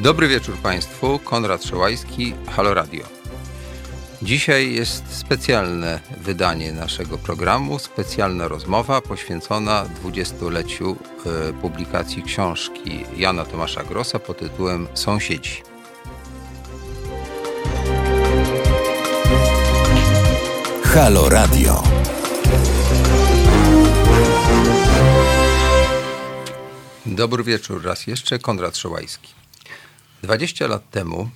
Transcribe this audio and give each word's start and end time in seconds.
Dobry 0.00 0.28
wieczór 0.28 0.56
Państwu, 0.56 1.18
Konrad 1.18 1.64
Szołajski, 1.64 2.34
Halo 2.50 2.74
Radio. 2.74 3.04
Dzisiaj 4.22 4.74
jest 4.74 5.16
specjalne 5.16 6.00
wydanie 6.20 6.72
naszego 6.72 7.18
programu, 7.18 7.78
specjalna 7.78 8.48
rozmowa 8.48 9.00
poświęcona 9.00 9.84
dwudziestoleciu 9.84 10.96
e, 11.26 11.52
publikacji 11.52 12.22
książki 12.22 13.04
Jana 13.16 13.44
Tomasza 13.44 13.84
Grossa 13.84 14.18
pod 14.18 14.38
tytułem 14.38 14.88
Sąsiedzi. 14.94 15.62
Halo 20.84 21.28
Radio. 21.28 21.82
Dobry 27.06 27.44
wieczór 27.44 27.84
raz 27.84 28.06
jeszcze, 28.06 28.38
Konrad 28.38 28.76
Szołajski. 28.76 29.41
20 30.22 30.66
lat 30.66 30.90
temu 30.90 31.30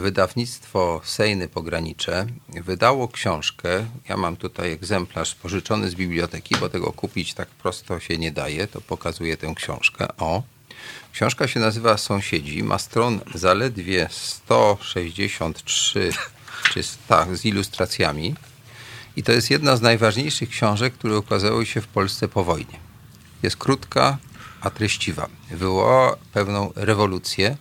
wydawnictwo 0.00 1.00
Sejny 1.04 1.48
Pogranicze 1.48 2.26
wydało 2.48 3.08
książkę. 3.08 3.86
Ja 4.08 4.16
mam 4.16 4.36
tutaj 4.36 4.72
egzemplarz 4.72 5.34
pożyczony 5.34 5.90
z 5.90 5.94
biblioteki, 5.94 6.56
bo 6.60 6.68
tego 6.68 6.92
kupić 6.92 7.34
tak 7.34 7.48
prosto 7.48 8.00
się 8.00 8.18
nie 8.18 8.32
daje. 8.32 8.66
To 8.66 8.80
pokazuję 8.80 9.36
tę 9.36 9.52
książkę. 9.56 10.08
O. 10.18 10.42
Książka 11.12 11.48
się 11.48 11.60
nazywa 11.60 11.96
Sąsiedzi. 11.96 12.62
Ma 12.62 12.78
stron 12.78 13.20
zaledwie 13.34 14.08
163 14.10 16.10
czy 16.72 16.82
tak, 17.08 17.36
z 17.36 17.44
ilustracjami. 17.44 18.34
I 19.16 19.22
to 19.22 19.32
jest 19.32 19.50
jedna 19.50 19.76
z 19.76 19.82
najważniejszych 19.82 20.48
książek, 20.48 20.94
które 20.94 21.18
ukazały 21.18 21.66
się 21.66 21.80
w 21.80 21.86
Polsce 21.86 22.28
po 22.28 22.44
wojnie. 22.44 22.78
Jest 23.42 23.56
krótka, 23.56 24.18
a 24.60 24.70
treściwa. 24.70 25.28
Wywołała 25.50 26.16
pewną 26.32 26.72
rewolucję 26.76 27.56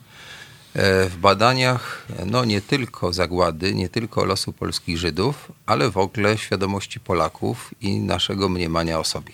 w 1.09 1.15
badaniach 1.21 2.07
no 2.25 2.45
nie 2.45 2.61
tylko 2.61 3.13
zagłady, 3.13 3.73
nie 3.73 3.89
tylko 3.89 4.25
losu 4.25 4.53
polskich 4.53 4.97
Żydów, 4.97 5.51
ale 5.65 5.89
w 5.89 5.97
ogóle 5.97 6.37
świadomości 6.37 6.99
Polaków 6.99 7.73
i 7.81 7.99
naszego 7.99 8.49
mniemania 8.49 8.99
o 8.99 9.03
sobie. 9.03 9.33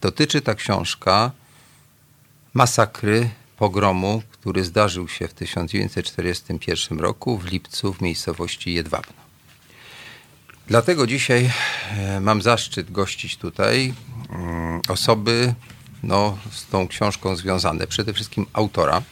Dotyczy 0.00 0.40
ta 0.40 0.54
książka 0.54 1.30
masakry, 2.54 3.30
pogromu, 3.56 4.22
który 4.30 4.64
zdarzył 4.64 5.08
się 5.08 5.28
w 5.28 5.34
1941 5.34 6.98
roku 6.98 7.38
w 7.38 7.44
lipcu 7.44 7.92
w 7.92 8.00
miejscowości 8.00 8.74
Jedwabno. 8.74 9.26
Dlatego 10.66 11.06
dzisiaj 11.06 11.50
e, 11.90 12.20
mam 12.20 12.42
zaszczyt 12.42 12.90
gościć 12.90 13.36
tutaj 13.36 13.94
mm, 14.30 14.80
osoby 14.88 15.54
no, 16.02 16.38
z 16.50 16.66
tą 16.66 16.88
książką 16.88 17.36
związane. 17.36 17.86
Przede 17.86 18.12
wszystkim 18.12 18.46
autora, 18.52 19.02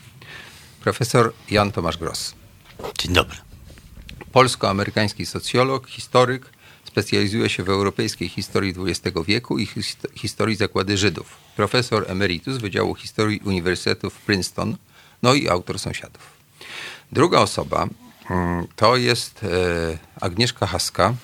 profesor 0.85 1.33
Jan 1.51 1.73
Tomasz 1.73 1.97
Gross. 1.97 2.35
Dzień 2.99 3.13
dobry. 3.13 3.37
Polsko-amerykański 4.33 5.27
socjolog, 5.27 5.89
historyk, 5.89 6.47
specjalizuje 6.85 7.49
się 7.49 7.63
w 7.63 7.69
europejskiej 7.69 8.29
historii 8.29 8.75
XX 8.79 9.17
wieku 9.27 9.59
i 9.59 9.69
historii 10.15 10.57
zakłady 10.57 10.97
Żydów. 10.97 11.37
Profesor 11.57 12.05
emeritus 12.09 12.57
Wydziału 12.57 12.95
Historii 12.95 13.41
Uniwersytetu 13.45 14.11
w 14.11 14.19
Princeton, 14.19 14.77
no 15.23 15.35
i 15.35 15.49
autor 15.49 15.79
Sąsiadów. 15.79 16.23
Druga 17.13 17.39
osoba 17.39 17.87
mm, 18.31 18.67
to 18.77 18.97
jest 18.97 19.45
e, 19.45 19.99
Agnieszka 20.21 20.67
Haska, 20.67 21.15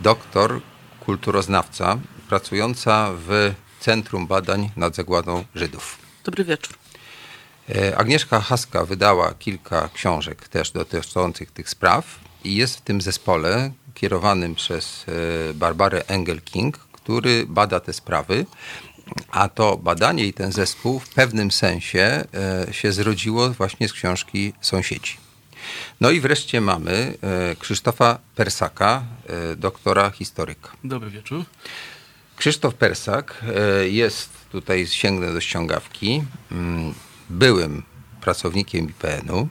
doktor, 0.00 0.60
kulturoznawca, 1.00 1.98
pracująca 2.28 3.10
w 3.26 3.54
Centrum 3.80 4.26
Badań 4.26 4.70
nad 4.76 4.94
Zagładą 4.94 5.44
Żydów. 5.54 5.98
Dobry 6.24 6.44
wieczór. 6.44 6.79
E, 7.74 7.96
Agnieszka 7.96 8.40
Haska 8.40 8.84
wydała 8.84 9.34
kilka 9.34 9.88
książek 9.94 10.48
też 10.48 10.70
dotyczących 10.70 11.50
tych 11.50 11.70
spraw 11.70 12.18
i 12.44 12.54
jest 12.54 12.76
w 12.76 12.80
tym 12.80 13.00
zespole 13.00 13.72
kierowanym 13.94 14.54
przez 14.54 15.04
e, 15.08 15.54
Barbarę 15.54 16.02
Engelking, 16.06 16.78
który 16.78 17.46
bada 17.46 17.80
te 17.80 17.92
sprawy. 17.92 18.46
A 19.30 19.48
to 19.48 19.76
badanie 19.76 20.26
i 20.26 20.32
ten 20.32 20.52
zespół 20.52 20.98
w 20.98 21.08
pewnym 21.08 21.50
sensie 21.50 22.24
e, 22.68 22.72
się 22.72 22.92
zrodziło 22.92 23.50
właśnie 23.50 23.88
z 23.88 23.92
książki 23.92 24.52
Sąsiedzi. 24.60 25.16
No 26.00 26.10
i 26.10 26.20
wreszcie 26.20 26.60
mamy 26.60 27.14
Krzysztofa 27.58 28.18
Persaka, 28.34 29.02
doktora 29.56 30.10
historyka. 30.10 30.70
Dobry 30.84 31.10
wieczór. 31.10 31.44
Krzysztof 32.36 32.74
Persak 32.74 33.44
jest, 33.82 34.30
tutaj 34.52 34.86
sięgnę 34.86 35.32
do 35.32 35.40
ściągawki, 35.40 36.22
mm, 36.50 36.94
byłym 37.30 37.82
pracownikiem 38.20 38.88
IPN-u. 38.88 39.48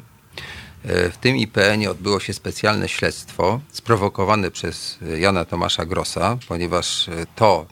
E, 0.83 1.09
w 1.09 1.17
tym 1.17 1.37
IPN-ie 1.37 1.91
odbyło 1.91 2.19
się 2.19 2.33
specjalne 2.33 2.89
śledztwo 2.89 3.61
sprowokowane 3.71 4.51
przez 4.51 4.99
Jana 5.17 5.45
Tomasza 5.45 5.85
Grossa, 5.85 6.37
ponieważ 6.47 7.09
e, 7.09 7.25
to, 7.35 7.65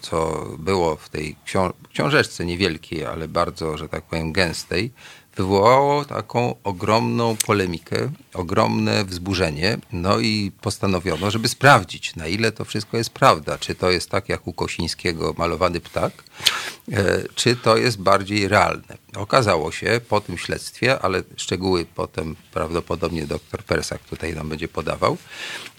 co 0.00 0.46
było 0.58 0.96
w 0.96 1.08
tej 1.08 1.36
książeczce 1.92 2.44
niewielkiej, 2.44 3.04
ale 3.04 3.28
bardzo, 3.28 3.76
że 3.78 3.88
tak 3.88 4.04
powiem, 4.04 4.32
gęstej, 4.32 4.92
wywołało 5.36 6.04
taką 6.04 6.54
ogromną 6.64 7.36
polemikę, 7.46 8.10
ogromne 8.34 9.04
wzburzenie. 9.04 9.78
No 9.92 10.20
i 10.20 10.52
postanowiono, 10.60 11.30
żeby 11.30 11.48
sprawdzić, 11.48 12.16
na 12.16 12.26
ile 12.26 12.52
to 12.52 12.64
wszystko 12.64 12.96
jest 12.96 13.10
prawda. 13.10 13.58
Czy 13.58 13.74
to 13.74 13.90
jest 13.90 14.10
tak 14.10 14.28
jak 14.28 14.46
u 14.46 14.52
Kosińskiego 14.52 15.34
malowany 15.38 15.80
ptak, 15.80 16.12
e, 16.92 17.22
czy 17.34 17.56
to 17.56 17.76
jest 17.76 17.98
bardziej 17.98 18.48
realne. 18.48 18.98
Okazało 19.16 19.72
się 19.72 20.00
po 20.08 20.20
tym 20.20 20.38
śledztwie, 20.38 20.98
ale 21.02 21.22
szczegóły 21.36 21.86
potem 21.94 22.36
prawdopodobnie 22.52 23.26
doktor 23.26 23.64
Persak 23.64 24.02
tutaj 24.02 24.34
nam 24.34 24.48
będzie 24.48 24.68
podawał, 24.68 25.16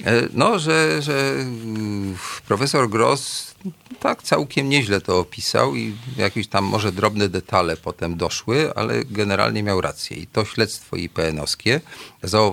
e, 0.05 0.27
no, 0.33 0.59
że, 0.59 1.01
że 1.01 1.31
mm, 1.31 2.17
profesor 2.47 2.89
Gross 2.89 3.55
tak 3.99 4.23
całkiem 4.23 4.69
nieźle 4.69 5.01
to 5.01 5.19
opisał 5.19 5.75
i 5.75 5.95
jakieś 6.17 6.47
tam 6.47 6.65
może 6.65 6.91
drobne 6.91 7.29
detale 7.29 7.77
potem 7.77 8.17
doszły, 8.17 8.75
ale 8.75 9.05
generalnie 9.05 9.63
miał 9.63 9.81
rację. 9.81 10.17
I 10.17 10.27
to 10.27 10.45
śledztwo 10.45 10.95
IPN-owskie 10.95 11.81
zaowocowało 12.23 12.44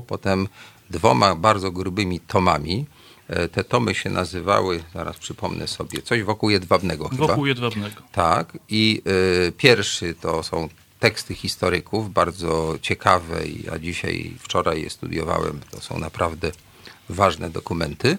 potem 0.00 0.48
dwoma 0.90 1.34
bardzo 1.34 1.70
grubymi 1.70 2.20
tomami. 2.20 2.86
E, 3.28 3.48
te 3.48 3.64
tomy 3.64 3.94
się 3.94 4.10
nazywały, 4.10 4.82
zaraz 4.94 5.18
przypomnę 5.18 5.68
sobie, 5.68 6.02
coś 6.02 6.22
wokół 6.22 6.50
Jedwabnego 6.50 7.08
chyba. 7.08 7.26
Wokół 7.26 7.46
Jedwabnego. 7.46 8.02
Tak. 8.12 8.58
I 8.68 9.02
y, 9.48 9.52
pierwszy 9.52 10.14
to 10.14 10.42
są 10.42 10.68
teksty 11.00 11.34
historyków, 11.34 12.12
bardzo 12.12 12.78
ciekawe, 12.82 13.40
ja 13.64 13.78
dzisiaj, 13.78 14.32
wczoraj 14.38 14.82
je 14.82 14.90
studiowałem, 14.90 15.60
to 15.70 15.80
są 15.80 15.98
naprawdę 15.98 16.52
ważne 17.08 17.50
dokumenty, 17.50 18.18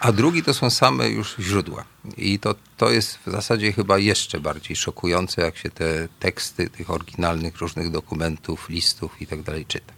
a 0.00 0.12
drugi 0.12 0.42
to 0.42 0.54
są 0.54 0.70
same 0.70 1.08
już 1.08 1.36
źródła. 1.40 1.84
I 2.16 2.38
to, 2.38 2.54
to 2.76 2.90
jest 2.90 3.18
w 3.26 3.30
zasadzie 3.30 3.72
chyba 3.72 3.98
jeszcze 3.98 4.40
bardziej 4.40 4.76
szokujące, 4.76 5.42
jak 5.42 5.56
się 5.56 5.70
te 5.70 6.08
teksty 6.20 6.70
tych 6.70 6.90
oryginalnych 6.90 7.56
różnych 7.58 7.90
dokumentów, 7.90 8.68
listów 8.68 9.22
i 9.22 9.26
tak 9.26 9.42
dalej 9.42 9.66
czyta. 9.66 9.92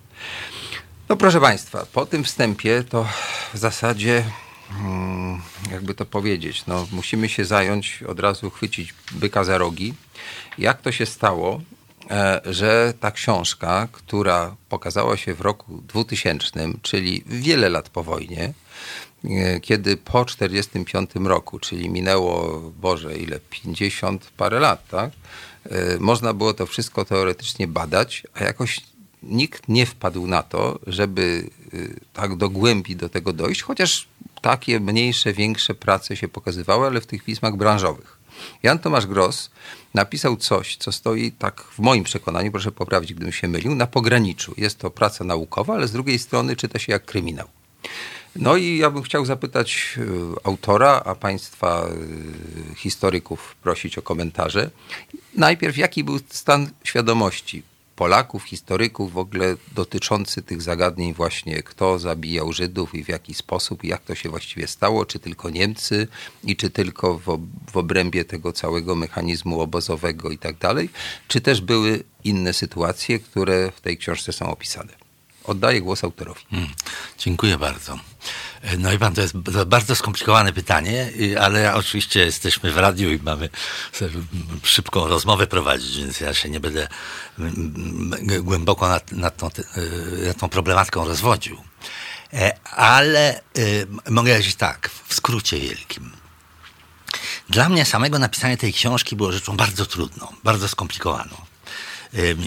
No 1.08 1.16
proszę 1.16 1.40
Państwa, 1.40 1.86
po 1.92 2.06
tym 2.06 2.24
wstępie 2.24 2.84
to 2.88 3.08
w 3.54 3.58
zasadzie 3.58 4.24
mm, 4.80 5.42
jakby 5.70 5.94
to 5.94 6.04
powiedzieć, 6.04 6.66
no, 6.66 6.86
musimy 6.92 7.28
się 7.28 7.44
zająć, 7.44 8.02
od 8.02 8.20
razu 8.20 8.50
chwycić 8.50 8.94
byka 9.12 9.44
za 9.44 9.58
rogi. 9.58 9.94
Jak 10.58 10.80
to 10.80 10.92
się 10.92 11.06
stało, 11.06 11.60
E, 12.10 12.40
że 12.44 12.94
ta 13.00 13.10
książka, 13.10 13.88
która 13.92 14.56
pokazała 14.68 15.16
się 15.16 15.34
w 15.34 15.40
roku 15.40 15.82
2000, 15.88 16.72
czyli 16.82 17.24
wiele 17.26 17.68
lat 17.68 17.88
po 17.88 18.02
wojnie, 18.02 18.52
e, 19.24 19.60
kiedy 19.60 19.96
po 19.96 20.24
1945 20.24 21.28
roku, 21.28 21.58
czyli 21.58 21.90
minęło, 21.90 22.60
Boże, 22.60 23.16
ile, 23.16 23.40
50 23.50 24.30
parę 24.36 24.60
lat, 24.60 24.88
tak? 24.88 25.10
E, 25.70 25.98
można 25.98 26.34
było 26.34 26.54
to 26.54 26.66
wszystko 26.66 27.04
teoretycznie 27.04 27.66
badać, 27.66 28.22
a 28.34 28.44
jakoś 28.44 28.81
nikt 29.29 29.69
nie 29.69 29.87
wpadł 29.87 30.26
na 30.26 30.43
to, 30.43 30.79
żeby 30.87 31.50
tak 32.12 32.37
do 32.37 32.50
głębi 32.50 32.97
do 32.97 33.09
tego 33.09 33.32
dojść, 33.32 33.62
chociaż 33.62 34.09
takie 34.43 34.81
mniejsze, 34.81 35.32
większe 35.32 35.75
prace 35.75 36.17
się 36.17 36.29
pokazywały, 36.29 36.87
ale 36.87 37.00
w 37.00 37.06
tych 37.06 37.25
pismach 37.25 37.56
branżowych. 37.56 38.19
Jan 38.62 38.79
Tomasz 38.79 39.06
Gross 39.06 39.50
napisał 39.94 40.37
coś, 40.37 40.76
co 40.76 40.93
stoi 40.93 41.32
tak 41.32 41.62
w 41.62 41.79
moim 41.79 42.05
przekonaniu, 42.05 42.53
proszę 42.53 42.73
poprawić, 42.73 43.15
gdybym 43.15 43.32
się 43.32 43.49
mylił, 43.49 43.75
na 43.75 43.87
pograniczu. 43.87 44.55
Jest 44.56 44.79
to 44.79 44.91
praca 44.91 45.25
naukowa, 45.25 45.75
ale 45.75 45.88
z 45.88 45.93
drugiej 45.93 46.19
strony 46.19 46.56
czyta 46.56 46.79
się 46.79 46.93
jak 46.93 47.05
kryminał. 47.05 47.49
No 48.37 48.56
i 48.56 48.79
ja 48.79 48.91
bym 48.91 49.03
chciał 49.03 49.25
zapytać 49.25 49.99
e, 49.99 50.03
autora, 50.44 51.03
a 51.05 51.15
państwa 51.15 51.87
e, 51.87 52.75
historyków 52.75 53.56
prosić 53.62 53.99
o 53.99 54.03
komentarze. 54.03 54.71
Najpierw, 55.37 55.76
jaki 55.76 56.05
był 56.05 56.19
stan 56.29 56.71
świadomości 56.85 57.62
Polaków, 57.96 58.44
historyków 58.44 59.12
w 59.12 59.19
ogóle 59.19 59.56
dotyczący 59.75 60.43
tych 60.43 60.62
zagadnień 60.62 61.14
właśnie 61.14 61.62
kto 61.62 61.99
zabijał 61.99 62.52
Żydów 62.52 62.94
i 62.94 63.05
w 63.05 63.08
jaki 63.08 63.35
sposób 63.35 63.85
i 63.85 63.88
jak 63.88 64.02
to 64.02 64.14
się 64.14 64.29
właściwie 64.29 64.67
stało, 64.67 65.06
czy 65.06 65.19
tylko 65.19 65.50
Niemcy 65.50 66.08
i 66.44 66.56
czy 66.56 66.70
tylko 66.70 67.19
w, 67.19 67.41
w 67.73 67.76
obrębie 67.76 68.25
tego 68.25 68.52
całego 68.52 68.94
mechanizmu 68.94 69.61
obozowego 69.61 70.31
i 70.31 70.38
tak 70.38 70.58
dalej, 70.58 70.91
czy 71.29 71.41
też 71.41 71.61
były 71.61 72.05
inne 72.25 72.52
sytuacje, 72.52 73.19
które 73.19 73.73
w 73.76 73.81
tej 73.81 73.99
książce 73.99 74.32
są 74.32 74.50
opisane. 74.50 75.03
Oddaję 75.44 75.81
głos 75.81 76.05
autorowi. 76.05 76.41
Hmm, 76.50 76.70
dziękuję 77.19 77.58
bardzo. 77.58 77.99
No 78.79 78.93
i 78.93 78.99
pan, 78.99 79.14
to 79.14 79.20
jest 79.20 79.37
bardzo 79.67 79.94
skomplikowane 79.96 80.52
pytanie, 80.52 81.12
ale 81.41 81.75
oczywiście 81.75 82.20
jesteśmy 82.20 82.73
w 82.73 82.76
radiu 82.76 83.12
i 83.12 83.19
mamy 83.23 83.49
szybką 84.62 85.08
rozmowę 85.08 85.46
prowadzić, 85.46 85.99
więc 85.99 86.20
ja 86.20 86.35
się 86.35 86.50
nie 86.50 86.61
będę 86.61 86.88
głęboko 88.43 88.88
nad, 88.88 89.12
nad, 89.12 89.37
tą, 89.37 89.50
nad 90.26 90.38
tą 90.38 90.49
rozwodził. 91.05 91.58
E, 92.32 92.58
ale 92.70 93.40
y, 93.58 93.87
mogę 94.11 94.32
powiedzieć 94.32 94.55
tak, 94.55 94.90
w 95.06 95.14
skrócie 95.14 95.58
wielkim. 95.58 96.11
Dla 97.49 97.69
mnie 97.69 97.85
samego 97.85 98.19
napisanie 98.19 98.56
tej 98.56 98.73
książki 98.73 99.17
było 99.17 99.32
rzeczą 99.32 99.56
bardzo 99.56 99.87
trudną, 99.87 100.26
bardzo 100.44 100.69
skomplikowaną 100.69 101.37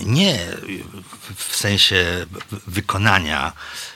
nie 0.05 0.39
w 1.35 1.55
sensie 1.55 2.25
wykonania, 2.67 3.53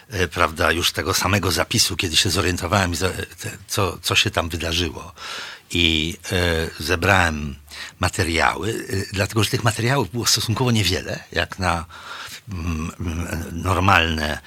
e, 0.09 0.27
prawda, 0.27 0.71
już 0.71 0.91
tego 0.91 1.13
samego 1.13 1.51
zapisu, 1.51 1.97
kiedy 1.97 2.15
się 2.15 2.29
zorientowałem, 2.29 2.94
co, 3.68 3.97
co 4.01 4.15
się 4.15 4.31
tam 4.31 4.50
wydarzyło. 4.50 5.13
I 5.71 6.18
e, 6.31 6.83
zebrałem 6.83 7.56
materiały, 8.00 8.85
e, 8.89 9.13
dlatego 9.13 9.44
że 9.44 9.50
tych 9.50 9.63
materiałów 9.63 10.12
było 10.12 10.25
stosunkowo 10.25 10.71
niewiele, 10.71 11.23
jak 11.31 11.59
na 11.59 11.85
mm, 12.50 12.91
normalne 13.51 14.39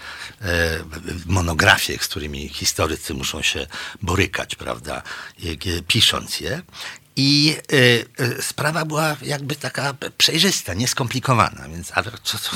monografie, 1.27 1.99
z 1.99 2.09
którymi 2.09 2.49
historycy 2.49 3.15
muszą 3.15 3.43
się 3.43 3.67
borykać, 4.03 4.55
prawda, 4.55 5.03
pisząc 5.87 6.41
je. 6.41 6.63
I 7.17 7.57
y, 7.73 8.07
y, 8.21 8.43
sprawa 8.43 8.85
była 8.85 9.17
jakby 9.23 9.57
taka 9.57 9.95
przejrzysta, 10.19 10.75
nieskomplikowana, 10.75 11.69
więc 11.69 11.93
ale 11.95 12.11
co, 12.23 12.39
co, 12.39 12.51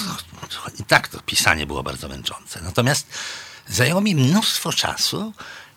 co, 0.49 0.61
i 0.81 0.85
tak 0.85 1.09
to 1.09 1.21
pisanie 1.21 1.67
było 1.67 1.83
bardzo 1.83 2.09
męczące. 2.09 2.61
Natomiast 2.61 3.07
zajęło 3.69 4.01
mi 4.01 4.15
mnóstwo 4.15 4.73
czasu, 4.73 5.33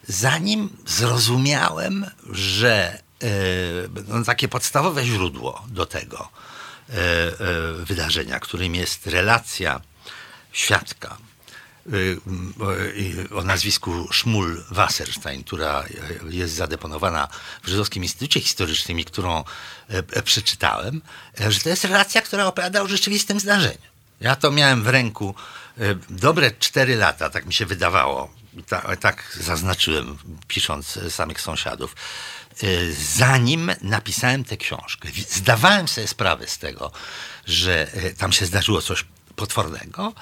zanim 0.07 0.77
zrozumiałem, 0.87 2.05
że 2.29 3.01
y, 3.23 3.89
no, 4.07 4.23
takie 4.23 4.47
podstawowe 4.47 5.05
źródło 5.05 5.65
do 5.67 5.85
tego 5.85 6.29
y, 6.89 6.93
y, 6.93 7.85
wydarzenia, 7.85 8.39
którym 8.39 8.75
jest 8.75 9.07
relacja 9.07 9.81
świadka 10.51 11.17
o 13.35 13.43
nazwisku 13.43 14.07
Szmul-Wasserstein, 14.11 15.43
która 15.43 15.83
jest 16.29 16.53
zadeponowana 16.53 17.27
w 17.63 17.67
Żydowskim 17.67 18.03
Instytucie 18.03 18.39
Historycznym 18.39 18.99
i 18.99 19.05
którą 19.05 19.39
e, 19.39 19.43
e, 19.89 20.21
przeczytałem, 20.21 21.01
e, 21.41 21.51
że 21.51 21.59
to 21.59 21.69
jest 21.69 21.85
relacja, 21.85 22.21
która 22.21 22.45
opowiada 22.45 22.81
o 22.81 22.87
rzeczywistym 22.87 23.39
zdarzeniu. 23.39 23.91
Ja 24.19 24.35
to 24.35 24.51
miałem 24.51 24.83
w 24.83 24.87
ręku 24.87 25.35
dobre 26.09 26.51
cztery 26.51 26.95
lata, 26.95 27.29
tak 27.29 27.45
mi 27.45 27.53
się 27.53 27.65
wydawało. 27.65 28.33
Tak, 28.67 28.97
tak 28.97 29.37
zaznaczyłem, 29.39 30.17
pisząc 30.47 30.99
samych 31.09 31.41
sąsiadów. 31.41 31.95
Zanim 33.15 33.71
napisałem 33.81 34.43
tę 34.43 34.57
książkę, 34.57 35.09
zdawałem 35.29 35.87
sobie 35.87 36.07
sprawę 36.07 36.47
z 36.47 36.57
tego, 36.57 36.91
że 37.45 37.87
tam 38.17 38.31
się 38.31 38.45
zdarzyło 38.45 38.81
coś 38.81 39.05
potwornego, 39.35 40.13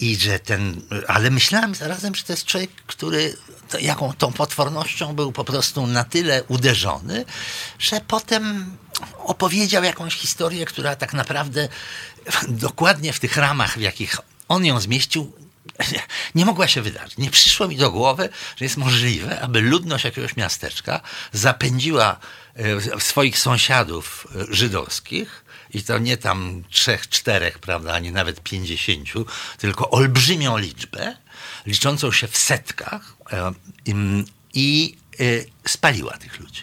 I 0.00 0.16
że 0.16 0.38
ten, 0.38 0.80
ale 1.08 1.30
myślałem 1.30 1.74
zarazem, 1.74 2.14
że 2.14 2.22
to 2.22 2.32
jest 2.32 2.44
człowiek, 2.44 2.70
który 2.86 3.36
to, 3.68 3.78
jaką 3.78 4.12
tą 4.12 4.32
potwornością 4.32 5.14
był 5.14 5.32
po 5.32 5.44
prostu 5.44 5.86
na 5.86 6.04
tyle 6.04 6.44
uderzony, 6.44 7.24
że 7.78 8.00
potem 8.08 8.76
opowiedział 9.18 9.84
jakąś 9.84 10.14
historię, 10.14 10.64
która 10.64 10.96
tak 10.96 11.12
naprawdę 11.12 11.68
dokładnie 12.48 13.12
w 13.12 13.20
tych 13.20 13.36
ramach, 13.36 13.78
w 13.78 13.80
jakich 13.80 14.16
on 14.48 14.64
ją 14.64 14.80
zmieścił, 14.80 15.32
nie 16.34 16.46
mogła 16.46 16.68
się 16.68 16.82
wydarzyć. 16.82 17.18
Nie 17.18 17.30
przyszło 17.30 17.68
mi 17.68 17.76
do 17.76 17.90
głowy, 17.90 18.28
że 18.56 18.64
jest 18.64 18.76
możliwe, 18.76 19.40
aby 19.40 19.60
ludność 19.60 20.04
jakiegoś 20.04 20.36
miasteczka 20.36 21.00
zapędziła 21.32 22.20
e, 22.56 23.00
swoich 23.00 23.38
sąsiadów 23.38 24.26
e, 24.34 24.54
żydowskich 24.54 25.41
i 25.74 25.82
to 25.82 25.98
nie 25.98 26.16
tam 26.16 26.64
trzech, 26.70 27.08
czterech, 27.08 27.58
prawda, 27.58 27.92
ani 27.92 28.12
nawet 28.12 28.40
pięćdziesięciu, 28.40 29.26
tylko 29.58 29.90
olbrzymią 29.90 30.58
liczbę, 30.58 31.16
liczącą 31.66 32.12
się 32.12 32.28
w 32.28 32.36
setkach 32.36 33.16
e, 33.32 33.52
i 34.54 34.96
e, 35.20 35.68
spaliła 35.68 36.18
tych 36.18 36.40
ludzi. 36.40 36.62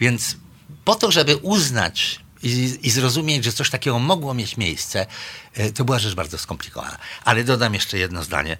Więc 0.00 0.36
po 0.84 0.94
to, 0.94 1.10
żeby 1.10 1.36
uznać 1.36 2.20
i, 2.42 2.78
i, 2.82 2.90
zrozumieć, 2.90 3.44
że 3.44 3.52
coś 3.52 3.70
takiego 3.70 3.98
mogło 3.98 4.34
mieć 4.34 4.56
miejsce, 4.56 5.06
e, 5.54 5.72
to 5.72 5.84
była 5.84 5.98
rzecz 5.98 6.14
bardzo 6.14 6.38
skomplikowana. 6.38 6.98
Ale 7.24 7.44
dodam 7.44 7.74
jeszcze 7.74 7.98
jedno 7.98 8.22
zdanie, 8.22 8.56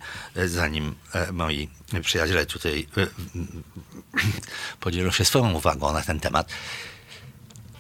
zanim 0.47 0.95
moi 1.33 1.69
przyjaciele 2.03 2.47
tutaj 2.47 2.87
podzielą 4.81 5.11
się 5.11 5.25
swoją 5.25 5.53
uwagą 5.53 5.93
na 5.93 6.03
ten 6.03 6.21
temat. 6.21 6.49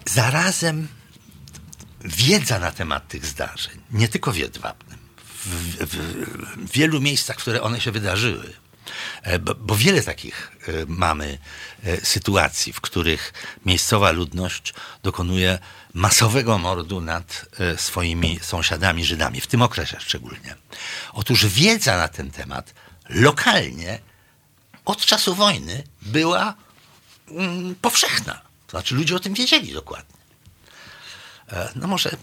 Zarazem 0.06 0.88
wiedza 2.04 2.58
na 2.58 2.72
temat 2.72 3.08
tych 3.08 3.26
zdarzeń, 3.26 3.80
nie 3.90 4.08
tylko 4.08 4.32
w 4.32 4.36
Jedwabnym, 4.36 4.98
w, 5.44 5.46
w, 5.46 5.96
w 6.68 6.72
wielu 6.72 7.00
miejscach, 7.00 7.36
w 7.36 7.42
które 7.42 7.62
one 7.62 7.80
się 7.80 7.90
wydarzyły, 7.90 8.52
e, 9.22 9.38
bo, 9.38 9.54
bo, 9.54 9.76
wiele 9.76 10.02
takich 10.02 10.52
e, 10.68 10.72
mamy 10.86 11.38
e, 11.84 12.06
sytuacji, 12.06 12.72
w 12.72 12.80
których 12.80 13.32
miejscowa 13.66 14.10
ludność 14.10 14.74
dokonuje 15.02 15.58
masowego 15.94 16.58
mordu 16.58 17.00
nad 17.00 17.46
swoimi 17.76 18.38
sąsiadami 18.42 19.04
Żydami, 19.04 19.40
w 19.40 19.46
tym 19.46 19.62
okresie 19.62 19.96
szczególnie. 20.00 20.54
Otóż 21.12 21.46
wiedza 21.46 21.96
na 21.96 22.08
ten 22.08 22.30
temat 22.30 22.74
lokalnie 23.08 23.98
od 24.84 25.04
czasu 25.04 25.34
wojny 25.34 25.84
była 26.02 26.54
mm, 27.30 27.74
powszechna. 27.74 28.40
To 28.66 28.70
znaczy 28.70 28.94
ludzie 28.94 29.16
o 29.16 29.20
tym 29.20 29.34
wiedzieli 29.34 29.72
dokładnie. 29.72 30.11
E, 31.52 31.72
no 31.76 31.86
może 31.86 32.16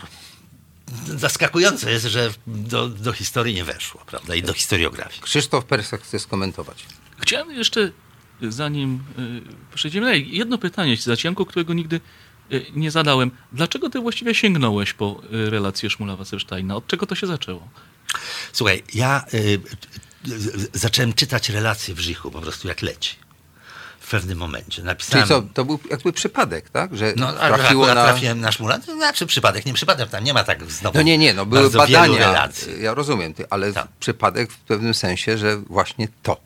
zaskakujące 1.18 1.92
jest, 1.92 2.06
że 2.06 2.32
do, 2.48 2.90
do 2.90 3.14
historii 3.14 3.56
nie 3.56 3.64
weszło, 3.64 4.02
prawda? 4.06 4.36
I 4.36 4.44
do 4.44 4.54
historiografii. 4.54 5.22
Krzysztof 5.22 5.66
Persak 5.66 6.02
chce 6.02 6.20
skomentować. 6.20 6.86
Chciałem 7.20 7.52
jeszcze, 7.52 7.92
zanim 8.42 9.04
e, 9.72 9.76
przejdziemy 9.76 10.20
jedno 10.20 10.58
pytanie 10.58 10.98
Zacianku, 10.98 11.46
którego 11.46 11.74
nigdy 11.74 12.02
e, 12.52 12.60
nie 12.76 12.92
zadałem. 12.92 13.32
Dlaczego 13.52 13.90
ty 13.90 14.00
właściwie 14.00 14.36
sięgnąłeś 14.36 14.94
po 14.94 15.22
relację 15.30 15.90
Szmula 15.90 16.16
Wassersteina? 16.16 16.76
Od 16.76 16.88
czego 16.88 17.06
to 17.06 17.16
się 17.16 17.28
zaczęło? 17.28 17.70
Słuchaj, 18.54 18.84
ja 18.94 19.26
y, 19.34 19.60
zacząłem 20.74 21.14
czytać 21.14 21.50
relacje 21.50 21.96
w 21.96 22.00
Żychu, 22.00 22.32
po 22.32 22.42
prostu 22.42 22.68
jak 22.68 22.82
leci 22.82 23.29
w 24.10 24.12
pewnym 24.12 24.38
momencie. 24.38 24.84
Napisałem... 24.84 25.28
Czyli 25.28 25.42
co, 25.42 25.54
to 25.54 25.66
był 25.66 25.80
jakby 25.92 26.14
przypadek, 26.14 26.70
tak? 26.70 26.98
Że 26.98 27.14
no, 27.16 27.34
trafiło 27.34 27.88
na... 27.88 27.94
trafiłem 27.94 28.40
na 28.40 28.52
szmula. 28.52 28.80
To 28.80 28.96
znaczy 28.96 29.26
przypadek, 29.26 29.66
nie 29.66 29.74
przypadek, 29.74 30.10
tam 30.10 30.24
nie 30.24 30.34
ma 30.34 30.44
tak 30.44 30.72
znowu 30.72 30.98
No 30.98 31.02
nie, 31.02 31.18
nie, 31.18 31.34
no 31.34 31.46
były 31.46 31.70
badania, 31.70 32.50
ja 32.82 32.94
rozumiem, 32.94 33.34
ale 33.50 33.74
tak. 33.74 33.88
przypadek 34.00 34.52
w 34.52 34.58
pewnym 34.58 34.94
sensie, 34.94 35.38
że 35.38 35.58
właśnie 35.58 36.08
to. 36.24 36.38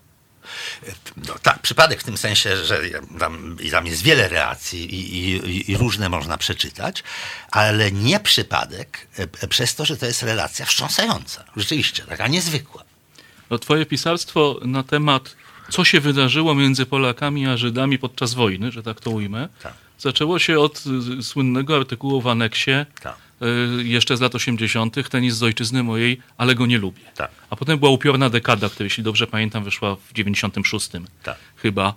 No, 1.17 1.34
tak, 1.41 1.60
przypadek 1.60 2.01
w 2.01 2.03
tym 2.03 2.17
sensie, 2.17 2.65
że 2.65 2.82
tam, 3.20 3.58
tam 3.72 3.88
jest 3.88 4.01
wiele 4.01 4.29
reakcji 4.29 4.96
i, 4.96 5.17
i, 5.20 5.72
i, 5.72 5.77
różne 5.77 6.10
można 6.10 6.38
przeczytać, 6.38 7.03
ale 7.51 7.91
nie 7.91 8.20
przypadek 8.20 9.08
e, 9.41 9.48
przez 9.48 9.75
to, 9.75 9.86
że 9.86 9.98
to 9.98 10.05
jest 10.05 10.24
relacja 10.24 10.65
wstrząsająca. 10.65 11.43
Rzeczywiście, 11.58 12.03
taka 12.03 12.27
niezwykła. 12.27 12.84
No, 13.50 13.60
twoje 13.60 13.86
pisarstwo 13.86 14.60
na 14.62 14.84
temat 14.84 15.36
co 15.73 15.85
się 15.85 15.99
wydarzyło 15.99 16.55
między 16.55 16.85
Polakami 16.85 17.47
a 17.47 17.57
Żydami 17.57 17.99
podczas 17.99 18.33
wojny, 18.33 18.71
że 18.71 18.83
tak 18.83 18.99
to 18.99 19.09
ujmę. 19.09 19.49
Tak. 19.63 19.73
Zaczęło 19.99 20.39
się 20.39 20.59
od 20.59 20.83
y, 21.19 21.23
słynnego 21.23 21.75
artykułu 21.75 22.21
w 22.21 22.27
aneksie, 22.27 22.71
tak. 23.01 23.17
y, 23.79 23.83
jeszcze 23.83 24.17
z 24.17 24.21
lat 24.21 24.35
80., 24.35 25.09
tenis 25.09 25.33
z 25.33 25.43
ojczyzny 25.43 25.83
mojej, 25.83 26.19
ale 26.37 26.55
go 26.55 26.65
nie 26.65 26.77
lubię. 26.77 27.01
Tak. 27.15 27.31
A 27.49 27.55
potem 27.55 27.79
była 27.79 27.91
upiorna 27.91 28.29
dekada, 28.29 28.69
która, 28.69 28.83
jeśli 28.83 29.03
dobrze 29.03 29.27
pamiętam, 29.27 29.63
wyszła 29.63 29.95
w 29.95 30.13
96 30.13 30.89
tak. 31.23 31.37
chyba 31.55 31.93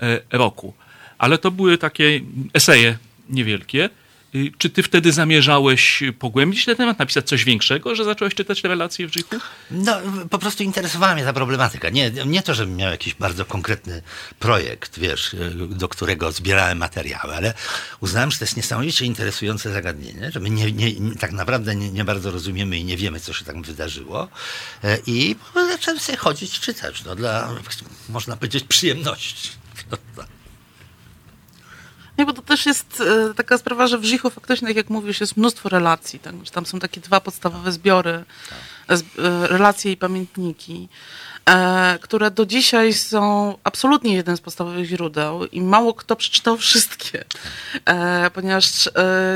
e, 0.00 0.20
roku. 0.32 0.74
Ale 1.18 1.38
to 1.38 1.50
były 1.50 1.78
takie 1.78 2.20
eseje 2.54 2.98
niewielkie. 3.28 3.90
Y, 4.34 4.52
czy 4.58 4.70
ty 4.70 4.82
wtedy 4.82 5.12
zamierzałeś 5.12 6.02
pogłębić 6.18 6.64
ten 6.64 6.76
temat, 6.76 6.98
napisać 6.98 7.28
coś 7.28 7.44
większego, 7.44 7.94
że 7.94 8.04
zacząłeś 8.04 8.34
czytać 8.34 8.64
relacje 8.64 9.08
w 9.08 9.12
Żychu? 9.12 9.36
No, 9.70 9.96
po 10.30 10.38
prostu 10.38 10.62
interesowała 10.62 11.14
mnie 11.14 11.24
ta 11.24 11.32
problematyka. 11.32 11.90
Nie, 11.90 12.10
nie 12.10 12.42
to, 12.42 12.54
żebym 12.54 12.76
miał 12.76 12.90
jakiś 12.90 13.14
bardzo 13.14 13.44
konkretny 13.44 14.02
projekt, 14.38 14.98
wiesz, 14.98 15.36
do 15.68 15.88
którego 15.88 16.32
zbierałem 16.32 16.78
materiały, 16.78 17.34
ale 17.36 17.54
uznałem, 18.00 18.30
że 18.30 18.38
to 18.38 18.44
jest 18.44 18.56
niesamowicie 18.56 19.04
interesujące 19.04 19.72
zagadnienie, 19.72 20.30
że 20.30 20.40
my 20.40 20.50
nie, 20.50 20.72
nie, 20.72 21.16
tak 21.16 21.32
naprawdę 21.32 21.76
nie, 21.76 21.90
nie, 21.90 22.04
bardzo 22.04 22.30
rozumiemy 22.30 22.78
i 22.78 22.84
nie 22.84 22.96
wiemy, 22.96 23.20
co 23.20 23.32
się 23.32 23.44
tam 23.44 23.62
wydarzyło. 23.62 24.28
E, 24.84 24.98
I 25.06 25.36
zacząłem 25.54 26.00
sobie 26.00 26.18
chodzić, 26.18 26.60
czytać, 26.60 27.04
no, 27.04 27.14
dla, 27.14 27.54
można 28.08 28.36
powiedzieć, 28.36 28.64
przyjemności. 28.64 29.50
Nie, 32.18 32.26
bo 32.26 32.32
to 32.32 32.42
też 32.42 32.66
jest 32.66 33.00
e, 33.00 33.34
taka 33.34 33.58
sprawa, 33.58 33.86
że 33.86 33.98
w 33.98 34.04
Żichu 34.04 34.30
faktycznie, 34.30 34.68
tak 34.68 34.76
jak 34.76 34.90
mówisz, 34.90 35.20
jest 35.20 35.36
mnóstwo 35.36 35.68
relacji. 35.68 36.18
Tak? 36.18 36.34
Tam 36.52 36.66
są 36.66 36.78
takie 36.78 37.00
dwa 37.00 37.20
podstawowe 37.20 37.72
zbiory, 37.72 38.24
tak. 38.48 38.98
e, 38.98 39.46
relacje 39.46 39.92
i 39.92 39.96
pamiętniki, 39.96 40.88
e, 41.46 41.98
które 42.02 42.30
do 42.30 42.46
dzisiaj 42.46 42.92
są 42.94 43.54
absolutnie 43.64 44.14
jeden 44.14 44.36
z 44.36 44.40
podstawowych 44.40 44.86
źródeł 44.86 45.44
i 45.44 45.60
mało 45.60 45.94
kto 45.94 46.16
przeczytał 46.16 46.56
wszystkie. 46.66 47.24
Ponieważ 48.34 48.90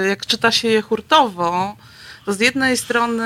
jak 0.09 0.27
czyta 0.27 0.53
się 0.53 0.69
je 0.69 0.83
hurtowo, 0.83 1.77
to 2.25 2.33
z 2.33 2.41
jednej 2.41 2.77
strony 2.77 3.25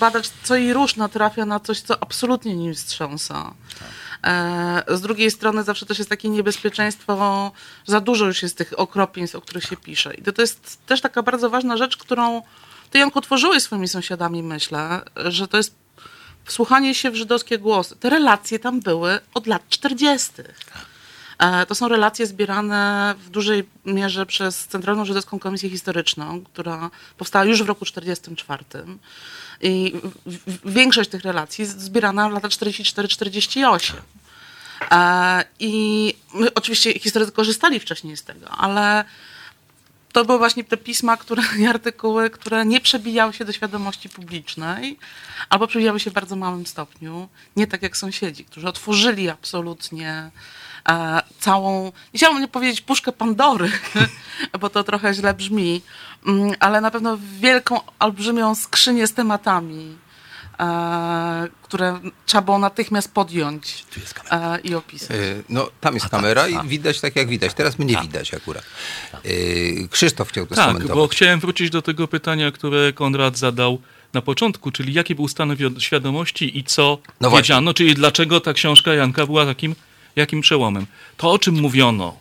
badać 0.00 0.30
co 0.42 0.56
i 0.56 0.72
róż 0.72 0.96
natrafia 0.96 1.46
na 1.46 1.60
coś, 1.60 1.80
co 1.80 2.02
absolutnie 2.02 2.56
nim 2.56 2.74
wstrząsa. 2.74 3.54
Tak. 3.78 3.88
E, 4.24 4.84
z 4.88 5.00
drugiej 5.00 5.30
strony 5.30 5.62
zawsze 5.62 5.86
też 5.86 5.98
jest 5.98 6.10
takie 6.10 6.28
niebezpieczeństwo, 6.28 7.52
za 7.86 8.00
dużo 8.00 8.26
już 8.26 8.42
jest 8.42 8.58
tych 8.58 8.78
okropieństw, 8.78 9.36
o 9.36 9.40
których 9.40 9.64
się 9.64 9.76
pisze. 9.76 10.14
I 10.14 10.22
to, 10.22 10.42
jest 10.42 10.86
też 10.86 11.00
taka 11.00 11.22
bardzo 11.22 11.50
ważna 11.50 11.76
rzecz, 11.76 11.96
którą 11.96 12.42
ty, 12.90 12.98
Janku, 12.98 13.20
tworzyłeś 13.20 13.62
swoimi 13.62 13.88
sąsiadami, 13.88 14.42
myślę, 14.42 15.00
że 15.16 15.48
to 15.48 15.56
jest 15.56 15.74
wsłuchanie 16.44 16.94
się 16.94 17.10
w 17.10 17.16
żydowskie 17.16 17.58
głosy. 17.58 17.96
Te 17.96 18.10
relacje 18.10 18.58
tam 18.58 18.80
były 18.80 19.20
od 19.34 19.46
lat 19.46 19.62
40. 19.68 20.32
E, 21.38 21.66
to 21.66 21.74
są 21.74 21.88
relacje 21.88 22.26
zbierane 22.26 23.14
w 23.18 23.30
dużej 23.30 23.68
mierze 23.84 24.26
przez 24.26 24.66
Centralną 24.66 25.04
Żydowską 25.04 25.38
Komisję 25.38 25.70
Historyczną, 25.70 26.44
która 26.44 26.90
powstała 27.16 27.44
już 27.44 27.62
w 27.62 27.66
roku 27.66 27.84
1944. 27.84 28.98
I 29.60 29.92
większość 30.64 31.10
tych 31.10 31.22
relacji 31.22 31.66
zbierana 31.66 32.28
w 32.28 32.32
lata 32.32 32.48
44-48. 32.48 33.92
E, 34.90 35.44
I 35.58 36.14
oczywiście 36.54 36.98
historycy 36.98 37.32
korzystali 37.32 37.80
wcześniej 37.80 38.16
z 38.16 38.24
tego, 38.24 38.50
ale 38.50 39.04
to 40.12 40.24
były 40.24 40.38
właśnie 40.38 40.64
te 40.64 40.76
pisma 40.76 41.16
które, 41.16 41.42
i 41.60 41.66
artykuły, 41.66 42.30
które 42.30 42.66
nie 42.66 42.80
przebijały 42.80 43.32
się 43.32 43.44
do 43.44 43.52
świadomości 43.52 44.08
publicznej, 44.08 44.98
albo 45.48 45.66
przebijały 45.66 46.00
się 46.00 46.10
w 46.10 46.14
bardzo 46.14 46.36
małym 46.36 46.66
stopniu. 46.66 47.28
Nie 47.56 47.66
tak 47.66 47.82
jak 47.82 47.96
sąsiedzi, 47.96 48.44
którzy 48.44 48.68
otworzyli 48.68 49.28
absolutnie 49.28 50.30
całą, 51.40 51.84
nie 51.84 52.18
chciałabym 52.18 52.42
nie 52.42 52.48
powiedzieć 52.48 52.80
puszkę 52.80 53.12
Pandory, 53.12 53.70
bo 54.60 54.70
to 54.70 54.84
trochę 54.84 55.14
źle 55.14 55.34
brzmi, 55.34 55.82
mm, 56.26 56.52
ale 56.60 56.80
na 56.80 56.90
pewno 56.90 57.18
wielką, 57.40 57.80
olbrzymią 57.98 58.54
skrzynię 58.54 59.06
z 59.06 59.14
tematami, 59.14 59.96
e, 60.60 61.48
które 61.62 62.00
trzeba 62.26 62.42
było 62.42 62.58
natychmiast 62.58 63.14
podjąć 63.14 63.86
e, 64.30 64.60
i 64.60 64.74
opisać. 64.74 65.10
E, 65.10 65.20
no, 65.48 65.70
tam 65.80 65.94
jest 65.94 66.08
kamera 66.08 66.48
i 66.48 66.68
widać 66.68 67.00
tak 67.00 67.16
jak 67.16 67.28
widać. 67.28 67.54
Teraz 67.54 67.78
mnie 67.78 67.96
widać 68.02 68.34
akurat. 68.34 68.62
E, 69.14 69.88
Krzysztof 69.88 70.28
chciał 70.28 70.46
to 70.46 70.54
Tak, 70.54 70.64
skomentować. 70.64 70.96
bo 70.96 71.08
chciałem 71.08 71.40
wrócić 71.40 71.70
do 71.70 71.82
tego 71.82 72.08
pytania, 72.08 72.52
które 72.52 72.92
Konrad 72.92 73.38
zadał 73.38 73.78
na 74.12 74.22
początku, 74.22 74.70
czyli 74.70 74.92
jaki 74.92 75.14
był 75.14 75.28
stan 75.28 75.56
świadomości 75.78 76.58
i 76.58 76.64
co 76.64 76.98
no 77.20 77.30
wiedziano, 77.30 77.74
czyli 77.74 77.94
dlaczego 77.94 78.40
ta 78.40 78.52
książka 78.52 78.94
Janka 78.94 79.26
była 79.26 79.46
takim 79.46 79.74
jakim 80.18 80.40
przełomem? 80.40 80.86
To, 81.16 81.30
o 81.32 81.38
czym 81.38 81.60
mówiono 81.60 82.16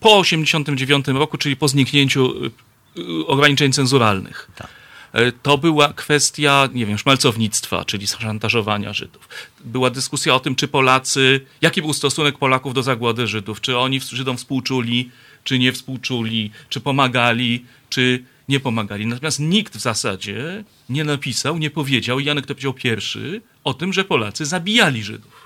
po 0.00 0.18
89 0.18 1.08
roku, 1.08 1.38
czyli 1.38 1.56
po 1.56 1.68
zniknięciu 1.68 2.44
y, 2.44 2.50
y, 2.98 3.26
ograniczeń 3.26 3.72
cenzuralnych. 3.72 4.50
Tak. 4.56 4.68
E, 5.12 5.32
to 5.32 5.58
była 5.58 5.92
kwestia, 5.92 6.68
nie 6.74 6.86
wiem, 6.86 6.98
szmalcownictwa, 6.98 7.84
czyli 7.84 8.06
szantażowania 8.06 8.92
Żydów. 8.92 9.28
Była 9.64 9.90
dyskusja 9.90 10.34
o 10.34 10.40
tym, 10.40 10.54
czy 10.54 10.68
Polacy, 10.68 11.40
jaki 11.60 11.82
był 11.82 11.92
stosunek 11.92 12.38
Polaków 12.38 12.74
do 12.74 12.82
zagłady 12.82 13.26
Żydów, 13.26 13.60
czy 13.60 13.78
oni 13.78 14.00
Żydom 14.00 14.36
współczuli, 14.36 15.10
czy 15.44 15.58
nie 15.58 15.72
współczuli, 15.72 16.50
czy 16.68 16.80
pomagali, 16.80 17.64
czy 17.88 18.24
nie 18.48 18.60
pomagali. 18.60 19.06
Natomiast 19.06 19.40
nikt 19.40 19.76
w 19.76 19.80
zasadzie 19.80 20.64
nie 20.88 21.04
napisał, 21.04 21.58
nie 21.58 21.70
powiedział, 21.70 22.20
Janek 22.20 22.46
to 22.46 22.54
powiedział 22.54 22.74
pierwszy, 22.74 23.42
o 23.64 23.74
tym, 23.74 23.92
że 23.92 24.04
Polacy 24.04 24.46
zabijali 24.46 25.02
Żydów 25.02 25.41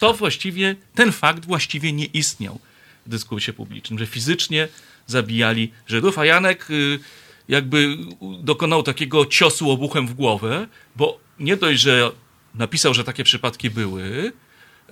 to 0.00 0.14
właściwie, 0.14 0.76
ten 0.94 1.12
fakt 1.12 1.46
właściwie 1.46 1.92
nie 1.92 2.04
istniał 2.04 2.60
w 3.06 3.10
dyskursie 3.10 3.52
publicznym, 3.52 3.98
że 3.98 4.06
fizycznie 4.06 4.68
zabijali 5.06 5.72
Żydów, 5.86 6.18
a 6.18 6.24
Janek 6.24 6.70
y, 6.70 6.98
jakby 7.48 7.96
dokonał 8.42 8.82
takiego 8.82 9.26
ciosu 9.26 9.70
obuchem 9.70 10.08
w 10.08 10.14
głowę, 10.14 10.66
bo 10.96 11.20
nie 11.38 11.56
dość, 11.56 11.80
że 11.80 12.10
napisał, 12.54 12.94
że 12.94 13.04
takie 13.04 13.24
przypadki 13.24 13.70
były, 13.70 14.32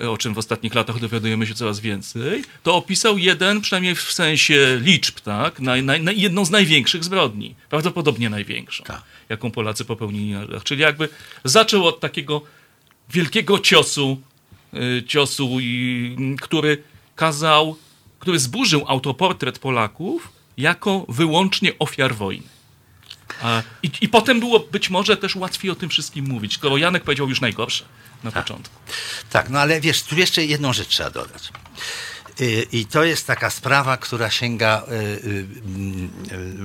o 0.00 0.18
czym 0.18 0.34
w 0.34 0.38
ostatnich 0.38 0.74
latach 0.74 1.00
dowiadujemy 1.00 1.46
się 1.46 1.54
coraz 1.54 1.80
więcej, 1.80 2.44
to 2.62 2.74
opisał 2.74 3.18
jeden, 3.18 3.60
przynajmniej 3.60 3.94
w 3.94 4.12
sensie 4.12 4.78
liczb, 4.82 5.20
tak, 5.20 5.60
na, 5.60 5.82
na, 5.82 5.98
na 5.98 6.12
jedną 6.12 6.44
z 6.44 6.50
największych 6.50 7.04
zbrodni, 7.04 7.54
prawdopodobnie 7.70 8.30
największą, 8.30 8.84
tak. 8.84 9.02
jaką 9.28 9.50
Polacy 9.50 9.84
popełnili 9.84 10.32
na. 10.32 10.60
Czyli 10.64 10.82
jakby 10.82 11.08
zaczął 11.44 11.86
od 11.86 12.00
takiego 12.00 12.42
wielkiego 13.10 13.58
ciosu 13.58 14.20
ciosu, 15.06 15.58
który 16.40 16.82
kazał, 17.16 17.76
który 18.18 18.38
zburzył 18.38 18.84
autoportret 18.86 19.58
Polaków 19.58 20.28
jako 20.56 21.06
wyłącznie 21.08 21.78
ofiar 21.78 22.14
wojny. 22.14 22.46
I, 23.82 23.90
I, 24.00 24.08
potem 24.08 24.40
było 24.40 24.60
być 24.60 24.90
może 24.90 25.16
też 25.16 25.36
łatwiej 25.36 25.70
o 25.70 25.74
tym 25.74 25.88
wszystkim 25.88 26.28
mówić, 26.28 26.54
skoro 26.54 26.76
Janek 26.76 27.04
powiedział 27.04 27.28
już 27.28 27.40
najgorsze 27.40 27.84
na 28.24 28.32
tak. 28.32 28.44
początku. 28.44 28.74
Tak, 29.30 29.50
no 29.50 29.60
ale 29.60 29.80
wiesz, 29.80 30.02
tu 30.02 30.16
jeszcze 30.16 30.44
jedną 30.44 30.72
rzecz 30.72 30.88
trzeba 30.88 31.10
dodać. 31.10 31.52
Y, 32.40 32.66
I 32.72 32.86
to 32.86 33.04
jest 33.04 33.26
taka 33.26 33.50
sprawa, 33.50 33.96
która 33.96 34.30
sięga 34.30 34.82
y, 35.22 35.46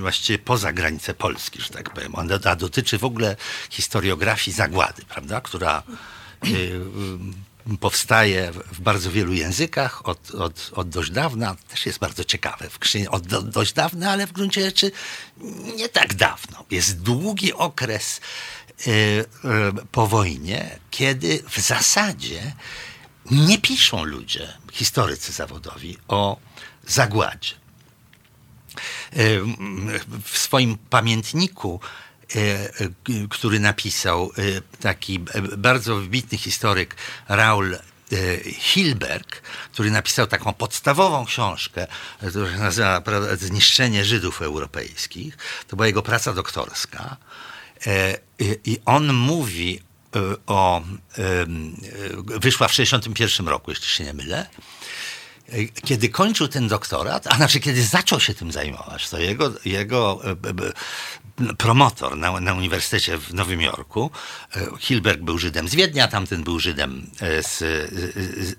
właściwie 0.00 0.38
poza 0.38 0.72
granice 0.72 1.14
Polski, 1.14 1.62
że 1.62 1.68
tak 1.68 1.90
powiem. 1.90 2.14
Ona 2.14 2.56
dotyczy 2.56 2.98
w 2.98 3.04
ogóle 3.04 3.36
historiografii 3.70 4.54
zagłady, 4.56 5.02
prawda, 5.08 5.40
która 5.40 5.82
powstaje 7.80 8.52
w 8.52 8.80
bardzo 8.80 9.10
wielu 9.10 9.32
językach 9.32 10.08
od, 10.08 10.30
od, 10.30 10.70
od 10.74 10.88
dość 10.88 11.10
dawna. 11.10 11.56
Też 11.68 11.86
jest 11.86 11.98
bardzo 11.98 12.24
ciekawe. 12.24 12.70
W 12.70 12.78
od 13.10 13.26
do, 13.26 13.42
dość 13.42 13.72
dawna, 13.72 14.10
ale 14.10 14.26
w 14.26 14.32
gruncie 14.32 14.64
rzeczy 14.64 14.92
nie 15.76 15.88
tak 15.88 16.14
dawno. 16.14 16.64
Jest 16.70 17.00
długi 17.00 17.52
okres 17.52 18.20
y, 18.86 18.90
y, 18.90 19.24
po 19.92 20.06
wojnie, 20.06 20.78
kiedy 20.90 21.42
w 21.48 21.58
zasadzie 21.58 22.52
nie 23.30 23.58
piszą 23.58 24.04
ludzie, 24.04 24.48
historycy 24.72 25.32
zawodowi, 25.32 25.98
o 26.08 26.36
zagładzie. 26.86 27.54
Y, 29.16 29.40
w 30.24 30.38
swoim 30.38 30.78
pamiętniku 30.90 31.80
który 33.30 33.60
napisał 33.60 34.30
e, 34.38 34.42
taki 34.80 35.20
bardzo 35.56 35.96
wybitny 35.96 36.38
historyk 36.38 36.96
Raul 37.28 37.76
Hilberg, 38.58 39.42
który 39.72 39.90
napisał 39.90 40.26
taką 40.26 40.52
podstawową 40.52 41.24
książkę, 41.24 41.86
która 42.28 42.52
się 42.52 42.58
nazywa 42.58 43.02
Zniszczenie 43.36 44.04
Żydów 44.04 44.42
Europejskich. 44.42 45.38
To 45.68 45.76
była 45.76 45.86
jego 45.86 46.02
praca 46.02 46.32
doktorska. 46.32 47.16
I 48.64 48.78
on 48.84 49.12
mówi 49.12 49.80
o. 50.46 50.82
Wyszła 52.24 52.68
w 52.68 52.70
1961 52.70 53.48
roku, 53.48 53.70
jeśli 53.70 53.86
się 53.86 54.04
nie 54.04 54.12
mylę 54.12 54.46
kiedy 55.84 56.08
kończył 56.08 56.48
ten 56.48 56.68
doktorat, 56.68 57.26
a 57.26 57.36
znaczy 57.36 57.60
kiedy 57.60 57.84
zaczął 57.84 58.20
się 58.20 58.34
tym 58.34 58.52
zajmować, 58.52 59.08
to 59.08 59.18
jego, 59.18 59.52
jego 59.64 60.20
promotor 61.58 62.16
na, 62.16 62.40
na 62.40 62.54
Uniwersytecie 62.54 63.18
w 63.18 63.34
Nowym 63.34 63.60
Jorku. 63.60 64.10
E, 64.56 64.66
Hilberg 64.78 65.20
był 65.20 65.38
Żydem 65.38 65.68
z 65.68 65.74
Wiednia, 65.74 66.08
tamten 66.08 66.44
był 66.44 66.58
Żydem 66.58 67.10
e, 67.20 67.42
z, 67.42 67.58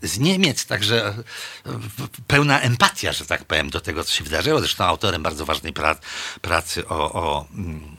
z, 0.01 0.19
Niemiec, 0.19 0.65
także 0.65 1.05
e, 1.05 1.79
pełna 2.27 2.61
empatia, 2.61 3.13
że 3.13 3.25
tak 3.25 3.45
powiem, 3.45 3.69
do 3.69 3.81
tego, 3.81 4.03
co 4.03 4.13
się 4.13 4.23
wydarzyło. 4.23 4.59
Zresztą 4.59 4.85
autorem 4.85 5.23
bardzo 5.23 5.45
ważnej 5.45 5.73
pra, 5.73 5.95
pracy 6.41 6.87
o, 6.87 7.13
o 7.13 7.45
mm, 7.55 7.95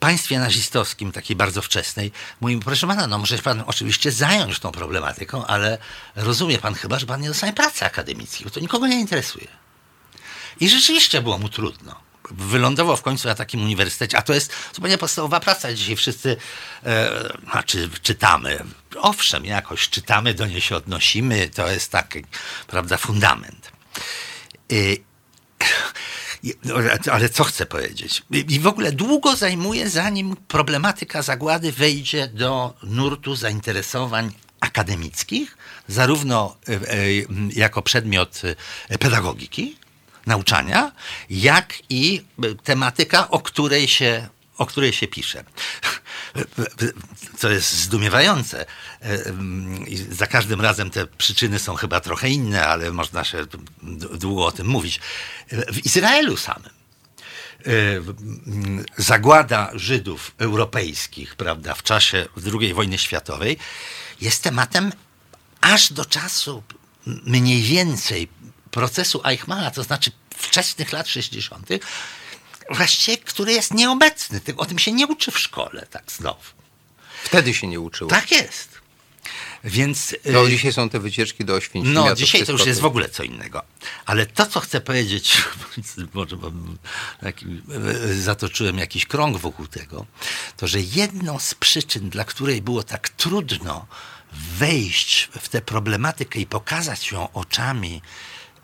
państwie 0.00 0.38
nazistowskim, 0.38 1.12
takiej 1.12 1.36
bardzo 1.36 1.62
wczesnej, 1.62 2.12
mówi, 2.40 2.58
proszę 2.58 2.86
pana, 2.86 3.06
no 3.06 3.18
może 3.18 3.38
pan 3.38 3.64
oczywiście 3.66 4.12
zająć 4.12 4.58
tą 4.58 4.72
problematyką, 4.72 5.46
ale 5.46 5.78
rozumie 6.16 6.58
pan 6.58 6.74
chyba, 6.74 6.98
że 6.98 7.06
pan 7.06 7.20
nie 7.20 7.28
dostanie 7.28 7.52
pracy 7.52 7.84
akademickiej, 7.84 8.44
bo 8.44 8.50
to 8.50 8.60
nikogo 8.60 8.86
nie 8.86 9.00
interesuje. 9.00 9.48
I 10.60 10.68
rzeczywiście 10.68 11.22
było 11.22 11.38
mu 11.38 11.48
trudno 11.48 12.04
wylądował 12.30 12.96
w 12.96 13.02
końcu 13.02 13.28
na 13.28 13.34
takim 13.34 13.62
uniwersytecie, 13.62 14.18
a 14.18 14.22
to 14.22 14.34
jest 14.34 14.52
zupełnie 14.74 14.98
podstawowa 14.98 15.40
praca. 15.40 15.74
Dzisiaj 15.74 15.96
wszyscy 15.96 16.36
e, 16.86 17.10
znaczy, 17.50 17.90
czytamy. 18.02 18.64
Owszem, 18.96 19.44
jakoś 19.44 19.88
czytamy, 19.88 20.34
do 20.34 20.46
niej 20.46 20.60
się 20.60 20.76
odnosimy, 20.76 21.48
to 21.48 21.70
jest 21.70 21.92
taki, 21.92 22.24
prawda, 22.66 22.96
fundament. 22.96 23.72
No, 26.64 26.74
ale 27.14 27.28
co 27.28 27.44
chcę 27.44 27.66
powiedzieć? 27.66 28.22
I 28.30 28.60
w 28.60 28.66
ogóle 28.66 28.92
długo 28.92 29.36
zajmuje, 29.36 29.90
zanim 29.90 30.36
problematyka 30.36 31.22
zagłady 31.22 31.72
wejdzie 31.72 32.28
do 32.28 32.74
nurtu 32.82 33.36
zainteresowań 33.36 34.32
akademickich, 34.60 35.56
zarówno 35.88 36.56
e, 36.68 36.72
e, 36.72 36.78
jako 37.54 37.82
przedmiot 37.82 38.42
e, 38.88 38.98
pedagogiki, 38.98 39.76
nauczania, 40.26 40.92
jak 41.30 41.74
i 41.90 42.24
tematyka, 42.64 43.30
o 43.30 43.40
której 43.40 43.88
się, 43.88 44.28
o 44.58 44.66
której 44.66 44.92
się 44.92 45.08
pisze. 45.08 45.44
Co 47.38 47.50
jest 47.50 47.72
zdumiewające. 47.72 48.66
Za 50.10 50.26
każdym 50.26 50.60
razem 50.60 50.90
te 50.90 51.06
przyczyny 51.06 51.58
są 51.58 51.74
chyba 51.74 52.00
trochę 52.00 52.28
inne, 52.28 52.66
ale 52.66 52.92
można 52.92 53.24
się 53.24 53.46
długo 54.18 54.46
o 54.46 54.52
tym 54.52 54.66
mówić. 54.66 55.00
W 55.72 55.86
Izraelu 55.86 56.36
samym 56.36 56.70
zagłada 58.96 59.70
Żydów 59.74 60.34
europejskich, 60.38 61.36
prawda, 61.36 61.74
w 61.74 61.82
czasie 61.82 62.26
II 62.60 62.74
wojny 62.74 62.98
światowej 62.98 63.56
jest 64.20 64.42
tematem 64.42 64.92
aż 65.60 65.92
do 65.92 66.04
czasu 66.04 66.62
mniej 67.06 67.62
więcej 67.62 68.28
procesu 68.74 69.20
Eichmana, 69.24 69.70
to 69.70 69.82
znaczy 69.82 70.10
wczesnych 70.36 70.92
lat 70.92 71.08
60., 71.08 71.68
właściwie, 72.70 73.18
który 73.18 73.52
jest 73.52 73.74
nieobecny. 73.74 74.40
O 74.56 74.66
tym 74.66 74.78
się 74.78 74.92
nie 74.92 75.06
uczy 75.06 75.30
w 75.30 75.38
szkole, 75.38 75.86
tak 75.90 76.12
znowu. 76.12 76.42
Wtedy 77.24 77.54
się 77.54 77.66
nie 77.66 77.80
uczyło. 77.80 78.10
Tak 78.10 78.30
jest. 78.30 78.68
Więc. 79.64 80.14
No, 80.24 80.48
dzisiaj 80.48 80.72
są 80.72 80.88
te 80.88 81.00
wycieczki 81.00 81.44
do 81.44 81.54
Oświęcimia. 81.54 82.00
No, 82.00 82.14
dzisiaj 82.14 82.46
to 82.46 82.52
już 82.52 82.66
jest 82.66 82.80
w 82.80 82.84
ogóle 82.84 83.08
co 83.08 83.22
innego. 83.22 83.62
Ale 84.06 84.26
to, 84.26 84.46
co 84.46 84.60
chcę 84.60 84.80
powiedzieć, 84.80 85.42
może 86.14 86.36
zatoczyłem 88.20 88.78
jakiś 88.78 89.06
krąg 89.06 89.36
wokół 89.36 89.66
tego, 89.66 90.06
to 90.56 90.66
że 90.66 90.80
jedną 90.80 91.38
z 91.38 91.54
przyczyn, 91.54 92.10
dla 92.10 92.24
której 92.24 92.62
było 92.62 92.82
tak 92.82 93.08
trudno 93.08 93.86
wejść 94.58 95.28
w 95.40 95.48
tę 95.48 95.60
problematykę 95.60 96.38
i 96.40 96.46
pokazać 96.46 97.12
ją 97.12 97.32
oczami 97.32 98.02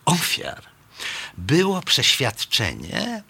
ofiar, 0.04 0.62
było 1.38 1.82
przeświadczenie, 1.82 3.22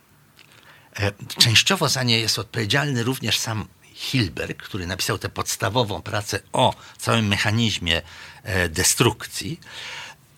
e, 1.01 1.13
częściowo 1.39 1.89
za 1.89 2.03
nie 2.03 2.21
jest 2.21 2.39
odpowiedzialny 2.39 3.03
również 3.03 3.39
sam 3.39 3.67
Hilberg, 3.95 4.63
który 4.63 4.87
napisał 4.87 5.19
tę 5.19 5.29
podstawową 5.29 6.03
pracę 6.03 6.41
o 6.53 6.75
całym 6.99 7.29
mechanizmie 7.29 8.03
e, 8.43 8.69
destrukcji, 8.69 9.61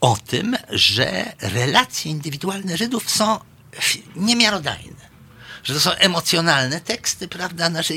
o 0.00 0.16
tym, 0.26 0.56
że 0.70 1.32
relacje 1.40 2.10
indywidualne 2.10 2.76
Żydów 2.76 3.10
są 3.10 3.40
niemiarodajne 4.16 5.12
że 5.64 5.74
to 5.74 5.80
są 5.80 5.90
emocjonalne 5.90 6.80
teksty, 6.80 7.28
prawda, 7.28 7.68
naszych 7.68 7.96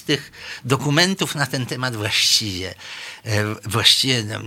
tych 0.00 0.32
dokumentów 0.64 1.34
na 1.34 1.46
ten 1.46 1.66
temat 1.66 1.96
właściwie, 1.96 2.74
właściwie 3.64 4.22
no, 4.24 4.40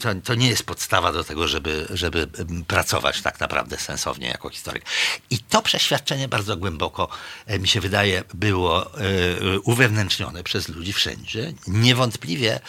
to, 0.00 0.08
to 0.24 0.34
nie 0.34 0.48
jest 0.48 0.62
podstawa 0.62 1.12
do 1.12 1.24
tego, 1.24 1.48
żeby, 1.48 1.86
żeby 1.90 2.28
pracować 2.66 3.22
tak 3.22 3.40
naprawdę 3.40 3.76
sensownie 3.76 4.28
jako 4.28 4.48
historyk. 4.48 4.84
I 5.30 5.38
to 5.38 5.62
przeświadczenie 5.62 6.28
bardzo 6.28 6.56
głęboko, 6.56 7.08
e, 7.46 7.58
mi 7.58 7.68
się 7.68 7.80
wydaje, 7.80 8.24
było 8.34 8.94
e, 8.94 9.60
uwewnętrznione 9.60 10.42
przez 10.42 10.68
ludzi 10.68 10.92
wszędzie. 10.92 11.52
Niewątpliwie 11.66 12.60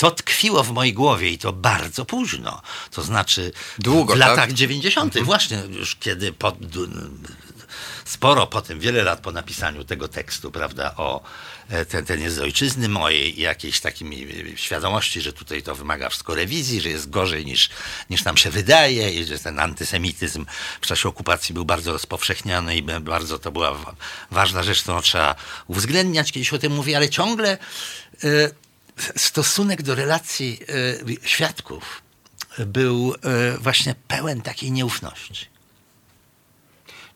to 0.00 0.10
tkwiło 0.10 0.64
w 0.64 0.72
mojej 0.72 0.94
głowie 0.94 1.30
i 1.30 1.38
to 1.38 1.52
bardzo 1.52 2.04
późno. 2.04 2.62
To 2.90 3.02
znaczy 3.02 3.52
Długo, 3.78 4.14
w 4.14 4.18
latach 4.18 4.36
tak? 4.36 4.52
90. 4.52 5.06
Mhm. 5.06 5.26
właśnie 5.26 5.62
już 5.70 5.96
kiedy 5.96 6.32
po, 6.32 6.56
sporo 8.04 8.46
po 8.46 8.62
tym, 8.62 8.80
wiele 8.80 9.02
lat 9.02 9.20
po 9.20 9.32
napisaniu 9.32 9.84
tego 9.84 10.08
tekstu, 10.08 10.50
prawda, 10.50 10.94
o 10.96 11.22
e, 11.22 11.59
ten, 11.88 12.04
ten 12.04 12.20
jest 12.20 12.36
z 12.36 12.38
ojczyzny 12.38 12.88
mojej 12.88 13.38
i 13.38 13.42
jakiejś 13.42 13.80
takiej 13.80 14.28
świadomości, 14.56 15.20
że 15.20 15.32
tutaj 15.32 15.62
to 15.62 15.74
wymaga 15.74 16.08
wszystko 16.08 16.34
rewizji, 16.34 16.80
że 16.80 16.88
jest 16.88 17.10
gorzej 17.10 17.46
niż, 17.46 17.70
niż 18.10 18.24
nam 18.24 18.36
się 18.36 18.50
wydaje 18.50 19.10
i 19.14 19.24
że 19.24 19.38
ten 19.38 19.60
antysemityzm 19.60 20.46
w 20.80 20.86
czasie 20.86 21.08
okupacji 21.08 21.54
był 21.54 21.64
bardzo 21.64 21.92
rozpowszechniany 21.92 22.76
i 22.76 22.82
bardzo 22.82 23.38
to 23.38 23.52
była 23.52 23.94
ważna 24.30 24.62
rzecz, 24.62 24.82
którą 24.82 25.02
trzeba 25.02 25.34
uwzględniać, 25.66 26.32
kiedyś 26.32 26.52
o 26.52 26.58
tym 26.58 26.72
mówię, 26.72 26.96
ale 26.96 27.08
ciągle 27.08 27.58
y, 28.24 28.50
stosunek 29.16 29.82
do 29.82 29.94
relacji 29.94 30.58
e, 31.22 31.28
świadków 31.28 32.02
był 32.58 33.14
e, 33.14 33.58
właśnie 33.58 33.94
pełen 34.08 34.42
takiej 34.42 34.72
nieufności. 34.72 35.46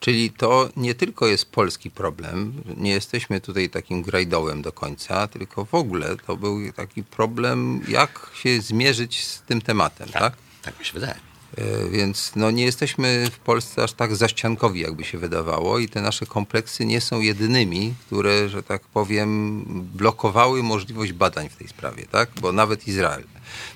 Czyli 0.05 0.31
to 0.31 0.69
nie 0.75 0.95
tylko 0.95 1.27
jest 1.27 1.51
polski 1.51 1.91
problem, 1.91 2.53
nie 2.77 2.91
jesteśmy 2.91 3.41
tutaj 3.41 3.69
takim 3.69 4.01
grajdołem 4.01 4.61
do 4.61 4.71
końca, 4.71 5.27
tylko 5.27 5.65
w 5.65 5.73
ogóle 5.73 6.15
to 6.27 6.37
był 6.37 6.73
taki 6.73 7.03
problem, 7.03 7.81
jak 7.87 8.31
się 8.33 8.61
zmierzyć 8.61 9.25
z 9.25 9.41
tym 9.41 9.61
tematem, 9.61 10.09
tak? 10.09 10.21
Tak, 10.21 10.35
tak 10.61 10.79
mi 10.79 10.85
się 10.85 10.93
wydaje. 10.93 11.15
E, 11.57 11.89
więc 11.89 12.31
no, 12.35 12.51
nie 12.51 12.65
jesteśmy 12.65 13.27
w 13.31 13.39
Polsce 13.39 13.83
aż 13.83 13.93
tak 13.93 14.15
zaściankowi, 14.15 14.79
jakby 14.79 15.03
się 15.03 15.17
wydawało, 15.17 15.79
i 15.79 15.89
te 15.89 16.01
nasze 16.01 16.25
kompleksy 16.25 16.85
nie 16.85 17.01
są 17.01 17.21
jedynymi, 17.21 17.93
które, 18.05 18.49
że 18.49 18.63
tak 18.63 18.81
powiem, 18.81 19.63
blokowały 19.95 20.63
możliwość 20.63 21.13
badań 21.13 21.49
w 21.49 21.55
tej 21.55 21.67
sprawie, 21.67 22.05
tak? 22.11 22.29
Bo 22.41 22.51
nawet 22.51 22.87
Izrael. 22.87 23.23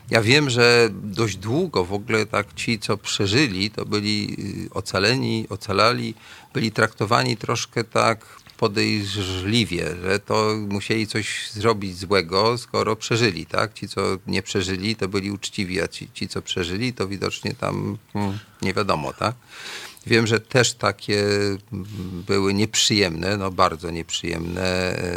Ja 0.10 0.21
wiem, 0.21 0.49
że 0.49 0.89
dość 0.91 1.38
długo 1.38 1.86
w 1.86 1.93
ogóle 1.93 2.25
tak 2.25 2.53
ci, 2.53 2.79
co 2.79 2.97
przeżyli, 2.97 3.71
to 3.71 3.86
byli 3.86 4.38
y, 4.65 4.73
ocaleni, 4.73 5.45
ocalali, 5.49 6.13
byli 6.53 6.71
traktowani 6.71 7.38
troszkę 7.38 7.84
tak 7.84 8.39
podejrzliwie, 8.60 9.95
że 10.03 10.19
to 10.19 10.55
musieli 10.69 11.08
coś 11.08 11.51
zrobić 11.51 11.97
złego, 11.97 12.58
skoro 12.58 12.95
przeżyli, 12.95 13.45
tak? 13.45 13.73
Ci, 13.73 13.88
co 13.88 14.01
nie 14.27 14.41
przeżyli, 14.41 14.95
to 14.95 15.08
byli 15.08 15.32
uczciwi, 15.32 15.82
a 15.82 15.88
ci, 15.88 16.12
ci 16.13 16.27
co 16.27 16.41
przeżyli, 16.41 16.93
to 16.93 17.08
widocznie 17.08 17.53
tam 17.53 17.97
hmm, 18.13 18.39
nie 18.62 18.73
wiadomo, 18.73 19.13
tak? 19.13 19.36
Wiem, 20.08 20.27
że 20.27 20.39
też 20.39 20.73
takie 20.73 21.23
były 22.27 22.53
nieprzyjemne, 22.53 23.38
no 23.38 23.51
bardzo 23.51 23.91
nieprzyjemne 23.91 24.62
e, 24.63 25.08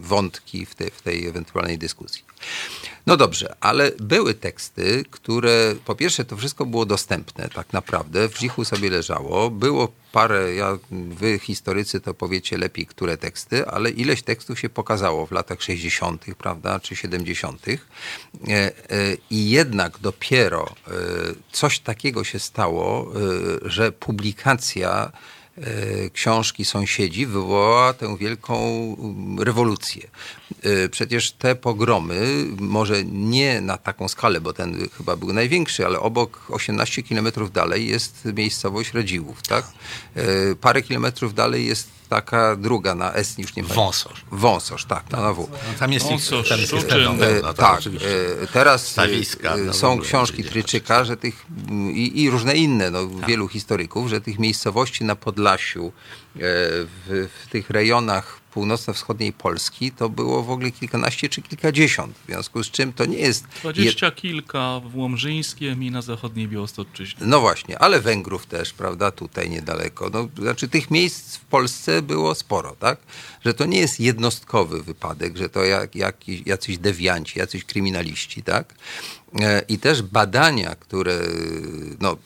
wątki 0.00 0.66
w 0.66 0.74
w 0.92 1.02
tej 1.02 1.26
ewentualnej 1.26 1.78
dyskusji. 1.78 2.22
No 3.06 3.16
dobrze, 3.16 3.54
ale 3.60 3.92
były 4.00 4.34
teksty, 4.34 5.04
które 5.10 5.74
po 5.84 5.94
pierwsze 5.94 6.24
to 6.24 6.36
wszystko 6.36 6.66
było 6.66 6.86
dostępne 6.86 7.48
tak 7.48 7.72
naprawdę, 7.72 8.28
w 8.28 8.38
Żichu 8.38 8.64
sobie 8.64 8.90
leżało, 8.90 9.50
było 9.50 9.92
parę, 10.12 10.54
ja, 10.54 10.78
wy 10.90 11.38
historycy 11.38 12.00
to 12.00 12.14
powiecie 12.14 12.58
lepiej, 12.58 12.86
które 12.86 13.16
teksty, 13.16 13.66
ale 13.66 13.90
ileś 13.90 14.22
tekstów 14.22 14.60
się 14.60 14.68
pokazało 14.68 15.26
w 15.26 15.30
latach 15.30 15.62
60., 15.62 16.24
prawda, 16.38 16.80
czy 16.80 16.96
70. 16.96 17.66
E, 17.68 17.78
e, 18.48 18.70
I 19.30 19.50
jednak 19.50 19.98
dopiero 19.98 20.64
e, 20.66 20.92
coś 21.52 21.78
takiego 21.78 22.24
się 22.24 22.38
stało, 22.38 23.12
że 23.62 23.92
publikacja 23.92 25.12
książki 26.12 26.64
sąsiedzi 26.64 27.26
wywołała 27.26 27.92
tę 27.94 28.16
wielką 28.16 28.56
mm, 28.98 29.40
rewolucję. 29.40 30.08
E, 30.62 30.88
przecież 30.88 31.32
te 31.32 31.54
pogromy, 31.54 32.46
może 32.58 33.04
nie 33.04 33.60
na 33.60 33.78
taką 33.78 34.08
skalę, 34.08 34.40
bo 34.40 34.52
ten 34.52 34.88
chyba 34.96 35.16
był 35.16 35.32
największy, 35.32 35.86
ale 35.86 36.00
obok 36.00 36.46
18 36.48 37.02
kilometrów 37.02 37.52
dalej 37.52 37.88
jest 37.88 38.24
miejscowość 38.36 38.94
Radziłów, 38.94 39.42
tak? 39.42 39.64
E, 40.14 40.22
parę 40.54 40.82
kilometrów 40.82 41.34
dalej 41.34 41.66
jest 41.66 41.88
taka 42.08 42.56
druga 42.56 42.94
na 42.94 43.14
S, 43.14 43.38
już 43.38 43.56
nie 43.56 43.62
pamiętam. 43.62 43.84
Wąsosz. 43.84 44.24
Wąsosz, 44.30 44.84
tak, 44.84 45.08
tak. 45.08 45.20
na 45.20 45.32
W. 45.32 45.48
No, 45.50 45.78
tam 45.78 45.92
jest 45.92 46.06
Wąsosz, 46.06 46.48
tam 46.48 46.60
jest 46.60 46.72
no, 47.42 47.54
tak, 47.54 47.80
teraz 48.52 48.86
Stawiska, 48.86 49.56
no, 49.56 49.72
są 49.72 50.00
książki 50.00 50.44
Tryczyka, 50.44 51.04
że 51.04 51.16
tych 51.16 51.46
i, 51.92 52.22
i 52.22 52.30
różne 52.30 52.54
inne, 52.54 52.90
no, 52.90 53.06
tak. 53.06 53.28
wielu 53.28 53.48
historyków, 53.48 54.08
że 54.08 54.20
tych 54.20 54.38
miejscowości 54.38 55.04
na 55.04 55.16
Podlasiu, 55.16 55.92
w, 56.34 57.28
w 57.44 57.50
tych 57.50 57.70
rejonach 57.70 58.39
północno-wschodniej 58.50 59.32
Polski 59.32 59.92
to 59.92 60.08
było 60.08 60.42
w 60.42 60.50
ogóle 60.50 60.70
kilkanaście 60.70 61.28
czy 61.28 61.42
kilkadziesiąt. 61.42 62.16
W 62.16 62.26
związku 62.26 62.64
z 62.64 62.70
czym 62.70 62.92
to 62.92 63.04
nie 63.04 63.18
jest... 63.18 63.44
Dwadzieścia 63.60 64.10
kilka 64.10 64.80
w 64.80 64.96
Łomżyńskiem 64.96 65.82
i 65.82 65.90
na 65.90 66.02
zachodniej 66.02 66.48
Białostocczyźnie. 66.48 67.26
No 67.26 67.40
właśnie, 67.40 67.78
ale 67.78 68.00
Węgrów 68.00 68.46
też, 68.46 68.72
prawda, 68.72 69.10
tutaj 69.10 69.50
niedaleko. 69.50 70.10
No, 70.12 70.28
znaczy 70.42 70.68
tych 70.68 70.90
miejsc 70.90 71.36
w 71.36 71.44
Polsce 71.44 72.02
było 72.02 72.34
sporo, 72.34 72.76
tak? 72.78 72.98
Że 73.44 73.54
to 73.54 73.66
nie 73.66 73.78
jest 73.78 74.00
jednostkowy 74.00 74.82
wypadek, 74.82 75.36
że 75.36 75.48
to 75.48 75.64
jak, 75.64 75.94
jak, 75.94 76.16
jacyś 76.28 76.78
dewianci, 76.78 77.38
jacyś 77.38 77.64
kryminaliści, 77.64 78.42
tak? 78.42 78.74
E, 79.40 79.62
I 79.68 79.78
też 79.78 80.02
badania, 80.02 80.74
które 80.74 81.18
no, 82.00 82.16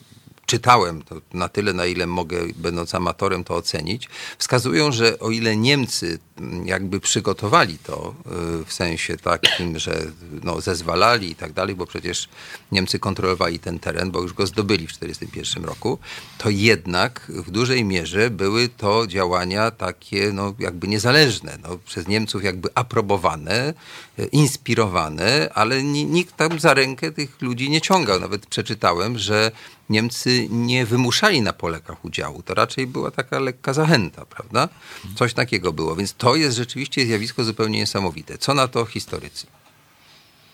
czytałem, 0.54 1.02
to 1.02 1.14
na 1.32 1.48
tyle, 1.48 1.72
na 1.72 1.86
ile 1.86 2.06
mogę, 2.06 2.38
będąc 2.56 2.94
amatorem, 2.94 3.44
to 3.44 3.54
ocenić, 3.54 4.08
wskazują, 4.38 4.92
że 4.92 5.18
o 5.18 5.30
ile 5.30 5.56
Niemcy 5.56 6.18
mm, 6.38 6.66
jakby 6.66 7.00
przygotowali 7.00 7.78
to 7.78 8.14
y, 8.62 8.64
w 8.64 8.72
sensie 8.72 9.16
takim, 9.16 9.78
że 9.78 10.06
no, 10.42 10.60
zezwalali 10.60 11.30
i 11.30 11.34
tak 11.34 11.52
dalej, 11.52 11.74
bo 11.74 11.86
przecież 11.86 12.28
Niemcy 12.72 12.98
kontrolowali 12.98 13.58
ten 13.58 13.78
teren, 13.78 14.10
bo 14.10 14.22
już 14.22 14.32
go 14.32 14.46
zdobyli 14.46 14.86
w 14.86 14.92
1941 14.92 15.64
roku, 15.64 15.98
to 16.38 16.50
jednak 16.50 17.20
w 17.28 17.50
dużej 17.50 17.84
mierze 17.84 18.30
były 18.30 18.68
to 18.68 19.06
działania 19.06 19.70
takie 19.70 20.32
no, 20.32 20.54
jakby 20.58 20.88
niezależne, 20.88 21.58
no, 21.62 21.78
przez 21.86 22.08
Niemców 22.08 22.44
jakby 22.44 22.68
aprobowane, 22.74 23.74
y, 24.18 24.26
inspirowane, 24.32 25.50
ale 25.54 25.82
nikt 25.82 26.36
tam 26.36 26.60
za 26.60 26.74
rękę 26.74 27.12
tych 27.12 27.42
ludzi 27.42 27.70
nie 27.70 27.80
ciągał. 27.80 28.20
Nawet 28.20 28.46
przeczytałem, 28.46 29.18
że 29.18 29.50
Niemcy 29.90 30.46
nie 30.50 30.86
wymuszali 30.86 31.42
na 31.42 31.52
Polakach 31.52 32.04
udziału. 32.04 32.42
To 32.42 32.54
raczej 32.54 32.86
była 32.86 33.10
taka 33.10 33.38
lekka 33.38 33.72
zachęta, 33.72 34.26
prawda? 34.26 34.68
Coś 35.14 35.34
takiego 35.34 35.72
było. 35.72 35.96
Więc 35.96 36.14
to 36.14 36.36
jest 36.36 36.56
rzeczywiście 36.56 37.06
zjawisko 37.06 37.44
zupełnie 37.44 37.78
niesamowite. 37.78 38.38
Co 38.38 38.54
na 38.54 38.68
to 38.68 38.84
historycy? 38.84 39.46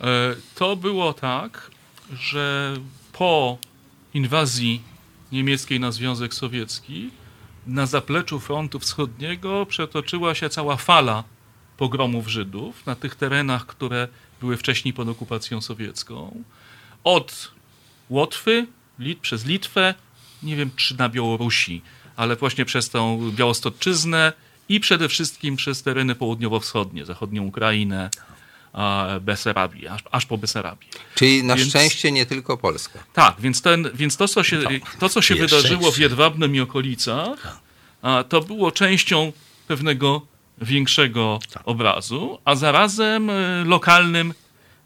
E, 0.01 0.07
to 0.55 0.77
było 0.77 1.13
tak, 1.13 1.71
że 2.13 2.77
po 3.13 3.59
inwazji 4.15 4.83
niemieckiej 5.33 5.81
na 5.81 5.93
Związek 5.93 6.35
Sowiecki 6.35 7.11
na 7.67 7.87
zapleczu 7.87 8.41
frontu 8.41 8.79
wschodniego 8.79 9.67
przetoczyła 9.67 10.35
się 10.35 10.49
cała 10.49 10.77
fala 10.77 11.25
pogromów 11.77 12.29
Żydów 12.29 12.87
na 12.87 12.95
tych 12.95 13.15
terenach, 13.15 13.67
które 13.67 14.09
były 14.41 14.57
wcześniej 14.57 14.95
pod 14.95 15.09
okupacją 15.09 15.61
sowiecką. 15.61 16.45
Od 17.05 17.51
Łotwy 18.11 18.67
Lit 19.01 19.19
przez 19.19 19.45
Litwę, 19.45 19.95
nie 20.43 20.57
wiem 20.57 20.71
czy 20.77 20.99
na 20.99 21.09
Białorusi, 21.09 21.83
ale 22.17 22.37
właśnie 22.37 22.65
przez 22.65 22.91
tą 22.91 23.31
Białostoczyznę 23.31 24.33
i 24.69 24.81
przede 24.81 25.09
wszystkim 25.09 25.57
przez 25.57 25.83
tereny 25.83 26.15
południowo-wschodnie, 26.15 27.07
zachodnią 27.07 27.43
Ukrainę, 27.45 28.11
Besarabię, 29.21 29.93
aż, 29.93 30.03
aż 30.11 30.27
po 30.27 30.39
Besarabię. 30.39 30.87
Czyli 31.15 31.45
na 31.45 31.57
więc, 31.57 31.69
szczęście 31.69 32.13
nie 32.13 32.27
tylko 32.27 32.57
Polska. 32.57 32.99
Tak, 33.13 33.41
więc, 33.41 33.63
ten, 33.63 33.91
więc 33.95 34.17
to, 34.17 34.29
co 34.29 34.43
się, 34.43 34.61
to, 34.99 35.09
co 35.09 35.23
się 35.23 35.35
wydarzyło 35.35 35.93
w 35.93 35.99
Jedwabnym 35.99 36.55
i 36.55 36.61
okolicach, 36.61 37.61
a, 38.03 38.25
to 38.29 38.41
było 38.41 38.73
częścią 38.73 39.33
pewnego 39.69 40.27
większego 40.61 41.39
tak. 41.53 41.63
obrazu, 41.67 42.39
a 42.45 42.55
zarazem 42.55 43.31
e, 43.31 43.65
lokalnym 43.65 44.35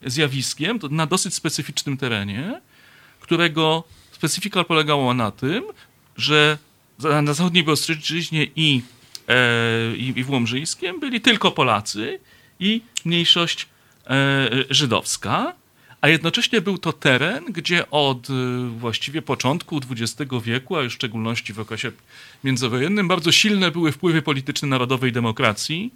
zjawiskiem 0.06 0.78
na 0.90 1.06
dosyć 1.06 1.34
specyficznym 1.34 1.96
terenie, 1.96 2.60
którego 3.20 3.84
specyfika 4.14 4.64
polegała 4.64 5.14
na 5.14 5.30
tym, 5.30 5.64
że 6.16 6.58
na 6.98 7.34
zachodniej 7.34 7.64
Biostrzyźnie 7.64 8.46
i, 8.56 8.82
e, 9.28 9.96
i, 9.96 10.12
i 10.16 10.24
w 10.24 10.30
Łomżyńskiem 10.30 11.00
byli 11.00 11.20
tylko 11.20 11.50
Polacy 11.50 12.20
i 12.60 12.80
mniejszość 13.04 13.66
e, 14.06 14.48
żydowska, 14.70 15.54
a 16.00 16.08
jednocześnie 16.08 16.60
był 16.60 16.78
to 16.78 16.92
teren, 16.92 17.44
gdzie 17.44 17.90
od 17.90 18.30
e, 18.30 18.32
właściwie 18.78 19.22
początku 19.22 19.80
XX 19.90 20.32
wieku, 20.44 20.76
a 20.76 20.82
już 20.82 20.92
w 20.92 20.96
szczególności 20.96 21.52
w 21.52 21.60
okresie 21.60 21.92
międzywojennym, 22.44 23.08
bardzo 23.08 23.32
silne 23.32 23.70
były 23.70 23.92
wpływy 23.92 24.22
polityczne 24.22 24.68
narodowej 24.68 25.12
demokracji, 25.12 25.94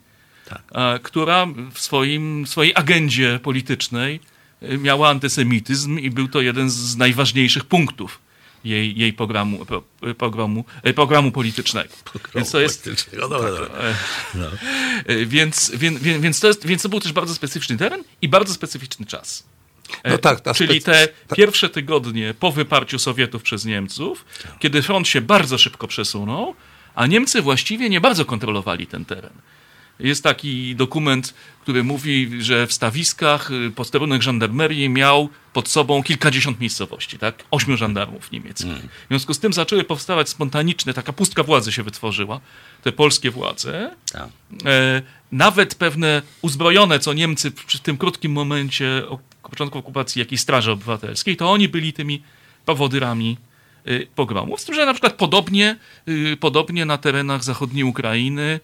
tak. 0.49 0.63
która 1.03 1.47
w 1.73 1.79
swoim, 1.79 2.47
swojej 2.47 2.73
agendzie 2.75 3.41
politycznej 3.43 4.21
miała 4.63 5.09
antysemityzm 5.09 5.99
i 5.99 6.11
był 6.11 6.29
to 6.29 6.41
jeden 6.41 6.71
z 6.71 6.97
najważniejszych 6.97 7.65
punktów 7.65 8.21
jej, 8.65 8.99
jej 8.99 9.13
programu, 9.13 9.67
programu, 10.19 10.65
e, 10.83 10.93
programu 10.93 11.33
politycznego. 11.33 11.95
Programu 12.05 12.35
więc 12.35 12.51
to 12.51 12.61
jest. 12.61 12.91
No, 13.21 13.29
dobra, 13.29 13.51
dobra. 13.51 13.67
E, 13.67 13.95
no. 14.35 14.47
E, 15.07 15.27
więc, 15.27 15.71
więc, 15.75 16.01
więc, 16.01 16.41
to 16.41 16.47
jest, 16.47 16.67
więc 16.67 16.83
to 16.83 16.89
był 16.89 17.01
też 17.01 17.13
bardzo 17.13 17.35
specyficzny 17.35 17.77
teren 17.77 18.05
i 18.23 18.29
bardzo 18.29 18.55
specyficzny 18.55 19.07
czas. 19.07 19.45
No 20.05 20.19
tak, 20.19 20.43
Czyli 20.55 20.83
te 20.83 21.09
pierwsze 21.37 21.69
tygodnie 21.69 22.35
po 22.41 22.53
wyparciu 22.53 22.99
Sowietów 22.99 23.43
przez 23.43 23.65
Niemców, 23.65 24.25
tak. 24.43 24.59
kiedy 24.59 24.83
front 24.83 25.09
się 25.09 25.21
bardzo 25.21 25.59
szybko 25.59 25.89
przesunął, 25.89 26.55
a 26.95 27.07
Niemcy 27.07 27.43
właściwie 27.43 27.91
nie 27.91 28.01
bardzo 28.01 28.25
kontrolowali 28.25 28.87
ten 28.87 29.05
teren. 29.05 29.33
Jest 30.01 30.25
taki 30.25 30.77
dokument, 30.77 31.35
który 31.63 31.85
mówi, 31.85 32.43
że 32.43 32.67
w 32.67 32.73
stawiskach 32.73 33.51
y, 33.51 33.71
posterunek 33.71 34.23
żandarmerii 34.23 34.89
miał 34.89 35.29
pod 35.53 35.69
sobą 35.69 36.03
kilkadziesiąt 36.03 36.61
miejscowości, 36.61 37.19
tak? 37.19 37.45
Ośmiu 37.51 37.77
żandarmów 37.77 38.33
niemieckich. 38.33 38.71
Mm. 38.71 38.89
W 38.89 39.09
związku 39.09 39.35
z 39.35 39.39
tym 39.39 39.53
zaczęły 39.53 39.85
powstawać 39.85 40.29
spontaniczne, 40.29 40.95
taka 40.95 41.13
pustka 41.13 41.43
władzy 41.43 41.73
się 41.73 41.83
wytworzyła, 41.83 42.41
te 42.83 42.93
polskie 42.93 43.31
władze. 43.31 43.91
Tak. 44.13 44.29
E, 44.65 45.03
nawet 45.33 45.75
pewne 45.75 46.23
uzbrojone, 46.43 46.99
co 46.99 47.13
Niemcy 47.13 47.51
przy 47.51 47.79
tym 47.79 47.97
krótkim 47.97 48.33
momencie 48.33 49.03
początku 49.51 49.79
okupacji 49.79 50.21
jakiejś 50.21 50.41
straży 50.41 50.73
obywatelskiej, 50.73 51.37
to 51.37 51.51
oni 51.51 51.69
byli 51.69 51.93
tymi 51.93 52.23
powodyrami 52.65 53.37
y, 53.89 54.07
pogromów. 54.15 54.61
Z 54.61 54.65
tym, 54.65 54.75
że 54.75 54.87
na 54.87 54.93
przykład 54.93 55.13
podobnie, 55.13 55.77
y, 56.09 56.37
podobnie 56.41 56.85
na 56.85 56.99
terenach 56.99 57.45
zachodniej 57.45 57.85
Ukrainy 57.85 58.61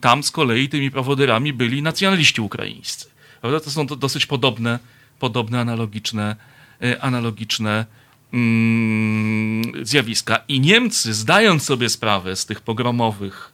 tam 0.00 0.22
z 0.22 0.30
kolei 0.30 0.68
tymi 0.68 0.90
prowodyrami 0.90 1.52
byli 1.52 1.82
nacjonaliści 1.82 2.40
ukraińscy. 2.40 3.06
Prawda? 3.40 3.60
To 3.60 3.70
są 3.70 3.86
dosyć 3.86 4.26
podobne, 4.26 4.78
podobne 5.18 5.60
analogiczne, 5.60 6.36
y, 6.84 7.00
analogiczne 7.00 7.86
mm, 8.32 9.86
zjawiska. 9.86 10.38
I 10.48 10.60
Niemcy, 10.60 11.14
zdając 11.14 11.64
sobie 11.64 11.88
sprawę 11.88 12.36
z 12.36 12.46
tych 12.46 12.60
pogromowych 12.60 13.52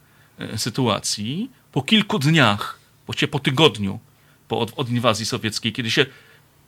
y, 0.55 0.59
sytuacji, 0.59 1.51
po 1.73 1.83
kilku 1.83 2.19
dniach, 2.19 2.79
właściwie 3.07 3.29
po 3.29 3.39
tygodniu 3.39 4.01
po, 4.49 4.61
od, 4.61 4.73
od 4.77 4.91
inwazji 4.91 5.27
sowieckiej, 5.27 5.73
kiedy 5.73 5.91
się 5.91 6.07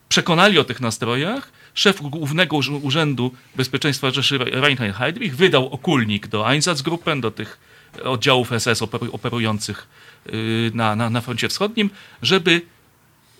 przekonali 0.08 0.58
o 0.58 0.64
tych 0.64 0.80
nastrojach, 0.80 1.52
szef 1.74 2.02
Głównego 2.02 2.56
Urzędu 2.82 3.32
Bezpieczeństwa 3.56 4.10
Rzeszy 4.10 4.38
Reinhard 4.38 4.96
Heydrich 4.96 5.36
wydał 5.36 5.68
okulnik 5.68 6.26
do 6.26 6.48
Einsatzgruppen, 6.48 7.20
do 7.20 7.30
tych 7.30 7.58
oddziałów 8.04 8.50
SS 8.58 8.82
operujących 9.12 9.88
y, 10.26 10.70
na, 10.74 10.96
na, 10.96 11.10
na 11.10 11.20
froncie 11.20 11.48
wschodnim, 11.48 11.90
żeby 12.22 12.62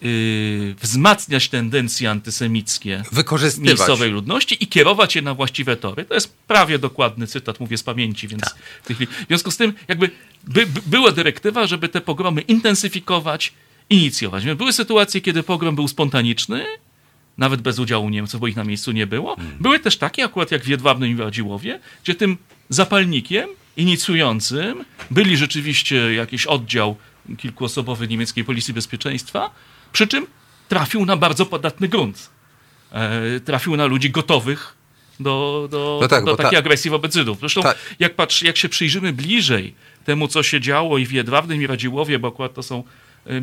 Yy, 0.03 0.75
wzmacniać 0.75 1.49
tendencje 1.49 2.11
antysemickie 2.11 3.03
miejscowej 3.59 4.11
ludności 4.11 4.65
i 4.65 4.67
kierować 4.67 5.17
je 5.17 5.23
na 5.23 5.35
właściwe 5.35 5.77
tory. 5.77 6.05
To 6.05 6.15
jest 6.15 6.37
prawie 6.47 6.79
dokładny 6.79 7.27
cytat, 7.27 7.61
mówię 7.61 7.79
z 7.79 7.83
pamięci, 7.83 8.29
więc 8.29 8.43
tak. 8.43 8.97
w 8.97 9.27
związku 9.29 9.51
z 9.51 9.57
tym 9.57 9.73
jakby 9.89 10.11
by, 10.45 10.67
by, 10.67 10.81
była 10.87 11.13
dyrektywa, 11.13 11.67
żeby 11.67 11.89
te 11.89 12.01
pogromy 12.01 12.41
intensyfikować, 12.41 13.53
inicjować. 13.91 14.45
Były 14.45 14.73
sytuacje, 14.73 15.21
kiedy 15.21 15.43
pogrom 15.43 15.75
był 15.75 15.89
spontaniczny, 15.89 16.65
nawet 17.39 17.61
bez 17.61 17.79
udziału 17.79 18.09
Niemców, 18.09 18.41
bo 18.41 18.47
ich 18.47 18.57
na 18.57 18.65
miejscu 18.65 18.93
nie 18.93 19.07
było. 19.07 19.37
Hmm. 19.37 19.57
Były 19.61 19.79
też 19.79 19.97
takie, 19.97 20.25
akurat 20.25 20.51
jak 20.51 20.65
w 20.65 20.69
Jedwabnym 20.69 21.11
i 21.11 21.21
Radziłowie, 21.21 21.81
gdzie 22.05 22.15
tym 22.15 22.37
zapalnikiem 22.69 23.49
inicjującym 23.81 24.85
byli 25.11 25.37
rzeczywiście 25.37 26.14
jakiś 26.14 26.47
oddział 26.47 26.97
kilkuosobowy 27.38 28.09
niemieckiej 28.09 28.45
Policji 28.45 28.75
Bezpieczeństwa, 28.75 29.51
przy 29.93 30.07
czym 30.07 30.27
trafił 30.69 31.07
na 31.07 31.16
bardzo 31.16 31.47
podatny 31.47 31.88
grunt. 31.88 32.31
E, 32.93 33.40
trafił 33.40 33.77
na 33.77 33.87
ludzi 33.87 34.11
gotowych 34.11 34.77
do, 35.21 35.69
do, 35.71 35.99
no 36.03 36.09
tak, 36.09 36.25
do 36.25 36.37
takiej 36.37 36.53
ta... 36.53 36.59
agresji 36.59 36.90
wobec 36.90 37.14
Żydów. 37.14 37.38
Zresztą 37.40 37.62
tak. 37.62 37.79
jak, 37.99 38.14
patrz, 38.14 38.43
jak 38.43 38.57
się 38.57 38.69
przyjrzymy 38.69 39.12
bliżej 39.12 39.75
temu, 40.05 40.29
co 40.29 40.43
się 40.43 40.61
działo 40.61 40.99
i 40.99 41.07
w 41.07 41.12
Jedwabnym 41.12 41.62
i 41.62 41.66
Radziłowie, 41.66 42.19
bo 42.19 42.29
akurat 42.29 42.55
to 42.55 42.62
są 42.62 42.85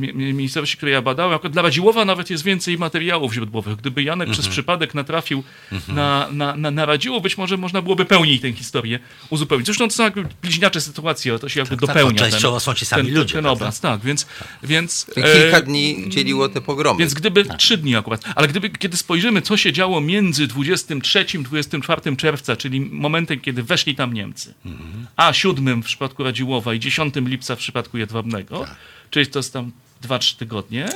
miejscowości, 0.04 0.78
które 0.78 0.92
ja 0.92 1.02
badałem, 1.02 1.32
jako 1.32 1.50
dla 1.50 1.62
Radziłowa 1.62 2.06
nawet 2.06 2.30
jest 2.30 2.44
więcej 2.44 2.78
materiałów 2.78 3.34
źródłowych. 3.34 3.76
Gdyby 3.76 4.04
Janek 4.04 4.28
przez 4.28 4.46
mhm. 4.46 4.52
przypadek 4.52 4.94
natrafił 4.94 5.44
mhm. 5.72 5.96
na, 5.96 6.28
na, 6.32 6.56
na, 6.56 6.72
na 6.72 6.86
Radziło, 6.86 7.22
być 7.22 7.38
może 7.38 7.58
można 7.58 7.82
byłoby 7.82 8.06
pełniej 8.06 8.40
tę 8.40 8.54
historię 8.54 9.00
uzupełnić. 9.30 9.66
Zresztą 9.66 9.88
to 9.88 9.94
są 9.94 10.04
jakby 10.04 10.26
bliźniacze 10.42 10.82
sytuacje, 10.82 11.40
to 11.40 11.50
się 11.50 11.60
jakby 11.60 11.76
tak, 11.76 11.88
tak 11.88 11.96
dopełnia. 11.96 12.20
Tak, 12.20 12.32
częściowo 12.32 12.60
są 12.60 12.74
ci 12.74 12.86
sami 12.86 13.06
ten, 13.06 13.16
ludzie. 13.16 13.34
Ten 13.34 13.46
obraz, 13.46 13.80
tak. 13.80 14.02
Więc, 14.02 14.26
tak. 14.26 14.48
więc, 14.63 15.06
Kilka 15.16 15.58
e, 15.58 15.62
dni 15.62 16.06
dzieliło 16.08 16.50
te 16.50 16.62
pogromy. 16.62 17.00
Więc 17.00 17.13
gdyby, 17.13 17.46
tak. 17.46 17.58
trzy 17.58 17.78
dni 17.78 17.96
akurat, 17.96 18.24
ale 18.36 18.48
gdyby, 18.48 18.70
kiedy 18.70 18.98
spojrzymy, 18.98 19.42
co 19.42 19.58
się 19.58 19.74
działo 19.74 20.02
między 20.02 20.48
23 20.48 21.26
24 21.40 22.16
czerwca, 22.16 22.56
czyli 22.56 22.82
momentem, 22.82 23.40
kiedy 23.40 23.63
weszli 23.63 23.96
tam 23.96 24.13
Niemcy, 24.13 24.54
mhm. 24.66 25.08
a 25.16 25.34
7 25.34 25.84
w 25.84 25.86
przypadku 25.86 26.24
Radziłowa 26.24 26.74
i 26.74 26.80
10 26.80 27.16
lipca 27.16 27.56
w 27.56 27.60
przypadku 27.60 27.98
Jedwabnego, 27.98 28.60
tak 28.60 28.76
czyli 29.10 29.28
to 29.28 29.39
jest 29.39 29.54
tam 29.54 29.72
2-3 30.04 30.38
tygodnie, 30.38 30.89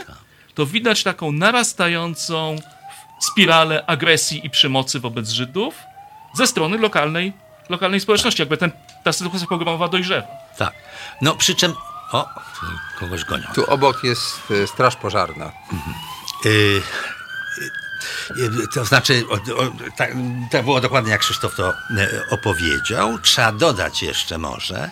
to 0.56 0.66
widać 0.66 1.04
taką 1.04 1.32
narastającą 1.32 2.56
spiralę 3.20 3.86
agresji 3.86 4.46
i 4.46 4.50
przemocy 4.50 5.00
wobec 5.00 5.30
Żydów 5.30 5.76
ze 6.34 6.48
strony 6.48 6.78
lokalnej, 6.78 7.34
lokalnej 7.70 8.00
społeczności. 8.00 8.42
Jakby 8.42 8.58
ten, 8.58 8.72
ta 9.04 9.14
sytuacja 9.14 9.48
pogromowa 9.48 9.88
dojrzewa. 9.88 10.28
Tak. 10.58 10.74
No 11.22 11.36
przy 11.36 11.56
czym... 11.56 11.74
O, 12.12 12.30
kogoś 13.00 13.26
gonią. 13.26 13.44
Tu 13.56 13.66
obok 13.66 14.04
jest 14.04 14.52
y, 14.52 14.68
straż 14.68 14.96
pożarna. 14.96 15.52
Mhm. 15.72 15.96
Y 16.46 16.82
To 18.74 18.86
znaczy, 18.86 19.24
o, 19.30 19.34
o, 19.34 19.72
tak, 19.98 20.12
to 20.52 20.64
było 20.64 20.82
dokładnie 20.82 21.12
jak 21.12 21.22
Krzysztof 21.22 21.56
to 21.56 21.70
e, 21.70 21.74
opowiedział. 22.30 23.20
Trzeba 23.20 23.52
dodać 23.52 24.04
jeszcze 24.04 24.38
może, 24.38 24.90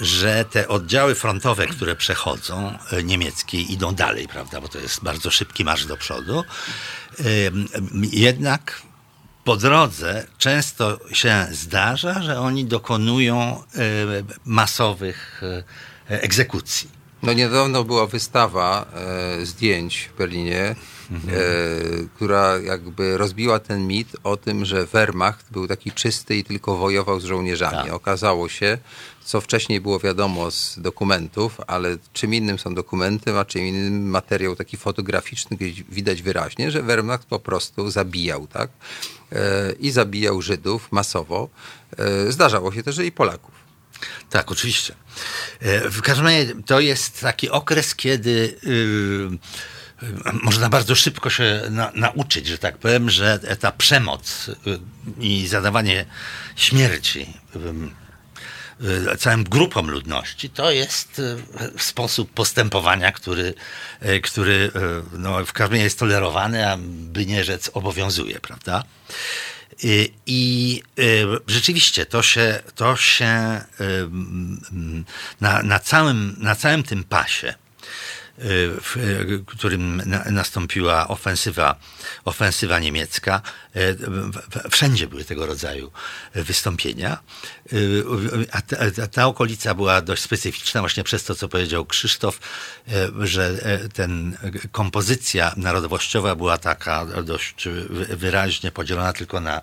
że 0.00 0.44
te 0.44 0.68
oddziały 0.68 1.14
frontowe, 1.14 1.66
które 1.66 1.96
przechodzą, 1.96 2.78
e, 2.92 3.02
niemieckie, 3.02 3.60
idą 3.60 3.94
dalej, 3.94 4.28
prawda, 4.28 4.60
bo 4.60 4.68
to 4.68 4.78
jest 4.78 5.02
bardzo 5.04 5.30
szybki 5.30 5.64
marsz 5.64 5.86
do 5.86 5.96
przodu. 5.96 6.44
Jednak 8.12 8.82
po 9.44 9.56
drodze 9.56 10.26
często 10.38 10.98
się 11.12 11.46
zdarza, 11.50 12.22
że 12.22 12.40
oni 12.40 12.64
dokonują 12.64 13.62
masowych 14.44 15.42
egzekucji. 16.08 16.98
No 17.22 17.32
niedawno 17.32 17.84
była 17.84 18.06
wystawa 18.06 18.86
e, 18.94 19.46
zdjęć 19.46 20.10
w 20.14 20.18
Berlinie, 20.18 20.76
mhm. 21.10 21.34
e, 21.34 21.42
która 22.14 22.58
jakby 22.58 23.18
rozbiła 23.18 23.58
ten 23.58 23.86
mit 23.86 24.08
o 24.24 24.36
tym, 24.36 24.64
że 24.64 24.86
Wehrmacht 24.86 25.46
był 25.50 25.68
taki 25.68 25.92
czysty 25.92 26.36
i 26.36 26.44
tylko 26.44 26.76
wojował 26.76 27.20
z 27.20 27.24
żołnierzami. 27.24 27.76
Tak. 27.76 27.92
Okazało 27.92 28.48
się, 28.48 28.78
co 29.28 29.40
wcześniej 29.40 29.80
było 29.80 29.98
wiadomo 29.98 30.50
z 30.50 30.78
dokumentów, 30.78 31.60
ale 31.66 31.96
czym 32.12 32.34
innym 32.34 32.58
są 32.58 32.74
dokumenty, 32.74 33.38
a 33.38 33.44
czym 33.44 33.62
innym 33.62 34.10
materiał 34.10 34.56
taki 34.56 34.76
fotograficzny, 34.76 35.56
gdzie 35.56 35.84
widać 35.88 36.22
wyraźnie, 36.22 36.70
że 36.70 36.82
Wehrmacht 36.82 37.28
po 37.28 37.38
prostu 37.38 37.90
zabijał, 37.90 38.46
tak? 38.46 38.70
E, 39.32 39.72
I 39.80 39.90
zabijał 39.90 40.42
Żydów 40.42 40.92
masowo. 40.92 41.48
E, 41.98 42.32
zdarzało 42.32 42.72
się 42.72 42.82
też, 42.82 42.94
że 42.94 43.06
i 43.06 43.12
Polaków. 43.12 43.54
Tak, 44.30 44.50
oczywiście. 44.52 44.94
E, 45.60 45.90
w 45.90 46.02
każdym 46.02 46.26
razie 46.26 46.54
to 46.66 46.80
jest 46.80 47.20
taki 47.20 47.50
okres, 47.50 47.94
kiedy 47.94 48.58
yy, 48.62 49.38
można 50.42 50.68
bardzo 50.68 50.94
szybko 50.94 51.30
się 51.30 51.62
na, 51.70 51.92
nauczyć, 51.94 52.46
że 52.46 52.58
tak 52.58 52.78
powiem, 52.78 53.10
że 53.10 53.38
ta 53.60 53.72
przemoc 53.72 54.50
yy, 54.66 54.80
i 55.20 55.46
zadawanie 55.46 56.04
śmierci 56.56 57.34
całym 59.18 59.44
grupom 59.44 59.90
ludności, 59.90 60.50
to 60.50 60.70
jest 60.70 61.22
sposób 61.78 62.30
postępowania, 62.32 63.12
który, 63.12 63.54
który 64.22 64.70
no, 65.12 65.46
w 65.46 65.52
każdym 65.52 65.72
razie 65.72 65.84
jest 65.84 65.98
tolerowany, 65.98 66.68
a 66.70 66.76
by 66.80 67.26
nie 67.26 67.44
rzec 67.44 67.70
obowiązuje, 67.74 68.40
prawda? 68.40 68.84
I 70.26 70.82
y, 70.98 71.26
rzeczywiście 71.46 72.06
to 72.06 72.22
się, 72.22 72.60
to 72.74 72.96
się 72.96 73.60
na, 75.40 75.62
na, 75.62 75.78
całym, 75.78 76.36
na 76.38 76.54
całym 76.54 76.82
tym 76.82 77.04
pasie 77.04 77.54
w 78.40 78.96
którym 79.46 80.02
nastąpiła 80.30 81.08
ofensywa, 81.08 81.76
ofensywa 82.24 82.78
niemiecka. 82.78 83.42
Wszędzie 84.70 85.06
były 85.06 85.24
tego 85.24 85.46
rodzaju 85.46 85.92
wystąpienia. 86.34 87.18
A 88.52 88.62
ta, 88.62 89.06
ta 89.06 89.26
okolica 89.26 89.74
była 89.74 90.00
dość 90.00 90.22
specyficzna 90.22 90.80
właśnie 90.80 91.04
przez 91.04 91.24
to, 91.24 91.34
co 91.34 91.48
powiedział 91.48 91.86
Krzysztof, 91.86 92.40
że 93.20 93.58
ten 93.94 94.36
kompozycja 94.72 95.52
narodowościowa 95.56 96.34
była 96.34 96.58
taka 96.58 97.06
dość 97.06 97.68
wyraźnie 98.08 98.72
podzielona 98.72 99.12
tylko 99.12 99.40
na 99.40 99.62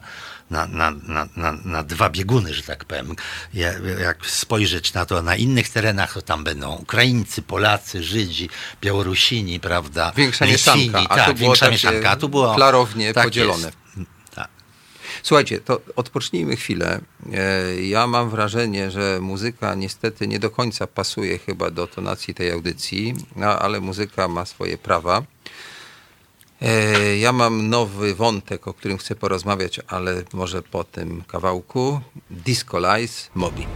na, 0.50 0.68
na, 0.68 0.92
na, 0.92 1.28
na, 1.36 1.52
na 1.66 1.84
dwa 1.84 2.10
bieguny, 2.10 2.54
że 2.54 2.64
tak 2.64 2.86
powiem. 2.86 3.16
Jak 4.02 4.26
spojrzeć 4.26 4.94
na 4.94 5.06
to 5.06 5.22
na 5.22 5.36
innych 5.36 5.70
terenach, 5.70 6.14
to 6.14 6.22
tam 6.22 6.44
będą 6.44 6.76
Ukraińcy, 6.76 7.42
Polacy, 7.42 8.04
Żydzi, 8.04 8.50
Białorusini, 8.82 9.60
prawda? 9.60 10.12
Większa 10.16 10.46
mieszanka, 10.46 11.00
a 11.10 11.16
tak, 11.16 11.38
większa 11.38 11.70
mieszanka, 11.70 12.10
a 12.10 12.16
tu 12.16 12.30
było 12.30 12.56
klarownie 12.56 13.14
tak 13.14 13.24
podzielone. 13.26 13.72
Tak. 14.36 14.50
Słuchajcie, 15.24 15.60
to 15.60 15.82
odpocznijmy 15.96 16.56
chwilę. 16.56 17.02
E, 17.34 17.82
ja 17.82 18.08
mam 18.08 18.30
wrażenie, 18.30 18.92
że 18.92 19.20
muzyka 19.22 19.76
niestety 19.76 20.28
nie 20.28 20.40
do 20.40 20.50
końca 20.50 20.88
pasuje 20.88 21.38
chyba 21.40 21.72
do 21.72 21.88
tonacji 21.88 22.34
tej 22.34 22.52
audycji, 22.52 23.16
no, 23.36 23.60
ale 23.60 23.82
muzyka 23.82 24.28
ma 24.28 24.46
swoje 24.46 24.78
prawa. 24.78 25.24
E, 26.66 27.18
ja 27.18 27.32
mam 27.32 27.70
nowy 27.70 28.16
wątek, 28.16 28.68
o 28.68 28.74
którym 28.74 28.98
chcę 28.98 29.16
porozmawiać, 29.16 29.80
ale 29.88 30.24
może 30.34 30.64
po 30.64 30.84
tym 30.84 31.24
kawałku. 31.28 32.00
Disco 32.30 32.80
Lies 32.80 33.30
Mobi. 33.36 33.68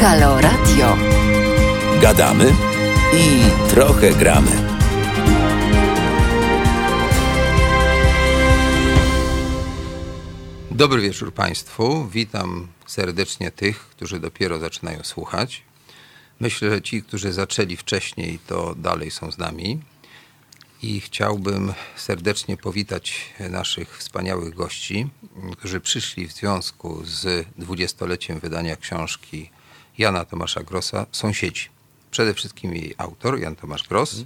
Halo 0.00 0.40
Radio. 0.40 0.96
Gadamy 2.00 2.54
i 3.14 3.40
trochę 3.70 4.10
gramy. 4.10 4.50
Dobry 10.70 11.02
wieczór 11.02 11.34
Państwu. 11.34 12.08
Witam 12.08 12.66
serdecznie 12.86 13.50
tych, 13.50 13.78
którzy 13.78 14.20
dopiero 14.20 14.58
zaczynają 14.58 15.04
słuchać. 15.04 15.62
Myślę, 16.40 16.70
że 16.70 16.82
ci, 16.82 17.02
którzy 17.02 17.32
zaczęli 17.32 17.76
wcześniej, 17.76 18.38
to 18.46 18.74
dalej 18.74 19.10
są 19.10 19.30
z 19.32 19.38
nami. 19.38 19.80
I 20.82 21.00
chciałbym 21.00 21.72
serdecznie 21.96 22.56
powitać 22.56 23.34
naszych 23.50 23.98
wspaniałych 23.98 24.54
gości, 24.54 25.08
którzy 25.52 25.80
przyszli 25.80 26.28
w 26.28 26.32
związku 26.32 27.04
z 27.04 27.46
dwudziestoleciem 27.58 28.40
wydania 28.40 28.76
książki 28.76 29.50
Jana 29.98 30.24
Tomasza 30.24 30.62
Grossa 30.62 31.06
Sąsiedzi. 31.12 31.68
Przede 32.10 32.34
wszystkim 32.34 32.74
jej 32.74 32.94
autor, 32.98 33.38
Jan 33.40 33.56
Tomasz 33.56 33.88
Gross, 33.88 34.16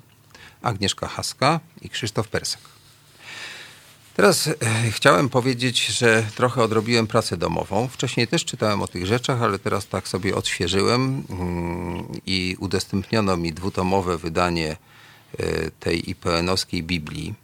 Agnieszka 0.63 1.09
Haska 1.09 1.61
i 1.83 1.89
Krzysztof 1.89 2.29
Persak. 2.29 2.61
Teraz 4.17 4.47
e, 4.47 4.55
chciałem 4.91 5.29
powiedzieć, 5.29 5.87
że 5.87 6.27
trochę 6.35 6.63
odrobiłem 6.63 7.07
pracę 7.07 7.37
domową. 7.37 7.89
Wcześniej 7.89 8.29
też 8.29 8.45
czytałem 8.45 8.83
o 8.83 8.89
tych 8.89 9.07
rzeczach, 9.07 9.43
ale 9.43 9.59
teraz 9.59 9.87
tak 9.87 10.09
sobie 10.09 10.35
odświeżyłem 10.35 11.23
mm, 11.31 12.21
i 12.27 12.57
udostępniono 12.59 13.37
mi 13.37 13.53
dwutomowe 13.53 14.19
wydanie 14.19 14.77
tej 15.81 16.11
IPN-owskiej 16.11 16.83
Biblii 16.83 17.35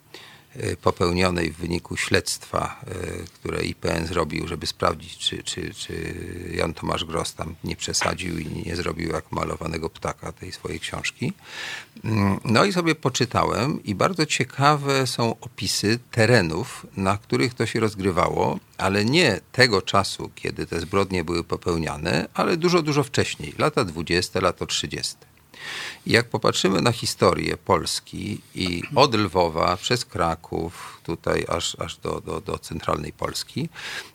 E, 0.59 0.77
popełnionej 0.77 1.51
w 1.51 1.57
wyniku 1.57 1.97
śledztwa, 1.97 2.81
e, 2.87 2.95
które 3.35 3.65
IPN 3.65 4.07
zrobił, 4.07 4.49
żeby 4.49 4.67
sprawdzić, 4.67 5.19
czy, 5.19 5.43
czy, 5.43 5.75
czy 5.75 6.15
Jan 6.55 6.75
Tomasz 6.75 7.05
Gross 7.05 7.35
tam 7.35 7.55
nie 7.65 7.77
przesadził 7.77 8.39
i 8.39 8.47
nie 8.67 8.77
zrobił 8.77 9.13
jak 9.13 9.33
malowanego 9.33 9.91
ptaka 9.91 10.33
tej 10.33 10.53
swojej 10.53 10.81
książki. 10.81 11.33
Mm, 12.05 12.41
no 12.45 12.65
i 12.65 12.73
sobie 12.73 12.95
poczytałem 12.95 13.83
i 13.85 13.95
bardzo 13.95 14.27
ciekawe 14.27 15.07
są 15.07 15.37
opisy 15.41 15.99
terenów, 16.11 16.87
na 16.97 17.19
których 17.19 17.55
to 17.55 17.67
się 17.67 17.81
rozgrywało, 17.81 18.59
ale 18.79 19.05
nie 19.05 19.41
tego 19.53 19.83
czasu, 19.83 20.31
kiedy 20.35 20.67
te 20.67 20.81
zbrodnie 20.81 21.25
były 21.25 21.45
popełniane, 21.45 22.29
ale 22.35 22.57
dużo, 22.57 22.83
dużo 22.83 23.05
wcześniej, 23.05 23.55
lata 23.59 23.85
20, 23.85 24.41
lata 24.41 24.67
30. 24.67 25.17
Jak 26.07 26.29
popatrzymy 26.29 26.83
na 26.83 26.93
historię 26.93 27.57
Polski 27.57 28.41
i 28.55 28.83
od 28.95 29.15
Lwowa 29.15 29.77
przez 29.77 30.05
Kraków, 30.05 31.01
tutaj 31.05 31.45
aż, 31.49 31.77
aż 31.81 31.97
do, 31.97 32.21
do, 32.21 32.41
do 32.41 32.59
centralnej 32.59 33.13
Polski, 33.13 33.69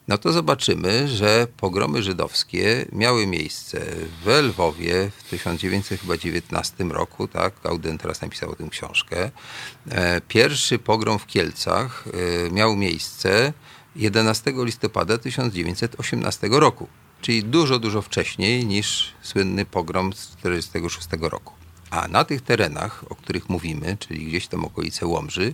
no 0.08 0.18
to 0.18 0.34
zobaczymy, 0.34 1.08
że 1.08 1.48
pogromy 1.58 2.04
żydowskie 2.04 2.86
miały 2.92 3.28
miejsce 3.28 3.86
w 4.26 4.28
Lwowie 4.28 5.12
w 5.18 5.30
1919 5.30 6.84
roku, 6.84 7.28
tak, 7.28 7.54
Gauden 7.64 7.98
teraz 7.98 8.22
napisał 8.22 8.52
o 8.52 8.56
tym 8.56 8.70
książkę. 8.70 9.32
E, 9.92 10.22
pierwszy 10.22 10.80
pogrom 10.80 11.20
w 11.20 11.28
Kielcach 11.28 12.06
e, 12.48 12.52
miał 12.52 12.76
miejsce 12.76 13.54
11 13.96 14.54
listopada 14.56 15.18
1918 15.18 16.48
roku 16.52 16.88
czyli 17.24 17.44
dużo, 17.44 17.80
dużo 17.80 18.02
wcześniej 18.02 18.66
niż 18.66 19.14
słynny 19.22 19.66
pogrom 19.66 20.14
z 20.14 20.28
1946 20.28 21.08
roku. 21.32 21.54
A 21.90 22.08
na 22.08 22.24
tych 22.24 22.42
terenach, 22.42 23.06
o 23.10 23.16
których 23.16 23.50
mówimy, 23.50 23.98
czyli 24.00 24.26
gdzieś 24.26 24.48
tam 24.48 24.66
okolice 24.66 25.06
Łomży, 25.06 25.54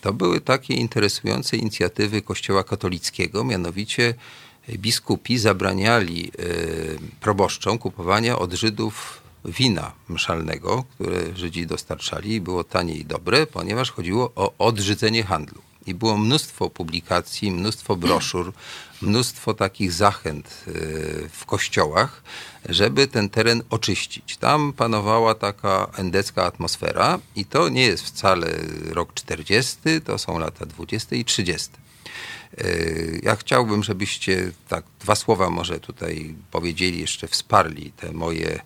to 0.00 0.12
były 0.12 0.40
takie 0.40 0.74
interesujące 0.74 1.56
inicjatywy 1.56 2.22
Kościoła 2.22 2.64
katolickiego, 2.64 3.44
mianowicie 3.44 4.14
biskupi 4.68 5.38
zabraniali 5.38 6.32
y, 6.40 6.98
proboszczom 7.20 7.78
kupowania 7.78 8.38
od 8.38 8.52
Żydów 8.52 9.22
wina 9.44 9.92
mszalnego, 10.08 10.84
które 10.94 11.36
Żydzi 11.36 11.66
dostarczali. 11.66 12.40
Było 12.40 12.64
tanie 12.64 12.94
i 12.94 13.04
dobre, 13.04 13.46
ponieważ 13.46 13.90
chodziło 13.90 14.32
o 14.36 14.52
odrzydzenie 14.58 15.24
handlu. 15.24 15.69
I 15.86 15.94
było 15.94 16.16
mnóstwo 16.16 16.70
publikacji, 16.70 17.52
mnóstwo 17.52 17.96
broszur, 17.96 18.52
mnóstwo 19.02 19.54
takich 19.54 19.92
zachęt 19.92 20.64
e, 20.66 20.72
w 21.28 21.44
kościołach, 21.46 22.22
żeby 22.68 23.06
ten 23.06 23.28
teren 23.28 23.62
oczyścić. 23.70 24.36
Tam 24.36 24.72
panowała 24.72 25.34
taka 25.34 25.90
endecka 25.96 26.44
atmosfera 26.44 27.18
i 27.36 27.44
to 27.44 27.68
nie 27.68 27.82
jest 27.82 28.04
wcale 28.04 28.50
rok 28.90 29.14
40, 29.14 29.78
to 30.04 30.18
są 30.18 30.38
lata 30.38 30.66
20 30.66 31.16
i 31.16 31.24
30. 31.24 31.70
E, 31.70 32.64
ja 33.22 33.36
chciałbym, 33.36 33.82
żebyście 33.82 34.52
tak 34.68 34.84
dwa 35.00 35.14
słowa 35.14 35.50
może 35.50 35.80
tutaj 35.80 36.34
powiedzieli, 36.50 37.00
jeszcze 37.00 37.28
wsparli 37.28 37.92
te 37.92 38.12
moje 38.12 38.60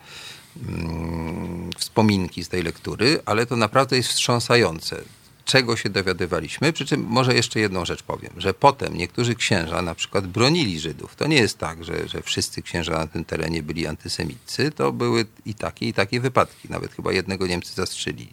mm, 0.69 1.71
wspominki 1.79 2.45
z 2.45 2.49
tej 2.49 2.63
lektury, 2.63 3.21
ale 3.25 3.47
to 3.47 3.57
naprawdę 3.57 3.97
jest 3.97 4.09
wstrząsające 4.09 5.03
czego 5.45 5.77
się 5.77 5.91
dowiadywaliśmy. 5.91 6.73
Przy 6.73 6.87
czym 6.87 7.03
może 7.03 7.35
jeszcze 7.35 7.61
jedną 7.61 7.85
rzecz 7.85 8.03
powiem, 8.03 8.33
że 8.37 8.55
potem 8.55 8.97
niektórzy 8.97 9.35
księża 9.35 9.83
na 9.83 9.95
przykład 9.95 10.27
bronili 10.27 10.81
Żydów. 10.81 11.17
To 11.17 11.27
nie 11.27 11.37
jest 11.37 11.59
tak, 11.59 11.85
że, 11.85 12.09
że 12.09 12.23
wszyscy 12.23 12.63
księża 12.63 12.93
na 12.93 13.07
tym 13.07 13.25
terenie 13.25 13.63
byli 13.63 13.87
antysemicy. 13.87 14.71
To 14.71 14.93
były 14.93 15.27
i 15.47 15.55
takie, 15.55 15.89
i 15.89 15.93
takie 15.93 16.21
wypadki. 16.21 16.69
Nawet 16.71 16.95
chyba 16.95 17.13
jednego 17.13 17.47
Niemcy 17.47 17.75
zastrzelili. 17.75 18.33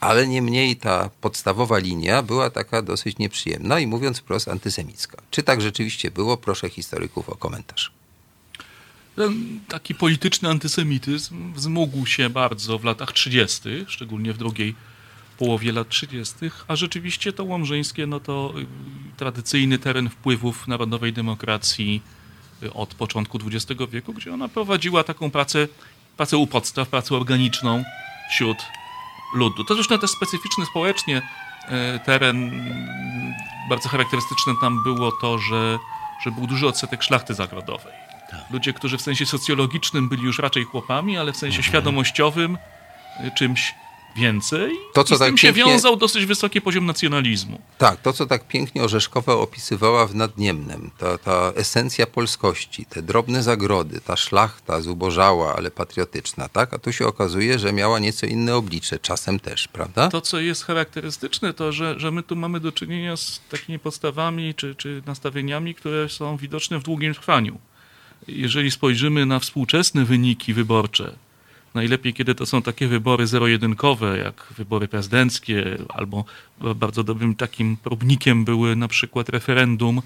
Ale 0.00 0.26
niemniej 0.28 0.76
ta 0.76 1.10
podstawowa 1.20 1.78
linia 1.78 2.22
była 2.22 2.50
taka 2.50 2.82
dosyć 2.82 3.18
nieprzyjemna 3.18 3.80
i 3.80 3.86
mówiąc 3.86 4.18
wprost 4.18 4.48
antysemicka. 4.48 5.22
Czy 5.30 5.42
tak 5.42 5.60
rzeczywiście 5.60 6.10
było? 6.10 6.36
Proszę 6.36 6.68
historyków 6.68 7.28
o 7.28 7.36
komentarz. 7.36 7.92
Ten 9.16 9.60
taki 9.68 9.94
polityczny 9.94 10.48
antysemityzm 10.48 11.52
wzmógł 11.52 12.06
się 12.06 12.30
bardzo 12.30 12.78
w 12.78 12.84
latach 12.84 13.12
30., 13.12 13.84
szczególnie 13.88 14.32
w 14.32 14.38
drugiej 14.38 14.74
połowie 15.40 15.72
lat 15.72 15.88
30., 15.88 16.34
a 16.68 16.76
rzeczywiście 16.76 17.32
to 17.32 17.44
Łomżyńskie 17.44 18.06
no 18.06 18.20
to 18.20 18.52
y, 18.58 18.66
tradycyjny 19.16 19.78
teren 19.78 20.08
wpływów 20.08 20.68
narodowej 20.68 21.12
demokracji 21.12 22.02
y, 22.62 22.72
od 22.72 22.94
początku 22.94 23.38
XX 23.46 23.80
wieku, 23.90 24.12
gdzie 24.12 24.34
ona 24.34 24.48
prowadziła 24.48 25.04
taką 25.04 25.30
pracę, 25.30 25.68
pracę 26.16 26.36
u 26.36 26.46
podstaw, 26.46 26.88
pracę 26.88 27.16
organiczną 27.16 27.84
wśród 28.30 28.58
ludu. 29.34 29.64
To 29.64 29.74
zresztą 29.74 29.98
też 29.98 30.10
specyficzny 30.10 30.66
społecznie 30.66 31.18
y, 31.18 31.98
teren, 32.04 32.50
bardzo 33.68 33.88
charakterystyczne 33.88 34.52
tam 34.60 34.82
było 34.82 35.12
to, 35.12 35.38
że, 35.38 35.78
że 36.24 36.30
był 36.30 36.46
duży 36.46 36.66
odsetek 36.66 37.02
szlachty 37.02 37.34
zagrodowej. 37.34 37.92
Ludzie, 38.50 38.72
którzy 38.72 38.98
w 38.98 39.02
sensie 39.02 39.26
socjologicznym 39.26 40.08
byli 40.08 40.22
już 40.22 40.38
raczej 40.38 40.64
chłopami, 40.64 41.18
ale 41.18 41.32
w 41.32 41.36
sensie 41.36 41.56
Mhm. 41.56 41.70
świadomościowym 41.70 42.58
czymś 43.34 43.74
więcej. 44.16 44.72
To, 44.94 45.04
co 45.04 45.14
I 45.14 45.16
z 45.16 45.20
tym 45.20 45.28
tak 45.28 45.38
się 45.38 45.46
pięknie- 45.52 45.64
wiązał 45.72 45.96
dosyć 45.96 46.26
wysoki 46.26 46.60
poziom 46.60 46.86
nacjonalizmu. 46.86 47.60
Tak, 47.78 48.00
to 48.02 48.12
co 48.12 48.26
tak 48.26 48.48
pięknie 48.48 48.82
Orzeszkowa 48.82 49.32
opisywała 49.34 50.06
w 50.06 50.14
Nadniemnem, 50.14 50.90
ta, 50.98 51.18
ta 51.18 51.52
esencja 51.56 52.06
polskości, 52.06 52.86
te 52.86 53.02
drobne 53.02 53.42
zagrody, 53.42 54.00
ta 54.00 54.16
szlachta 54.16 54.80
zubożała, 54.80 55.56
ale 55.56 55.70
patriotyczna, 55.70 56.48
tak? 56.48 56.74
A 56.74 56.78
tu 56.78 56.92
się 56.92 57.06
okazuje, 57.06 57.58
że 57.58 57.72
miała 57.72 57.98
nieco 57.98 58.26
inne 58.26 58.56
oblicze, 58.56 58.98
czasem 58.98 59.40
też, 59.40 59.68
prawda? 59.68 60.08
To, 60.08 60.20
co 60.20 60.40
jest 60.40 60.64
charakterystyczne, 60.64 61.54
to 61.54 61.72
że, 61.72 62.00
że 62.00 62.10
my 62.10 62.22
tu 62.22 62.36
mamy 62.36 62.60
do 62.60 62.72
czynienia 62.72 63.16
z 63.16 63.40
takimi 63.50 63.78
postawami 63.78 64.54
czy, 64.54 64.74
czy 64.74 65.02
nastawieniami, 65.06 65.74
które 65.74 66.08
są 66.08 66.36
widoczne 66.36 66.78
w 66.78 66.82
długim 66.82 67.14
trwaniu. 67.14 67.58
Jeżeli 68.28 68.70
spojrzymy 68.70 69.26
na 69.26 69.38
współczesne 69.38 70.04
wyniki 70.04 70.54
wyborcze, 70.54 71.12
najlepiej 71.74 72.14
kiedy 72.14 72.34
to 72.34 72.46
są 72.46 72.62
takie 72.62 72.88
wybory 72.88 73.26
zero-jedynkowe, 73.26 74.18
jak 74.18 74.46
wybory 74.56 74.88
prezydenckie, 74.88 75.78
albo 75.88 76.24
bardzo 76.74 77.04
dobrym 77.04 77.34
takim 77.34 77.76
próbnikiem 77.76 78.44
były 78.44 78.76
na 78.76 78.88
przykład 78.88 79.28
referendum 79.28 80.02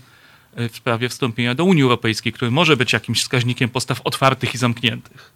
e, 0.55 0.69
w 0.69 0.77
sprawie 0.77 1.09
wstąpienia 1.09 1.55
do 1.55 1.65
Unii 1.65 1.83
Europejskiej, 1.83 2.33
które 2.33 2.51
może 2.51 2.77
być 2.77 2.93
jakimś 2.93 3.21
wskaźnikiem 3.21 3.69
postaw 3.69 4.01
otwartych 4.05 4.55
i 4.55 4.59
zamkniętych. 4.59 5.33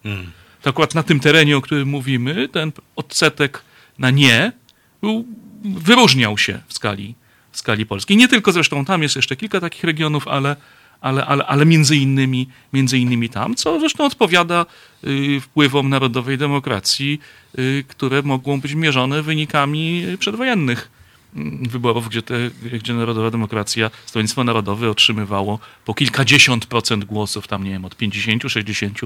To 0.62 0.70
akurat 0.70 0.94
na 0.94 1.02
tym 1.02 1.20
terenie, 1.20 1.56
o 1.56 1.60
którym 1.60 1.88
mówimy, 1.88 2.48
ten 2.48 2.72
odsetek 2.96 3.62
na 3.98 4.10
nie 4.10 4.52
był, 5.00 5.26
wyróżniał 5.64 6.38
się 6.38 6.60
w 6.68 6.74
skali, 6.74 7.14
w 7.52 7.58
skali 7.58 7.86
Polski. 7.86 8.16
Nie 8.16 8.28
tylko 8.28 8.52
zresztą 8.52 8.84
tam 8.84 9.02
jest 9.02 9.16
jeszcze 9.16 9.36
kilka 9.36 9.60
takich 9.60 9.84
regionów, 9.84 10.28
ale, 10.28 10.56
ale, 11.00 11.26
ale, 11.26 11.46
ale 11.46 11.66
między, 11.66 11.96
innymi, 11.96 12.48
między 12.72 12.98
innymi 12.98 13.28
tam, 13.28 13.54
co 13.54 13.80
zresztą 13.80 14.04
odpowiada 14.04 14.66
y, 15.04 15.40
wpływom 15.40 15.88
narodowej 15.88 16.38
demokracji, 16.38 17.20
y, 17.58 17.84
które 17.88 18.22
mogą 18.22 18.60
być 18.60 18.74
mierzone 18.74 19.22
wynikami 19.22 20.06
przedwojennych 20.18 20.90
mm, 21.36 21.68
wyborów, 21.68 22.08
gdzie, 22.08 22.22
te, 22.22 22.34
gdzie 22.72 22.94
Narodowa 22.94 23.30
Demokracja, 23.30 23.90
Stronnictwo 24.06 24.44
Narodowe 24.44 24.90
otrzymywało 24.90 25.58
po 25.84 25.94
kilkadziesiąt 25.94 26.66
procent 26.66 27.04
głosów, 27.04 27.48
tam 27.48 27.64
nie 27.64 27.70
wiem, 27.70 27.84
od 27.84 27.96
50, 27.96 28.42
60 28.48 29.00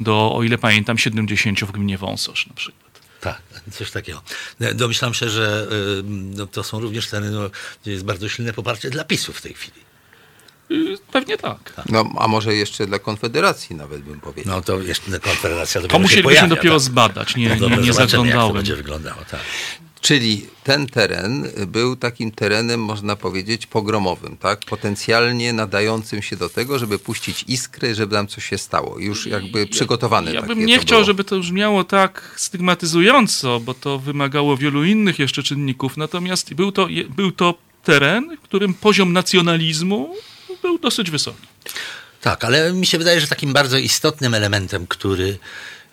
do, 0.00 0.34
o 0.34 0.42
ile 0.42 0.58
pamiętam, 0.58 0.98
70 0.98 1.60
w 1.60 1.72
gminie 1.72 1.98
Wąsosz 1.98 2.46
na 2.46 2.54
przykład. 2.54 2.86
Tak, 3.20 3.42
coś 3.72 3.90
takiego. 3.90 4.22
No, 4.60 4.74
Domyślam 4.74 5.14
się, 5.14 5.28
że 5.28 5.68
y, 6.00 6.02
no, 6.04 6.46
to 6.46 6.64
są 6.64 6.80
również 6.80 7.08
tereny, 7.08 7.30
no, 7.30 7.50
gdzie 7.82 7.92
jest 7.92 8.04
bardzo 8.04 8.28
silne 8.28 8.52
poparcie 8.52 8.90
dla 8.90 9.04
PiSu 9.04 9.32
w 9.32 9.42
tej 9.42 9.54
chwili. 9.54 9.85
Y, 10.70 10.98
Pewnie 11.12 11.36
tak. 11.38 11.72
No, 11.88 12.12
a 12.18 12.28
może 12.28 12.54
jeszcze 12.54 12.86
dla 12.86 12.98
Konfederacji 12.98 13.76
nawet 13.76 14.02
bym 14.02 14.20
powiedział. 14.20 14.54
No 14.56 14.62
to 14.62 14.80
jeszcze 14.82 15.20
Konfederacja 15.20 15.80
dopiero 15.80 15.92
To 15.92 15.98
się 15.98 16.02
musielibyśmy 16.02 16.38
pojawia, 16.40 16.56
dopiero 16.56 16.74
tak. 16.74 16.82
zbadać, 16.82 17.36
nie, 17.36 17.56
No 17.60 17.68
nie, 17.68 17.76
nie 17.76 17.92
zobaczymy, 17.92 17.92
Jak 17.92 17.96
to 17.96 18.08
zaglądałem. 18.08 18.52
będzie 18.56 18.76
wyglądało, 18.76 19.20
tak. 19.30 19.40
Czyli 20.00 20.46
ten 20.64 20.86
teren 20.86 21.48
był 21.66 21.96
takim 21.96 22.30
terenem, 22.30 22.80
można 22.82 23.16
powiedzieć, 23.16 23.66
pogromowym, 23.66 24.36
tak? 24.36 24.60
Potencjalnie 24.60 25.52
nadającym 25.52 26.22
się 26.22 26.36
do 26.36 26.48
tego, 26.48 26.78
żeby 26.78 26.98
puścić 26.98 27.44
iskry, 27.48 27.94
żeby 27.94 28.14
tam 28.14 28.26
coś 28.26 28.44
się 28.44 28.58
stało. 28.58 28.98
Już 28.98 29.26
jakby 29.26 29.66
przygotowane 29.66 30.32
Ja 30.32 30.40
takie 30.42 30.54
bym 30.54 30.66
nie 30.66 30.78
chciał, 30.78 30.96
było. 30.98 31.04
żeby 31.06 31.24
to 31.24 31.38
brzmiało 31.40 31.84
tak 31.84 32.34
stygmatyzująco, 32.36 33.60
bo 33.60 33.74
to 33.74 33.98
wymagało 33.98 34.56
wielu 34.56 34.84
innych 34.84 35.18
jeszcze 35.18 35.42
czynników. 35.42 35.96
Natomiast 35.96 36.54
był 36.54 36.72
to, 36.72 36.88
był 37.16 37.32
to 37.32 37.54
teren, 37.84 38.36
w 38.36 38.40
którym 38.40 38.74
poziom 38.74 39.12
nacjonalizmu 39.12 40.14
był 40.66 40.78
dosyć 40.78 41.10
wysoki. 41.10 41.46
Tak, 42.20 42.44
ale 42.44 42.72
mi 42.72 42.86
się 42.86 42.98
wydaje, 42.98 43.20
że 43.20 43.26
takim 43.26 43.52
bardzo 43.52 43.78
istotnym 43.78 44.34
elementem, 44.34 44.86
który 44.86 45.38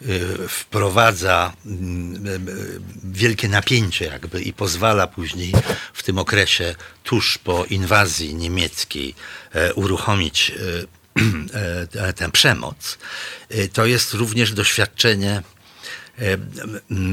y, 0.01 0.47
wprowadza 0.49 1.53
mm, 1.65 2.47
wielkie 3.03 3.49
napięcie 3.49 4.05
jakby 4.05 4.41
i 4.41 4.53
pozwala 4.53 5.07
później 5.07 5.53
w 5.93 6.03
tym 6.03 6.17
okresie 6.17 6.75
tuż 7.03 7.37
po 7.37 7.65
inwazji 7.65 8.35
niemieckiej 8.35 9.15
e, 9.51 9.73
uruchomić 9.73 10.51
e, 11.99 12.13
tę 12.17 12.31
przemoc, 12.31 12.97
e, 13.49 13.67
to 13.67 13.85
jest 13.85 14.13
również 14.13 14.53
doświadczenie 14.53 15.43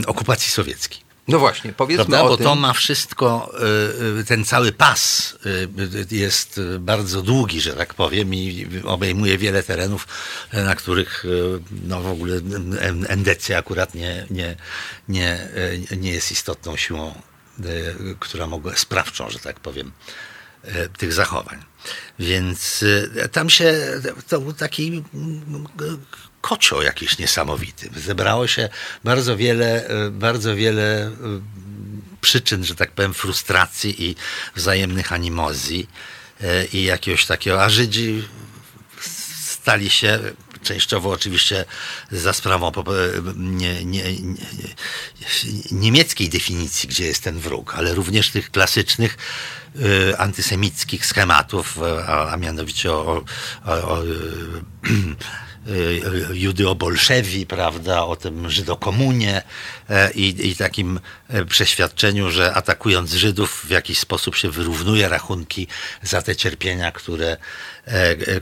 okupacji 0.07 0.51
sowieckiej. 0.53 1.10
No 1.31 1.39
właśnie, 1.39 1.73
powiedzmy 1.73 2.05
Prawda? 2.05 2.23
o 2.23 2.29
Bo 2.29 2.37
tym. 2.37 2.45
to 2.45 2.55
ma 2.55 2.73
wszystko, 2.73 3.53
y, 4.17 4.21
y, 4.21 4.25
ten 4.25 4.45
cały 4.45 4.73
pas 4.73 5.35
y, 6.11 6.17
jest 6.17 6.61
bardzo 6.79 7.23
długi, 7.23 7.61
że 7.61 7.73
tak 7.73 7.95
powiem, 7.95 8.35
i 8.35 8.67
obejmuje 8.85 9.39
wiele 9.39 9.63
terenów, 9.63 10.09
na 10.53 10.75
których 10.75 11.25
no 11.85 12.01
w 12.01 12.07
ogóle 12.07 12.41
endecja 13.09 13.59
akurat 13.59 13.95
nie, 13.95 14.27
nie, 14.31 14.57
nie, 15.09 15.49
nie 15.97 16.13
jest 16.13 16.33
istotną 16.33 16.77
siłą, 16.77 17.15
która 18.21 18.47
mogła, 18.47 18.77
sprawczą, 18.77 19.31
że 19.31 19.39
tak 19.39 19.61
powiem, 19.61 19.93
tych 20.99 21.13
zachowań. 21.13 21.59
Więc 22.19 22.85
tam 23.33 23.51
się, 23.51 23.75
to 24.29 24.41
był 24.41 24.53
taki 24.53 25.05
kocioł 26.41 26.83
jakiś 26.83 27.19
niesamowity. 27.19 27.91
Zebrało 27.97 28.47
się 28.47 28.69
bardzo 29.05 29.37
wiele, 29.37 29.91
y, 30.07 30.11
bardzo 30.11 30.57
wiele 30.57 31.09
y, 31.09 31.13
przyczyn, 32.21 32.65
że 32.65 32.75
tak 32.75 32.91
powiem, 32.91 33.15
frustracji 33.15 34.05
i 34.05 34.17
wzajemnych 34.57 35.13
animozji 35.13 35.89
y, 36.41 36.69
i 36.73 36.85
jakiegoś 36.85 37.27
takiego, 37.27 37.63
a 37.63 37.69
Żydzi 37.69 38.29
stali 39.45 39.91
się 39.91 40.19
częściowo 40.63 41.11
oczywiście 41.11 41.65
za 42.11 42.33
sprawą 42.33 42.73
nie, 43.37 43.85
nie, 43.85 44.03
nie, 44.13 44.37
niemieckiej 45.71 46.29
definicji, 46.29 46.89
gdzie 46.89 47.07
jest 47.07 47.23
ten 47.23 47.39
wróg, 47.39 47.75
ale 47.75 47.95
również 47.95 48.31
tych 48.31 48.51
klasycznych 48.51 49.17
antysemickich 50.19 51.07
schematów, 51.07 51.79
a, 52.07 52.31
a 52.31 52.37
mianowicie 52.37 52.93
o, 52.93 53.25
o, 53.67 53.73
o 53.73 54.03
y, 55.69 55.73
y, 55.73 56.39
judeo-bolszewi, 56.39 57.47
prawda, 57.47 58.05
o 58.05 58.17
tym 58.17 58.51
żydokomunie 58.51 59.43
e, 59.91 60.11
i, 60.13 60.49
i 60.49 60.57
takim 60.57 61.01
e, 61.29 61.45
przeświadczeniu, 61.45 62.31
że 62.31 62.55
atakując 62.55 63.13
Żydów 63.13 63.65
w 63.67 63.71
jakiś 63.71 63.99
sposób 63.99 64.37
się 64.37 64.51
wyrównuje 64.51 65.09
rachunki 65.09 65.67
za 66.03 66.23
te 66.23 66.37
cierpienia, 66.37 66.93
które, 66.93 67.37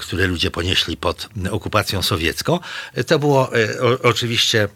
które 0.01 0.27
ludzie 0.27 0.51
ponieśli 0.51 0.97
pod 0.97 1.29
okupacją 1.51 2.03
sowiecką. 2.03 2.59
E, 2.95 3.05
To 3.05 3.19
było 3.19 3.57
e, 3.57 3.69
oczywiście 4.03 4.69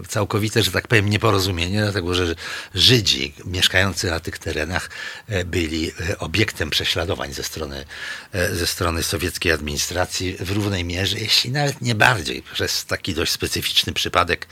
e, 0.00 0.06
całkowite, 0.08 0.62
że 0.62 0.70
tak 0.70 0.88
powiem, 0.88 1.10
nieporozumienie, 1.10 1.82
dlatego 1.82 2.14
że 2.14 2.34
Żydzi 2.74 3.34
mieszkający 3.44 4.10
na 4.10 4.20
tych 4.20 4.38
terenach 4.38 4.90
e, 5.28 5.44
byli 5.44 5.92
e, 6.10 6.18
obiektem 6.18 6.70
prześladowań 6.70 7.32
ze 7.32 7.42
strony, 7.42 7.84
e, 8.32 8.54
ze 8.54 8.66
strony 8.66 9.02
sowieckiej 9.02 9.52
administracji 9.52 10.36
w 10.40 10.50
równej 10.50 10.84
mierze, 10.84 11.18
jeśli 11.18 11.50
nawet 11.50 11.82
nie 11.82 11.94
bardziej, 11.94 12.42
przez 12.42 12.84
taki 12.84 13.14
dość 13.14 13.32
specyficzny 13.32 13.92
przypadek 13.92 14.46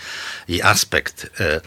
i 0.49 0.63
aspekt 0.63 1.27
e, 1.41 1.55
e, 1.55 1.61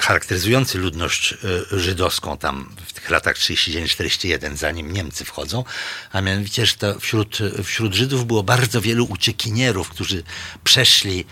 charakteryzujący 0.00 0.78
ludność 0.78 1.32
e, 1.72 1.80
żydowską 1.80 2.38
tam 2.38 2.74
w 2.86 2.92
tych 2.92 3.10
latach 3.10 3.36
39-41, 3.36 4.56
zanim 4.56 4.92
Niemcy 4.92 5.24
wchodzą, 5.24 5.64
a 6.12 6.20
mianowicie, 6.20 6.66
że 6.66 6.76
to 6.76 7.00
wśród, 7.00 7.38
wśród 7.64 7.94
Żydów 7.94 8.26
było 8.26 8.42
bardzo 8.42 8.80
wielu 8.80 9.04
uciekinierów, 9.04 9.88
którzy 9.88 10.22
przeszli 10.64 11.24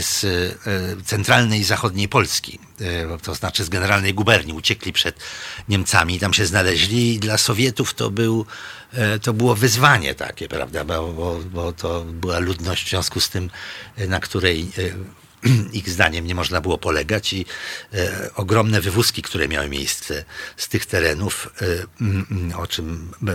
z 0.00 0.26
centralnej 1.04 1.60
i 1.60 1.64
zachodniej 1.64 2.08
Polski, 2.08 2.58
to 3.22 3.34
znaczy 3.34 3.64
z 3.64 3.68
generalnej 3.68 4.14
guberni. 4.14 4.52
Uciekli 4.52 4.92
przed 4.92 5.16
Niemcami, 5.68 6.18
tam 6.18 6.34
się 6.34 6.46
znaleźli 6.46 7.14
i 7.14 7.18
dla 7.18 7.38
Sowietów 7.38 7.94
to, 7.94 8.10
był, 8.10 8.46
to 9.22 9.32
było 9.32 9.54
wyzwanie 9.54 10.14
takie, 10.14 10.48
prawda, 10.48 10.84
bo, 10.84 11.12
bo, 11.12 11.38
bo 11.52 11.72
to 11.72 12.04
była 12.04 12.38
ludność 12.38 12.86
w 12.86 12.90
związku 12.90 13.20
z 13.20 13.28
tym, 13.28 13.50
na 14.08 14.20
której 14.20 14.70
ich 15.72 15.90
zdaniem 15.90 16.26
nie 16.26 16.34
można 16.34 16.60
było 16.60 16.78
polegać 16.78 17.32
i 17.32 17.46
e, 17.94 18.30
ogromne 18.34 18.80
wywózki, 18.80 19.22
które 19.22 19.48
miały 19.48 19.68
miejsce 19.68 20.24
z 20.56 20.68
tych 20.68 20.86
terenów, 20.86 21.50
e, 22.52 22.56
o 22.56 22.66
czym 22.66 23.12
e, 23.28 23.32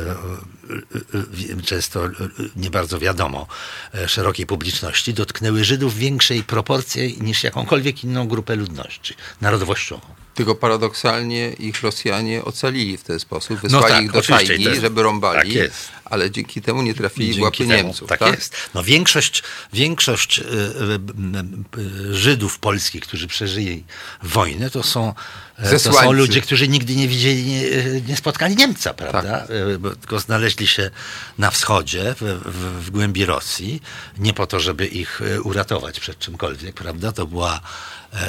e 1.60 1.62
często 1.62 2.10
nie 2.56 2.70
bardzo 2.70 3.00
wiadomo 3.00 3.48
e, 3.94 4.08
szerokiej 4.08 4.46
publiczności, 4.46 5.14
dotknęły 5.14 5.64
Żydów 5.64 5.96
w 5.96 5.98
większej 5.98 6.44
proporcji 6.44 7.18
niż 7.22 7.44
jakąkolwiek 7.44 8.04
inną 8.04 8.28
grupę 8.28 8.56
ludności, 8.56 9.14
narodowościową. 9.42 10.21
Tylko 10.36 10.56
paradoksalnie 10.56 11.50
ich 11.50 11.82
Rosjanie 11.82 12.46
ocalili 12.46 12.98
w 12.98 13.04
ten 13.04 13.20
sposób, 13.20 13.50
no 13.50 13.62
wysłali 13.62 14.08
no 14.08 14.14
tak, 14.22 14.30
ich 14.30 14.48
do 14.48 14.70
jest, 14.70 14.82
żeby 14.82 15.04
rąbali, 15.04 15.54
tak 15.54 15.72
ale 16.12 16.32
dzięki 16.32 16.62
temu 16.62 16.82
nie 16.82 16.94
trafili 16.94 17.34
w 17.34 17.42
łapy 17.42 17.68
Niemców. 17.68 18.10
Tak, 18.10 18.20
tak, 18.20 18.36
jest. 18.36 18.56
No 18.74 18.84
większość, 18.84 19.44
większość 19.74 20.40
y, 20.40 20.44
y, 20.44 21.80
y, 22.12 22.16
Żydów 22.16 22.60
polskich, 22.60 23.02
którzy 23.02 23.28
przeżyli 23.28 23.84
wojnę, 24.24 24.70
to 24.70 24.84
są, 24.84 25.14
e, 25.58 25.80
to 25.80 25.94
są 25.94 26.12
ludzie, 26.12 26.42
którzy 26.42 26.68
nigdy 26.68 26.96
nie 26.96 27.08
widzieli, 27.08 27.44
nie, 27.44 27.62
nie 28.08 28.18
spotkali 28.18 28.56
Niemca, 28.56 28.94
prawda? 28.94 29.40
Tak. 29.40 29.50
E, 29.50 29.96
tylko 30.00 30.20
znaleźli 30.20 30.68
się 30.68 30.92
na 31.38 31.52
wschodzie, 31.52 32.16
w, 32.22 32.42
w, 32.46 32.86
w 32.86 32.90
głębi 32.90 33.26
Rosji, 33.26 33.82
nie 34.18 34.34
po 34.34 34.48
to, 34.48 34.60
żeby 34.60 34.88
ich 34.88 35.22
e, 35.22 35.42
uratować 35.42 36.00
przed 36.00 36.20
czymkolwiek, 36.20 36.76
prawda? 36.76 37.12
To 37.12 37.26
była, 37.28 37.62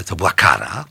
to 0.06 0.16
była 0.16 0.30
kara. 0.30 0.84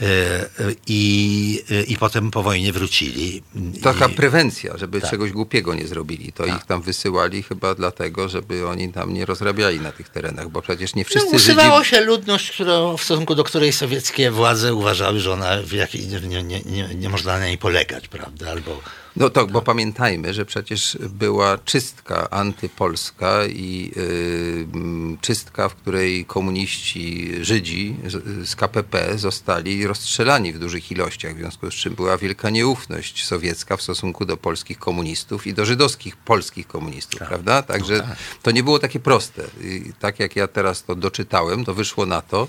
E, 0.00 0.48
I, 0.86 1.62
e, 1.70 1.82
i 1.82 1.96
potem 1.96 2.30
po 2.30 2.42
wojnie 2.42 2.72
wrócili. 2.72 3.42
Taka 3.82 4.06
I... 4.06 4.14
prewencja, 4.14 4.78
żeby 4.78 5.00
tak. 5.00 5.10
czegoś 5.10 5.32
głupiego 5.32 5.74
nie 5.74 5.86
zrobili. 5.86 6.32
To 6.32 6.44
tak. 6.44 6.56
ich 6.56 6.64
tam 6.66 6.82
wysyłali 6.82 7.42
chyba 7.42 7.74
dlatego, 7.74 8.28
żeby 8.28 8.68
oni 8.68 8.92
tam 8.92 9.14
nie 9.14 9.26
rozrabiali 9.26 9.80
na 9.80 9.92
tych 9.92 10.08
terenach, 10.08 10.48
bo 10.48 10.62
przecież 10.62 10.94
nie 10.94 11.04
wszyscy 11.04 11.30
no, 11.30 11.36
usuwało 11.36 11.78
Żydzi... 11.78 11.90
się 11.90 12.00
ludność, 12.00 12.50
którą, 12.50 12.96
w 12.96 13.04
stosunku 13.04 13.34
do 13.34 13.44
której 13.44 13.72
sowieckie 13.72 14.30
władze 14.30 14.74
uważały, 14.74 15.20
że 15.20 15.32
ona 15.32 15.62
w 15.62 15.72
jakiej, 15.72 16.06
nie, 16.06 16.42
nie, 16.42 16.60
nie, 16.60 16.94
nie 16.94 17.08
można 17.08 17.38
na 17.38 17.46
niej 17.46 17.58
polegać, 17.58 18.08
prawda? 18.08 18.50
Albo 18.50 18.80
no 19.16 19.30
tak, 19.30 19.50
bo 19.52 19.62
pamiętajmy, 19.62 20.34
że 20.34 20.44
przecież 20.44 20.98
była 21.00 21.58
czystka 21.58 22.30
antypolska 22.30 23.46
i 23.46 23.92
yy, 23.96 25.16
czystka, 25.20 25.68
w 25.68 25.74
której 25.74 26.24
komuniści 26.24 27.32
Żydzi 27.40 27.96
z, 28.06 28.48
z 28.48 28.56
KPP 28.56 29.18
zostali 29.18 29.86
rozstrzelani 29.86 30.52
w 30.52 30.58
dużych 30.58 30.92
ilościach, 30.92 31.34
w 31.34 31.38
związku 31.38 31.70
z 31.70 31.74
czym 31.74 31.94
była 31.94 32.18
wielka 32.18 32.50
nieufność 32.50 33.26
sowiecka 33.26 33.76
w 33.76 33.82
stosunku 33.82 34.24
do 34.24 34.36
polskich 34.36 34.78
komunistów 34.78 35.46
i 35.46 35.54
do 35.54 35.64
żydowskich 35.64 36.16
polskich 36.16 36.66
komunistów, 36.66 37.18
tak. 37.18 37.28
prawda? 37.28 37.62
Także 37.62 37.96
no 37.96 38.02
tak. 38.02 38.16
to 38.42 38.50
nie 38.50 38.62
było 38.62 38.78
takie 38.78 39.00
proste. 39.00 39.42
I 39.60 39.92
tak 40.00 40.20
jak 40.20 40.36
ja 40.36 40.48
teraz 40.48 40.84
to 40.84 40.94
doczytałem, 40.94 41.64
to 41.64 41.74
wyszło 41.74 42.06
na 42.06 42.22
to, 42.22 42.48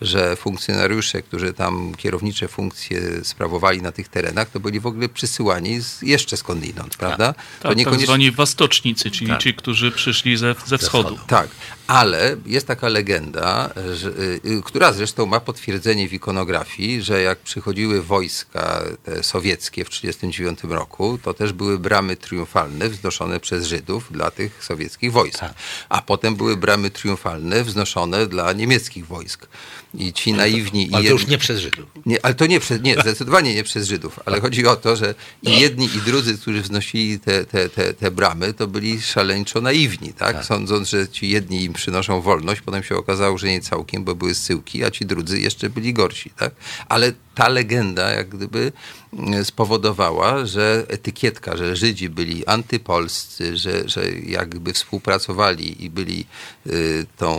że 0.00 0.36
funkcjonariusze, 0.36 1.22
którzy 1.22 1.52
tam 1.52 1.94
kierownicze 1.94 2.48
funkcje 2.48 3.00
sprawowali 3.24 3.82
na 3.82 3.92
tych 3.92 4.08
terenach, 4.08 4.50
to 4.50 4.60
byli 4.60 4.80
w 4.80 4.86
ogóle 4.86 5.08
przysyłani 5.08 5.80
z, 5.80 6.02
jeszcze 6.02 6.36
skądinąd, 6.36 6.90
tak. 6.90 6.98
prawda? 6.98 7.32
Tak, 7.32 7.44
to 7.62 7.68
tak, 7.68 7.76
niekoniecznie... 7.78 8.06
tak 8.06 8.06
zwani 8.06 8.30
wastocznicy, 8.30 9.10
czyli 9.10 9.30
tak. 9.30 9.42
ci, 9.42 9.54
którzy 9.54 9.92
przyszli 9.92 10.36
ze, 10.36 10.54
ze 10.66 10.78
wschodu. 10.78 11.18
Tak, 11.26 11.48
ale 11.88 12.36
jest 12.46 12.66
taka 12.66 12.88
legenda, 12.88 13.70
że, 13.94 14.08
y, 14.08 14.62
która 14.64 14.92
zresztą 14.92 15.26
ma 15.26 15.40
potwierdzenie 15.40 16.08
w 16.08 16.12
ikonografii, 16.12 17.02
że 17.02 17.22
jak 17.22 17.38
przychodziły 17.38 18.02
wojska 18.02 18.82
sowieckie 19.22 19.84
w 19.84 19.88
1939 19.88 20.74
roku, 20.74 21.18
to 21.22 21.34
też 21.34 21.52
były 21.52 21.78
bramy 21.78 22.16
triumfalne 22.16 22.88
wznoszone 22.88 23.40
przez 23.40 23.66
Żydów 23.66 24.12
dla 24.12 24.30
tych 24.30 24.64
sowieckich 24.64 25.12
wojsk. 25.12 25.38
Tak. 25.38 25.54
A 25.88 26.02
potem 26.02 26.36
były 26.36 26.56
bramy 26.56 26.90
triumfalne 26.90 27.64
wznoszone 27.64 28.26
dla 28.26 28.52
niemieckich 28.52 29.06
wojsk. 29.06 29.46
I 29.94 30.12
ci 30.12 30.32
naiwni... 30.32 30.90
Ale 30.92 31.04
to 31.04 31.10
już 31.10 31.26
nie 31.26 31.38
przez 31.38 31.60
Żydów. 31.60 31.86
Nie, 32.06 32.24
ale 32.24 32.34
to 32.34 32.46
nie 32.46 32.60
przez, 32.60 32.82
nie, 32.82 32.94
zdecydowanie 33.00 33.54
nie 33.54 33.64
przez 33.64 33.88
Żydów, 33.88 34.20
ale 34.26 34.40
chodzi 34.40 34.66
o 34.66 34.76
to, 34.76 34.96
że 34.96 35.14
i 35.42 35.60
jedni 35.60 35.86
i 35.96 36.00
drudzy, 36.00 36.38
którzy 36.38 36.62
wznosili 36.62 37.20
te, 37.20 37.44
te, 37.44 37.68
te, 37.68 37.94
te 37.94 38.10
bramy, 38.10 38.54
to 38.54 38.66
byli 38.66 39.02
szaleńczo 39.02 39.60
naiwni, 39.60 40.12
tak? 40.12 40.36
tak? 40.36 40.44
Sądząc, 40.44 40.88
że 40.88 41.08
ci 41.08 41.28
jedni 41.28 41.64
im 41.64 41.77
przynoszą 41.78 42.20
wolność, 42.20 42.60
potem 42.60 42.82
się 42.82 42.96
okazało, 42.96 43.38
że 43.38 43.46
nie 43.46 43.60
całkiem, 43.60 44.04
bo 44.04 44.14
były 44.14 44.34
syłki, 44.34 44.84
a 44.84 44.90
ci 44.90 45.06
drudzy 45.06 45.40
jeszcze 45.40 45.70
byli 45.70 45.92
gorsi, 45.92 46.30
tak? 46.30 46.54
Ale 46.88 47.12
ta 47.38 47.48
legenda 47.48 48.10
jak 48.10 48.28
gdyby 48.28 48.72
mm, 49.12 49.44
spowodowała, 49.44 50.46
że 50.46 50.86
etykietka, 50.88 51.56
że 51.56 51.76
Żydzi 51.76 52.08
byli 52.08 52.46
antypolscy, 52.46 53.56
że, 53.56 53.88
że 53.88 54.10
jakby 54.10 54.72
współpracowali 54.72 55.84
i 55.84 55.90
byli 55.90 56.26
y, 56.66 57.06
tą 57.16 57.32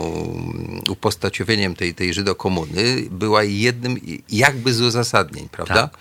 upostaciowieniem 0.89 1.75
tej, 1.75 1.95
tej 1.95 2.13
Żydokomuny, 2.13 3.07
była 3.11 3.43
jednym 3.43 3.97
jakby 4.29 4.73
z 4.73 4.81
uzasadnień, 4.81 5.49
prawda? 5.49 5.87
Tak. 5.87 5.97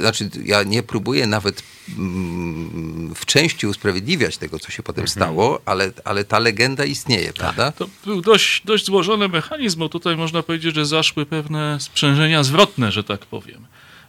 Znaczy, 0.00 0.30
ja 0.44 0.62
nie 0.62 0.82
próbuję 0.82 1.26
nawet 1.26 1.62
mm, 1.98 3.14
w 3.14 3.26
części 3.26 3.66
usprawiedliwiać 3.66 4.38
tego, 4.38 4.58
co 4.58 4.70
się 4.70 4.82
potem 4.82 5.04
mhm. 5.04 5.08
stało, 5.08 5.60
ale, 5.64 5.92
ale 6.04 6.24
ta 6.24 6.38
legenda 6.38 6.84
istnieje, 6.84 7.26
tak. 7.26 7.34
prawda? 7.34 7.72
To 7.72 7.88
był 8.04 8.20
dość, 8.20 8.62
dość 8.64 8.84
złożony 8.84 9.28
mechanizm, 9.28 9.78
bo 9.78 9.88
tutaj 9.88 10.16
można 10.16 10.42
powiedzieć, 10.42 10.74
że 10.74 10.86
zaszły 10.86 11.26
pewne 11.26 11.78
sprzężenia 11.80 12.42
zwrotne, 12.42 12.92
że 12.92 13.04
tak 13.04 13.26
powiem. 13.26 13.37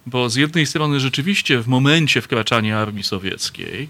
Bo 0.06 0.30
z 0.30 0.36
jednej 0.36 0.66
strony 0.66 1.00
rzeczywiście 1.00 1.60
w 1.60 1.68
momencie 1.68 2.22
wkraczania 2.22 2.80
armii 2.80 3.04
sowieckiej, 3.04 3.90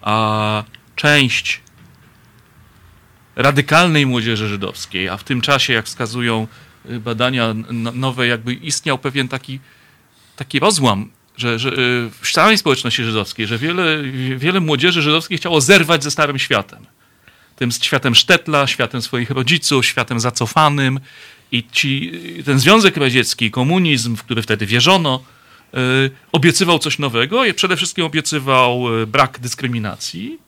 a 0.00 0.64
część 0.96 1.60
radykalnej 3.36 4.06
młodzieży 4.06 4.48
żydowskiej, 4.48 5.08
a 5.08 5.16
w 5.16 5.24
tym 5.24 5.40
czasie, 5.40 5.72
jak 5.72 5.86
wskazują 5.86 6.46
y, 6.90 7.00
badania 7.00 7.54
nowe, 7.94 8.26
jakby 8.26 8.54
istniał 8.54 8.98
pewien 8.98 9.28
taki, 9.28 9.60
taki 10.36 10.58
rozłam 10.58 11.10
że, 11.40 11.58
że 11.58 11.68
y, 11.68 12.10
w 12.20 12.28
samej 12.28 12.58
społeczności 12.58 13.04
żydowskiej, 13.04 13.46
że 13.46 13.58
wiele, 13.58 14.02
wiele 14.36 14.60
młodzieży 14.60 15.02
żydowskiej 15.02 15.38
chciało 15.38 15.60
zerwać 15.60 16.04
ze 16.04 16.10
starym 16.10 16.38
światem. 16.38 16.86
Tym 17.56 17.70
światem 17.70 18.14
Sztetla, 18.14 18.66
światem 18.66 19.02
swoich 19.02 19.30
rodziców, 19.30 19.86
światem 19.86 20.20
zacofanym. 20.20 21.00
I 21.52 21.64
ci, 21.72 22.12
ten 22.44 22.58
Związek 22.58 22.96
Radziecki, 22.96 23.50
komunizm, 23.50 24.16
w 24.16 24.22
który 24.22 24.42
wtedy 24.42 24.66
wierzono, 24.66 25.22
yy, 25.72 25.80
obiecywał 26.32 26.78
coś 26.78 26.98
nowego 26.98 27.44
i 27.44 27.54
przede 27.54 27.76
wszystkim 27.76 28.04
obiecywał 28.04 29.00
y, 29.02 29.06
brak 29.06 29.38
dyskryminacji, 29.38 30.38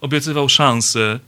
obiecywał 0.00 0.48
szansę 0.48 1.20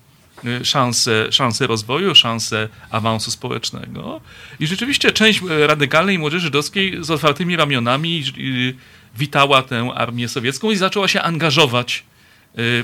Y, 0.44 0.64
szanse, 0.64 1.32
szanse 1.32 1.66
rozwoju, 1.66 2.14
szanse 2.14 2.68
awansu 2.90 3.30
społecznego. 3.30 4.20
I 4.60 4.66
rzeczywiście 4.66 5.12
część 5.12 5.42
y, 5.42 5.66
radykalnej 5.66 6.18
młodzieży 6.18 6.44
żydowskiej 6.44 7.04
z 7.04 7.10
otwartymi 7.10 7.56
ramionami 7.56 8.24
y, 8.38 8.74
witała 9.18 9.62
tę 9.62 9.90
armię 9.94 10.28
sowiecką 10.28 10.70
i 10.70 10.76
zaczęła 10.76 11.08
się 11.08 11.22
angażować 11.22 12.04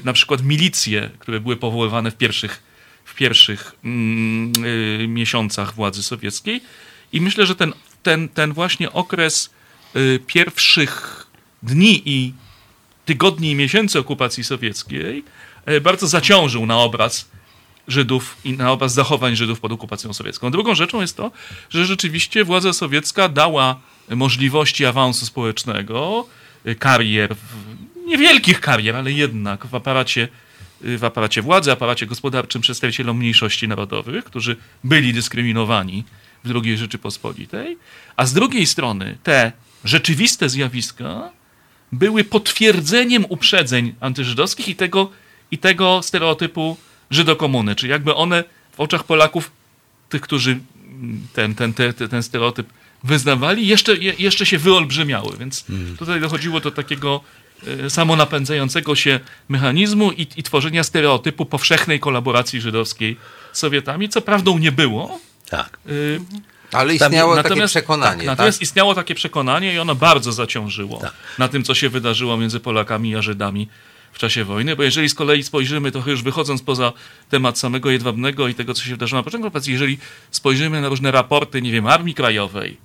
na 0.05 0.13
przykład 0.13 0.43
milicje, 0.43 1.11
które 1.19 1.41
były 1.41 1.57
powoływane 1.57 2.11
w 2.11 2.17
pierwszych, 2.17 2.63
w 3.15 3.17
pierwszych 3.17 3.73
mm, 3.85 4.53
miesiącach 5.15 5.75
władzy 5.75 6.03
sowieckiej. 6.03 6.61
I 7.13 7.21
myślę, 7.21 7.47
że 7.47 7.57
ten, 7.57 7.73
ten, 8.03 8.29
ten 8.29 8.53
właśnie 8.53 8.93
okres 8.93 9.51
pierwszych 10.27 11.27
dni 11.63 12.03
i 12.05 12.33
tygodni 13.05 13.51
i 13.51 13.55
miesięcy 13.55 13.99
okupacji 13.99 14.45
sowieckiej 14.45 15.25
bardzo 15.83 16.07
zaciążył 16.07 16.67
na 16.67 16.79
obraz 16.79 17.29
Żydów 17.89 18.37
i 18.45 18.53
na 18.53 18.73
obraz 18.73 18.95
zachowań 18.95 19.37
Żydów 19.37 19.61
pod 19.61 19.73
okupacją 19.73 20.13
sowiecką. 20.13 20.51
Drugą 20.51 20.75
rzeczą 20.75 21.01
jest 21.01 21.17
to, 21.17 21.31
że 21.71 21.85
rzeczywiście 21.85 22.45
władza 22.45 22.73
sowiecka 22.73 23.29
dała 23.29 23.81
możliwości 24.11 24.87
awansu 24.87 25.27
społecznego, 25.27 26.27
karier, 26.79 27.37
niewielkich 28.07 28.61
karier, 28.61 28.97
ale 28.97 29.13
jednak 29.13 29.67
w 29.67 29.75
aparacie, 29.75 30.29
w 30.81 31.05
aparacie 31.05 31.43
władzy, 31.43 31.73
aparacie 31.73 32.07
gospodarczym 32.07 32.63
przedstawicielom 32.63 33.19
mniejszości 33.19 33.69
narodowych, 33.69 34.25
którzy 34.25 34.57
byli 34.85 35.13
dyskryminowani 35.13 36.05
w 36.45 36.51
II 36.65 36.77
Rzeczypospolitej, 36.77 37.77
a 38.17 38.27
z 38.27 38.33
drugiej 38.33 38.67
strony 38.67 39.19
te 39.23 39.53
rzeczywiste 39.85 40.49
zjawiska 40.49 41.31
były 41.93 42.25
potwierdzeniem 42.25 43.25
uprzedzeń 43.29 43.95
antyżydowskich 44.01 44.69
i 44.69 44.77
tego, 44.77 45.11
i 45.51 45.59
tego 45.59 46.03
stereotypu 46.03 46.77
Żydokomuny, 47.11 47.75
czyli 47.75 47.91
jakby 47.91 48.15
one 48.15 48.45
w 48.73 48.81
oczach 48.81 49.05
Polaków, 49.05 49.51
tych, 50.09 50.21
którzy 50.21 50.61
ten, 51.33 51.55
ten, 51.55 51.75
ten, 51.75 51.95
ten 51.95 52.23
stereotyp 52.23 52.67
wyznawali, 53.05 53.67
jeszcze, 53.67 53.97
jeszcze 53.97 54.47
się 54.47 54.59
wyolbrzymiały, 54.59 55.37
więc 55.39 55.65
mhm. 55.71 55.97
tutaj 55.97 56.21
dochodziło 56.21 56.61
do 56.61 56.71
takiego 56.71 57.21
samonapędzającego 57.89 58.95
się 58.95 59.21
mechanizmu 59.49 60.13
i, 60.13 60.27
i 60.37 60.43
tworzenia 60.43 60.83
stereotypu 60.83 61.47
powszechnej 61.47 62.01
kolaboracji 62.01 62.61
żydowskiej 62.61 63.17
z 63.53 63.59
Sowietami, 63.59 64.09
co 64.09 64.21
prawdą 64.21 64.59
nie 64.59 64.73
było, 64.73 65.21
Tak. 65.51 65.79
Y, 65.89 66.21
Ale 66.73 66.95
istniało 66.95 67.37
takie 67.37 67.49
natomiast- 67.49 67.73
przekonanie. 67.73 68.11
Tak, 68.11 68.19
Tak, 68.19 68.27
natomiast 68.27 68.63
istniało 68.63 68.95
takie 68.95 69.15
przekonanie 69.15 69.75
i 69.75 69.79
ono 69.79 69.95
bardzo 69.95 70.33
zaciążyło 70.33 70.99
Tak. 70.99 71.13
na 71.39 71.49
tym, 71.49 71.65
co 71.65 71.75
się 71.75 71.89
wydarzyło 71.89 72.37
między 72.37 72.61
Polakami 72.61 73.17
a 73.17 73.23
Żydami 73.23 73.69
w 74.13 74.19
czasie 74.19 74.45
wojny, 74.45 74.77
bo 74.77 74.83
jeżeli 74.83 75.09
z 75.09 75.15
kolei 75.15 75.43
spojrzymy, 75.43 75.91
trochę 75.93 76.11
już 76.11 76.23
wychodząc 76.23 76.63
poza 76.63 76.93
temat 77.31 77.59
samego 77.59 77.91
Jedwabnego 77.91 78.49
i 78.49 78.55
tego, 78.55 78.75
co 78.75 78.83
się 78.85 78.91
wydarzyło 78.91 79.19
na 79.19 79.23
początku 79.23 79.49
operacji, 79.49 79.73
jeżeli 79.73 79.99
spojrzymy 80.31 80.81
na 80.81 80.89
różne 80.89 81.11
raporty, 81.11 81.63
nie 81.63 81.73
wiem, 81.73 81.87
Armii 81.87 82.15
Krajowej, 82.15 82.77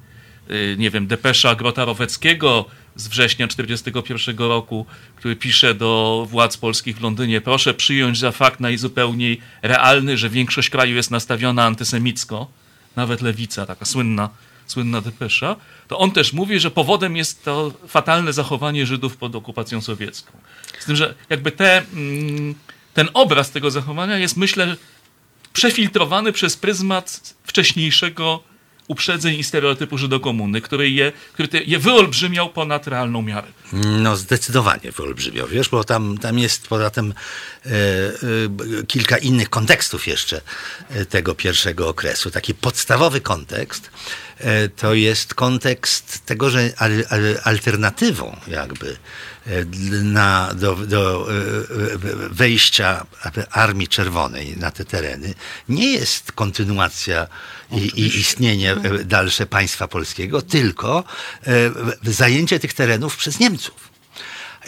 y, 0.51 0.75
nie 0.79 0.89
wiem, 0.89 1.07
depesza 1.07 1.55
Grota 1.55 1.85
Roweckiego 1.85 2.65
z 2.99 3.07
września 3.07 3.47
1941 3.47 4.47
roku, 4.47 4.85
który 5.15 5.35
pisze 5.35 5.75
do 5.75 6.25
władz 6.29 6.57
polskich 6.57 6.97
w 6.97 7.01
Londynie, 7.01 7.41
proszę 7.41 7.73
przyjąć 7.73 8.17
za 8.19 8.31
fakt 8.31 8.59
najzupełniej 8.59 9.41
realny, 9.61 10.17
że 10.17 10.29
większość 10.29 10.69
kraju 10.69 10.95
jest 10.95 11.11
nastawiona 11.11 11.65
antysemicko, 11.65 12.47
nawet 12.95 13.21
lewica, 13.21 13.65
taka 13.65 13.85
słynna, 13.85 14.29
słynna 14.67 15.01
depesza, 15.01 15.55
to 15.87 15.97
on 15.99 16.11
też 16.11 16.33
mówi, 16.33 16.59
że 16.59 16.71
powodem 16.71 17.17
jest 17.17 17.43
to 17.43 17.73
fatalne 17.87 18.33
zachowanie 18.33 18.85
Żydów 18.85 19.17
pod 19.17 19.35
okupacją 19.35 19.81
sowiecką. 19.81 20.31
Z 20.79 20.85
tym, 20.85 20.95
że 20.95 21.15
jakby 21.29 21.51
te, 21.51 21.77
mm, 21.77 22.55
ten 22.93 23.09
obraz 23.13 23.51
tego 23.51 23.71
zachowania 23.71 24.17
jest, 24.17 24.37
myślę, 24.37 24.75
przefiltrowany 25.53 26.31
przez 26.31 26.57
pryzmat 26.57 27.33
wcześniejszego 27.43 28.43
uprzedzeń 28.89 29.39
i 29.39 29.43
stereotypu 29.43 29.97
Żydokomuny, 29.97 30.61
który 30.61 30.89
je, 30.89 31.11
który 31.33 31.63
je 31.65 31.79
wyolbrzymiał 31.79 32.49
ponad 32.49 32.87
realną 32.87 33.21
miarę. 33.21 33.47
No 33.73 34.15
zdecydowanie 34.15 34.91
wyolbrzymiał, 34.91 35.47
wiesz, 35.47 35.69
bo 35.69 35.83
tam, 35.83 36.17
tam 36.17 36.39
jest 36.39 36.67
poza 36.67 36.89
tym 36.89 37.13
e, 37.65 37.69
e, 37.69 37.73
kilka 38.87 39.17
innych 39.17 39.49
kontekstów 39.49 40.07
jeszcze 40.07 40.41
e, 40.89 41.05
tego 41.05 41.35
pierwszego 41.35 41.89
okresu. 41.89 42.31
Taki 42.31 42.53
podstawowy 42.53 43.21
kontekst 43.21 43.91
to 44.75 44.93
jest 44.93 45.33
kontekst 45.33 46.25
tego, 46.25 46.49
że 46.49 46.73
al, 46.77 46.91
al, 47.09 47.39
alternatywą 47.43 48.35
jakby 48.47 48.97
e, 49.47 49.65
na, 50.03 50.53
do, 50.53 50.75
do 50.75 51.27
e, 51.31 51.35
e, 51.35 52.29
wejścia 52.29 53.05
Armii 53.51 53.87
Czerwonej 53.87 54.57
na 54.57 54.71
te 54.71 54.85
tereny 54.85 55.33
nie 55.69 55.91
jest 55.91 56.31
kontynuacja 56.31 57.27
i, 57.71 57.77
i 57.77 58.19
istnienie 58.19 58.71
e, 58.71 59.03
dalsze 59.03 59.45
państwa 59.45 59.87
polskiego, 59.87 60.41
tylko 60.41 61.03
e, 61.47 61.51
zajęcie 62.03 62.59
tych 62.59 62.73
terenów 62.73 63.17
przez 63.17 63.39
Niemców. 63.39 63.89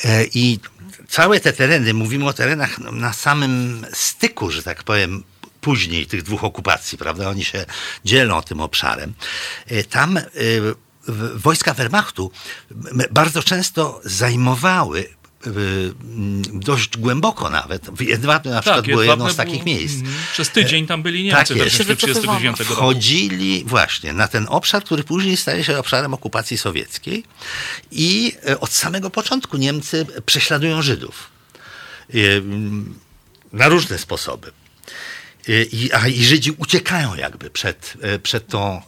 E, 0.03 0.25
I 0.33 0.59
całe 1.07 1.39
te 1.39 1.53
tereny, 1.53 1.93
mówimy 1.93 2.25
o 2.27 2.33
terenach 2.33 2.79
na 2.79 3.13
samym 3.13 3.85
styku, 3.93 4.51
że 4.51 4.63
tak 4.63 4.83
powiem, 4.83 5.23
później 5.61 6.05
tych 6.05 6.23
dwóch 6.23 6.43
okupacji, 6.43 6.97
prawda? 6.97 7.29
Oni 7.29 7.45
się 7.45 7.65
dzielą 8.05 8.41
tym 8.41 8.61
obszarem. 8.61 9.13
E, 9.67 9.83
Tam 9.83 10.17
e, 10.17 10.23
wojska 11.35 11.73
Wehrmachtu 11.73 12.31
bardzo 13.11 13.43
często 13.43 14.01
zajmowały 14.03 14.99
e, 15.45 15.49
dość 16.53 16.97
głęboko 16.97 17.49
nawet. 17.49 17.89
W 17.89 18.01
Jedwabne 18.01 18.51
na 18.51 18.61
przykład 18.61 18.85
było 18.85 19.03
jedno 19.03 19.29
z 19.29 19.35
takich 19.35 19.65
miejsc. 19.65 19.95
mhm. 19.95 20.15
Przez 20.33 20.49
tydzień 20.49 20.87
tam 20.87 21.03
byli 21.03 21.31
Tak 21.31 21.49
Niemcy 21.49 21.53
jest. 21.53 21.77
we 21.77 21.95
wrześniu 21.95 21.95
1939 21.95 22.59
roku. 22.59 22.73
Wchodzili 22.73 23.63
właśnie 23.65 24.13
na 24.13 24.27
ten 24.27 24.45
obszar, 24.49 24.83
który 24.83 25.03
później 25.03 25.37
staje 25.37 25.63
się 25.63 25.77
obszarem 25.77 26.13
okupacji 26.13 26.57
sowieckiej 26.57 27.23
i 27.91 28.33
od 28.59 28.71
samego 28.73 29.09
początku 29.09 29.57
Niemcy 29.57 30.05
prześladują 30.25 30.81
Żydów 30.81 31.29
na 33.53 33.69
różne 33.69 33.97
sposoby. 33.97 34.51
E, 35.47 35.63
I, 35.63 35.91
a 35.91 36.07
i 36.07 36.23
Żydzi 36.23 36.51
uciekają 36.57 37.15
jakby 37.15 37.49
przed, 37.49 37.93
e, 38.01 38.19
przed 38.19 38.47
tą 38.47 38.75
e, 38.77 38.81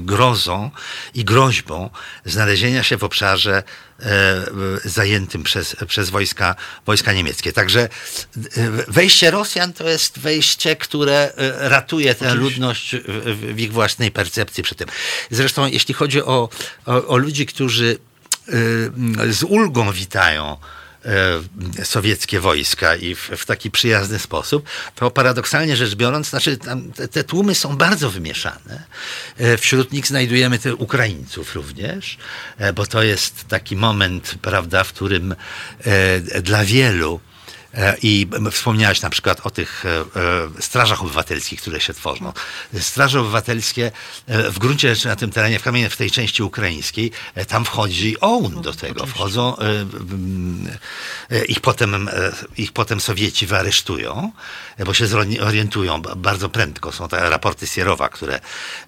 grozą 0.00 0.70
i 1.14 1.24
groźbą 1.24 1.90
znalezienia 2.24 2.82
się 2.82 2.96
w 2.96 3.04
obszarze 3.04 3.62
zajętym 4.84 5.42
przez, 5.42 5.76
przez 5.88 6.10
wojska, 6.10 6.56
wojska 6.86 7.12
niemieckie. 7.12 7.52
Także 7.52 7.88
wejście 8.88 9.30
Rosjan 9.30 9.72
to 9.72 9.88
jest 9.88 10.18
wejście, 10.18 10.76
które 10.76 11.32
ratuje 11.58 12.14
tę 12.14 12.34
ludność 12.34 12.96
w, 13.06 13.58
ich 13.58 13.72
własnej 13.72 14.10
percepcji 14.10 14.64
przy 14.64 14.74
tym. 14.74 14.88
Zresztą 15.30 15.66
jeśli 15.66 15.94
chodzi 15.94 16.22
o, 16.22 16.48
o, 16.86 17.06
o 17.06 17.16
ludzi, 17.16 17.46
którzy 17.46 17.98
z 19.30 19.42
ulgą 19.42 19.92
witają 19.92 20.56
sowieckie 21.84 22.40
wojska 22.40 22.96
i 22.96 23.14
w, 23.14 23.20
w 23.20 23.46
taki 23.46 23.70
przyjazny 23.70 24.18
sposób, 24.18 24.68
to 24.94 25.10
paradoksalnie 25.10 25.76
rzecz 25.76 25.94
biorąc, 25.94 26.28
znaczy 26.28 26.56
te, 26.96 27.08
te 27.08 27.24
tłumy 27.24 27.54
są 27.54 27.76
bardzo 27.76 28.10
wymieszane. 28.10 28.84
E, 29.36 29.56
Wśród 29.56 29.92
nich 29.92 30.06
znajdujemy 30.06 30.58
te 30.58 30.74
Ukraińców 30.74 31.54
również, 31.54 32.18
e, 32.58 32.72
bo 32.72 32.86
to 32.86 33.02
jest 33.02 33.44
taki 33.48 33.76
moment, 33.76 34.34
prawda, 34.42 34.84
w 34.84 34.92
którym 34.92 35.34
e, 35.84 36.20
dla 36.42 36.64
wielu 36.64 37.20
E, 37.35 37.35
I 38.02 38.26
m- 38.32 38.50
wspomniałeś 38.50 39.00
na 39.02 39.10
przykład 39.10 39.40
o 39.46 39.50
tych 39.50 39.84
e, 39.86 39.90
e, 40.58 40.62
strażach 40.62 41.02
obywatelskich, 41.02 41.60
które 41.60 41.80
się 41.80 41.94
tworzą. 41.94 42.32
Straże 42.80 43.20
obywatelskie 43.20 43.92
e, 44.26 44.50
w 44.50 44.58
gruncie 44.58 44.94
rzeczy 44.94 45.08
na 45.08 45.16
tym 45.16 45.30
terenie, 45.30 45.58
w 45.58 45.62
kamieniu, 45.62 45.90
w 45.90 45.96
tej 45.96 46.10
części 46.10 46.42
ukraińskiej, 46.42 47.12
e, 47.34 47.44
tam 47.44 47.64
wchodzi 47.64 48.20
OUN 48.20 48.62
do 48.62 48.72
tego. 48.72 49.06
Wchodzą, 49.06 49.56
e, 49.58 49.64
e, 51.30 51.44
ich 51.44 51.60
potem, 51.60 52.08
e, 52.08 52.12
ich 52.56 52.72
potem 52.72 53.00
Sowieci 53.00 53.46
wyaresztują, 53.46 54.32
e, 54.76 54.84
bo 54.84 54.94
się 54.94 55.06
zorientują 55.06 56.02
ba- 56.02 56.14
bardzo 56.14 56.48
prędko. 56.48 56.92
Są 56.92 57.08
te 57.08 57.30
raporty 57.30 57.66
Sierowa, 57.66 58.08
które 58.08 58.40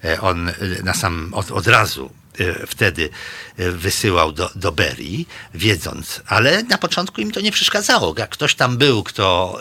e, 0.03 0.21
on 0.21 0.49
e, 0.49 0.53
na 0.83 0.93
sam, 0.93 1.33
od, 1.33 1.51
od 1.51 1.67
razu 1.67 2.05
e, 2.05 2.18
wtedy 2.67 3.09
e, 3.57 3.71
wysyłał 3.71 4.31
do, 4.31 4.49
do 4.55 4.71
Berii, 4.71 5.27
wiedząc, 5.53 6.21
ale 6.27 6.63
na 6.63 6.77
początku 6.77 7.21
im 7.21 7.31
to 7.31 7.41
nie 7.41 7.51
przeszkadzało. 7.51 8.15
Jak 8.17 8.29
ktoś 8.29 8.55
tam 8.55 8.77
był, 8.77 9.03
kto, 9.03 9.59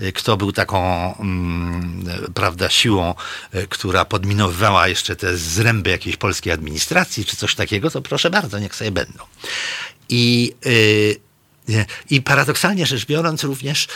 e, 0.00 0.06
e, 0.06 0.12
kto 0.12 0.36
był 0.36 0.52
taką, 0.52 1.14
mm, 1.18 2.04
e, 2.08 2.30
prawda, 2.32 2.70
siłą, 2.70 3.14
e, 3.52 3.66
która 3.66 4.04
podminowywała 4.04 4.88
jeszcze 4.88 5.16
te 5.16 5.36
zręby 5.36 5.90
jakiejś 5.90 6.16
polskiej 6.16 6.52
administracji, 6.52 7.24
czy 7.24 7.36
coś 7.36 7.54
takiego, 7.54 7.90
to 7.90 8.02
proszę 8.02 8.30
bardzo, 8.30 8.58
niech 8.58 8.74
sobie 8.74 8.90
będą. 8.90 9.24
I 10.08 10.54
e, 10.66 10.70
i 12.10 12.22
paradoksalnie 12.22 12.86
rzecz 12.86 13.06
biorąc, 13.06 13.44
również 13.44 13.88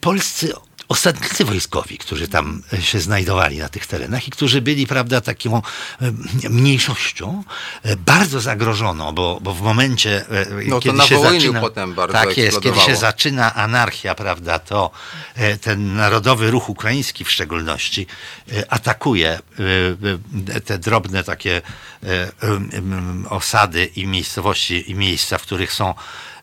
polscy 0.00 0.52
osadnicy 0.88 1.44
wojskowi, 1.44 1.98
którzy 1.98 2.28
tam 2.28 2.62
się 2.80 3.00
znajdowali 3.00 3.58
na 3.58 3.68
tych 3.68 3.86
terenach 3.86 4.28
i 4.28 4.30
którzy 4.30 4.62
byli, 4.62 4.86
prawda, 4.86 5.20
taką 5.20 5.62
y, 6.44 6.50
mniejszością, 6.50 7.44
y, 7.86 7.96
bardzo 7.96 8.40
zagrożoną, 8.40 9.12
bo, 9.12 9.38
bo 9.42 9.54
w 9.54 9.60
momencie, 9.60 10.24
No 10.66 10.80
kiedy 10.80 11.02
się 11.02 11.20
zaczyna... 11.22 11.60
potem 11.60 11.94
bardzo 11.94 12.12
Tak 12.12 12.36
jest, 12.36 12.60
kiedy 12.60 12.80
się 12.80 12.96
zaczyna 12.96 13.54
anarchia, 13.54 14.14
prawda, 14.14 14.58
to 14.58 14.90
e, 15.34 15.56
ten 15.56 15.94
narodowy 15.94 16.50
ruch 16.50 16.68
ukraiński 16.68 17.24
w 17.24 17.30
szczególności 17.30 18.06
e, 18.52 18.72
atakuje 18.72 19.30
e, 19.30 19.40
e, 20.54 20.60
te 20.60 20.78
drobne 20.78 21.24
takie 21.24 21.62
e, 22.02 22.30
osady 23.30 23.84
i 23.84 24.06
miejscowości 24.06 24.90
i 24.90 24.94
miejsca, 24.94 25.38
w 25.38 25.42
których 25.42 25.72
są 25.72 25.90
e, 25.90 25.94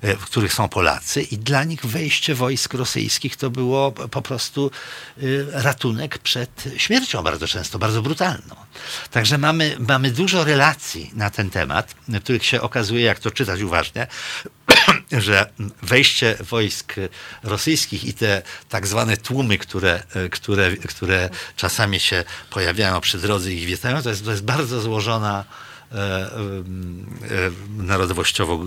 w 0.01 0.25
których 0.25 0.53
są 0.53 0.69
Polacy 0.69 1.21
i 1.21 1.37
dla 1.37 1.63
nich 1.63 1.85
wejście 1.85 2.35
wojsk 2.35 2.73
rosyjskich 2.73 3.35
to 3.35 3.49
było 3.49 3.91
po 3.91 4.21
prostu 4.21 4.71
e, 5.17 5.21
ratunek 5.51 6.17
przed 6.17 6.63
śmiercią 6.77 7.23
bardzo 7.23 7.47
często, 7.47 7.79
bardzo 7.79 8.01
brutalną. 8.01 8.55
Także 9.11 9.37
mamy, 9.37 9.75
mamy 9.79 10.11
dużo 10.11 10.43
relacji 10.43 11.11
na 11.13 11.29
ten 11.29 11.49
temat, 11.49 11.95
których 12.23 12.45
się 12.45 12.61
okazuje, 12.61 13.01
jak 13.01 13.19
to 13.19 13.31
czytać 13.31 13.61
uważnie, 13.61 14.07
że 15.11 15.49
wejście 15.81 16.37
wojsk 16.39 16.95
rosyjskich 17.43 18.03
i 18.03 18.13
te 18.13 18.41
tak 18.69 18.87
zwane 18.87 19.17
tłumy, 19.17 19.57
które, 19.57 20.03
które, 20.31 20.77
które 20.77 21.29
czasami 21.55 21.99
się 21.99 22.23
pojawiają 22.49 23.01
przy 23.01 23.17
drodze 23.17 23.53
i 23.53 23.65
witają, 23.65 24.01
to 24.01 24.09
jest, 24.09 24.25
to 24.25 24.31
jest 24.31 24.43
bardzo 24.43 24.81
złożona 24.81 25.43
e, 25.91 25.95
e, 25.95 25.99
e, 25.99 26.31
narodowościowo 27.77 28.65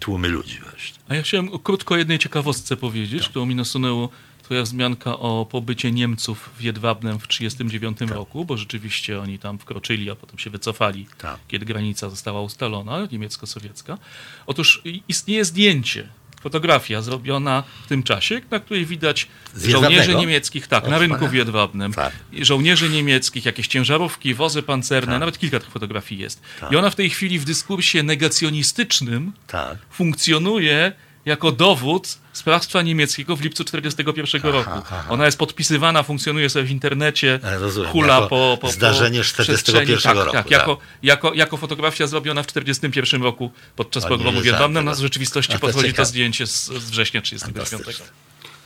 tłumy 0.00 0.28
ludzi 0.28 0.58
właśnie. 0.70 0.98
A 1.08 1.14
ja 1.14 1.22
chciałem 1.22 1.58
krótko 1.58 1.94
o 1.94 1.98
jednej 1.98 2.18
ciekawostce 2.18 2.76
powiedzieć, 2.76 3.28
którą 3.28 3.46
mi 3.46 3.54
nasunęło 3.54 4.08
twoja 4.42 4.62
wzmianka 4.62 5.18
o 5.18 5.46
pobycie 5.50 5.92
Niemców 5.92 6.50
w 6.58 6.62
Jedwabnem 6.62 7.18
w 7.18 7.26
1939 7.28 8.10
roku, 8.16 8.44
bo 8.44 8.56
rzeczywiście 8.56 9.20
oni 9.20 9.38
tam 9.38 9.58
wkroczyli, 9.58 10.10
a 10.10 10.14
potem 10.16 10.38
się 10.38 10.50
wycofali, 10.50 11.06
Tak. 11.18 11.38
kiedy 11.48 11.66
granica 11.66 12.10
została 12.10 12.40
ustalona, 12.42 13.06
niemiecko-sowiecka. 13.12 13.98
Otóż 14.46 14.82
istnieje 15.08 15.44
zdjęcie, 15.44 16.08
fotografia 16.46 17.02
zrobiona 17.02 17.62
w 17.84 17.88
tym 17.88 18.02
czasie, 18.02 18.40
na 18.50 18.60
której 18.60 18.86
widać 18.86 19.28
żołnierzy 19.56 20.14
niemieckich, 20.14 20.66
tak, 20.66 20.84
O, 20.84 20.90
na 20.90 20.98
rynku 20.98 21.28
w. 21.28 21.34
Jedwabnem. 21.34 21.92
Tak. 21.92 22.12
Żołnierzy 22.40 22.88
niemieckich, 22.88 23.44
jakieś 23.44 23.66
ciężarówki, 23.66 24.34
wozy 24.34 24.62
pancerne, 24.62 25.18
nawet 25.18 25.38
kilka 25.38 25.60
tych 25.60 25.70
fotografii 25.70 26.20
jest. 26.20 26.42
I 26.70 26.76
ona 26.76 26.90
w 26.90 26.94
tej 26.94 27.10
chwili 27.10 27.38
w 27.38 27.44
dyskursie 27.44 28.02
negacjonistycznym 28.02 29.32
Tak. 29.46 29.78
funkcjonuje 29.90 30.92
jako 31.26 31.52
dowód 31.52 32.18
sprawstwa 32.32 32.82
niemieckiego 32.82 33.36
w 33.36 33.40
lipcu 33.40 33.64
1941 33.64 34.52
roku. 34.52 34.86
Ona 35.08 35.26
jest 35.26 35.38
podpisywana, 35.38 36.02
funkcjonuje 36.02 36.50
sobie 36.50 36.64
w 36.64 36.70
internecie, 36.70 37.40
Ja 37.42 37.58
rozumiem, 37.58 37.90
hula 37.90 38.26
po, 38.26 38.58
po 38.60 38.70
zdarzenie 38.70 39.18
po 39.18 39.24
41 39.24 39.86
przestrzeni. 39.86 40.02
tak, 40.02 40.16
roku, 40.16 40.32
Tak, 40.32 40.44
tak. 40.44 40.50
jako, 40.50 40.78
jako, 41.02 41.34
jako 41.34 41.56
fotografia 41.56 42.06
zrobiona 42.06 42.42
w 42.42 42.46
1941 42.46 43.22
roku 43.22 43.50
podczas 43.76 44.04
O, 44.04 44.08
pogromu 44.08 44.42
tak, 44.42 44.88
a 44.88 44.94
z 44.94 45.00
rzeczywistości 45.00 45.58
podchodzi 45.58 45.94
to 45.94 46.04
zdjęcie 46.04 46.46
z, 46.46 46.66
z 46.66 46.90
września 46.90 47.22
1935. 47.22 48.12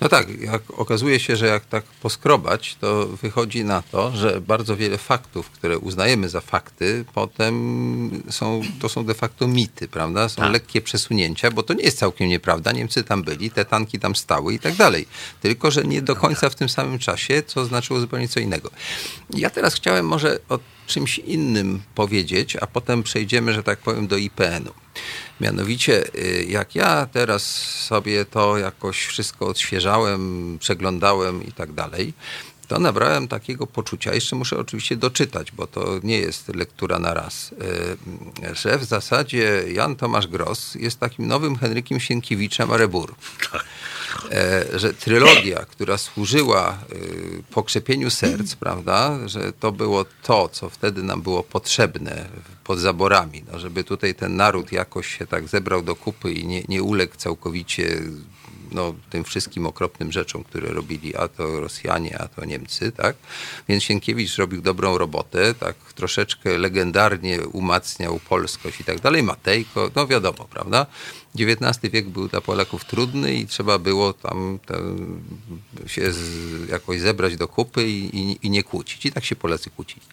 No 0.01 0.09
tak, 0.09 0.41
jak 0.41 0.63
okazuje 0.71 1.21
się, 1.21 1.37
że 1.37 1.47
jak 1.47 1.65
tak 1.67 1.85
poskrobać, 1.85 2.77
to 2.81 3.07
wychodzi 3.07 3.65
na 3.65 3.83
to, 3.83 4.17
że 4.17 4.41
bardzo 4.41 4.77
wiele 4.77 4.99
faktów, 4.99 5.51
które 5.51 5.79
uznajemy 5.79 6.29
za 6.29 6.41
fakty, 6.41 7.05
potem 7.15 8.23
są, 8.31 8.63
to 8.81 8.89
są 8.89 9.05
de 9.05 9.15
facto 9.15 9.49
mity, 9.49 9.89
prawda? 9.89 10.29
Są 10.29 10.43
Tak. 10.43 10.53
lekkie 10.53 10.81
przesunięcia, 10.81 11.51
bo 11.51 11.63
to 11.63 11.75
nie 11.75 11.83
jest 11.85 11.99
całkiem 11.99 12.29
nieprawda. 12.29 12.73
Niemcy 12.73 13.05
tam 13.05 13.23
byli, 13.23 13.51
te 13.51 13.65
tanki 13.65 13.99
tam 13.99 14.17
stały 14.17 14.55
i 14.55 14.59
tak 14.59 14.75
dalej. 14.75 15.07
Tylko, 15.41 15.71
że 15.71 15.83
nie 15.85 16.03
do 16.03 16.17
końca 16.17 16.51
w 16.51 16.55
tym 16.55 16.69
samym 16.69 16.99
czasie, 16.99 17.43
co 17.47 17.65
znaczyło 17.65 18.01
zupełnie 18.01 18.29
co 18.29 18.41
innego. 18.41 18.71
Ja 19.31 19.51
teraz 19.51 19.75
chciałem 19.75 20.07
może 20.07 20.39
o 20.49 20.59
czymś 20.87 21.19
innym 21.19 21.83
powiedzieć, 21.95 22.57
a 22.57 22.67
potem 22.67 23.03
przejdziemy, 23.03 23.53
że 23.53 23.63
tak 23.63 23.79
powiem, 23.79 24.07
do 24.07 24.17
IPN-u. 24.17 24.73
Mianowicie, 25.41 26.15
y, 26.15 26.47
jak 26.49 26.75
ja 26.75 27.07
teraz 27.13 27.43
sobie 27.87 28.25
to 28.25 28.59
jakoś 28.59 29.05
wszystko 29.05 29.47
odświeżałem, 29.47 30.57
przeglądałem 30.61 31.45
i 31.47 31.53
tak 31.53 31.73
dalej, 31.73 32.13
to 32.69 32.79
nabrałem 32.79 33.29
takiego 33.29 33.67
poczucia, 33.67 34.15
jeszcze 34.15 34.37
muszę 34.37 34.59
oczywiście 34.59 34.97
doczytać, 34.97 35.53
bo 35.53 35.67
to 35.67 36.01
nie 36.03 36.19
jest 36.19 36.55
lektura 36.55 36.99
na 36.99 37.15
raz, 37.15 37.53
y, 37.53 38.55
że 38.55 38.79
w 38.79 38.85
zasadzie 38.85 39.65
Jan 39.73 39.97
Tomasz 39.97 40.27
Gross 40.27 40.75
jest 40.75 41.01
takim 41.01 41.27
nowym 41.27 41.57
Henrykiem 41.57 42.01
Sienkiewiczem 42.01 42.71
Arebur. 42.71 43.15
E, 43.55 43.61
że 44.75 44.95
trylogia, 44.95 45.65
która 45.65 45.99
służyła 45.99 46.79
y, 46.93 47.43
pokrzepieniu 47.51 48.11
serc, 48.11 48.55
prawda, 48.55 49.29
że 49.29 49.53
to 49.53 49.73
było 49.73 50.05
to, 50.23 50.49
co 50.49 50.71
wtedy 50.71 51.03
nam 51.03 51.23
było 51.23 51.43
potrzebne 51.43 52.29
pod 52.65 52.79
zaborami, 52.79 53.45
no, 53.53 53.59
żeby 53.59 53.85
tutaj 53.85 54.15
ten 54.15 54.37
naród 54.37 54.73
jakoś 54.73 55.19
się 55.19 55.27
tak 55.27 55.49
zebrał 55.49 55.83
do 55.83 55.97
kupy 55.97 56.33
i 56.33 56.47
nie, 56.47 56.63
nie 56.69 56.83
uległ 56.83 57.17
całkowicie 57.17 58.01
no, 58.73 58.95
tym 59.11 59.25
wszystkim 59.25 59.67
okropnym 59.67 60.13
rzeczom, 60.13 60.45
które 60.45 60.69
robili 60.69 61.17
a 61.17 61.29
to 61.29 61.61
Rosjanie, 61.61 62.19
a 62.19 62.29
to 62.29 62.45
Niemcy, 62.45 62.93
tak? 62.93 63.17
Więc 63.69 63.83
Sienkiewicz 63.83 64.37
robił 64.37 64.63
dobrą 64.63 64.99
robotę, 64.99 65.55
tak 65.55 65.77
troszeczkę 65.95 66.59
legendarnie 66.59 67.41
umacniał 67.47 68.21
polskość 68.29 68.81
i 68.81 68.85
tak 68.85 69.01
dalej. 69.01 69.23
Matejko, 69.23 69.91
no 69.97 70.07
wiadomo, 70.07 70.49
prawda? 70.51 70.87
XIX 71.35 71.93
wiek 71.93 72.09
był 72.09 72.29
dla 72.29 72.41
Polaków 72.41 72.85
trudny 72.85 73.35
i 73.35 73.47
trzeba 73.47 73.79
było 73.79 74.13
tam 74.13 74.59
się 75.87 76.13
z, 76.13 76.69
jakoś 76.69 77.01
zebrać 77.01 77.37
do 77.37 77.49
kupy 77.49 77.89
i, 77.89 78.17
i, 78.19 78.39
i 78.43 78.51
nie 78.51 78.63
kłócić. 78.63 79.07
I 79.07 79.13
tak 79.13 79.25
się 79.25 79.37
Polacy 79.37 79.71
kłócili. 79.71 80.07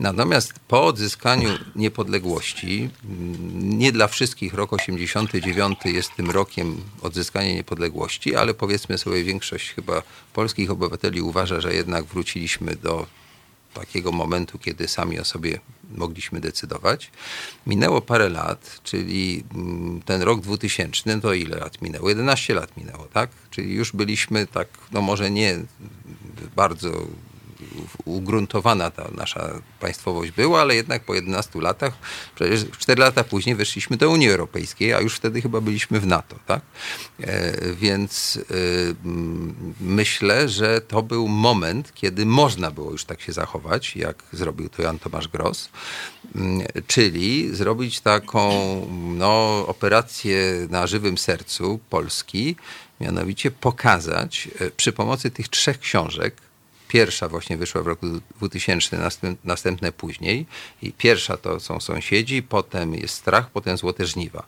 Natomiast 0.00 0.52
po 0.68 0.86
odzyskaniu 0.86 1.48
niepodległości, 1.76 2.90
mm, 3.04 3.78
nie 3.78 3.92
dla 3.92 4.08
wszystkich 4.08 4.54
rok 4.54 4.72
89 4.72 5.78
jest 5.84 6.10
tym 6.16 6.30
rokiem 6.30 6.80
odzyskania 7.02 7.54
niepodległości, 7.54 8.36
ale 8.36 8.54
powiedzmy 8.54 8.98
sobie 8.98 9.24
większość 9.24 9.70
chyba 9.70 10.02
polskich 10.32 10.70
obywateli 10.70 11.22
uważa, 11.22 11.60
że 11.60 11.74
jednak 11.74 12.04
wróciliśmy 12.04 12.76
do 12.76 13.06
takiego 13.74 14.12
momentu, 14.12 14.58
kiedy 14.58 14.88
sami 14.88 15.20
o 15.20 15.24
sobie 15.24 15.60
mogliśmy 15.94 16.40
decydować. 16.40 17.10
Minęło 17.66 18.00
parę 18.00 18.28
lat, 18.28 18.80
czyli 18.84 19.44
mm, 19.54 20.02
ten 20.02 20.22
rok 20.22 20.40
2000, 20.40 21.20
to 21.20 21.32
ile 21.32 21.56
lat 21.56 21.82
minęło? 21.82 22.08
11 22.08 22.54
lat 22.54 22.76
minęło, 22.76 23.04
tak? 23.04 23.30
Czyli 23.50 23.74
już 23.74 23.92
byliśmy 23.92 24.46
tak, 24.46 24.68
no 24.92 25.00
może 25.02 25.30
nie 25.30 25.58
bardzo 26.56 27.06
ugruntowana 28.04 28.90
ta 28.90 29.08
nasza 29.16 29.50
państwowość 29.80 30.30
była, 30.30 30.60
ale 30.60 30.74
jednak 30.74 31.04
po 31.04 31.14
11 31.14 31.60
latach, 31.60 31.92
przecież 32.34 32.64
4 32.78 33.00
lata 33.00 33.24
później 33.24 33.56
weszliśmy 33.56 33.96
do 33.96 34.10
Unii 34.10 34.30
Europejskiej, 34.30 34.94
a 34.94 35.00
już 35.00 35.16
wtedy 35.16 35.42
chyba 35.42 35.60
byliśmy 35.60 36.00
w 36.00 36.06
NATO, 36.06 36.36
tak? 36.46 36.62
E, 37.20 37.52
więc 37.74 38.38
e, 38.38 38.54
myślę, 39.80 40.48
że 40.48 40.80
to 40.80 41.02
był 41.02 41.28
moment, 41.28 41.94
kiedy 41.94 42.26
można 42.26 42.70
było 42.70 42.90
już 42.90 43.04
tak 43.04 43.20
się 43.20 43.32
zachować, 43.32 43.96
jak 43.96 44.22
zrobił 44.32 44.68
to 44.68 44.82
Jan 44.82 44.98
Tomasz 44.98 45.28
Gross, 45.28 45.68
czyli 46.86 47.54
zrobić 47.54 48.00
taką 48.00 48.50
no, 49.18 49.64
operację 49.66 50.66
na 50.70 50.86
żywym 50.86 51.18
sercu 51.18 51.80
Polski, 51.90 52.56
mianowicie 53.00 53.50
pokazać 53.50 54.48
e, 54.60 54.70
przy 54.70 54.92
pomocy 54.92 55.30
tych 55.30 55.48
trzech 55.48 55.78
książek, 55.78 56.36
Pierwsza 56.92 57.28
właśnie 57.28 57.56
wyszła 57.56 57.82
w 57.82 57.86
roku 57.86 58.06
2000, 58.36 58.98
następ, 58.98 59.44
następne 59.44 59.92
później. 59.92 60.46
I 60.82 60.92
pierwsza 60.92 61.36
to 61.36 61.60
są 61.60 61.80
sąsiedzi, 61.80 62.42
potem 62.42 62.94
jest 62.94 63.14
strach, 63.14 63.50
potem 63.50 63.76
złote 63.76 64.06
żniwa. 64.06 64.42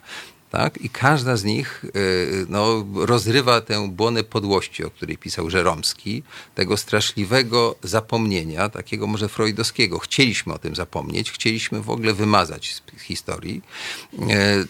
Tak? 0.55 0.79
I 0.79 0.91
każda 0.91 1.37
z 1.37 1.45
nich 1.45 1.85
y, 1.85 2.47
no, 2.49 2.87
rozrywa 2.95 3.61
tę 3.61 3.89
błonę 3.89 4.25
podłości, 4.25 4.85
o 4.85 4.91
której 4.91 5.19
pisał 5.19 5.51
Żeromski, 5.51 6.23
tego 6.55 6.77
straszliwego 6.77 7.77
zapomnienia, 7.83 8.69
takiego 8.69 9.07
może 9.07 9.29
freudowskiego. 9.29 9.99
Chcieliśmy 9.99 10.53
o 10.53 10.59
tym 10.59 10.75
zapomnieć, 10.75 11.31
chcieliśmy 11.31 11.83
w 11.83 11.91
ogóle 11.91 12.15
wymazać 12.15 12.75
z 12.75 13.03
historii, 13.03 13.63
y, 14.13 14.19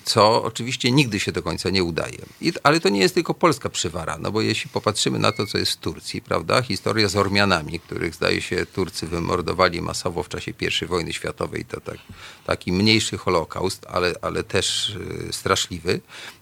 co 0.04 0.42
oczywiście 0.42 0.90
nigdy 0.92 1.20
się 1.20 1.32
do 1.32 1.42
końca 1.42 1.70
nie 1.70 1.84
udaje. 1.84 2.18
I, 2.40 2.52
ale 2.62 2.80
to 2.80 2.88
nie 2.88 3.00
jest 3.00 3.14
tylko 3.14 3.34
polska 3.34 3.68
przywara, 3.68 4.18
no 4.18 4.32
bo 4.32 4.40
jeśli 4.40 4.70
popatrzymy 4.70 5.18
na 5.18 5.32
to, 5.32 5.46
co 5.46 5.58
jest 5.58 5.72
w 5.72 5.76
Turcji, 5.76 6.22
prawda, 6.22 6.62
historia 6.62 7.08
z 7.08 7.16
Ormianami, 7.16 7.80
których 7.80 8.14
zdaje 8.14 8.40
się 8.42 8.66
Turcy 8.66 9.06
wymordowali 9.06 9.82
masowo 9.82 10.22
w 10.22 10.28
czasie 10.28 10.52
I 10.82 10.86
wojny 10.86 11.12
światowej, 11.12 11.64
to 11.64 11.80
tak, 11.80 11.98
taki 12.46 12.72
mniejszy 12.72 13.18
holokaust, 13.18 13.86
ale, 13.88 14.14
ale 14.22 14.44
też 14.44 14.90
y, 15.28 15.32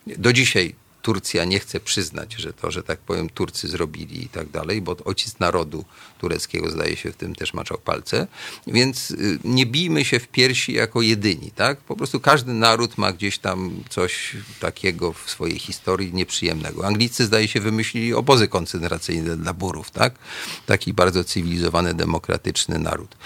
Do 0.06 0.32
dzisiaj 0.32 0.74
Turcja 1.02 1.44
nie 1.44 1.58
chce 1.58 1.80
przyznać, 1.80 2.34
że 2.34 2.52
to, 2.52 2.70
że 2.70 2.82
tak 2.82 2.98
powiem, 2.98 3.28
Turcy 3.28 3.68
zrobili 3.68 4.24
i 4.24 4.28
tak 4.28 4.48
dalej, 4.48 4.82
bo 4.82 4.96
ojciec 5.04 5.38
narodu 5.38 5.84
tureckiego 6.18 6.70
zdaje 6.70 6.96
się 6.96 7.12
w 7.12 7.16
tym 7.16 7.34
też 7.34 7.54
maczał 7.54 7.78
palce. 7.78 8.26
Więc 8.66 9.10
y, 9.10 9.38
nie 9.44 9.66
bijmy 9.66 10.04
się 10.04 10.20
w 10.20 10.28
piersi 10.28 10.72
jako 10.72 11.02
jedyni, 11.02 11.50
tak? 11.50 11.80
Po 11.80 11.96
prostu 11.96 12.20
każdy 12.20 12.52
naród 12.52 12.98
ma 12.98 13.12
gdzieś 13.12 13.38
tam 13.38 13.82
coś 13.90 14.36
takiego 14.60 15.12
w 15.12 15.30
swojej 15.30 15.58
historii 15.58 16.12
nieprzyjemnego. 16.14 16.86
Anglicy 16.86 17.26
zdaje 17.26 17.48
się 17.48 17.60
wymyślili 17.60 18.14
obozy 18.14 18.48
koncentracyjne 18.48 19.36
dla 19.36 19.52
burów, 19.52 19.90
tak? 19.90 20.14
Taki 20.66 20.92
bardzo 20.92 21.24
cywilizowany, 21.24 21.94
demokratyczny 21.94 22.78
naród. 22.78 23.16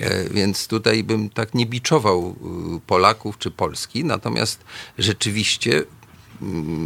E, 0.00 0.28
Więc 0.28 0.66
tutaj 0.66 1.04
bym 1.04 1.30
tak 1.30 1.54
nie 1.54 1.66
biczował 1.66 2.36
y, 2.76 2.80
Polaków 2.86 3.38
czy 3.38 3.50
Polski, 3.50 4.04
natomiast 4.04 4.64
rzeczywiście 4.98 5.84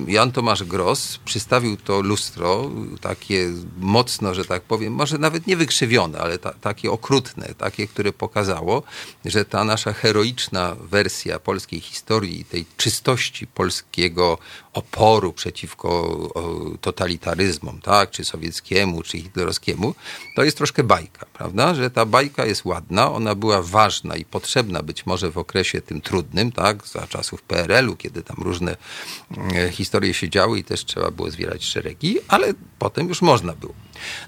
Jan 0.07 0.33
Tomasz 0.33 0.65
Gross 0.65 1.19
przystawił 1.25 1.77
to 1.77 2.01
lustro, 2.01 2.71
takie 3.01 3.49
mocno, 3.79 4.35
że 4.35 4.45
tak 4.45 4.63
powiem, 4.63 4.93
może 4.93 5.19
nawet 5.19 5.47
nie 5.47 5.57
wykrzywione, 5.57 6.19
ale 6.19 6.39
ta, 6.39 6.53
takie 6.53 6.91
okrutne, 6.91 7.55
takie, 7.59 7.87
które 7.87 8.13
pokazało, 8.13 8.83
że 9.25 9.45
ta 9.45 9.65
nasza 9.65 9.93
heroiczna 9.93 10.77
wersja 10.91 11.39
polskiej 11.39 11.81
historii, 11.81 12.45
tej 12.45 12.67
czystości 12.77 13.47
polskiego 13.47 14.39
oporu 14.73 15.33
przeciwko 15.33 16.19
totalitaryzmom, 16.81 17.81
tak, 17.81 18.11
czy 18.11 18.25
sowieckiemu, 18.25 19.03
czy 19.03 19.19
hitlerowskiemu, 19.19 19.95
to 20.37 20.45
jest 20.45 20.57
troszkę 20.57 20.83
bajka, 20.85 21.27
prawda? 21.33 21.75
Że 21.75 21.91
ta 21.91 22.07
bajka 22.07 22.47
jest 22.47 22.65
ładna, 22.65 23.13
ona 23.13 23.35
była 23.35 23.63
ważna 23.63 24.17
i 24.17 24.25
potrzebna 24.25 24.83
być 24.83 25.07
może 25.07 25.31
w 25.31 25.39
okresie 25.39 25.81
tym 25.81 26.01
trudnym, 26.01 26.53
tak, 26.53 26.87
za 26.87 27.07
czasów 27.07 27.43
PRL-u, 27.43 27.97
kiedy 27.97 28.23
tam 28.23 28.37
różne 28.41 28.77
historie 29.71 30.15
się 30.15 30.29
działy 30.29 30.59
i 30.59 30.65
też 30.65 30.85
trzeba 30.85 31.11
było 31.11 31.31
zwierać 31.31 31.65
szeregi, 31.65 32.19
ale 32.29 32.55
potem 32.79 33.09
już 33.09 33.23
można 33.23 33.53
było. 33.53 33.75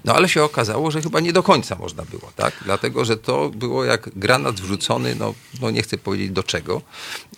No 0.05 0.13
ale 0.15 0.29
się 0.29 0.43
okazało, 0.43 0.91
że 0.91 1.01
chyba 1.01 1.19
nie 1.19 1.33
do 1.33 1.43
końca 1.43 1.75
można 1.75 2.03
było, 2.05 2.31
tak? 2.35 2.53
Dlatego, 2.65 3.05
że 3.05 3.17
to 3.17 3.49
było 3.49 3.85
jak 3.85 4.09
granat 4.15 4.61
wrzucony, 4.61 5.15
no, 5.15 5.33
no 5.61 5.71
nie 5.71 5.81
chcę 5.81 5.97
powiedzieć 5.97 6.31
do 6.31 6.43
czego, 6.43 6.81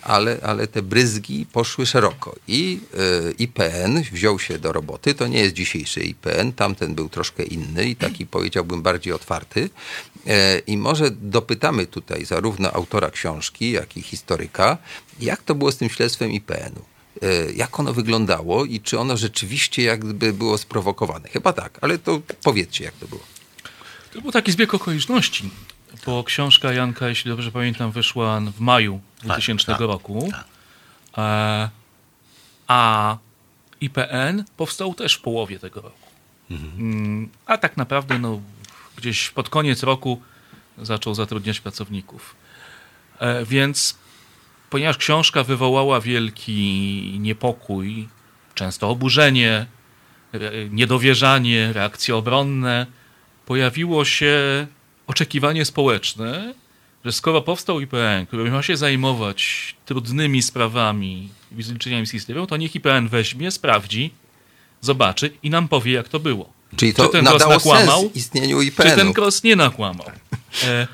ale, 0.02 0.38
ale 0.44 0.68
te 0.68 0.82
bryzgi 0.82 1.46
poszły 1.46 1.86
szeroko. 1.86 2.36
I 2.48 2.80
y, 3.30 3.34
IPN 3.40 4.04
wziął 4.12 4.40
się 4.40 4.60
do 4.60 4.72
roboty. 4.72 5.14
To 5.14 5.28
nie 5.28 5.40
jest 5.40 5.54
dzisiejszy 5.54 6.02
IPN, 6.02 6.54
tamten 6.54 6.96
był 6.96 7.10
troszkę 7.10 7.44
inny 7.44 7.86
i 7.86 7.96
taki 7.96 8.26
powiedziałbym 8.26 8.82
bardziej 8.82 9.14
otwarty. 9.14 9.70
E, 10.28 10.60
I 10.60 10.78
może 10.78 11.12
dopytamy 11.12 11.88
tutaj 11.88 12.26
zarówno 12.26 12.72
autora 12.72 13.12
książki, 13.12 13.72
jak 13.72 13.98
i 13.98 14.02
historyka, 14.02 14.78
jak 15.20 15.44
to 15.44 15.56
było 15.56 15.72
z 15.72 15.78
tym 15.78 15.90
śledztwem 15.90 16.32
IPN-u 16.32 16.93
jak 17.56 17.80
ono 17.80 17.94
wyglądało 17.94 18.66
i 18.66 18.82
czy 18.82 19.00
ono 19.00 19.18
rzeczywiście 19.18 19.84
jakby 19.84 20.34
było 20.34 20.58
sprowokowane. 20.58 21.30
Chyba 21.30 21.54
tak, 21.54 21.80
ale 21.82 21.98
to 21.98 22.22
powiedzcie, 22.44 22.84
jak 22.84 22.94
to 22.94 23.08
było. 23.08 23.22
To 24.14 24.22
był 24.22 24.32
taki 24.32 24.52
zbieg 24.52 24.74
okoliczności, 24.74 25.50
bo 26.06 26.24
książka 26.24 26.74
Janka, 26.74 27.08
jeśli 27.08 27.32
dobrze 27.32 27.52
pamiętam, 27.52 27.92
wyszła 27.92 28.40
w 28.40 28.60
maju 28.60 29.00
2000 29.24 29.66
tak, 29.66 29.80
roku. 29.80 30.30
tak. 30.32 30.46
E, 31.18 31.70
a 32.68 33.18
IPN 33.82 34.44
powstał 34.58 34.94
też 34.94 35.14
w 35.14 35.22
połowie 35.22 35.60
tego 35.60 35.82
roku. 35.82 36.08
Mhm. 36.52 37.30
A 37.46 37.58
tak 37.58 37.78
naprawdę 37.78 38.20
no, 38.20 38.42
gdzieś 38.96 39.30
pod 39.30 39.50
koniec 39.50 39.84
roku 39.84 40.22
zaczął 40.78 41.16
zatrudniać 41.16 41.60
pracowników. 41.60 42.36
E, 43.20 43.46
więc 43.46 44.03
ponieważ 44.74 44.98
książka 44.98 45.44
wywołała 45.44 46.02
wielki 46.02 47.18
niepokój, 47.20 48.08
często 48.56 48.90
oburzenie, 48.90 49.66
niedowierzanie, 50.70 51.74
reakcje 51.74 52.16
obronne, 52.16 52.86
pojawiło 53.46 54.06
się 54.06 54.68
oczekiwanie 55.08 55.66
społeczne, 55.66 56.54
że 57.06 57.12
skoro 57.12 57.42
powstał 57.42 57.80
IPN, 57.82 58.26
który 58.28 58.52
ma 58.52 58.62
się 58.62 58.78
zajmować 58.78 59.76
trudnymi 59.86 60.42
sprawami, 60.42 61.30
zliczeniami 61.60 62.08
z 62.08 62.12
historią, 62.12 62.48
to 62.48 62.58
niech 62.58 62.76
IPN 62.76 63.08
weźmie, 63.08 63.52
sprawdzi, 63.52 64.14
zobaczy 64.82 65.32
i 65.44 65.50
nam 65.50 65.68
powie, 65.68 65.92
jak 65.94 66.10
to 66.10 66.20
było. 66.20 66.54
Czyli 66.76 66.94
to 66.94 67.06
czy 67.06 67.12
ten 67.12 67.26
nadało 67.26 67.54
nakłamał, 67.54 68.02
sens 68.02 68.16
istnieniu 68.16 68.62
IPN-u. 68.62 68.90
Czy 68.90 68.96
ten 68.96 69.14
Cross 69.14 69.44
nie 69.44 69.56
nakłamał. 69.56 70.08
E, 70.64 70.88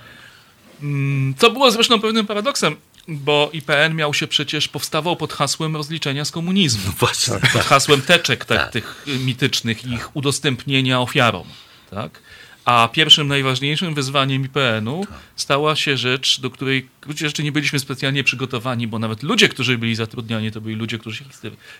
mm, 0.81 1.33
to 1.33 1.51
było 1.51 1.71
zresztą 1.71 2.01
pewnym 2.01 2.27
paradoksem, 2.27 2.75
bo 3.09 3.49
IPN 3.53 3.95
miał 3.95 4.13
się 4.13 4.27
przecież, 4.27 4.67
powstawał 4.67 5.15
pod 5.15 5.33
hasłem 5.33 5.75
rozliczenia 5.75 6.25
z 6.25 6.31
komunizmu. 6.31 6.81
No 6.85 6.93
właśnie. 6.99 7.33
Pod 7.53 7.61
hasłem 7.61 8.01
teczek 8.01 8.45
tak, 8.45 8.57
Tak. 8.57 8.71
tych 8.71 9.05
mitycznych, 9.19 9.85
ich 9.85 10.15
udostępnienia 10.15 11.01
ofiarom. 11.01 11.47
Tak? 11.91 12.19
A 12.65 12.89
pierwszym, 12.93 13.27
najważniejszym 13.27 13.93
wyzwaniem 13.93 14.45
IPN-u 14.45 15.05
stała 15.35 15.75
się 15.75 15.97
rzecz, 15.97 16.39
do 16.41 16.49
której 16.49 16.89
jeszcze 17.21 17.43
nie 17.43 17.51
byliśmy 17.51 17.79
specjalnie 17.79 18.23
przygotowani, 18.23 18.87
bo 18.87 18.99
nawet 18.99 19.23
ludzie, 19.23 19.49
którzy 19.49 19.77
byli 19.77 19.95
zatrudniani, 19.95 20.51
to 20.51 20.61
byli 20.61 20.75
ludzie, 20.75 20.97
którzy 20.99 21.17
się 21.17 21.25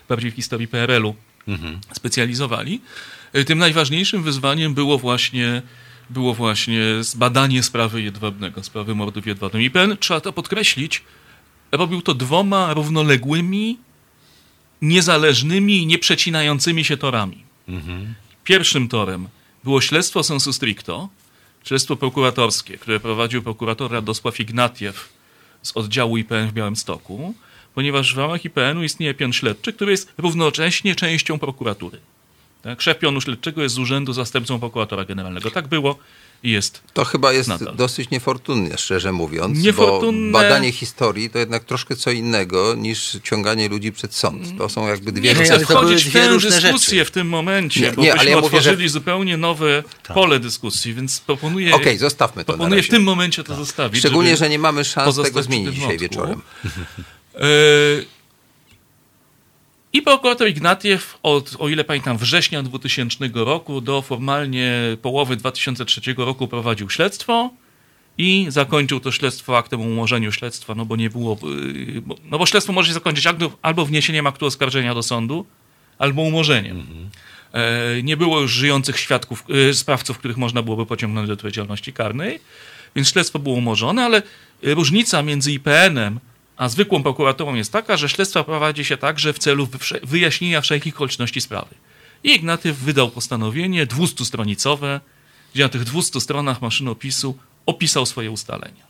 bardziej 0.08 0.30
w 0.30 0.34
historii 0.34 0.68
PRL-u 0.68 1.14
specjalizowali. 1.92 2.80
Y, 3.36 3.44
Tym 3.44 3.58
najważniejszym 3.58 4.22
wyzwaniem 4.22 4.74
było 4.74 4.98
właśnie, 4.98 5.62
było 6.10 6.34
właśnie 6.34 6.80
zbadanie 7.00 7.62
sprawy 7.62 8.02
Jedwabnego, 8.02 8.62
sprawy 8.62 8.94
mordu 8.94 9.22
w 9.22 9.26
Jedwabnym. 9.26 9.62
IPN, 9.62 9.96
trzeba 10.00 10.20
to 10.20 10.32
podkreślić, 10.32 11.02
robił 11.72 12.02
to 12.02 12.14
dwoma 12.14 12.74
równoległymi, 12.74 13.78
niezależnymi 14.82 15.82
i 15.82 15.86
nieprzecinającymi 15.86 16.84
się 16.84 16.96
torami. 16.96 17.44
Pierwszym 18.44 18.88
torem 18.88 19.28
było 19.64 19.80
śledztwo 19.80 20.22
sensu 20.22 20.52
stricto, 20.52 21.08
śledztwo 21.64 21.96
prokuratorskie, 21.96 22.78
które 22.78 23.00
prowadził 23.00 23.42
prokurator 23.42 23.92
Radosław 23.92 24.40
Ignatiew 24.40 25.08
z 25.62 25.76
oddziału 25.76 26.16
IPN 26.16 26.48
w 26.48 26.52
Białymstoku, 26.52 27.34
ponieważ 27.74 28.14
w 28.14 28.18
ramach 28.18 28.44
IPN-u 28.44 28.82
istnieje 28.82 29.14
pion 29.14 29.32
śledczy, 29.32 29.72
który 29.72 29.90
jest 29.90 30.12
równocześnie 30.18 30.94
częścią 30.94 31.38
prokuratury. 31.38 31.98
Tak? 32.62 32.82
Szef 32.82 32.98
pionu 32.98 33.20
śledczego 33.20 33.62
jest 33.62 33.74
z 33.74 33.78
urzędu 33.78 34.12
zastępcą 34.12 34.58
prokuratora 34.58 35.04
generalnego. 35.04 35.50
Tak 35.50 35.68
było 35.68 35.98
jest. 36.42 36.80
To 36.92 37.04
chyba 37.04 37.32
jest 37.32 37.48
Nadal. 37.48 37.76
dosyć 37.76 38.10
niefortunne, 38.10 38.78
szczerze 38.78 39.12
mówiąc, 39.12 39.58
Niefortunne. 39.62 40.32
bo 40.32 40.38
badanie 40.38 40.72
historii 40.72 41.30
to 41.30 41.38
jednak 41.38 41.64
troszkę 41.64 41.96
co 41.96 42.10
innego 42.10 42.74
niż 42.74 43.18
ciąganie 43.24 43.68
ludzi 43.68 43.92
przed 43.92 44.14
sąd. 44.14 44.58
To 44.58 44.68
są 44.68 44.88
jakby 44.88 45.12
dwie 45.12 45.34
to 45.34 45.42
były 45.42 45.58
wchodzić 45.60 46.04
w 46.04 46.12
tę 46.12 46.28
różne 46.28 46.50
dyskusję 46.50 46.98
rzeczy. 46.98 47.04
w 47.04 47.10
tym 47.10 47.28
momencie, 47.28 47.80
Nie, 47.80 47.92
bo 47.92 48.02
nie, 48.02 48.10
ale 48.12 48.18
byśmy 48.18 48.30
ja 48.30 48.36
mówię, 48.36 48.46
otworzyli 48.46 48.82
że- 48.82 48.88
zupełnie 48.92 49.36
nowe 49.36 49.82
pole 50.14 50.40
dyskusji, 50.40 50.94
więc 50.94 51.20
proponuję, 51.20 51.74
Okej, 51.74 51.98
zostawmy 51.98 52.44
to 52.44 52.52
na 52.52 52.58
proponuję 52.58 52.82
w 52.82 52.88
tym 52.88 53.02
momencie 53.02 53.44
to 53.44 53.54
zostawić. 53.54 53.98
Szczególnie, 54.00 54.36
że 54.36 54.48
nie 54.48 54.58
mamy 54.58 54.84
szans 54.84 55.16
tego 55.22 55.42
zmienić 55.42 55.74
dzisiaj 55.74 55.86
wątku. 55.88 56.02
wieczorem. 56.02 56.42
I 59.92 60.02
prokurator 60.02 60.48
Ignatiew 60.48 61.18
od, 61.22 61.56
o 61.58 61.68
ile 61.68 61.84
pamiętam, 61.84 62.18
września 62.18 62.62
2000 62.62 63.30
roku 63.34 63.80
do 63.80 64.02
formalnie 64.02 64.72
połowy 65.02 65.36
2003 65.36 66.14
roku 66.16 66.48
prowadził 66.48 66.90
śledztwo 66.90 67.50
i 68.18 68.46
zakończył 68.48 69.00
to 69.00 69.12
śledztwo 69.12 69.58
aktem 69.58 69.80
o 69.80 69.84
umorzeniu 69.84 70.32
śledztwa, 70.32 70.74
no 70.74 70.84
bo 70.84 70.96
nie 70.96 71.10
było, 71.10 71.38
y, 71.44 72.02
no 72.24 72.38
bo 72.38 72.46
śledztwo 72.46 72.72
może 72.72 72.88
się 72.88 72.94
zakończyć 72.94 73.26
albo, 73.62 73.84
wniesieniem 73.86 74.26
aktu 74.26 74.46
oskarżenia 74.46 74.94
do 74.94 75.02
sądu, 75.02 75.46
albo 75.98 76.22
umorzeniem. 76.22 76.86
E, 77.52 78.02
Nie 78.02 78.16
było 78.16 78.40
już 78.40 78.52
żyjących 78.52 78.98
świadków, 78.98 79.44
y, 79.70 79.74
sprawców, 79.74 80.18
których 80.18 80.36
można 80.36 80.62
byłoby 80.62 80.86
pociągnąć 80.86 81.26
do 81.28 81.34
odpowiedzialności 81.34 81.92
karnej, 81.92 82.40
więc 82.96 83.08
śledztwo 83.08 83.38
było 83.38 83.54
umorzone, 83.56 84.04
ale 84.04 84.22
różnica 84.62 85.22
między 85.22 85.52
IPN-em 85.52 86.20
a 86.60 86.68
zwykłą 86.68 87.02
prokuraturą 87.02 87.54
jest 87.54 87.72
taka, 87.72 87.96
że 87.96 88.08
śledztwa 88.08 88.44
prowadzi 88.44 88.84
się 88.84 88.96
także 88.96 89.32
w 89.32 89.38
celu 89.38 89.68
wyjaśnienia 90.02 90.60
wszelkich 90.60 90.94
okoliczności 90.94 91.40
sprawy. 91.40 91.74
I 92.24 92.34
Ignatyw 92.34 92.78
wydał 92.78 93.10
postanowienie 93.10 93.86
200-stronicowe, 93.86 95.00
gdzie 95.54 95.62
na 95.62 95.68
tych 95.68 95.84
200 95.84 96.20
stronach 96.20 96.62
maszynopisu 96.62 97.38
opisał 97.66 98.06
swoje 98.06 98.30
ustalenia. 98.30 98.84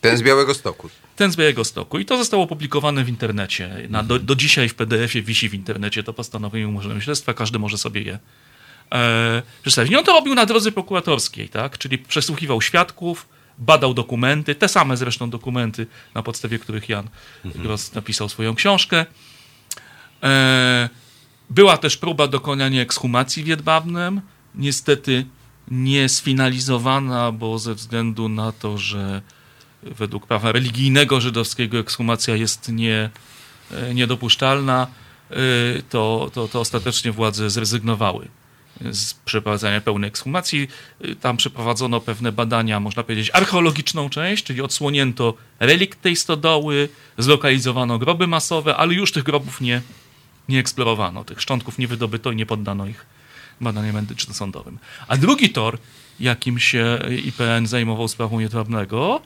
Ten 0.00 0.16
z 0.16 0.22
Białego 0.22 0.54
Stoku. 0.54 0.90
Ten 1.16 1.32
z 1.32 1.36
Białego 1.36 1.64
Stoku. 1.64 1.98
I 1.98 2.04
to 2.04 2.16
zostało 2.16 2.42
opublikowane 2.42 3.04
w 3.04 3.08
internecie. 3.08 3.86
Na, 3.88 4.02
do, 4.02 4.18
do 4.18 4.34
dzisiaj 4.34 4.68
w 4.68 4.74
PDF-ie 4.74 5.24
wisi 5.24 5.48
w 5.48 5.54
internecie 5.54 6.02
to 6.02 6.12
postanowienie 6.12 6.68
umorzenia 6.68 7.00
śledztwa. 7.00 7.34
Każdy 7.34 7.58
może 7.58 7.78
sobie 7.78 8.02
je 8.02 8.18
e, 8.92 9.42
przedstawić. 9.62 9.92
I 9.92 9.96
on 9.96 10.04
to 10.04 10.12
robił 10.12 10.34
na 10.34 10.46
drodze 10.46 10.72
prokuratorskiej, 10.72 11.48
tak? 11.48 11.78
Czyli 11.78 11.98
przesłuchiwał 11.98 12.62
świadków, 12.62 13.28
badał 13.62 13.94
dokumenty, 13.94 14.54
te 14.54 14.68
same 14.68 14.96
zresztą 14.96 15.30
dokumenty, 15.30 15.86
na 16.14 16.22
podstawie 16.22 16.58
których 16.58 16.88
Jan 16.88 17.08
Gross 17.44 17.94
napisał 17.94 18.28
swoją 18.28 18.54
książkę. 18.54 19.06
E, 20.22 20.88
była 21.50 21.76
też 21.76 21.96
próba 21.96 22.28
dokonania 22.28 22.82
ekshumacji 22.82 23.44
w 23.44 23.46
Jedwabnem. 23.46 24.20
Niestety 24.54 25.26
nie 25.70 26.08
sfinalizowana, 26.08 27.32
bo 27.32 27.58
ze 27.58 27.74
względu 27.74 28.28
na 28.28 28.52
to, 28.52 28.78
że 28.78 29.22
według 29.82 30.26
prawa 30.26 30.52
religijnego 30.52 31.20
żydowskiego 31.20 31.78
ekshumacja 31.78 32.36
jest 32.36 32.68
nie, 32.68 33.10
e, 33.70 33.94
niedopuszczalna, 33.94 34.86
e, 35.30 35.34
to, 35.90 36.30
to, 36.34 36.48
to 36.48 36.60
ostatecznie 36.60 37.12
władze 37.12 37.50
zrezygnowały 37.50 38.28
z 38.90 39.14
przeprowadzania 39.14 39.80
pełnej 39.80 40.08
ekshumacji. 40.08 40.68
Tam 41.20 41.36
przeprowadzono 41.36 42.00
pewne 42.00 42.32
badania, 42.32 42.80
można 42.80 43.02
powiedzieć, 43.02 43.30
archeologiczną 43.32 44.10
część, 44.10 44.44
czyli 44.44 44.60
odsłonięto 44.60 45.34
relikt 45.60 46.02
tej 46.02 46.16
stodoły, 46.16 46.88
zlokalizowano 47.18 47.98
groby 47.98 48.26
masowe, 48.26 48.76
ale 48.76 48.94
już 48.94 49.12
tych 49.12 49.22
grobów 49.22 49.60
nie, 49.60 49.82
nie 50.48 50.58
eksplorowano. 50.58 51.24
Tych 51.24 51.42
szczątków 51.42 51.78
nie 51.78 51.88
wydobyto 51.88 52.32
i 52.32 52.36
nie 52.36 52.46
poddano 52.46 52.86
ich 52.86 53.06
badaniom 53.60 53.94
medyczno-sądowym. 53.94 54.78
A 55.08 55.16
drugi 55.16 55.50
tor, 55.50 55.78
jakim 56.20 56.58
się 56.58 56.98
IPN 57.24 57.66
zajmował 57.66 58.08
sprawą 58.08 58.38
Jedwabnego, 58.38 59.22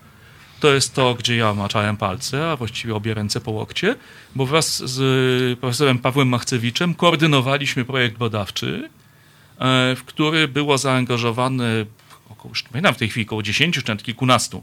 to 0.61 0.75
jest 0.75 0.95
to, 0.95 1.15
gdzie 1.15 1.37
ja 1.37 1.55
maczałem 1.55 1.97
palce, 1.97 2.51
a 2.51 2.57
właściwie 2.57 2.95
obie 2.95 3.15
ręce 3.15 3.41
po 3.41 3.51
łokcie, 3.51 3.97
bo 4.35 4.47
wraz 4.47 4.91
z 4.91 5.59
profesorem 5.59 5.99
Pawłem 5.99 6.29
Machcewiczem 6.29 6.95
koordynowaliśmy 6.95 7.85
projekt 7.85 8.19
badawczy, 8.19 8.89
w 9.97 10.01
który 10.07 10.49
było 10.49 10.79
zaangażowane 10.79 11.87
około, 12.31 12.49
już 12.49 12.65
nie 12.65 12.71
pamiętam 12.71 12.95
w 12.95 12.99
tej 12.99 13.09
chwili, 13.09 13.27
około 13.27 13.43
10 13.43 13.75
czy 13.75 13.89
nawet 13.89 14.05
kilkunastu 14.05 14.63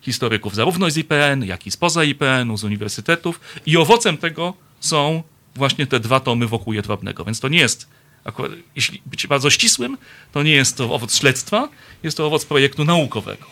historyków, 0.00 0.54
zarówno 0.54 0.90
z 0.90 0.96
IPN, 0.96 1.44
jak 1.44 1.66
i 1.66 1.70
spoza 1.70 2.04
IPN-u, 2.04 2.56
z 2.56 2.64
uniwersytetów 2.64 3.40
i 3.66 3.76
owocem 3.76 4.18
tego 4.18 4.54
są 4.80 5.22
właśnie 5.54 5.86
te 5.86 6.00
dwa 6.00 6.20
tomy 6.20 6.46
wokół 6.46 6.72
Jedwabnego, 6.72 7.24
więc 7.24 7.40
to 7.40 7.48
nie 7.48 7.58
jest, 7.58 7.88
akurat, 8.24 8.52
jeśli 8.76 9.02
być 9.06 9.26
bardzo 9.26 9.50
ścisłym, 9.50 9.98
to 10.32 10.42
nie 10.42 10.50
jest 10.50 10.76
to 10.76 10.94
owoc 10.94 11.18
śledztwa, 11.18 11.68
jest 12.02 12.16
to 12.16 12.26
owoc 12.26 12.44
projektu 12.44 12.84
naukowego. 12.84 13.46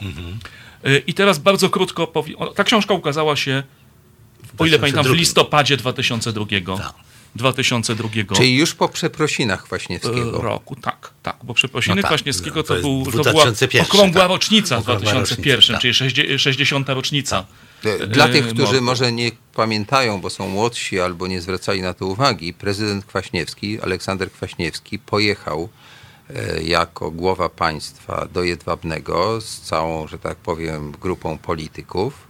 Y, 0.86 1.02
I 1.06 1.14
teraz 1.14 1.38
bardzo 1.38 1.70
krótko 1.70 2.06
powiem. 2.06 2.36
Ta 2.54 2.64
książka 2.64 2.94
ukazała 2.94 3.36
się, 3.36 3.62
o 4.58 4.66
ile 4.66 4.78
pamiętam, 4.78 5.04
w 5.04 5.06
2002. 5.06 5.14
listopadzie 5.14 5.76
2002. 5.76 6.46
Tak. 6.78 6.94
2002 7.36 8.08
Czyli 8.36 8.56
już 8.56 8.74
po 8.74 8.88
przeprosinach 8.88 9.62
Kwaśniewskiego. 9.62 10.38
e, 10.38 10.42
roku. 10.42 10.76
Tak, 10.76 11.10
tak. 11.22 11.36
Bo 11.42 11.54
przeprosiny 11.54 11.96
No 11.96 12.02
tak, 12.02 12.08
Kwaśniewskiego 12.08 12.56
no, 12.56 12.62
to, 12.62 12.74
to 12.74 12.80
był, 12.80 13.04
to 13.04 13.10
była 13.10 13.32
2001, 13.32 13.86
okrągła 13.86 14.20
tak. 14.22 14.30
rocznica 14.30 14.76
w 14.76 14.80
Okrągła 14.80 15.12
2001, 15.12 15.56
rocznica, 15.56 15.72
tak. 15.72 15.82
czyli 15.82 15.94
60, 15.94 16.40
60. 16.40 16.88
rocznica. 16.88 17.46
E, 17.84 18.06
Dla 18.06 18.26
e, 18.26 18.28
tych, 18.28 18.48
którzy 18.48 18.72
mordu. 18.72 18.82
może 18.82 19.12
nie 19.12 19.30
pamiętają, 19.54 20.20
bo 20.20 20.30
są 20.30 20.48
młodsi 20.48 21.00
albo 21.00 21.26
nie 21.26 21.40
zwracali 21.40 21.82
na 21.82 21.94
to 21.94 22.06
uwagi, 22.06 22.54
prezydent 22.54 23.04
Kwaśniewski, 23.04 23.80
Aleksander 23.80 24.32
Kwaśniewski, 24.32 24.98
pojechał 24.98 25.68
jako 26.64 27.10
głowa 27.10 27.48
państwa 27.48 28.28
do 28.32 28.42
Jedwabnego 28.42 29.40
z 29.40 29.60
całą, 29.60 30.06
że 30.06 30.18
tak 30.18 30.36
powiem, 30.36 30.92
grupą 30.92 31.38
polityków. 31.38 32.28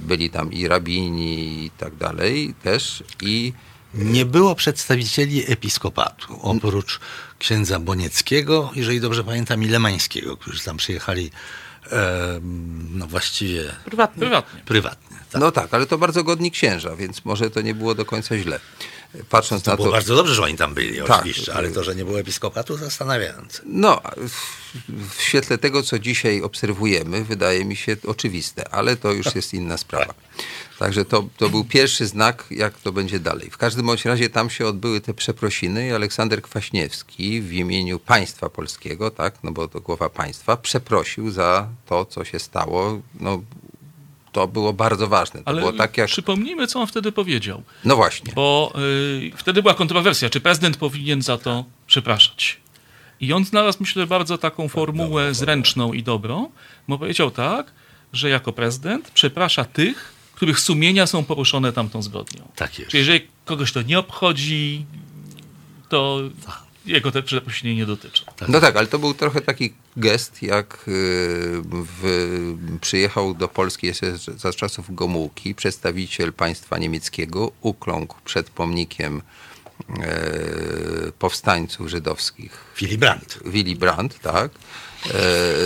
Byli 0.00 0.30
tam 0.30 0.52
i 0.52 0.68
rabini 0.68 1.64
i 1.64 1.70
tak 1.70 1.96
dalej 1.96 2.54
też. 2.62 3.04
I 3.22 3.52
Nie 3.94 4.24
było 4.24 4.54
przedstawicieli 4.54 5.52
episkopatu, 5.52 6.38
oprócz 6.42 7.00
księdza 7.38 7.78
Bonieckiego, 7.78 8.70
jeżeli 8.74 9.00
dobrze 9.00 9.24
pamiętam, 9.24 9.62
i 9.62 9.66
Lemańskiego, 9.66 10.36
którzy 10.36 10.64
tam 10.64 10.76
przyjechali 10.76 11.30
no 12.90 13.06
właściwie 13.06 13.62
Prywatnie. 13.84 14.20
Prywatnie. 14.20 14.60
prywatnie. 14.64 15.16
Tak. 15.32 15.40
No 15.40 15.50
tak, 15.50 15.74
ale 15.74 15.86
to 15.86 15.98
bardzo 15.98 16.24
godni 16.24 16.50
księża, 16.50 16.96
więc 16.96 17.24
może 17.24 17.50
to 17.50 17.60
nie 17.60 17.74
było 17.74 17.94
do 17.94 18.04
końca 18.04 18.38
źle. 18.38 18.60
Patrząc 19.30 19.62
to 19.62 19.70
na 19.70 19.76
było 19.76 19.88
to... 19.88 19.92
bardzo 19.92 20.16
dobrze, 20.16 20.34
że 20.34 20.42
oni 20.42 20.56
tam 20.56 20.74
byli, 20.74 20.98
Tak. 20.98 21.10
oczywiście, 21.20 21.54
ale 21.54 21.70
to, 21.70 21.84
że 21.84 21.94
nie 21.96 22.04
było 22.04 22.20
episkopatu, 22.20 22.76
zastanawiające. 22.76 23.62
No, 23.66 24.00
w- 24.16 25.22
świetle 25.22 25.58
tego, 25.58 25.82
co 25.82 25.98
dzisiaj 25.98 26.42
obserwujemy, 26.42 27.24
wydaje 27.24 27.64
mi 27.64 27.76
się 27.76 27.96
oczywiste, 28.06 28.68
ale 28.68 28.96
to 28.96 29.12
już 29.12 29.34
jest 29.34 29.54
inna 29.54 29.76
sprawa. 29.76 30.14
Także 30.78 31.04
to, 31.04 31.28
to 31.36 31.48
był 31.48 31.64
pierwszy 31.64 32.06
znak, 32.06 32.44
jak 32.50 32.78
to 32.78 32.92
będzie 32.92 33.20
dalej. 33.20 33.50
W 33.50 33.56
każdym 33.58 33.86
bądź 33.86 34.04
razie 34.04 34.28
tam 34.30 34.50
się 34.50 34.66
odbyły 34.66 35.00
te 35.00 35.14
przeprosiny 35.14 35.86
i 35.86 35.92
Aleksander 35.92 36.42
Kwaśniewski 36.42 37.40
w 37.42 37.52
imieniu 37.52 37.98
państwa 37.98 38.50
polskiego, 38.50 39.10
tak, 39.10 39.34
no 39.42 39.52
bo 39.52 39.68
to 39.68 39.80
głowa 39.80 40.08
państwa, 40.08 40.56
przeprosił 40.56 41.30
za 41.30 41.68
to, 41.86 42.04
co 42.04 42.24
się 42.24 42.38
stało. 42.38 43.00
No, 43.20 43.42
to 44.34 44.48
było 44.48 44.72
bardzo 44.72 45.06
ważne. 45.06 45.40
To 45.40 45.48
Ale 45.48 45.60
było 45.60 45.72
tak 45.72 45.96
jak... 45.98 46.06
przypomnijmy, 46.06 46.66
co 46.66 46.80
on 46.80 46.86
wtedy 46.86 47.12
powiedział. 47.12 47.62
No 47.84 47.96
właśnie. 47.96 48.32
Bo 48.34 48.72
y, 49.18 49.30
wtedy 49.36 49.62
była 49.62 49.74
kontrowersja, 49.74 50.30
czy 50.30 50.40
prezydent 50.40 50.76
powinien 50.76 51.22
za 51.22 51.38
to 51.38 51.64
przepraszać. 51.86 52.60
I 53.20 53.32
on 53.32 53.44
znalazł, 53.44 53.78
myślę, 53.80 54.06
bardzo 54.06 54.38
taką 54.38 54.68
formułę 54.68 55.34
zręczną 55.34 55.92
i 55.92 56.02
dobrą, 56.02 56.50
bo 56.88 56.98
powiedział 56.98 57.30
tak, 57.30 57.72
że 58.12 58.28
jako 58.28 58.52
prezydent 58.52 59.10
przeprasza 59.10 59.64
tych, 59.64 60.14
których 60.34 60.60
sumienia 60.60 61.06
są 61.06 61.24
poruszone 61.24 61.72
tamtą 61.72 62.02
zbrodnią. 62.02 62.48
Tak 62.56 62.78
jest. 62.78 62.90
Czyli 62.90 62.98
jeżeli 62.98 63.20
kogoś 63.44 63.72
to 63.72 63.82
nie 63.82 63.98
obchodzi, 63.98 64.86
to 65.88 66.20
jego 66.86 67.12
te 67.12 67.22
przeprosiny 67.22 67.74
nie 67.74 67.86
dotyczą. 67.86 68.24
No 68.48 68.60
tak, 68.60 68.76
ale 68.76 68.86
to 68.86 68.98
był 68.98 69.14
trochę 69.14 69.40
taki 69.40 69.72
gest, 69.96 70.42
jak 70.42 70.74
y, 70.74 70.80
w, 71.72 72.54
przyjechał 72.80 73.34
do 73.34 73.48
Polski 73.48 73.86
jeszcze 73.86 74.18
z- 74.18 74.40
za 74.40 74.52
czasów 74.52 74.94
Gomułki 74.94 75.54
przedstawiciel 75.54 76.32
państwa 76.32 76.78
niemieckiego, 76.78 77.52
ukląkł 77.60 78.16
przed 78.24 78.50
pomnikiem 78.50 79.22
e, 80.00 81.12
powstańców 81.18 81.88
żydowskich 81.88 82.64
Willy 82.80 82.98
Brandt. 82.98 83.38
Willy 83.46 83.76
Brandt, 83.76 84.18
tak. 84.20 84.50
E, 85.06 85.14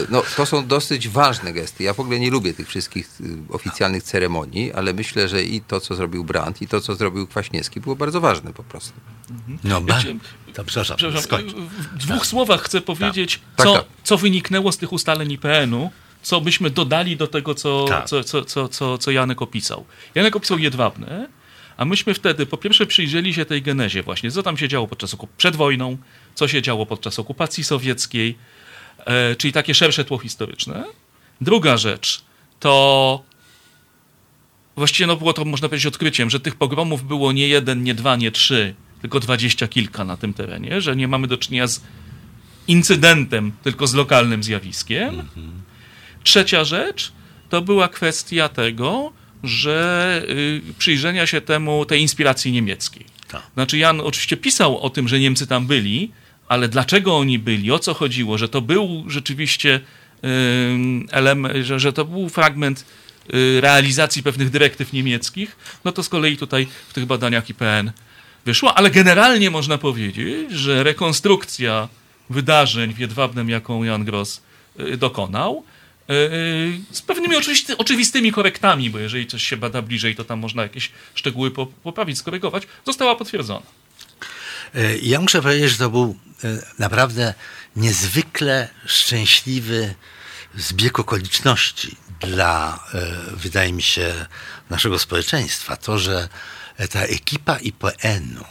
No, 0.09 0.22
to 0.36 0.47
są 0.47 0.66
dosyć 0.66 1.09
ważne 1.09 1.53
gesty. 1.53 1.84
Ja 1.84 1.93
w 1.95 2.01
ogóle 2.01 2.20
nie 2.20 2.30
lubię 2.30 2.55
tych 2.55 2.68
wszystkich 2.68 3.09
y, 3.20 3.53
oficjalnych 3.55 4.03
ceremonii, 4.03 4.72
ale 4.72 4.93
myślę, 4.95 5.28
że 5.28 5.43
i 5.43 5.61
to, 5.61 5.80
co 5.80 5.95
zrobił 5.95 6.24
Brandt, 6.24 6.62
i 6.62 6.68
to, 6.68 6.80
co 6.80 6.95
zrobił 6.95 7.26
Kwaśniewski, 7.26 7.80
było 7.80 7.97
bardzo 7.97 8.20
ważne 8.20 8.53
po 8.53 8.62
prostu. 8.62 8.93
No, 9.64 9.80
ba- 9.80 9.99
chciałem- 9.99 10.20
to 10.55 10.64
przepraszam, 10.64 10.97
Przepraszam, 10.97 11.41
w 11.93 11.97
dwóch 11.99 12.26
słowach 12.26 12.62
chcę 12.62 12.80
powiedzieć, 12.80 13.41
Tak, 13.57 13.66
co, 13.66 13.72
tak. 13.74 13.84
co 14.05 14.16
wyniknęło 14.18 14.72
z 14.72 14.76
tych 14.78 14.93
ustaleń 14.93 15.32
IPN-u, 15.32 15.91
co 16.22 16.41
byśmy 16.41 16.70
dodali 16.70 17.16
do 17.16 17.26
tego, 17.26 17.55
co, 17.55 17.84
Tak. 17.89 18.07
co, 18.07 18.24
co, 18.24 18.45
co, 18.45 18.68
co, 18.68 18.99
co 18.99 19.11
Janek 19.11 19.43
opisał. 19.43 19.84
Janek 20.14 20.36
opisał 20.36 20.59
jedwabne, 20.59 21.28
a 21.76 21.84
myśmy 21.84 22.14
wtedy 22.14 22.47
po 22.47 22.57
pierwsze 22.57 22.86
przyjrzeli 22.86 23.34
się 23.34 23.45
tej 23.45 23.62
genezie 23.62 24.03
właśnie, 24.03 24.30
co 24.30 24.43
tam 24.43 24.57
się 24.57 24.68
działo 24.68 24.86
podczas 24.89 25.16
przed 25.36 25.57
wojną, 25.57 25.97
co 26.34 26.49
się 26.49 26.62
działo 26.62 26.86
podczas 26.86 27.18
okupacji 27.18 27.64
sowieckiej, 27.64 28.39
czyli 29.39 29.53
takie 29.53 29.75
szersze 29.75 30.05
tło 30.05 30.19
historyczne. 30.19 30.85
Druga 31.41 31.77
rzecz 31.77 32.23
to 32.61 33.23
Właściwie 34.79 35.07
no 35.07 35.17
było 35.17 35.33
to, 35.33 35.45
można 35.45 35.69
powiedzieć, 35.69 35.87
odkryciem, 35.87 36.31
że 36.31 36.41
tych 36.41 36.57
pogromów 36.57 37.05
było 37.07 37.33
nie 37.33 37.49
jeden, 37.49 37.83
nie 37.83 37.95
dwa, 37.95 38.17
nie 38.17 38.31
trzy, 38.31 38.75
tylko 39.01 39.21
dwadzieścia 39.21 39.69
kilka 39.69 40.05
na 40.05 40.17
tym 40.17 40.35
terenie, 40.35 40.81
że 40.81 40.97
nie 40.97 41.09
mamy 41.09 41.27
do 41.27 41.37
czynienia 41.37 41.67
z 41.67 41.81
incydentem, 42.69 43.53
tylko 43.63 43.87
z 43.87 43.95
lokalnym 43.95 44.43
zjawiskiem. 44.43 45.29
Trzecia 46.25 46.65
rzecz 46.65 47.13
to 47.49 47.63
była 47.63 47.89
kwestia 47.89 48.49
tego, 48.49 49.13
że 49.43 50.23
y, 50.29 50.63
przyjrzenia 50.79 51.27
się 51.27 51.41
temu, 51.41 51.85
tej 51.85 52.01
inspiracji 52.01 52.53
niemieckiej. 52.53 53.07
Tak. 53.29 53.43
Znaczy 53.55 53.79
Jan 53.79 54.01
oczywiście 54.01 54.37
pisał 54.37 54.79
o 54.79 54.91
tym, 54.91 55.09
że 55.09 55.21
Niemcy 55.21 55.47
tam 55.47 55.67
byli, 55.67 56.13
ale 56.49 56.69
dlaczego 56.69 57.17
oni 57.17 57.39
byli, 57.39 57.73
o 57.73 57.79
co 57.79 57.95
chodziło, 57.95 58.39
że 58.39 58.49
to 58.49 58.61
był 58.61 59.05
rzeczywiście 59.07 59.81
element, 61.11 61.67
że, 61.67 61.81
że 61.81 61.93
to 61.93 62.05
był 62.05 62.29
fragment 62.29 62.85
y, 63.35 63.61
realizacji 63.61 64.23
pewnych 64.23 64.51
dyrektyw 64.51 64.93
niemieckich, 64.93 65.57
no 65.85 65.93
to 65.93 66.03
z 66.03 66.09
kolei 66.09 66.37
tutaj 66.37 66.67
w 66.89 66.93
tych 66.93 67.07
badaniach 67.07 67.51
IPN 67.51 67.93
wyszło, 68.45 68.75
ale 68.75 68.91
generalnie 68.91 69.51
można 69.51 69.79
powiedzieć, 69.79 70.53
że 70.53 70.83
rekonstrukcja 70.83 71.89
wydarzeń 72.31 72.95
w 72.95 72.99
Jedwabnem, 72.99 73.49
jaką 73.49 73.85
Jan 73.85 74.05
Gross 74.05 74.43
y, 74.81 74.97
dokonał, 74.97 75.65
y, 76.11 76.15
z 76.91 77.03
pewnymi 77.03 77.37
oczywisty, 77.37 77.77
oczywistymi 77.77 78.33
korektami, 78.33 78.91
bo 78.91 78.99
jeżeli 78.99 79.27
coś 79.27 79.43
się 79.43 79.57
bada 79.57 79.83
bliżej, 79.83 80.15
to 80.17 80.25
tam 80.25 80.39
można 80.39 80.63
jakieś 80.63 80.91
szczegóły 81.15 81.51
po- 81.51 81.67
poprawić, 81.67 82.19
skorygować, 82.19 82.63
została 82.87 83.17
potwierdzona. 83.17 83.67
E, 84.75 84.99
Ja 84.99 85.21
muszę 85.21 85.43
powiedzieć, 85.43 85.71
że 85.71 85.79
to 85.79 85.91
był 85.91 86.16
e, 86.45 86.49
naprawdę 86.79 87.35
niezwykle 87.77 88.69
szczęśliwy 88.87 89.95
zbieg 90.55 90.99
okoliczności 90.99 91.97
dla, 92.21 92.85
e, 92.95 93.37
wydaje 93.37 93.73
mi 93.73 93.83
się, 93.83 94.27
naszego 94.71 94.99
społeczeństwa. 94.99 95.77
To, 95.77 95.99
że 95.99 96.29
ta 96.91 97.01
ekipa 97.01 97.57
IPN-u, 97.57 98.45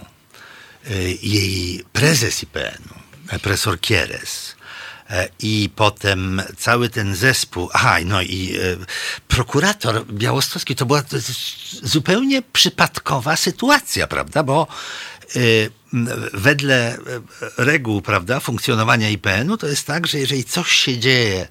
jej 1.21 1.83
prezes 1.93 2.43
IPN-u, 2.43 3.39
profesor 3.39 3.79
Kieres, 3.79 4.55
i 5.39 5.69
potem 5.75 6.41
cały 6.57 6.89
ten 6.89 7.15
zespół, 7.15 7.69
aha, 7.73 7.97
no 8.05 8.21
i 8.21 8.59
prokurator 9.27 10.05
białostocki, 10.05 10.75
to 10.75 10.85
była 10.85 11.03
zupełnie 11.83 12.41
przypadkowa 12.41 13.35
sytuacja, 13.35 14.07
prawda, 14.07 14.43
bo 14.43 14.67
wedle 16.33 16.93
e, 16.93 16.99
reguł, 17.57 18.01
prawda, 18.01 18.39
funkcjonowania 18.39 19.09
IPN-u 19.09 19.57
to 19.57 19.67
jest 19.67 19.87
tak, 19.87 20.07
że 20.07 20.17
jeżeli 20.19 20.43
coś 20.43 20.71
się 20.71 20.97
dzieje, 20.97 21.47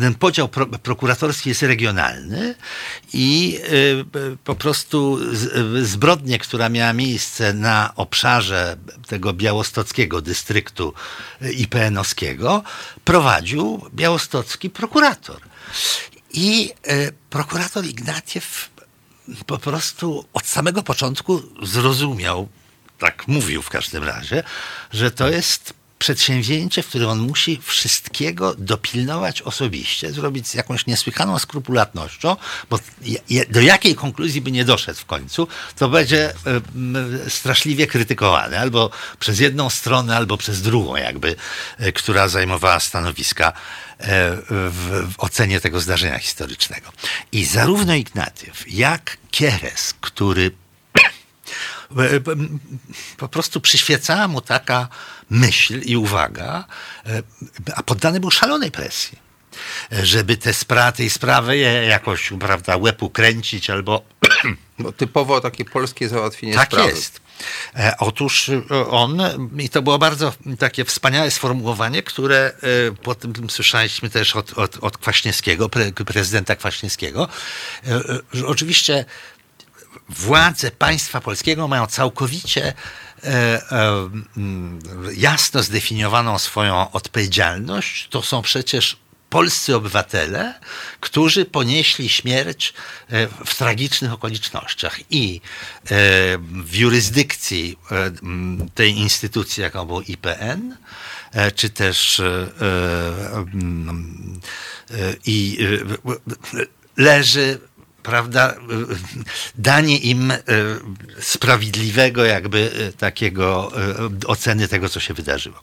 ten 0.00 0.14
podział 0.14 0.48
pro, 0.48 0.66
prokuratorski 0.66 1.48
jest 1.48 1.62
regionalny 1.62 2.54
i 3.12 3.58
e, 3.62 4.34
po 4.44 4.54
prostu 4.54 5.18
z- 5.36 5.86
zbrodnię, 5.88 6.38
która 6.38 6.68
miała 6.68 6.92
miejsce 6.92 7.54
na 7.54 7.92
obszarze 7.96 8.76
tego 9.08 9.32
białostockiego 9.32 10.20
dystryktu 10.22 10.94
IPN-owskiego 11.56 12.62
prowadził 13.04 13.82
białostocki 13.94 14.70
prokurator. 14.70 15.40
I 16.32 16.72
prokurator 17.30 17.84
Ignatiew 17.86 18.70
po 19.46 19.58
prostu 19.58 20.24
od 20.32 20.46
samego 20.46 20.82
początku 20.82 21.42
zrozumiał, 21.62 22.48
tak 23.00 23.28
mówił 23.28 23.62
w 23.62 23.70
każdym 23.70 24.04
razie, 24.04 24.42
że 24.92 25.10
to 25.10 25.28
jest 25.28 25.74
przedsięwzięcie, 26.00 26.82
w 26.82 26.86
którym 26.86 27.08
on 27.08 27.18
musi 27.18 27.60
wszystkiego 27.62 28.54
dopilnować 28.58 29.42
osobiście, 29.42 30.12
zrobić 30.12 30.48
z 30.48 30.54
jakąś 30.54 30.86
niesłychaną 30.86 31.38
skrupulatnością, 31.38 32.36
bo 32.70 32.78
do 33.50 33.60
jakiej 33.60 33.94
konkluzji 33.94 34.40
by 34.40 34.52
nie 34.52 34.64
doszedł 34.64 34.98
w 34.98 35.04
końcu, 35.04 35.48
to 35.78 35.88
będzie 35.88 36.32
e, 37.26 37.30
straszliwie 37.30 37.86
krytykowany 37.86 38.58
albo 38.58 38.90
przez 39.18 39.40
jedną 39.40 39.70
stronę, 39.70 40.16
albo 40.16 40.36
przez 40.36 40.62
drugą, 40.62 40.96
jakby, 40.96 41.36
e, 41.78 41.92
która 41.92 42.28
zajmowała 42.28 42.80
stanowiska 42.80 43.48
e, 43.48 43.52
w, 44.70 45.12
w 45.12 45.14
ocenie 45.18 45.60
tego 45.60 45.80
zdarzenia 45.80 46.18
historycznego. 46.18 46.92
I 47.32 47.44
zarówno 47.44 47.94
Ignatiew, 47.94 48.64
jak 48.72 49.16
Kieres, 49.30 49.94
który 50.00 50.50
po 53.16 53.28
prostu 53.28 53.60
przyświecała 53.60 54.28
mu 54.28 54.40
taka 54.40 54.88
myśl 55.30 55.80
i 55.84 55.96
uwaga, 55.96 56.64
e, 57.06 57.22
a 57.76 57.82
poddany 57.82 58.20
był 58.20 58.30
szalonej 58.30 58.70
presji, 58.70 59.18
e, 59.92 60.06
żeby 60.06 60.36
te 60.36 60.50
spra- 60.50 60.92
tej 60.92 61.10
sprawy 61.10 61.56
jakoś, 61.88 62.32
prawda, 62.40 62.76
łepu 62.76 63.10
kręcić 63.10 63.70
albo 63.70 64.02
No, 64.78 64.92
typowo 64.92 65.40
takie 65.40 65.64
polskie 65.64 66.08
załatwienie 66.08 66.54
tak 66.54 66.66
sprawy. 66.68 66.90
jest. 66.90 67.20
E, 67.76 67.94
Otóż 67.98 68.48
e, 68.48 68.86
on, 68.90 69.22
i 69.58 69.68
to 69.68 69.82
było 69.82 69.98
bardzo 69.98 70.32
takie 70.58 70.84
wspaniałe 70.84 71.30
sformułowanie, 71.30 72.02
które 72.02 72.52
e, 72.62 72.92
potem 73.02 73.32
słyszeliśmy 73.50 74.10
też 74.10 74.36
od, 74.36 74.58
od, 74.58 74.76
od 74.80 74.98
Kwaśniewskiego, 74.98 75.68
pre, 75.68 75.92
prezydenta 75.92 76.56
Kwaśniewskiego, 76.56 77.28
e, 77.86 77.90
e, 78.40 78.46
oczywiście 78.46 79.04
władze 80.10 80.70
państwa 80.70 81.20
polskiego 81.20 81.68
mają 81.68 81.86
całkowicie 81.86 82.66
e, 82.66 83.26
e, 83.26 84.10
mm, 84.36 84.78
jasno 85.16 85.62
zdefiniowaną 85.62 86.38
swoją 86.38 86.92
odpowiedzialność. 86.92 88.08
To 88.08 88.22
są 88.22 88.42
przecież 88.42 88.96
polscy 89.30 89.76
obywatele, 89.76 90.60
którzy 91.00 91.44
ponieśli 91.44 92.08
śmierć 92.08 92.74
e, 93.08 93.28
w 93.46 93.54
tragicznych 93.54 94.12
okolicznościach 94.12 95.00
i 95.10 95.40
w 96.40 96.74
jurysdykcji 96.74 97.78
e, 97.90 97.96
m, 98.22 98.68
tej 98.74 98.98
instytucji, 98.98 99.62
jaką 99.62 99.86
był 99.86 100.00
IPN, 100.00 100.76
czy 101.54 101.70
też 101.70 102.22
mm, 103.52 104.40
i 105.26 105.58
leży 106.96 107.58
prawda, 108.02 108.54
danie 109.54 109.98
im 109.98 110.32
sprawiedliwego 111.20 112.24
jakby 112.24 112.92
takiego 112.98 113.72
oceny 114.26 114.68
tego, 114.68 114.88
co 114.88 115.00
się 115.00 115.14
wydarzyło. 115.14 115.60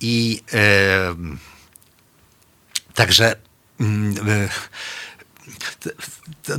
I 0.00 0.42
także 2.94 3.36
mm, 3.80 4.14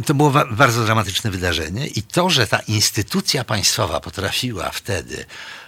to, 0.05 0.13
było 0.13 0.31
bardzo 0.51 0.85
dramatyczne 0.85 1.31
wydarzenie 1.31 1.87
i 1.87 2.03
to, 2.03 2.29
że 2.29 2.47
ta 2.47 2.59
instytucja 2.59 3.43
państwowa 3.43 3.99
potrafiła 3.99 4.69
wtedy 4.69 5.17
e, 5.17 5.25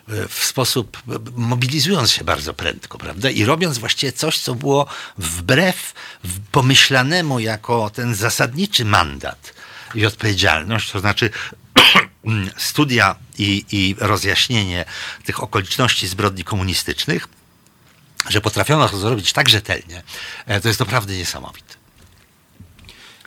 w 0.08 0.44
sposób, 0.44 1.02
mobilizując 1.36 2.12
się 2.12 2.24
bardzo 2.24 2.54
prędko, 2.54 2.98
prawda, 2.98 3.30
i 3.30 3.46
robiąc 3.46 3.78
właściwie 3.78 4.12
coś, 4.12 4.40
co 4.40 4.56
było 4.56 4.88
wbrew 5.18 5.94
pomyślanemu 6.52 7.40
jako 7.40 7.90
ten 7.90 8.16
zasadniczy 8.16 8.86
mandat 8.86 9.54
i 9.96 10.06
odpowiedzialność, 10.06 10.92
to 10.92 11.00
znaczy 11.00 11.30
studia 12.58 13.16
i, 13.38 13.66
i 13.72 13.96
rozjaśnienie 14.00 14.86
tych 15.26 15.44
okoliczności 15.44 16.08
zbrodni 16.08 16.44
komunistycznych, 16.44 17.28
że 18.30 18.42
potrafiono 18.42 18.90
to 18.90 18.98
zrobić 18.98 19.34
tak 19.34 19.50
rzetelnie, 19.50 20.04
e, 20.46 20.62
to 20.62 20.68
jest 20.68 20.80
naprawdę 20.80 21.18
niesamowite. 21.18 21.81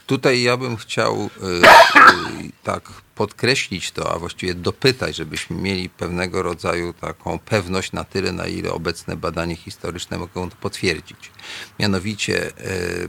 Tutaj 0.07 0.43
ja 0.43 0.57
bym 0.57 0.77
chciał 0.77 1.17
y, 1.17 1.47
y, 2.47 2.51
tak 2.63 2.83
podkreślić 3.15 3.91
to, 3.91 4.15
a 4.15 4.19
właściwie 4.19 4.55
dopytać, 4.55 5.17
żebyśmy 5.17 5.57
mieli 5.57 5.89
pewnego 5.89 6.43
rodzaju 6.43 6.93
taką 6.93 7.39
pewność 7.39 7.93
na 7.93 8.05
tyle, 8.05 8.33
na 8.33 8.47
ile 8.47 8.73
obecne 8.73 9.17
badania 9.17 9.57
historyczne 9.57 10.19
mogą 10.19 10.51
to 10.51 10.57
potwierdzić. 10.57 11.31
Mianowicie 11.79 12.49
y, 12.49 13.09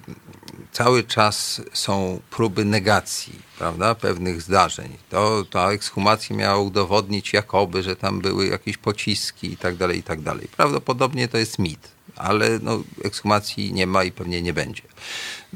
cały 0.72 1.04
czas 1.04 1.62
są 1.74 2.20
próby 2.30 2.66
negacji 2.66 3.40
prawda, 3.58 3.96
pewnych 3.96 4.42
zdarzeń. 4.42 4.98
To, 5.10 5.46
ta 5.52 5.72
ekshumacja 5.72 6.36
miała 6.36 6.58
udowodnić 6.58 7.34
jakoby, 7.34 7.84
że 7.84 7.96
tam 7.96 8.20
były 8.22 8.48
jakieś 8.48 8.78
pociski 8.78 9.52
i 9.52 9.58
tak 9.58 9.76
dalej, 9.76 10.00
i 10.00 10.04
tak 10.04 10.22
dalej. 10.22 10.48
Prawdopodobnie 10.58 11.28
to 11.28 11.38
jest 11.38 11.60
mit, 11.60 11.88
ale 12.16 12.60
no, 12.62 12.84
ekshumacji 13.04 13.74
nie 13.74 13.88
ma 13.88 14.04
i 14.04 14.12
pewnie 14.12 14.42
nie 14.42 14.54
będzie. 14.54 14.82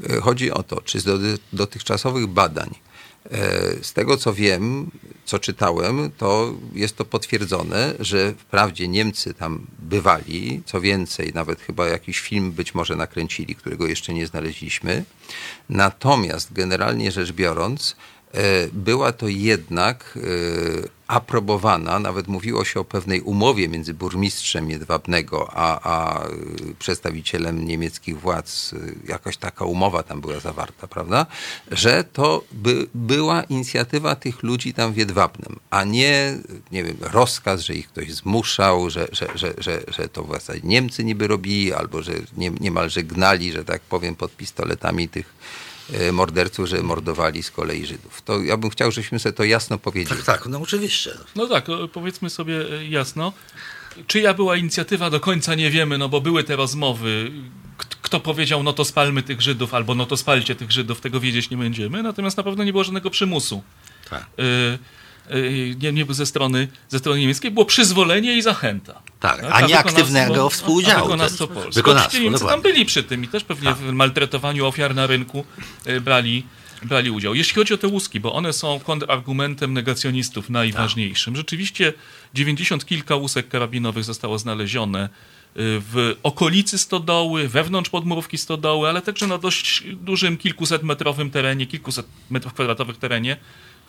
E, 0.08 0.20
chodzi 0.20 0.50
o 0.50 0.62
to, 0.62 0.80
czy 0.80 1.00
z 1.00 1.40
dotychczasowych 1.52 2.26
badań, 2.26 2.74
e, 3.30 3.38
z 3.82 3.92
tego 3.92 4.16
co 4.16 4.34
wiem, 4.34 4.90
co 5.24 5.38
czytałem, 5.38 6.10
to 6.18 6.54
jest 6.74 6.96
to 6.96 7.04
potwierdzone, 7.04 7.94
że 8.00 8.32
wprawdzie 8.32 8.88
Niemcy 8.88 9.34
tam 9.34 9.66
bywali, 9.78 10.62
co 10.66 10.80
więcej, 10.80 11.32
nawet 11.34 11.60
chyba 11.60 11.88
jakiś 11.88 12.20
film 12.20 12.52
być 12.52 12.74
może 12.74 12.96
nakręcili, 12.96 13.54
którego 13.54 13.86
jeszcze 13.86 14.14
nie 14.14 14.26
znaleźliśmy. 14.26 15.04
Natomiast 15.68 16.52
generalnie 16.52 17.12
rzecz 17.12 17.32
biorąc, 17.32 17.96
była 18.72 19.12
to 19.12 19.28
jednak 19.28 20.18
e, 20.18 21.00
aprobowana, 21.10 21.98
nawet 21.98 22.28
mówiło 22.28 22.64
się 22.64 22.80
o 22.80 22.84
pewnej 22.84 23.20
umowie 23.20 23.68
między 23.68 23.94
burmistrzem 23.94 24.70
Jedwabnego 24.70 25.50
a, 25.52 25.80
a 25.92 26.24
przedstawicielem 26.78 27.64
niemieckich 27.64 28.20
władz, 28.20 28.74
jakaś 29.08 29.36
taka 29.36 29.64
umowa 29.64 30.02
tam 30.02 30.20
była 30.20 30.40
zawarta, 30.40 30.86
prawda? 30.86 31.26
Że 31.70 32.04
to 32.04 32.44
by, 32.52 32.86
była 32.94 33.42
inicjatywa 33.42 34.14
tych 34.16 34.42
ludzi 34.42 34.74
tam 34.74 34.92
w 34.92 34.96
Jedwabnem, 34.96 35.56
a 35.70 35.84
nie, 35.84 36.38
nie 36.72 36.84
wiem, 36.84 36.96
rozkaz, 37.00 37.60
że 37.60 37.74
ich 37.74 37.88
ktoś 37.88 38.14
zmuszał, 38.14 38.90
że, 38.90 39.08
że, 39.12 39.28
że, 39.34 39.54
że, 39.58 39.80
że 39.88 40.08
to 40.08 40.24
w 40.24 40.32
zasadzie 40.32 40.60
Niemcy 40.64 41.04
niby 41.04 41.26
robili, 41.26 41.72
albo 41.72 42.02
że 42.02 42.12
nie, 42.36 42.50
niemalże 42.50 43.02
gnali, 43.02 43.52
że 43.52 43.64
tak 43.64 43.80
powiem, 43.80 44.14
pod 44.14 44.36
pistoletami 44.36 45.08
tych 45.08 45.34
E, 45.34 45.69
morderców, 46.12 46.68
że 46.68 46.82
mordowali 46.82 47.42
z 47.42 47.50
kolei 47.50 47.86
Żydów. 47.86 48.22
To 48.22 48.42
ja 48.42 48.56
bym 48.56 48.70
chciał, 48.70 48.92
żebyśmy 48.92 49.18
sobie 49.18 49.32
to 49.32 49.44
jasno 49.44 49.78
powiedzieli. 49.78 50.22
Tak, 50.22 50.38
tak, 50.38 50.46
no 50.46 50.60
oczywiście. 50.60 51.10
No 51.36 51.46
tak, 51.46 51.66
powiedzmy 51.92 52.30
sobie 52.30 52.78
e, 52.78 52.86
jasno. 52.86 53.32
Czyja 54.06 54.34
była 54.34 54.56
inicjatywa, 54.56 55.10
do 55.10 55.20
końca 55.20 55.54
nie 55.54 55.70
wiemy, 55.70 55.98
no 55.98 56.08
bo 56.08 56.20
były 56.20 56.44
te 56.44 56.56
rozmowy. 56.56 57.30
Kto 58.02 58.20
powiedział, 58.20 58.62
no 58.62 58.72
to 58.72 58.84
spalmy 58.84 59.22
tych 59.22 59.40
Żydów, 59.40 59.74
albo 59.74 59.94
no 59.94 60.06
to 60.06 60.16
spalcie 60.16 60.54
tych 60.54 60.72
Żydów, 60.72 61.00
tego 61.00 61.20
wiedzieć 61.20 61.50
nie 61.50 61.56
będziemy. 61.56 62.02
Natomiast 62.02 62.36
na 62.36 62.42
pewno 62.42 62.64
nie 62.64 62.72
było 62.72 62.84
żadnego 62.84 63.10
przymusu. 63.10 63.62
Tak. 64.10 64.26
Y, 64.40 64.78
nie, 65.82 65.92
nie 65.92 66.06
ze 66.10 66.26
strony, 66.26 66.68
ze 66.88 66.98
strony 66.98 67.20
niemieckiej, 67.20 67.50
było 67.50 67.66
przyzwolenie 67.66 68.36
i 68.36 68.42
zachęta. 68.42 69.02
Tak, 69.20 69.44
a, 69.44 69.48
a 69.48 69.60
nie 69.60 69.78
aktywnego 69.78 70.50
współudziału. 70.50 70.98
A 70.98 71.02
wykonawstwo 71.02 71.46
polskie. 71.46 71.72
Wykonawstwo, 71.74 72.18
Niemcy 72.22 72.44
tam 72.44 72.62
byli 72.62 72.86
przy 72.86 73.02
tym 73.02 73.24
i 73.24 73.28
też 73.28 73.44
pewnie 73.44 73.68
tak. 73.68 73.76
w 73.78 73.92
maltretowaniu 73.92 74.66
ofiar 74.66 74.94
na 74.94 75.06
rynku 75.06 75.44
y, 75.86 76.00
brali, 76.00 76.46
brali 76.82 77.10
udział. 77.10 77.34
Jeśli 77.34 77.54
chodzi 77.54 77.74
o 77.74 77.78
te 77.78 77.88
łuski, 77.88 78.20
bo 78.20 78.32
one 78.32 78.52
są 78.52 78.80
kontrargumentem 78.80 79.72
negacjonistów 79.72 80.50
najważniejszym. 80.50 81.36
Rzeczywiście 81.36 81.92
90 82.34 82.86
kilka 82.86 83.16
łusek 83.16 83.48
karabinowych 83.48 84.04
zostało 84.04 84.38
znalezione 84.38 85.04
y, 85.04 85.08
w 85.56 86.16
okolicy 86.22 86.78
stodoły, 86.78 87.48
wewnątrz 87.48 87.90
podmurówki 87.90 88.38
stodoły, 88.38 88.88
ale 88.88 89.02
także 89.02 89.26
na 89.26 89.38
dość 89.38 89.82
dużym, 89.92 90.36
kilkuset 90.36 90.82
metrowym 90.82 91.30
terenie, 91.30 91.66
kilkuset 91.66 92.06
metrów 92.30 92.54
kwadratowych 92.54 92.98
terenie 92.98 93.36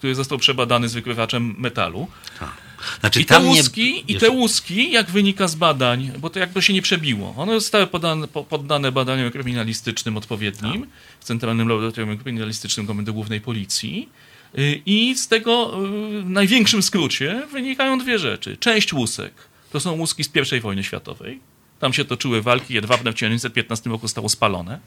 który 0.01 0.15
został 0.15 0.37
przebadany 0.37 0.89
z 0.89 0.93
wykrywaczem 0.93 1.55
metalu. 1.57 2.07
Tak. 2.39 2.51
Znaczy, 2.99 3.21
I, 3.21 3.25
te 3.25 3.39
łuski, 3.39 3.93
nie... 3.93 4.15
I 4.15 4.19
te 4.19 4.29
łuski, 4.29 4.91
jak 4.91 5.11
wynika 5.11 5.47
z 5.47 5.55
badań, 5.55 6.11
bo 6.19 6.29
to 6.29 6.39
jakby 6.39 6.61
się 6.61 6.73
nie 6.73 6.81
przebiło, 6.81 7.33
one 7.37 7.53
zostały 7.53 7.87
podane, 7.87 8.27
poddane 8.27 8.91
badaniom 8.91 9.31
kryminalistycznym 9.31 10.17
odpowiednim 10.17 10.81
tak. 10.81 10.89
w 11.19 11.23
Centralnym 11.23 11.67
Laboratorium 11.67 12.17
Kryminalistycznym 12.17 12.87
Komendy 12.87 13.11
Głównej 13.11 13.41
Policji. 13.41 14.09
Y, 14.57 14.81
I 14.85 15.15
z 15.15 15.27
tego 15.27 15.73
y, 16.19 16.21
w 16.21 16.29
największym 16.29 16.83
skrócie 16.83 17.47
wynikają 17.51 17.99
dwie 17.99 18.19
rzeczy. 18.19 18.57
Część 18.57 18.93
łusek 18.93 19.33
to 19.71 19.79
są 19.79 19.91
łuski 19.91 20.23
z 20.23 20.29
I 20.57 20.59
wojny 20.59 20.83
światowej. 20.83 21.39
Tam 21.79 21.93
się 21.93 22.05
toczyły 22.05 22.41
walki, 22.41 22.73
jedwabne 22.73 23.11
w 23.11 23.13
1915 23.13 23.89
roku 23.89 24.07
zostało 24.07 24.29
spalone. 24.29 24.79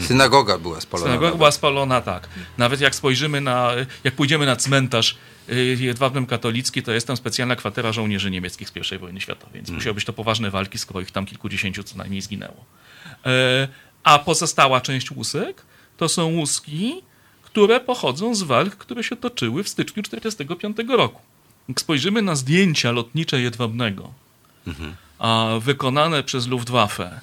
Synagoga 0.00 0.58
była 0.58 0.80
spalona. 0.80 1.08
Synagoga 1.08 1.36
była 1.36 1.50
spalona, 1.50 2.00
tak. 2.00 2.28
Nawet 2.58 2.80
jak 2.80 2.94
spojrzymy 2.94 3.40
na, 3.40 3.70
jak 4.04 4.14
pójdziemy 4.14 4.46
na 4.46 4.56
cmentarz 4.56 5.16
y, 5.48 5.76
jedwabnym 5.80 6.26
katolicki, 6.26 6.82
to 6.82 6.92
jest 6.92 7.06
tam 7.06 7.16
specjalna 7.16 7.56
kwatera 7.56 7.92
żołnierzy 7.92 8.30
niemieckich 8.30 8.68
z 8.68 8.92
I 8.92 8.98
wojny 8.98 9.20
światowej, 9.20 9.54
więc 9.54 9.66
hmm. 9.66 9.78
musiały 9.78 9.94
być 9.94 10.04
to 10.04 10.12
poważne 10.12 10.50
walki, 10.50 10.78
skoro 10.78 11.00
ich 11.00 11.10
tam 11.10 11.26
kilkudziesięciu 11.26 11.82
co 11.82 11.98
najmniej 11.98 12.20
zginęło. 12.20 12.64
E, 13.26 13.68
a 14.04 14.18
pozostała 14.18 14.80
część 14.80 15.10
łusek 15.10 15.62
to 15.96 16.08
są 16.08 16.26
łuski, 16.26 17.02
które 17.42 17.80
pochodzą 17.80 18.34
z 18.34 18.42
walk, 18.42 18.76
które 18.76 19.04
się 19.04 19.16
toczyły 19.16 19.64
w 19.64 19.68
styczniu 19.68 20.02
1945 20.02 20.90
roku. 20.98 21.20
Jak 21.68 21.80
spojrzymy 21.80 22.22
na 22.22 22.36
zdjęcia 22.36 22.92
lotnicze 22.92 23.40
Jedwabnego, 23.40 24.12
mhm. 24.66 24.96
a 25.18 25.46
wykonane 25.60 26.22
przez 26.22 26.46
Luftwaffe 26.46 27.04
e, 27.04 27.20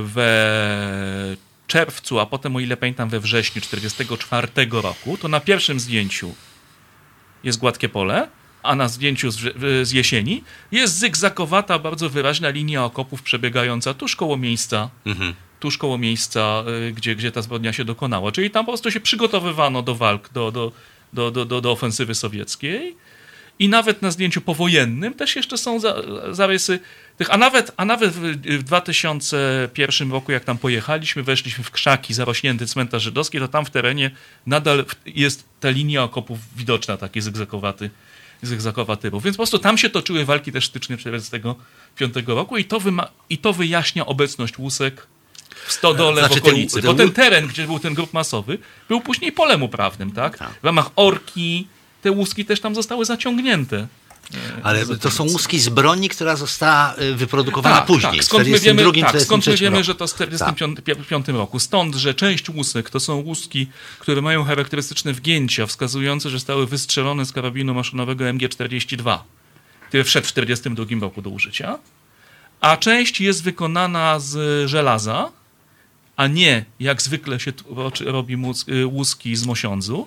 we 0.00 1.36
czerwcu, 1.66 2.20
a 2.20 2.26
potem, 2.26 2.56
o 2.56 2.60
ile 2.60 2.76
pamiętam, 2.76 3.08
we 3.08 3.20
wrześniu 3.20 3.62
1944 3.62 4.70
roku, 4.82 5.16
to 5.16 5.28
na 5.28 5.40
pierwszym 5.40 5.80
zdjęciu 5.80 6.34
jest 7.44 7.58
gładkie 7.58 7.88
pole, 7.88 8.28
a 8.62 8.74
na 8.74 8.88
zdjęciu 8.88 9.30
z, 9.30 9.38
z 9.88 9.92
jesieni 9.92 10.44
jest 10.72 10.98
zygzakowata, 10.98 11.78
bardzo 11.78 12.10
wyraźna 12.10 12.48
linia 12.48 12.84
okopów 12.84 13.22
przebiegająca 13.22 13.94
tuż 13.94 14.16
koło 14.16 14.36
miejsca, 14.36 14.90
mhm. 15.06 15.34
tuż 15.60 15.78
koło 15.78 15.98
miejsca, 15.98 16.64
y, 16.88 16.92
gdzie, 16.92 17.16
gdzie 17.16 17.32
ta 17.32 17.42
zbrodnia 17.42 17.72
się 17.72 17.84
dokonała. 17.84 18.32
Czyli 18.32 18.50
tam 18.50 18.66
po 18.66 18.72
prostu 18.72 18.90
się 18.90 19.00
przygotowywano 19.00 19.82
do 19.82 19.94
walk, 19.94 20.32
do, 20.32 20.52
do, 20.52 20.72
do, 21.12 21.30
do, 21.30 21.44
do, 21.44 21.60
do 21.60 21.72
ofensywy 21.72 22.14
sowieckiej. 22.14 22.96
I 23.58 23.68
nawet 23.68 24.02
na 24.02 24.10
zdjęciu 24.10 24.40
powojennym 24.40 25.14
też 25.14 25.36
jeszcze 25.36 25.58
są 25.58 25.80
za, 25.80 25.96
zarysy 26.30 26.80
tych, 27.16 27.34
a 27.34 27.36
nawet, 27.36 27.72
a 27.76 27.84
nawet 27.84 28.12
w 28.12 28.62
2001 28.62 30.12
roku, 30.12 30.32
jak 30.32 30.44
tam 30.44 30.58
pojechaliśmy, 30.58 31.22
weszliśmy 31.22 31.64
w 31.64 31.70
krzaki, 31.70 32.14
zarośnięty 32.14 32.66
cmentarz 32.66 33.02
żydowski, 33.02 33.38
to 33.38 33.48
tam 33.48 33.64
w 33.64 33.70
terenie 33.70 34.10
nadal 34.46 34.84
jest 35.06 35.44
ta 35.60 35.70
linia 35.70 36.02
okopów 36.02 36.38
widoczna, 36.56 36.96
taki 36.96 37.20
zygzakowaty, 37.20 37.90
zygzakowa 38.42 38.96
Więc 39.02 39.36
po 39.36 39.36
prostu 39.36 39.58
tam 39.58 39.78
się 39.78 39.90
toczyły 39.90 40.24
walki 40.24 40.52
też 40.52 40.66
stycznia 40.66 40.96
1945 40.96 42.28
roku 42.28 42.56
i 42.56 42.64
to, 42.64 42.80
wyma- 42.80 43.08
i 43.30 43.38
to 43.38 43.52
wyjaśnia 43.52 44.06
obecność 44.06 44.58
łusek 44.58 45.06
w 45.66 45.72
stodole 45.72 46.20
znaczy, 46.20 46.40
w 46.40 46.44
okolicy. 46.44 46.74
Ten, 46.74 46.82
ten... 46.82 46.90
Bo 46.90 47.02
ten 47.02 47.12
teren, 47.12 47.46
gdzie 47.46 47.66
był 47.66 47.78
ten 47.78 47.94
grup 47.94 48.12
masowy, 48.12 48.58
był 48.88 49.00
później 49.00 49.32
polem 49.32 49.62
uprawnym, 49.62 50.12
tak? 50.12 50.38
tak. 50.38 50.50
W 50.62 50.64
ramach 50.64 50.90
orki 50.96 51.68
te 52.04 52.12
łuski 52.12 52.44
też 52.44 52.60
tam 52.60 52.74
zostały 52.74 53.04
zaciągnięte. 53.04 53.86
Ale 54.62 54.86
to 54.86 55.10
są 55.10 55.24
łuski 55.24 55.58
z 55.60 55.68
broni, 55.68 56.08
która 56.08 56.36
została 56.36 56.94
y, 56.98 57.14
wyprodukowana 57.14 57.76
tak, 57.76 57.86
później. 57.86 58.12
Tak, 58.12 58.24
skąd 58.24 58.48
my 58.48 58.58
wiemy, 58.58 58.92
tak, 59.00 59.20
skąd 59.20 59.46
my 59.46 59.56
wiemy 59.56 59.84
że 59.84 59.94
to 59.94 60.06
w 60.06 60.12
1945 60.12 61.26
tak. 61.26 61.34
roku? 61.34 61.58
Stąd, 61.58 61.94
że 61.94 62.14
część 62.14 62.50
łusek 62.50 62.90
to 62.90 63.00
są 63.00 63.14
łuski, 63.14 63.66
które 63.98 64.22
mają 64.22 64.44
charakterystyczne 64.44 65.12
wgięcia, 65.12 65.66
wskazujące, 65.66 66.30
że 66.30 66.36
zostały 66.36 66.66
wystrzelone 66.66 67.26
z 67.26 67.32
karabinu 67.32 67.74
maszynowego 67.74 68.24
MG-42, 68.24 69.18
który 69.88 70.04
wszedł 70.04 70.26
w 70.26 70.32
1942 70.32 71.00
roku 71.06 71.22
do 71.22 71.30
użycia. 71.30 71.78
A 72.60 72.76
część 72.76 73.20
jest 73.20 73.42
wykonana 73.42 74.20
z 74.20 74.68
żelaza, 74.70 75.30
a 76.16 76.26
nie 76.26 76.64
jak 76.80 77.02
zwykle 77.02 77.40
się 77.40 77.52
robi 78.04 78.36
łuski 78.84 79.36
z 79.36 79.46
mosiądzu. 79.46 80.06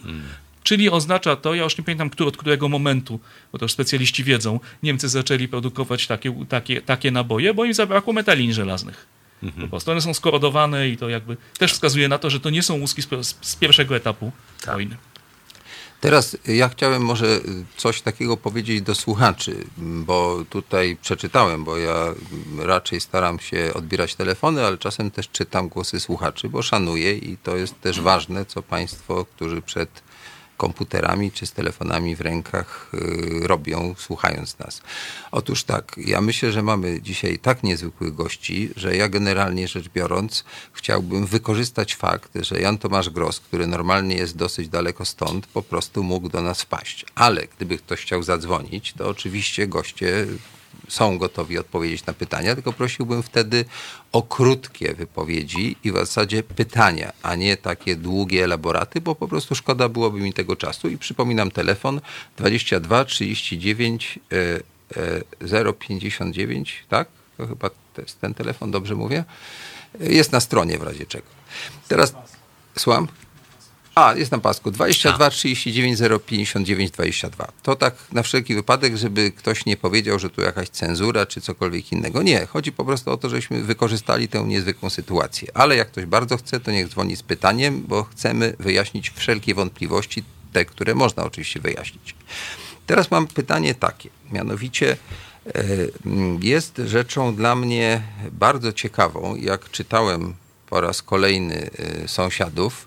Czyli 0.68 0.90
oznacza 0.90 1.36
to, 1.36 1.54
ja 1.54 1.64
już 1.64 1.78
nie 1.78 1.84
pamiętam 1.84 2.10
który, 2.10 2.28
od 2.28 2.38
którego 2.38 2.70
momentu, 2.70 3.20
bo 3.52 3.58
to 3.58 3.66
już 3.66 3.72
specjaliści 3.72 4.24
wiedzą, 4.24 4.60
Niemcy 4.84 5.10
zaczęli 5.10 5.48
produkować 5.48 6.08
takie, 6.08 6.46
takie, 6.50 6.82
takie 6.82 7.12
naboje, 7.12 7.54
bo 7.54 7.66
im 7.66 7.74
zabrakło 7.74 8.14
metali 8.14 8.54
żelaznych. 8.54 9.06
Mhm. 9.44 9.68
Po 9.68 9.70
prostu 9.70 9.92
one 9.92 10.02
są 10.02 10.14
skorodowane 10.14 10.90
i 10.90 10.98
to 10.98 11.10
jakby 11.10 11.38
też 11.58 11.74
wskazuje 11.74 12.08
na 12.08 12.18
to, 12.18 12.30
że 12.30 12.40
to 12.40 12.50
nie 12.50 12.64
są 12.64 12.80
łuski 12.80 13.02
z, 13.02 13.08
z 13.42 13.56
pierwszego 13.56 13.96
etapu 13.96 14.32
tak. 14.62 14.74
wojny. 14.74 14.98
Teraz 16.02 16.38
ja 16.48 16.70
chciałem 16.70 17.02
może 17.02 17.40
coś 17.78 18.02
takiego 18.02 18.38
powiedzieć 18.38 18.82
do 18.82 18.96
słuchaczy, 18.96 19.56
bo 19.78 20.44
tutaj 20.50 20.98
przeczytałem, 21.02 21.64
bo 21.64 21.78
ja 21.78 22.14
raczej 22.60 23.02
staram 23.02 23.40
się 23.40 23.72
odbierać 23.74 24.16
telefony, 24.16 24.66
ale 24.66 24.78
czasem 24.78 25.12
też 25.12 25.30
czytam 25.30 25.70
głosy 25.70 26.00
słuchaczy, 26.00 26.50
bo 26.50 26.62
szanuję 26.62 27.18
i 27.18 27.38
to 27.38 27.58
jest 27.58 27.82
też 27.82 28.02
ważne, 28.02 28.46
co 28.46 28.64
Państwo, 28.64 29.26
którzy 29.26 29.62
przed 29.62 30.08
komputerami 30.58 31.32
czy 31.32 31.46
z 31.46 31.52
telefonami 31.52 32.16
w 32.16 32.22
rękach 32.22 32.92
y, 32.94 33.48
robią, 33.48 33.96
słuchając 33.98 34.60
nas. 34.60 34.82
Otóż 35.32 35.64
tak, 35.64 35.96
ja 35.98 36.22
myślę, 36.22 36.52
że 36.52 36.64
mamy 36.64 37.02
dzisiaj 37.02 37.40
tak 37.40 37.64
niezwykłych 37.64 38.16
gości, 38.16 38.70
że 38.76 38.96
ja 38.96 39.10
generalnie 39.10 39.68
rzecz 39.68 39.90
biorąc 39.90 40.44
chciałbym 40.74 41.26
wykorzystać 41.26 41.96
fakt, 41.96 42.32
że 42.36 42.62
Jan 42.62 42.78
Tomasz 42.78 43.10
Gros, 43.10 43.40
który 43.40 43.68
normalnie 43.68 44.16
jest 44.16 44.38
dosyć 44.38 44.70
daleko 44.70 45.06
stąd, 45.06 45.48
po 45.48 45.62
prostu 45.62 46.04
mógł 46.04 46.30
do 46.30 46.42
nas 46.42 46.62
wpaść. 46.62 47.06
Ale 47.16 47.48
gdyby 47.56 47.78
ktoś 47.78 48.02
chciał 48.02 48.24
zadzwonić, 48.24 48.94
to 48.94 49.10
oczywiście 49.10 49.68
goście 49.68 50.28
są 50.88 51.18
gotowi 51.18 51.58
odpowiedzieć 51.58 52.06
na 52.06 52.14
pytania, 52.14 52.56
tylko 52.56 52.74
prosiłbym 52.74 53.24
wtedy 53.24 53.66
o 54.12 54.22
krótkie 54.22 54.94
wypowiedzi 54.94 55.76
i 55.84 55.92
w 55.92 55.96
zasadzie 55.96 56.44
pytania, 56.44 57.14
a 57.22 57.36
nie 57.36 57.58
takie 57.58 57.96
długie 57.96 58.44
elaboraty, 58.44 59.02
bo 59.02 59.16
po 59.16 59.28
prostu 59.28 59.56
szkoda 59.56 59.90
byłoby 59.90 60.20
mi 60.20 60.34
tego 60.34 60.56
czasu. 60.56 60.90
I 60.90 60.98
przypominam 60.98 61.52
telefon 61.52 62.02
22 62.38 63.06
39 63.06 64.20
059, 65.80 66.84
tak? 66.90 67.08
To 67.38 67.48
chyba 67.48 67.70
to 67.70 68.02
jest 68.02 68.22
ten 68.22 68.34
telefon, 68.34 68.72
dobrze 68.72 68.96
mówię? 68.96 69.24
Jest 70.00 70.32
na 70.32 70.40
stronie 70.40 70.78
w 70.78 70.84
razie 70.84 71.06
czego. 71.06 71.28
Teraz, 71.88 72.14
słucham? 72.78 73.08
A, 73.98 74.16
jest 74.16 74.32
na 74.32 74.40
pasku. 74.40 74.72
22 74.72 75.30
39 75.30 76.00
059 76.26 76.92
22. 76.92 77.48
To 77.64 77.76
tak 77.76 77.96
na 78.12 78.24
wszelki 78.24 78.56
wypadek, 78.56 78.98
żeby 78.98 79.32
ktoś 79.32 79.66
nie 79.66 79.78
powiedział, 79.78 80.20
że 80.20 80.30
tu 80.30 80.42
jakaś 80.42 80.70
cenzura 80.70 81.26
czy 81.26 81.42
cokolwiek 81.42 81.92
innego. 81.92 82.24
Nie, 82.24 82.46
chodzi 82.46 82.72
po 82.72 82.86
prostu 82.86 83.12
o 83.12 83.18
to, 83.18 83.30
żeśmy 83.30 83.64
wykorzystali 83.64 84.28
tę 84.28 84.44
niezwykłą 84.44 84.90
sytuację. 84.90 85.48
Ale 85.54 85.76
jak 85.76 85.88
ktoś 85.88 86.06
bardzo 86.06 86.38
chce, 86.38 86.60
to 86.60 86.72
niech 86.72 86.88
dzwoni 86.90 87.16
z 87.16 87.24
pytaniem, 87.24 87.84
bo 87.88 88.04
chcemy 88.04 88.54
wyjaśnić 88.60 89.10
wszelkie 89.10 89.56
wątpliwości, 89.56 90.24
te, 90.54 90.66
które 90.66 90.96
można 90.96 91.24
oczywiście 91.24 91.60
wyjaśnić. 91.60 92.16
Teraz 92.86 93.12
mam 93.12 93.28
pytanie 93.28 93.76
takie, 93.76 94.10
mianowicie 94.32 94.98
e, 95.46 95.64
jest 96.42 96.82
rzeczą 96.86 97.36
dla 97.36 97.56
mnie 97.56 98.02
bardzo 98.32 98.74
ciekawą, 98.74 99.36
jak 99.36 99.72
czytałem 99.72 100.34
po 100.70 100.82
raz 100.82 101.02
kolejny 101.02 101.70
e, 102.04 102.08
sąsiadów, 102.08 102.87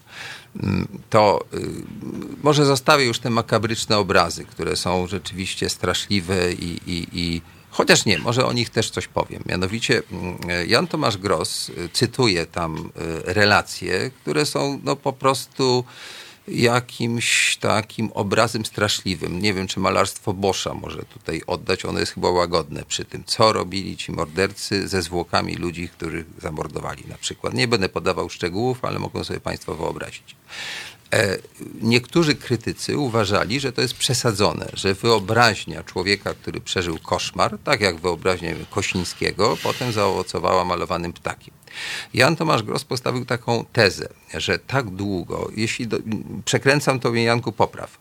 to 1.11 1.45
y, 1.55 1.69
może 2.43 2.65
zostawię 2.65 3.05
już 3.05 3.19
te 3.19 3.31
makabryczne 3.31 3.99
obrazy, 3.99 4.45
które 4.45 4.77
są 4.77 5.07
rzeczywiście 5.07 5.69
straszliwe 5.69 6.53
i, 6.53 6.81
i, 6.87 7.07
i 7.13 7.43
Chociaż 7.71 8.05
nie, 8.05 8.19
może 8.19 8.47
o 8.47 8.53
nich 8.53 8.71
też 8.71 8.91
coś 8.91 9.09
powiem. 9.09 9.43
Mianowicie 9.47 10.03
mm, 10.13 10.39
Jan 10.69 10.87
Tomasz 10.87 11.17
Gross 11.17 11.69
y, 11.69 11.89
cytuje 11.93 12.47
tam 12.47 12.77
y, 12.79 13.33
relacje, 13.33 14.11
które 14.23 14.47
są 14.47 14.81
no 14.85 14.97
po 14.97 15.13
prostu 15.13 15.85
jakimś 16.51 17.57
takim 17.57 18.11
obrazem 18.13 18.65
straszliwym. 18.65 19.43
Nie 19.43 19.55
wiem, 19.55 19.67
czy 19.67 19.81
malarstwo 19.81 20.33
Boscha 20.33 20.75
może 20.75 21.03
tutaj 21.03 21.43
oddać. 21.47 21.85
Ono 21.85 22.01
jest 22.01 22.13
chyba 22.13 22.31
łagodne 22.31 22.85
przy 22.85 23.05
tym, 23.05 23.25
co 23.27 23.53
robili 23.53 23.97
ci 23.97 24.13
mordercy 24.13 24.89
ze 24.89 25.03
zwłokami 25.03 25.55
ludzi, 25.55 25.89
których 25.89 26.27
zamordowali 26.39 27.05
na 27.09 27.19
przykład. 27.19 27.55
Nie 27.55 27.69
będę 27.69 27.89
podawał 27.89 28.31
szczegółów, 28.31 28.85
ale 28.85 28.99
mogą 28.99 29.25
sobie 29.25 29.41
Państwo 29.41 29.75
wyobrazić. 29.75 30.37
E, 31.13 31.39
niektórzy 31.83 32.35
krytycy 32.35 32.99
uważali, 32.99 33.61
że 33.61 33.73
to 33.73 33.83
jest 33.83 33.95
przesadzone, 33.95 34.67
że 34.75 34.95
wyobraźnia 34.95 35.83
człowieka, 35.83 36.35
który 36.35 36.61
przeżył 36.61 36.99
koszmar, 36.99 37.59
tak 37.65 37.81
jak 37.81 37.97
wyobraźnia 37.97 38.51
Kosińskiego, 38.71 39.57
potem 39.63 39.93
zaowocowała 39.93 40.65
malowanym 40.65 41.13
ptakiem. 41.13 41.60
Jan 42.15 42.37
Tomasz 42.37 42.63
Gross 42.63 42.85
postawił 42.85 43.25
taką 43.25 43.65
tezę, 43.73 44.09
że 44.35 44.59
tak 44.59 44.91
długo, 44.91 45.51
jeśli 45.57 45.87
do, 45.87 45.99
przekręcam 46.45 47.01
to 47.01 47.15
Janku 47.15 47.53
popraw, 47.53 47.99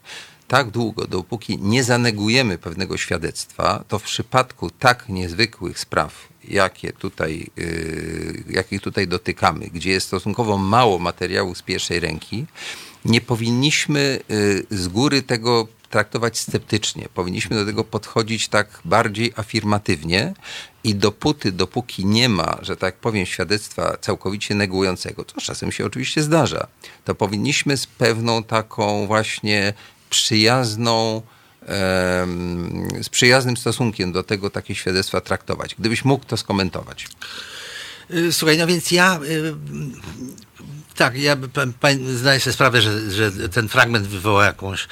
tak 0.48 0.70
długo, 0.70 1.08
dopóki 1.08 1.58
nie 1.62 1.84
zanegujemy 1.84 2.58
pewnego 2.58 2.98
świadectwa, 2.98 3.84
to 3.88 4.00
w 4.00 4.04
przypadku 4.04 4.70
tak 4.70 5.10
niezwykłych 5.10 5.80
spraw, 5.80 6.28
jakie 6.44 6.94
tutaj, 6.94 7.48
yy, 7.58 8.44
jakich 8.50 8.82
tutaj 8.82 9.08
dotykamy, 9.08 9.68
gdzie 9.68 9.92
jest 9.92 10.08
stosunkowo 10.08 10.58
mało 10.58 11.00
materiału 11.00 11.56
z 11.56 11.62
pierwszej 11.62 12.00
ręki, 12.00 12.46
nie 13.06 13.22
powinniśmy 13.22 14.20
yy, 14.30 14.78
z 14.78 14.88
góry 14.88 15.22
tego 15.22 15.68
traktować 15.90 16.38
sceptycznie. 16.38 17.08
Powinniśmy 17.14 17.56
do 17.56 17.66
tego 17.66 17.84
podchodzić 17.84 18.48
tak 18.48 18.82
bardziej 18.86 19.34
afirmatywnie 19.36 20.34
i 20.84 20.96
dopóty, 20.96 21.52
dopóki 21.52 22.06
nie 22.06 22.30
ma, 22.30 22.58
że 22.62 22.78
tak 22.78 22.96
powiem, 22.96 23.26
świadectwa 23.26 23.98
całkowicie 24.02 24.56
negującego, 24.56 25.26
co 25.26 25.42
czasem 25.42 25.72
się 25.72 25.86
oczywiście 25.86 26.24
zdarza, 26.24 26.68
to 27.06 27.16
powinniśmy 27.16 27.78
z 27.78 27.88
pewną 27.88 28.44
taką 28.44 29.08
właśnie 29.08 29.74
przyjazną, 30.10 31.22
z 33.02 33.10
przyjaznym 33.10 33.58
stosunkiem 33.58 34.12
do 34.12 34.24
tego 34.24 34.50
takie 34.50 34.76
świadectwa 34.76 35.22
traktować. 35.22 35.76
Gdybyś 35.80 36.06
mógł 36.06 36.26
to 36.26 36.38
skomentować. 36.38 37.08
Y, 38.12 38.34
słuchaj, 38.34 38.58
no 38.58 38.68
więc 38.68 38.92
ja 38.92 39.20
y, 39.24 39.54
tak, 41.00 41.18
ja 41.18 41.38
zdaję 42.16 42.40
sobie 42.40 42.54
sprawę, 42.54 42.82
że, 42.82 43.12
że 43.12 43.50
ten 43.50 43.70
fragment 43.70 44.08
wywoła 44.08 44.46
jakąś 44.46 44.88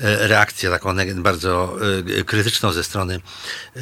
e, 0.00 0.28
reakcję 0.28 0.70
taką 0.70 0.96
bardzo 1.16 1.76
e, 2.18 2.24
krytyczną 2.24 2.72
ze 2.72 2.84
strony 2.84 3.20
e, 3.76 3.80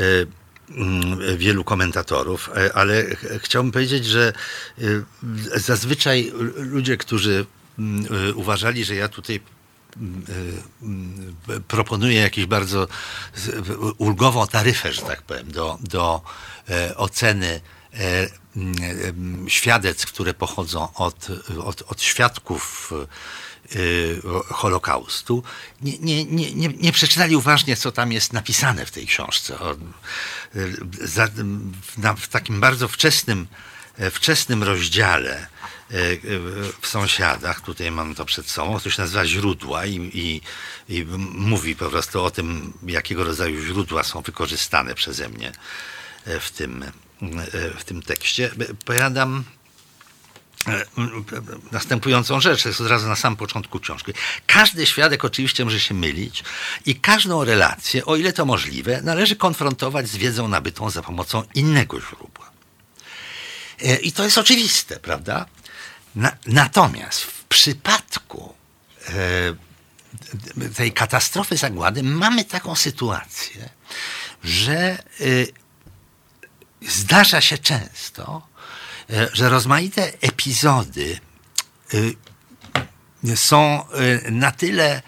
wielu 1.37 1.65
komentatorów, 1.65 2.51
ale 2.75 3.07
chciałbym 3.39 3.73
powiedzieć, 3.73 4.07
że 4.07 4.33
zazwyczaj 5.55 6.33
ludzie, 6.57 6.97
którzy 6.97 7.47
mm, 7.79 8.07
uważali, 8.35 8.85
że 8.85 8.95
ja 8.95 9.09
tutaj 9.09 9.41
mm, 9.97 11.37
proponuję 11.69 12.21
jakąś 12.21 12.47
bardzo 12.47 12.89
ulgową 13.99 14.47
taryfę, 14.47 14.93
że 14.93 15.03
tak 15.03 15.23
powiem, 15.23 15.53
do, 15.53 15.79
do 15.81 16.23
oceny 16.97 17.61
świadectw, 19.49 20.13
które 20.13 20.35
pochodzą 20.35 20.89
od, 20.95 21.29
od, 21.65 21.83
od 21.83 22.03
świadków 22.03 22.93
Holokaustu, 24.49 25.43
nie, 25.83 25.99
nie, 25.99 26.25
nie, 26.25 26.69
nie, 26.69 26.93
przeczytali 26.93 27.37
uważnie, 27.37 27.77
co 27.77 27.93
tam 27.93 28.13
jest 28.13 28.33
napisane 28.33 28.87
w 28.87 28.91
tej 28.91 29.07
książce. 29.07 29.59
w 32.17 32.29
takim 32.29 32.61
bardzo 32.61 32.89
wczesnym, 32.89 33.47
wczesnym 34.11 34.63
rozdziale 34.63 35.47
y, 35.93 36.21
w 36.81 36.87
sąsiadach, 36.87 37.61
tutaj 37.61 37.91
mam 37.91 38.15
to 38.15 38.25
przed 38.25 38.51
sobą, 38.51 38.81
to 38.81 38.91
się 38.91 39.03
nazywa 39.03 39.27
źródła 39.27 39.87
i, 39.87 39.97
i, 40.15 40.41
i 40.89 41.05
mówi 41.35 41.77
po 41.77 41.91
prostu 41.91 42.25
o 42.25 42.31
tym, 42.31 42.73
jakiego 42.87 43.25
rodzaju 43.25 43.65
źródła 43.65 44.03
są 44.03 44.21
wykorzystane 44.21 44.95
przeze 44.95 45.29
mnie 45.29 45.53
w 46.41 46.51
tym, 46.51 46.85
w 47.79 47.85
tym 47.85 48.03
tekście. 48.03 48.51
Powiadam 48.85 49.39
e, 49.39 49.60
następującą 51.73 52.41
rzecz, 52.41 52.65
jest 52.65 52.81
od 52.81 52.87
razu 52.87 53.09
na 53.09 53.17
samym 53.17 53.37
początku 53.37 53.81
książki. 53.81 54.13
Każdy 54.47 54.87
świadek 54.87 55.25
oczywiście 55.25 55.65
może 55.65 55.81
się 55.81 55.95
mylić 55.95 56.45
i 56.87 56.95
każdą 56.97 57.45
relację, 57.45 58.07
o 58.07 58.17
ile 58.17 58.33
to 58.33 58.45
możliwe, 58.45 59.03
należy 59.03 59.37
konfrontować 59.37 60.09
z 60.09 60.17
wiedzą 60.17 60.49
nabytą 60.49 60.91
za 60.91 61.03
pomocą 61.03 61.43
innego 61.55 62.01
źródła. 62.01 62.51
E, 63.83 63.97
I 63.97 64.13
to 64.13 64.25
jest 64.25 64.39
oczywiste, 64.39 64.97
prawda? 64.97 65.47
Na, 66.15 66.37
natomiast 66.47 67.23
w 67.23 67.45
przypadku 67.45 68.55
e, 69.09 69.13
tej 70.75 70.93
katastrofy 70.93 71.57
zagłady 71.57 72.03
mamy 72.03 72.45
taką 72.45 72.75
sytuację, 72.75 73.69
że 74.45 75.03
zdarza 76.89 77.41
się 77.41 77.59
często, 77.59 78.43
e, 78.47 78.50
że 79.33 79.49
rozmaite 79.49 80.13
epizody 80.21 81.19
e, 83.25 83.37
są 83.37 83.85
e, 83.91 84.31
na 84.31 84.53
tyle 84.53 85.03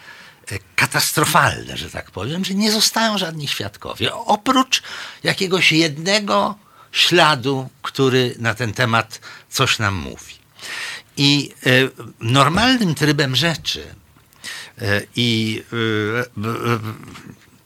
katastrofalne, 0.75 1.77
że 1.77 1.89
tak 1.89 2.11
powiem, 2.11 2.45
że 2.45 2.53
nie 2.53 2.71
zostają 2.71 3.17
żadni 3.17 3.47
świadkowie, 3.47 4.13
oprócz 4.13 4.83
jakiegoś 5.23 5.71
jednego 5.71 6.55
śladu, 6.91 7.69
który 7.81 8.35
na 8.39 8.53
ten 8.53 8.73
temat 8.73 9.19
coś 9.49 9.79
nam 9.79 9.95
mówi. 9.95 10.33
I 11.17 11.51
normalnym 12.19 12.95
trybem 12.95 13.35
rzeczy 13.35 13.95
i 15.15 15.63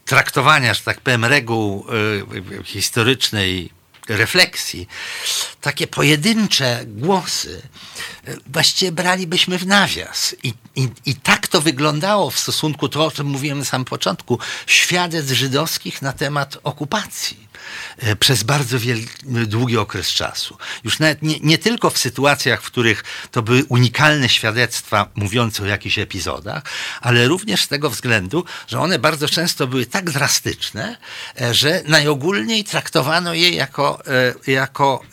traktowania, 0.06 0.74
że 0.74 0.82
tak 0.82 1.02
powiem, 1.02 1.26
reguł 1.26 1.86
historycznej 2.64 3.72
refleksji, 4.10 4.88
takie 5.62 5.88
pojedyncze 5.88 6.84
głosy 6.88 7.62
właściwie 8.48 8.92
bralibyśmy 8.92 9.58
w 9.58 9.68
nawias. 9.68 10.36
I, 10.44 10.54
i, 10.76 10.90
I 11.06 11.16
tak 11.16 11.48
to 11.48 11.62
wyglądało 11.62 12.30
w 12.30 12.40
stosunku 12.40 12.90
tego, 12.90 13.06
o 13.06 13.12
czym 13.12 13.28
mówiłem 13.28 13.60
na 13.60 13.66
samym 13.66 13.86
początku, 13.86 14.40
świadectw 14.68 15.32
żydowskich 15.32 16.02
na 16.02 16.14
temat 16.14 16.58
okupacji 16.64 17.38
e, 17.44 17.47
przez 18.20 18.44
bardzo 18.44 18.78
długi 19.26 19.78
okres 19.78 20.08
czasu. 20.08 20.58
Już 20.84 21.00
nawet 21.00 21.22
nie, 21.22 21.40
nie, 21.40 21.58
tylko 21.58 21.90
w 21.90 21.98
sytuacjach, 21.98 22.62
w 22.62 22.66
których 22.66 23.04
to 23.32 23.42
były 23.42 23.64
unikalne 23.70 24.30
świadectwa 24.30 25.10
mówiące 25.16 25.64
o 25.64 25.66
jakichś 25.66 26.00
epizodach, 26.00 26.64
ale 27.02 27.28
również 27.28 27.64
z 27.64 27.68
tego 27.68 27.90
względu, 27.90 28.46
że 28.68 28.80
one 28.80 29.00
bardzo 29.00 29.30
często 29.30 29.68
były 29.68 29.86
tak 29.86 30.10
drastyczne, 30.12 30.98
e, 31.42 31.54
że 31.54 31.82
najogólniej 31.88 32.64
traktowano 32.64 33.34
je 33.34 33.50
jako, 33.50 34.00
e, 34.48 34.52
jako 34.52 35.04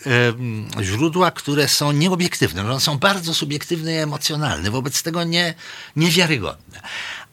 źródła, 0.82 1.30
które 1.30 1.68
są 1.68 1.92
nieobiektywne, 1.92 2.62
że 2.62 2.70
one 2.70 2.80
są 2.80 2.98
bardzo 2.98 3.34
subiektywne 3.34 3.94
i 3.94 3.96
emocjonalne, 3.96 4.70
wobec 4.70 5.02
tego 5.02 5.24
nie, 5.24 5.54
niewiarygodne. 5.96 6.80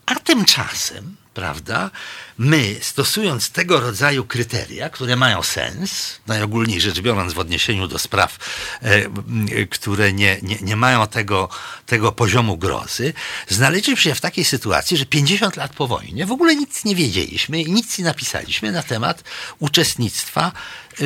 A 0.06 0.16
tymczasem, 0.16 1.16
prawda, 1.34 1.92
my 2.38 2.76
stosując 2.82 3.50
tego 3.50 3.80
rodzaju 3.80 4.26
kryteria, 4.26 4.90
które 4.90 5.16
mają 5.16 5.44
sens, 5.44 6.20
najogólniej 6.28 6.82
rzecz 6.82 7.02
biorąc 7.02 7.34
w 7.34 7.40
odniesieniu 7.40 7.88
do 7.88 8.00
spraw, 8.00 8.38
e, 8.82 9.66
które 9.66 10.14
nie, 10.14 10.38
nie, 10.42 10.58
nie 10.62 10.76
mają 10.76 11.08
tego, 11.08 11.50
tego 11.86 12.12
poziomu 12.12 12.58
grozy, 12.58 13.14
znaleźliśmy 13.50 14.02
się 14.02 14.16
w 14.16 14.22
takiej 14.22 14.46
sytuacji, 14.46 14.98
że 14.98 15.06
50 15.06 15.56
lat 15.56 15.74
po 15.74 15.88
wojnie 15.88 16.26
w 16.26 16.32
ogóle 16.32 16.56
nic 16.56 16.86
nie 16.86 16.96
wiedzieliśmy 16.96 17.62
i 17.62 17.72
nic 17.72 17.98
nie 17.98 18.06
napisaliśmy 18.06 18.72
na 18.72 18.84
temat 18.84 19.24
uczestnictwa 19.60 20.52
e, 21.02 21.04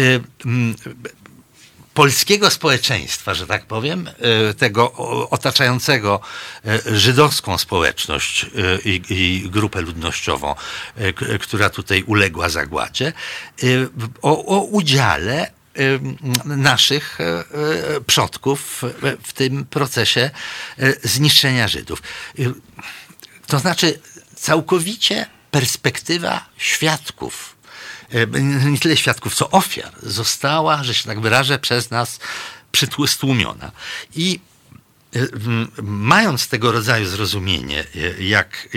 polskiego 1.96 2.50
społeczeństwa, 2.50 3.34
że 3.34 3.48
tak 3.48 3.66
powiem, 3.66 4.10
e, 4.50 4.54
tego 4.54 4.94
otaczającego 5.30 6.20
e, 6.66 6.98
żydowską 6.98 7.58
społeczność 7.58 8.44
e, 8.44 8.48
i, 8.86 9.02
i 9.10 9.50
grupę 9.50 9.82
ludnościową, 9.82 10.56
która 11.42 11.70
tutaj 11.70 12.04
uległa 12.04 12.50
zagładzie, 12.50 13.14
o, 14.22 14.46
o 14.46 14.62
udziale 14.62 15.52
naszych 16.46 17.18
przodków 18.08 18.82
w 19.24 19.34
tym 19.34 19.66
procesie 19.66 20.30
zniszczenia 21.04 21.68
Żydów. 21.68 22.02
To 23.48 23.60
znaczy 23.60 24.00
całkowicie 24.36 25.26
perspektywa 25.52 26.46
świadków 26.58 27.55
nie 28.72 28.80
tyle 28.80 28.98
świadków, 28.98 29.36
co 29.36 29.50
ofiar 29.50 29.92
została, 30.04 30.84
że 30.84 30.94
się 30.94 31.04
tak 31.04 31.20
wyrażę, 31.20 31.60
przez 31.60 31.92
nas 31.92 32.20
przytłumiona. 32.72 33.72
I 34.16 34.40
e, 34.40 34.55
mając 35.84 36.48
tego 36.48 36.72
rodzaju 36.72 37.06
zrozumienie, 37.06 37.84
jak, 38.20 38.70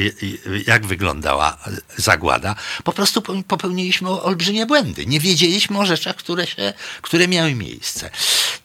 jak 0.67 0.87
wyglądała 0.87 1.59
zagłada, 1.97 2.55
po 2.85 2.93
prostu 2.93 3.23
popełniliśmy 3.49 4.09
olbrzymie 4.09 4.67
błędy. 4.67 5.07
Nie 5.07 5.21
wiedzieliśmy 5.21 5.79
o 5.79 5.87
rzeczach, 5.87 6.17
które, 6.17 6.47
się, 6.47 6.73
które 7.03 7.29
miały 7.29 7.55
miejsce. 7.55 8.11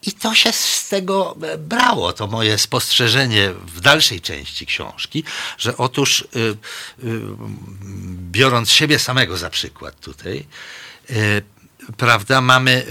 I 0.01 0.11
to 0.11 0.35
się 0.35 0.51
z 0.51 0.87
tego 0.89 1.37
brało, 1.59 2.13
to 2.13 2.27
moje 2.27 2.57
spostrzeżenie 2.57 3.53
w 3.65 3.81
dalszej 3.81 4.21
części 4.21 4.65
książki, 4.65 5.23
że 5.57 5.77
otóż 5.77 6.21
y, 6.21 6.39
y, 7.03 7.21
biorąc 8.31 8.71
siebie 8.71 8.99
samego 8.99 9.37
za 9.37 9.49
przykład 9.49 9.99
tutaj, 9.99 10.45
y, 11.09 11.43
prawda, 11.97 12.41
mamy, 12.41 12.85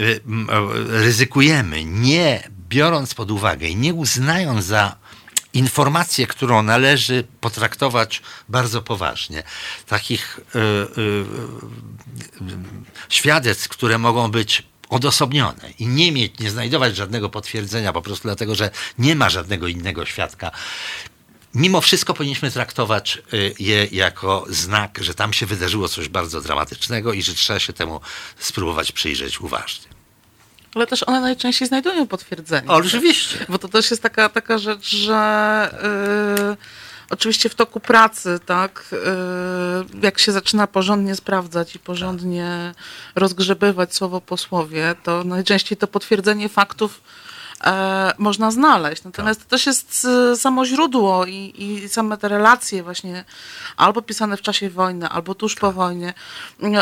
ryzykujemy, 0.89 1.85
nie 1.85 2.51
biorąc 2.73 3.15
pod 3.15 3.31
uwagę 3.31 3.69
i 3.69 3.77
nie 3.77 3.95
uznając 3.95 4.65
za 4.65 4.97
informację, 5.53 6.27
którą 6.27 6.63
należy 6.63 7.25
potraktować 7.41 8.23
bardzo 8.49 8.83
poważnie. 8.83 9.43
Takich 9.87 10.41
y, 10.55 10.59
y, 11.01 11.25
świadectw, 13.09 13.69
które 13.69 13.99
mogą 13.99 14.31
być 14.31 14.63
odosobnione 14.89 15.71
i 15.79 15.87
nie 15.87 16.13
mieć, 16.13 16.39
nie 16.39 16.51
znajdować 16.51 16.97
żadnego 16.97 17.29
potwierdzenia 17.29 17.93
po 17.93 18.03
prostu 18.03 18.29
dlatego, 18.29 18.55
że 18.55 18.71
nie 18.99 19.15
ma 19.15 19.31
żadnego 19.31 19.67
innego 19.69 20.07
świadka. 20.07 20.51
Mimo 21.55 21.81
wszystko 21.81 22.15
powinniśmy 22.15 22.51
traktować 22.51 23.19
y, 23.33 23.55
je 23.59 23.89
jako 23.93 24.45
znak, 24.49 24.99
że 25.03 25.15
tam 25.15 25.33
się 25.33 25.47
wydarzyło 25.47 25.89
coś 25.89 26.09
bardzo 26.09 26.41
dramatycznego 26.41 27.13
i 27.13 27.23
że 27.23 27.35
trzeba 27.35 27.59
się 27.59 27.73
temu 27.73 28.01
spróbować 28.39 28.93
przyjrzeć 28.93 29.41
uważnie. 29.41 30.02
Ale 30.75 30.87
też 30.87 31.03
one 31.03 31.21
najczęściej 31.21 31.69
znajdują 31.69 32.07
potwierdzenie. 32.07 32.69
oczywiście. 32.69 33.39
Bo 33.49 33.59
to 33.59 33.69
też 33.69 33.91
jest 33.91 34.03
taka, 34.03 34.29
taka 34.29 34.59
rzecz, 34.59 34.91
że 34.91 35.71
yy, 36.49 36.57
oczywiście 37.11 37.49
w 37.49 37.55
toku 37.55 37.81
pracy, 37.81 38.41
tak, 38.47 38.85
yy, 38.93 40.01
jak 40.03 40.19
się 40.19 40.33
zaczyna 40.33 40.67
porządnie 40.67 41.17
sprawdzać 41.17 41.75
i 41.75 41.79
porządnie 41.79 42.75
rozgrzebywać 43.15 43.95
słowo 43.95 44.21
po 44.21 44.37
słowie, 44.37 44.95
to 45.03 45.25
najczęściej 45.25 45.79
to 45.79 45.87
potwierdzenie 45.87 46.49
faktów 46.49 47.01
e, 47.65 48.13
można 48.19 48.51
znaleźć. 48.51 49.05
Natomiast 49.05 49.41
tak. 49.41 49.49
to 49.49 49.51
też 49.51 49.67
jest 49.67 50.07
samo 50.37 50.67
źródło 50.67 51.27
i, 51.27 51.55
i 51.59 51.89
same 51.89 52.19
te 52.19 52.29
relacje 52.29 52.83
właśnie 52.83 53.25
albo 53.77 54.03
pisane 54.03 54.37
w 54.37 54.43
czasie 54.43 54.71
wojny, 54.71 55.09
albo 55.09 55.35
tuż 55.35 55.55
po 55.55 55.67
tak. 55.67 55.77
wojnie, 55.77 56.15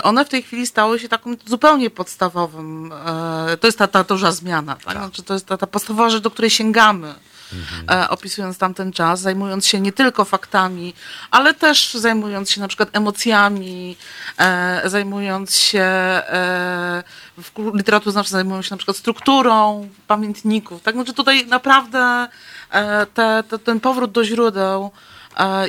one 0.02 0.24
w 0.24 0.28
tej 0.28 0.42
chwili 0.42 0.66
stały 0.66 0.98
się 0.98 1.08
taką 1.08 1.34
zupełnie 1.46 1.90
podstawowym, 1.90 2.92
e, 3.06 3.56
to 3.56 3.66
jest 3.66 3.78
ta, 3.78 3.86
ta 3.86 4.04
duża 4.04 4.32
zmiana, 4.32 4.74
tak? 4.74 4.84
tak. 4.84 4.96
Znaczy, 4.96 5.22
to 5.22 5.34
jest 5.34 5.46
ta, 5.46 5.56
ta 5.56 5.66
podstawowa 5.66 6.10
rzecz, 6.10 6.22
do 6.22 6.30
której 6.30 6.50
sięgamy. 6.50 7.14
Mhm. 7.52 8.10
opisując 8.10 8.58
tamten 8.58 8.92
czas, 8.92 9.20
zajmując 9.20 9.66
się 9.66 9.80
nie 9.80 9.92
tylko 9.92 10.24
faktami, 10.24 10.94
ale 11.30 11.54
też 11.54 11.94
zajmując 11.94 12.50
się 12.50 12.60
na 12.60 12.68
przykład 12.68 12.88
emocjami, 12.92 13.96
e, 14.38 14.82
zajmując 14.84 15.56
się 15.56 15.80
e, 15.80 17.02
w 17.38 17.74
literaturze 17.74 18.12
znaczy 18.12 18.30
zajmują 18.30 18.62
się 18.62 18.70
na 18.70 18.76
przykład 18.76 18.96
strukturą 18.96 19.88
pamiętników. 20.06 20.82
Tak, 20.82 20.94
znaczy 20.94 21.14
tutaj 21.14 21.46
naprawdę 21.46 22.28
te, 23.14 23.44
te, 23.48 23.58
ten 23.58 23.80
powrót 23.80 24.12
do 24.12 24.24
źródeł 24.24 24.90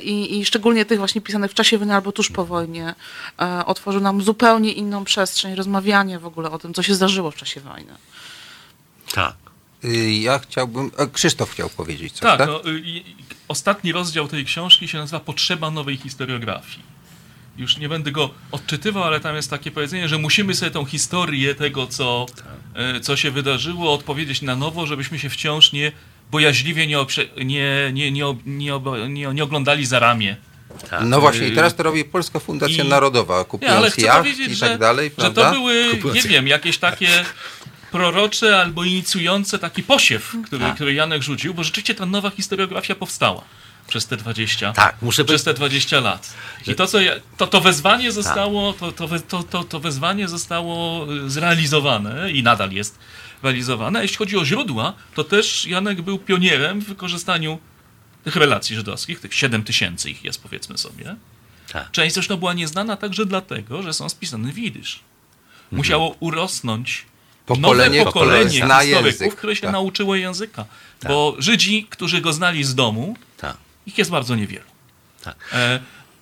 i, 0.03 0.39
i, 0.39 0.45
szczególnie 0.45 0.85
tych 0.85 0.97
właśnie 0.97 1.21
pisanych 1.21 1.51
w 1.51 1.53
czasie 1.53 1.77
wojny 1.77 1.95
albo 1.95 2.11
tuż 2.11 2.29
po 2.31 2.45
wojnie 2.45 2.95
otworzył 3.65 4.01
nam 4.01 4.21
zupełnie 4.21 4.71
inną 4.71 5.03
przestrzeń 5.03 5.55
rozmawiania 5.55 6.19
w 6.19 6.25
ogóle 6.25 6.51
o 6.51 6.59
tym, 6.59 6.73
co 6.73 6.83
się 6.83 6.95
zdarzyło 6.95 7.31
w 7.31 7.35
czasie 7.35 7.61
wojny. 7.61 7.93
Tak. 9.13 9.50
Y, 9.85 10.11
ja 10.11 10.39
chciałbym. 10.39 10.91
Krzysztof 11.13 11.51
chciał 11.51 11.69
powiedzieć 11.69 12.13
coś. 12.13 12.21
Tak, 12.21 12.37
tak? 12.37 12.47
No, 12.47 12.71
y, 12.71 13.03
ostatni 13.47 13.91
rozdział 13.91 14.27
tej 14.27 14.45
książki 14.45 14.87
się 14.87 14.97
nazywa 14.97 15.19
Potrzeba 15.19 15.71
nowej 15.71 15.97
historiografii. 15.97 16.91
Już 17.57 17.77
nie 17.77 17.89
będę 17.89 18.11
go 18.11 18.29
odczytywał, 18.51 19.03
ale 19.03 19.19
tam 19.19 19.35
jest 19.35 19.49
takie 19.49 19.71
powiedzenie, 19.71 20.07
że 20.07 20.17
musimy 20.17 20.55
sobie 20.55 20.71
tą 20.71 20.85
historię 20.85 21.55
tego, 21.55 21.87
co, 21.87 22.25
e, 22.75 22.99
co 22.99 23.17
się 23.17 23.31
wydarzyło, 23.31 23.93
odpowiedzieć 23.93 24.41
na 24.41 24.55
nowo, 24.55 24.85
żebyśmy 24.85 25.19
się 25.19 25.29
wciąż 25.29 25.71
nie 25.71 25.91
bojaźliwie 26.31 26.87
nie, 26.87 27.05
nie, 27.37 27.91
nie, 27.91 28.11
nie, 28.11 28.41
nie, 29.09 29.33
nie 29.33 29.43
oglądali 29.43 29.85
za 29.85 29.99
ramię. 29.99 30.37
Tak. 30.89 31.01
No 31.05 31.21
właśnie, 31.21 31.47
i 31.47 31.55
teraz 31.55 31.75
to 31.75 31.83
robi 31.83 32.05
Polska 32.05 32.39
Fundacja 32.39 32.83
I, 32.83 32.87
Narodowa, 32.87 33.45
kupując 33.45 33.97
nie, 33.97 34.03
jacht 34.03 34.27
i 34.39 34.59
tak 34.59 34.77
dalej, 34.77 35.11
prawda? 35.11 35.41
Że 35.41 35.47
to 35.49 35.53
były, 35.53 35.85
nie 36.15 36.21
wiem, 36.21 36.47
jakieś 36.47 36.77
takie 36.77 37.07
prorocze 37.91 38.57
albo 38.61 38.83
inicjujące 38.83 39.59
taki 39.59 39.83
posiew, 39.83 40.35
który, 40.45 40.65
tak. 40.65 40.75
który 40.75 40.93
Janek 40.93 41.23
rzucił, 41.23 41.53
bo 41.53 41.63
rzeczywiście 41.63 41.95
ta 41.95 42.05
nowa 42.05 42.29
historiografia 42.29 42.95
powstała 42.95 43.43
przez 43.87 44.07
te 44.07 44.17
20, 44.17 44.73
tak, 44.73 44.95
muszę 45.01 45.25
przez 45.25 45.43
te 45.43 45.53
20 45.53 45.99
lat. 45.99 46.33
I 46.67 46.75
to, 46.75 46.87
co 46.87 46.97
to, 47.37 47.47
to 47.47 47.61
wezwanie 47.61 48.11
zostało, 48.11 48.73
tak. 48.73 48.93
to, 48.95 49.19
to, 49.19 49.43
to, 49.43 49.63
to 49.63 49.79
wezwanie 49.79 50.27
zostało 50.27 51.07
y, 51.13 51.29
zrealizowane 51.29 52.31
i 52.31 52.43
nadal 52.43 52.71
jest 52.71 52.99
realizowane. 53.43 53.99
A 53.99 54.01
jeśli 54.01 54.17
chodzi 54.17 54.37
o 54.37 54.45
źródła, 54.45 54.93
to 55.15 55.23
też 55.23 55.65
Janek 55.65 56.01
był 56.01 56.17
pionierem 56.19 56.81
w 56.81 56.85
wykorzystaniu 56.85 57.59
tych 58.23 58.35
relacji 58.35 58.75
żydowskich, 58.75 59.19
tych 59.19 59.33
7 59.33 59.63
tysięcy 59.63 60.09
ich 60.09 60.23
jest, 60.23 60.43
powiedzmy 60.43 60.77
sobie. 60.77 61.15
Tak. 61.71 61.91
Część 61.91 62.13
zresztą 62.13 62.37
była 62.37 62.53
nieznana 62.53 62.97
także 62.97 63.25
dlatego, 63.25 63.83
że 63.83 63.93
są 63.93 64.09
spisane 64.09 64.51
w 64.51 64.57
jidysz. 64.57 64.99
Mhm. 65.63 65.77
Musiało 65.77 66.15
urosnąć 66.19 67.05
pokolenie, 67.45 67.99
nowe 67.99 68.11
pokolenie 68.11 68.49
historyków, 68.49 69.05
język. 69.05 69.35
które 69.35 69.55
się 69.55 69.61
tak. 69.61 69.71
nauczyło 69.71 70.15
języka. 70.15 70.65
Tak. 70.99 71.11
Bo 71.11 71.35
Żydzi, 71.39 71.87
którzy 71.89 72.21
go 72.21 72.33
znali 72.33 72.63
z 72.63 72.75
domu, 72.75 73.15
tak. 73.37 73.57
ich 73.85 73.97
jest 73.97 74.11
bardzo 74.11 74.35
niewielu. 74.35 74.65
Tak. 75.23 75.35
E, 75.53 75.79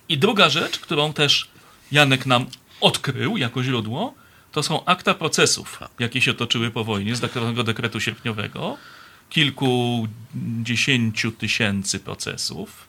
I 0.08 0.18
druga 0.18 0.48
rzecz, 0.48 0.78
którą 0.78 1.12
też 1.12 1.48
Janek 1.92 2.26
nam 2.26 2.46
odkrył 2.80 3.36
jako 3.36 3.62
źródło, 3.62 4.14
to 4.52 4.62
są 4.62 4.84
akta 4.84 5.14
procesów, 5.14 5.80
jakie 5.98 6.20
się 6.20 6.34
toczyły 6.34 6.70
po 6.70 6.84
wojnie 6.84 7.16
z 7.16 7.20
tego 7.20 7.64
dekretu 7.64 8.00
sierpniowego, 8.00 8.76
kilkudziesięciu 9.30 11.32
tysięcy 11.32 12.00
procesów, 12.00 12.88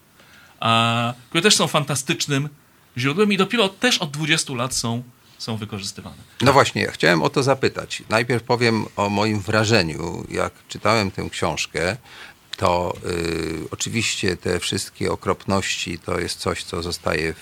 a, 0.60 1.14
które 1.30 1.42
też 1.42 1.56
są 1.56 1.68
fantastycznym 1.68 2.50
źródłem 2.98 3.34
i 3.34 3.38
dopiero 3.38 3.70
też 3.70 3.98
od 3.98 4.12
20 4.12 4.54
lat 4.54 4.76
są, 4.76 5.04
są 5.42 5.58
wykorzystywane. 5.58 6.16
No 6.42 6.54
właśnie, 6.54 6.82
ja 6.82 6.92
chciałem 6.92 7.24
o 7.24 7.30
to 7.30 7.44
zapytać. 7.44 8.04
Najpierw 8.10 8.44
powiem 8.44 8.86
o 8.96 9.10
moim 9.10 9.40
wrażeniu. 9.40 10.26
Jak 10.30 10.54
czytałem 10.68 11.12
tę 11.12 11.30
książkę, 11.30 11.98
to 12.58 12.94
y, 13.06 13.70
oczywiście 13.72 14.38
te 14.38 14.60
wszystkie 14.60 15.12
okropności 15.12 16.00
to 16.00 16.20
jest 16.20 16.40
coś, 16.40 16.64
co 16.64 16.84
zostaje 16.84 17.34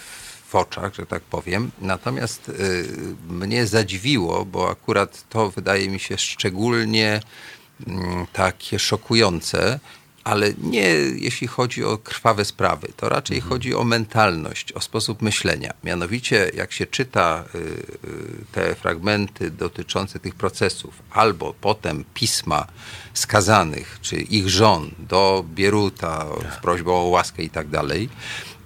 w 0.48 0.56
oczach, 0.56 0.96
że 0.96 1.06
tak 1.06 1.24
powiem. 1.24 1.72
Natomiast 1.82 2.50
y, 2.50 2.88
mnie 3.30 3.68
zadziwiło, 3.68 4.46
bo 4.46 4.70
akurat 4.70 5.30
to 5.30 5.50
wydaje 5.50 5.90
mi 5.90 6.00
się 6.00 6.18
szczególnie 6.18 7.22
y, 7.82 7.92
takie 8.34 8.80
szokujące, 8.80 9.80
ale 10.30 10.54
nie 10.62 10.88
jeśli 11.28 11.48
chodzi 11.48 11.84
o 11.84 11.98
krwawe 11.98 12.46
sprawy. 12.46 12.88
To 12.98 13.10
raczej 13.10 13.38
mhm. 13.38 13.50
chodzi 13.50 13.76
o 13.76 13.84
mentalność, 13.84 14.74
o 14.74 14.82
sposób 14.82 15.22
myślenia. 15.22 15.74
Mianowicie, 15.84 16.52
jak 16.54 16.72
się 16.72 16.86
czyta 16.86 17.46
y, 17.56 17.58
y, 17.58 18.46
te 18.52 18.76
fragmenty 18.76 19.52
dotyczące 19.52 20.20
tych 20.20 20.36
procesów, 20.36 20.94
albo 21.12 21.54
potem 21.62 22.04
pisma 22.14 22.68
skazanych, 23.14 23.98
czy 24.02 24.16
ich 24.16 24.50
żon 24.50 24.92
do 25.00 25.46
Bieruta 25.56 26.26
z 26.58 26.62
prośbą 26.62 26.96
o 26.96 27.04
łaskę 27.04 27.44
i 27.44 27.50
tak 27.50 27.68
dalej, 27.68 28.10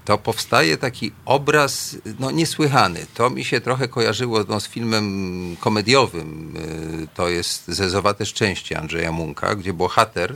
to 0.05 0.17
powstaje 0.17 0.77
taki 0.77 1.11
obraz 1.25 1.97
no, 2.19 2.31
niesłychany. 2.31 3.05
To 3.13 3.29
mi 3.29 3.45
się 3.45 3.61
trochę 3.61 3.87
kojarzyło 3.87 4.43
no, 4.47 4.59
z 4.59 4.67
filmem 4.67 5.57
komediowym. 5.59 6.57
Y, 7.03 7.07
to 7.15 7.29
jest 7.29 7.67
Zezowate 7.67 8.25
Szczęście 8.25 8.79
Andrzeja 8.79 9.11
Munka, 9.11 9.55
gdzie 9.55 9.73
bohater 9.73 10.35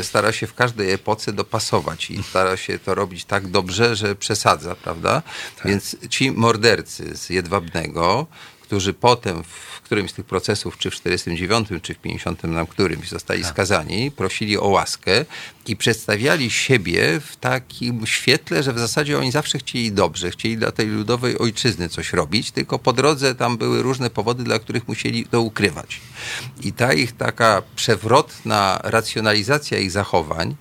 y, 0.00 0.04
stara 0.04 0.32
się 0.32 0.46
w 0.46 0.54
każdej 0.54 0.92
epoce 0.92 1.32
dopasować 1.32 2.10
i 2.10 2.22
stara 2.22 2.56
się 2.56 2.78
to 2.78 2.94
robić 2.94 3.24
tak 3.24 3.48
dobrze, 3.48 3.96
że 3.96 4.14
przesadza, 4.14 4.74
prawda? 4.74 5.22
Tak. 5.56 5.66
Więc 5.66 5.96
ci 6.10 6.32
mordercy 6.32 7.16
z 7.16 7.30
Jedwabnego, 7.30 8.26
którzy 8.62 8.92
potem 8.92 9.44
w 9.44 9.71
którymś 9.92 10.10
z 10.10 10.14
tych 10.14 10.26
procesów, 10.26 10.78
czy 10.78 10.90
w 10.90 10.94
49, 10.94 11.68
czy 11.82 11.94
w 11.94 11.98
50 11.98 12.44
nam 12.44 12.66
którymś 12.66 13.08
zostali 13.08 13.42
tak. 13.42 13.52
skazani, 13.52 14.10
prosili 14.10 14.58
o 14.58 14.68
łaskę 14.68 15.24
i 15.66 15.76
przedstawiali 15.76 16.50
siebie 16.50 17.20
w 17.20 17.36
takim 17.36 18.06
świetle, 18.06 18.62
że 18.62 18.72
w 18.72 18.78
zasadzie 18.78 19.18
oni 19.18 19.32
zawsze 19.32 19.58
chcieli 19.58 19.92
dobrze, 19.92 20.30
chcieli 20.30 20.56
dla 20.56 20.72
tej 20.72 20.86
ludowej 20.86 21.38
ojczyzny 21.38 21.88
coś 21.88 22.12
robić, 22.12 22.50
tylko 22.50 22.78
po 22.78 22.92
drodze 22.92 23.34
tam 23.34 23.56
były 23.56 23.82
różne 23.82 24.10
powody, 24.10 24.44
dla 24.44 24.58
których 24.58 24.88
musieli 24.88 25.26
to 25.26 25.40
ukrywać. 25.40 26.00
I 26.62 26.72
ta 26.72 26.92
ich 26.92 27.16
taka 27.16 27.62
przewrotna 27.76 28.80
racjonalizacja 28.82 29.78
ich 29.78 29.90
zachowań 29.90 30.56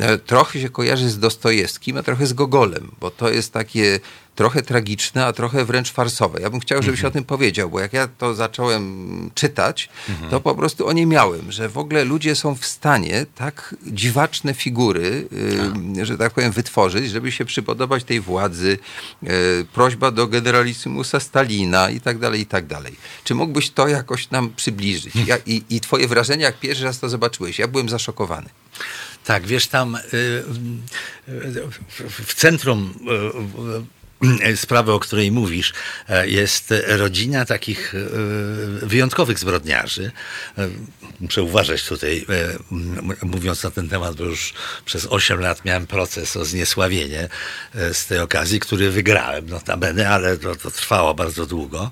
e, 0.00 0.18
trochę 0.18 0.60
się 0.60 0.68
kojarzy 0.68 1.10
z 1.10 1.18
Dostojewskim, 1.18 1.96
a 1.96 2.02
trochę 2.02 2.26
z 2.26 2.32
Gogolem, 2.32 2.90
bo 3.00 3.10
to 3.10 3.30
jest 3.30 3.52
takie 3.52 4.00
trochę 4.34 4.62
tragiczne, 4.62 5.26
a 5.26 5.32
trochę 5.32 5.64
wręcz 5.64 5.92
farsowe. 5.92 6.40
Ja 6.40 6.50
bym 6.50 6.60
chciał, 6.60 6.82
żebyś 6.82 7.00
mhm. 7.00 7.10
o 7.10 7.12
tym 7.12 7.24
powiedział, 7.24 7.70
bo 7.70 7.80
jak 7.80 7.92
ja 7.92 8.08
to 8.08 8.34
zacząłem 8.34 9.30
czytać, 9.34 9.88
mhm. 10.08 10.30
to 10.30 10.40
po 10.40 10.54
prostu 10.54 10.86
o 10.86 10.92
nie 10.92 11.06
miałem, 11.06 11.52
że 11.52 11.68
w 11.68 11.78
ogóle 11.78 12.04
ludzie 12.04 12.36
są 12.36 12.54
w 12.54 12.66
stanie 12.66 13.26
tak 13.34 13.74
dziwaczne 13.86 14.54
figury, 14.54 15.28
y, 15.98 16.06
że 16.06 16.18
tak 16.18 16.32
powiem, 16.32 16.52
wytworzyć, 16.52 17.10
żeby 17.10 17.32
się 17.32 17.44
przypodobać 17.44 18.04
tej 18.04 18.20
władzy, 18.20 18.78
y, 19.22 19.28
prośba 19.72 20.10
do 20.10 20.26
generalissimusa 20.26 21.20
Stalina 21.20 21.90
i 21.90 22.00
tak 22.00 22.18
dalej, 22.18 22.40
i 22.40 22.46
tak 22.46 22.66
dalej. 22.66 22.96
Czy 23.24 23.34
mógłbyś 23.34 23.70
to 23.70 23.88
jakoś 23.88 24.30
nam 24.30 24.52
przybliżyć? 24.56 25.14
Ja, 25.26 25.36
i, 25.46 25.62
I 25.70 25.80
twoje 25.80 26.08
wrażenia, 26.08 26.46
jak 26.46 26.58
pierwszy 26.58 26.84
raz 26.84 26.98
to 26.98 27.08
zobaczyłeś? 27.08 27.58
Ja 27.58 27.68
byłem 27.68 27.88
zaszokowany. 27.88 28.48
Tak, 29.24 29.46
wiesz, 29.46 29.66
tam 29.66 29.94
y, 29.94 30.00
w 32.08 32.34
centrum 32.34 32.94
sprawy, 34.56 34.92
o 34.92 35.00
której 35.00 35.32
mówisz, 35.32 35.72
e, 36.08 36.28
jest 36.28 36.74
rodzina 36.86 37.44
takich 37.44 37.94
e, 37.94 37.98
wyjątkowych 38.86 39.38
zbrodniarzy. 39.38 40.12
E, 40.58 40.68
muszę 41.20 41.42
uważać 41.42 41.84
tutaj, 41.86 42.26
mówiąc 43.22 43.62
na 43.62 43.70
ten 43.70 43.88
temat, 43.88 44.16
bo 44.16 44.24
już 44.24 44.54
przez 44.84 45.06
8 45.10 45.40
lat 45.40 45.64
miałem 45.64 45.86
proces 45.86 46.36
o 46.36 46.44
zniesławienie 46.44 47.28
z 47.92 48.06
tej 48.06 48.18
okazji, 48.18 48.60
który 48.60 48.90
wygrałem, 48.90 49.48
notabene, 49.48 50.08
ale 50.08 50.36
to, 50.36 50.56
to 50.56 50.70
trwało 50.70 51.14
bardzo 51.14 51.46
długo. 51.46 51.90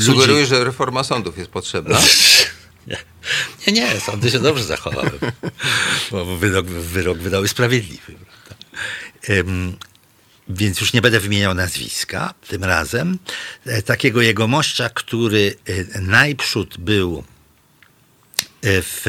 Sugeruję, 0.00 0.46
że 0.46 0.64
reforma 0.64 1.04
sądów 1.04 1.38
jest 1.38 1.50
potrzebna. 1.50 1.98
Nie, 3.66 3.72
nie, 3.72 4.00
sądy 4.00 4.30
się 4.30 4.38
dobrze 4.38 4.64
zachowały, 4.64 5.10
bo 6.10 6.36
wyrok, 6.36 6.66
wyrok 6.66 7.18
wydały 7.18 7.48
sprawiedliwy 7.48 8.14
więc 10.48 10.80
już 10.80 10.92
nie 10.92 11.02
będę 11.02 11.20
wymieniał 11.20 11.54
nazwiska 11.54 12.34
tym 12.48 12.64
razem, 12.64 13.18
e, 13.66 13.82
takiego 13.82 14.22
jegomościa, 14.22 14.88
który 14.88 15.54
e, 15.94 16.00
najprzód 16.00 16.78
był 16.78 17.24
e, 18.62 18.82
w, 18.82 19.04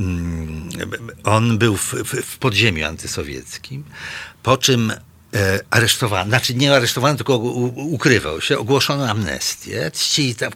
mm, 0.00 0.68
on 1.24 1.58
był 1.58 1.76
w, 1.76 1.94
w 2.04 2.38
podziemiu 2.38 2.86
antysowieckim, 2.86 3.84
po 4.42 4.56
czym 4.56 4.92
aresztowany, 5.70 6.30
znaczy 6.30 6.54
nie 6.54 6.74
aresztowany, 6.74 7.16
tylko 7.16 7.36
ukrywał 7.74 8.40
się, 8.40 8.58
ogłoszono 8.58 9.08
amnestię, 9.10 9.90
ci 9.94 10.34
tam, 10.34 10.52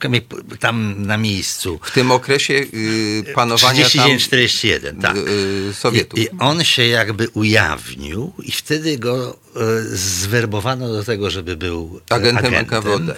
tam 0.61 1.07
na 1.07 1.17
miejscu. 1.17 1.81
W 1.83 1.91
tym 1.91 2.11
okresie 2.11 2.55
yy, 2.55 3.35
panowania 3.35 3.85
41, 3.85 5.01
tak. 5.01 5.17
Yy, 5.17 5.75
Sowietów. 5.75 6.19
I, 6.19 6.23
I, 6.23 6.29
on 6.39 6.65
się 6.65 6.87
jakby 6.87 7.29
ujawnił 7.29 8.33
i 8.43 8.53
wtedy 8.53 8.99
go 8.99 9.39
yy, 9.55 9.63
zwerbowano 9.97 10.89
do 10.89 11.05
tego, 11.05 11.31
żeby 11.31 11.57
był 11.57 12.01
agentem, 12.11 12.55
agentem 12.55 12.55
NKWD. 12.55 13.15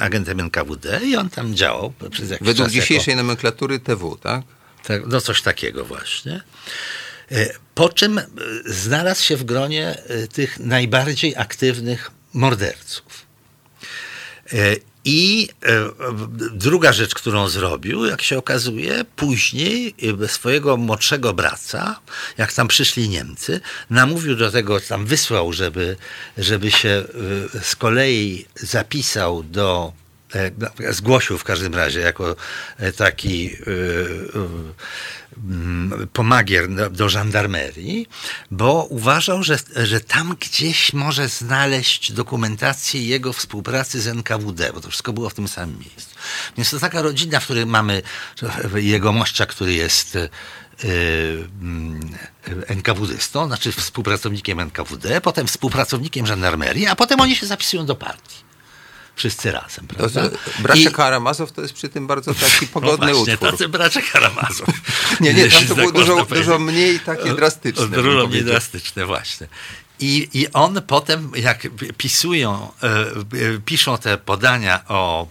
agentem 0.00 0.40
NKWD 0.40 1.00
i 1.04 1.16
on 1.16 1.30
tam 1.30 1.54
działał 1.54 1.92
przez 2.10 2.30
jakiś 2.30 2.46
Według 2.46 2.66
czas 2.66 2.72
dzisiejszej 2.72 3.12
jako... 3.12 3.22
nomenklatury 3.22 3.78
TW, 3.78 4.16
tak? 4.22 4.42
tak? 4.86 5.06
No 5.06 5.20
coś 5.20 5.42
takiego 5.42 5.84
właśnie. 5.84 6.40
E, 7.32 7.50
po 7.74 7.88
czym 7.88 8.18
e, 8.18 8.24
znalazł 8.66 9.24
się 9.24 9.36
w 9.36 9.44
gronie 9.44 9.98
e, 10.08 10.26
tych 10.26 10.58
najbardziej 10.58 11.36
aktywnych 11.36 12.10
morderców. 12.32 13.30
I 15.04 15.48
druga 16.52 16.92
rzecz, 16.92 17.14
którą 17.14 17.48
zrobił, 17.48 18.06
jak 18.06 18.22
się 18.22 18.38
okazuje, 18.38 19.04
później 19.16 19.94
swojego 20.26 20.76
młodszego 20.76 21.34
brata, 21.34 22.00
jak 22.38 22.52
tam 22.52 22.68
przyszli 22.68 23.08
Niemcy, 23.08 23.60
namówił 23.90 24.36
do 24.36 24.50
tego, 24.50 24.80
tam 24.80 25.06
wysłał, 25.06 25.52
żeby, 25.52 25.96
żeby 26.38 26.70
się 26.70 27.04
z 27.62 27.76
kolei 27.76 28.46
zapisał 28.56 29.42
do 29.42 29.92
zgłosił 30.90 31.38
w 31.38 31.44
każdym 31.44 31.74
razie 31.74 32.00
jako 32.00 32.36
taki 32.96 33.56
Mm, 35.36 36.08
pomagier 36.12 36.90
do 36.92 37.08
żandarmerii, 37.08 38.06
bo 38.50 38.84
uważał, 38.84 39.42
że, 39.42 39.58
że 39.76 40.00
tam 40.00 40.36
gdzieś 40.40 40.92
może 40.92 41.28
znaleźć 41.28 42.12
dokumentację 42.12 43.06
jego 43.06 43.32
współpracy 43.32 44.00
z 44.00 44.06
NKWD, 44.06 44.72
bo 44.72 44.80
to 44.80 44.88
wszystko 44.88 45.12
było 45.12 45.30
w 45.30 45.34
tym 45.34 45.48
samym 45.48 45.78
miejscu. 45.78 46.14
Więc 46.56 46.70
to 46.70 46.78
taka 46.78 47.02
rodzina, 47.02 47.40
w 47.40 47.44
której 47.44 47.66
mamy 47.66 48.02
jego 48.74 49.12
mościa, 49.12 49.46
który 49.46 49.74
jest 49.74 50.14
yy, 50.14 51.48
NKWDystą, 52.66 53.46
znaczy 53.46 53.72
współpracownikiem 53.72 54.60
NKWD, 54.60 55.20
potem 55.20 55.46
współpracownikiem 55.46 56.26
żandarmerii, 56.26 56.86
a 56.86 56.96
potem 56.96 57.20
oni 57.20 57.36
się 57.36 57.46
zapisują 57.46 57.86
do 57.86 57.94
partii 57.94 58.49
wszyscy 59.20 59.52
razem, 59.52 59.86
prawda? 59.86 60.28
To, 60.28 60.36
bracia 60.58 60.90
I... 60.90 60.92
Karamazow 60.92 61.52
to 61.52 61.62
jest 61.62 61.74
przy 61.74 61.88
tym 61.88 62.06
bardzo 62.06 62.34
taki 62.34 62.66
pogodny 62.74 63.06
no 63.06 63.14
właśnie, 63.14 63.34
utwór. 63.34 63.50
tacy 63.50 63.68
bracia 63.68 64.00
Karamazow. 64.12 64.68
nie, 65.20 65.34
nie, 65.34 65.48
tam 65.48 65.66
to 65.66 65.74
było 65.74 65.92
dużo, 65.92 66.24
dużo 66.24 66.58
mniej 66.58 67.00
takie 67.00 67.34
drastyczne. 67.34 67.88
Dużo 67.88 68.26
mniej 68.26 68.44
drastyczne, 68.44 69.06
właśnie. 69.06 69.46
I, 70.00 70.28
I 70.32 70.52
on 70.52 70.82
potem, 70.86 71.32
jak 71.36 71.68
pisują, 71.96 72.68
e, 72.82 72.86
e, 72.86 73.58
piszą 73.64 73.98
te 73.98 74.18
podania 74.18 74.80
o 74.88 75.26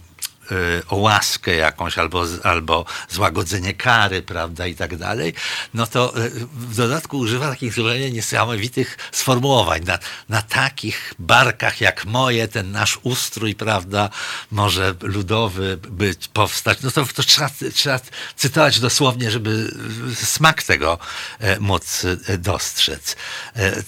o 0.88 0.96
łaskę 0.96 1.54
jakąś 1.54 1.98
albo, 1.98 2.24
albo 2.42 2.84
złagodzenie 3.08 3.74
kary, 3.74 4.22
prawda, 4.22 4.66
i 4.66 4.74
tak 4.74 4.96
dalej, 4.96 5.34
no 5.74 5.86
to 5.86 6.18
y, 6.18 6.30
w 6.52 6.76
dodatku 6.76 7.18
używa 7.18 7.50
takich 7.50 7.74
zupełnie 7.74 8.10
niesamowitych 8.10 8.98
sformułowań. 9.12 9.84
Na, 9.84 9.98
na 10.28 10.42
takich 10.42 11.14
barkach 11.18 11.80
jak 11.80 12.04
moje, 12.04 12.48
ten 12.48 12.72
nasz 12.72 12.98
ustrój, 13.02 13.54
prawda, 13.54 14.10
może 14.50 14.94
ludowy 15.02 15.76
być, 15.76 16.28
powstać. 16.28 16.78
No 16.82 16.90
to, 16.90 17.06
to 17.14 17.22
trzeba, 17.22 17.50
trzeba 17.74 18.00
cytować 18.36 18.80
dosłownie, 18.80 19.30
żeby 19.30 19.74
smak 20.14 20.62
tego 20.62 20.98
e, 21.38 21.60
móc 21.60 22.06
e, 22.26 22.38
dostrzec. 22.38 23.16
E, 23.56 23.82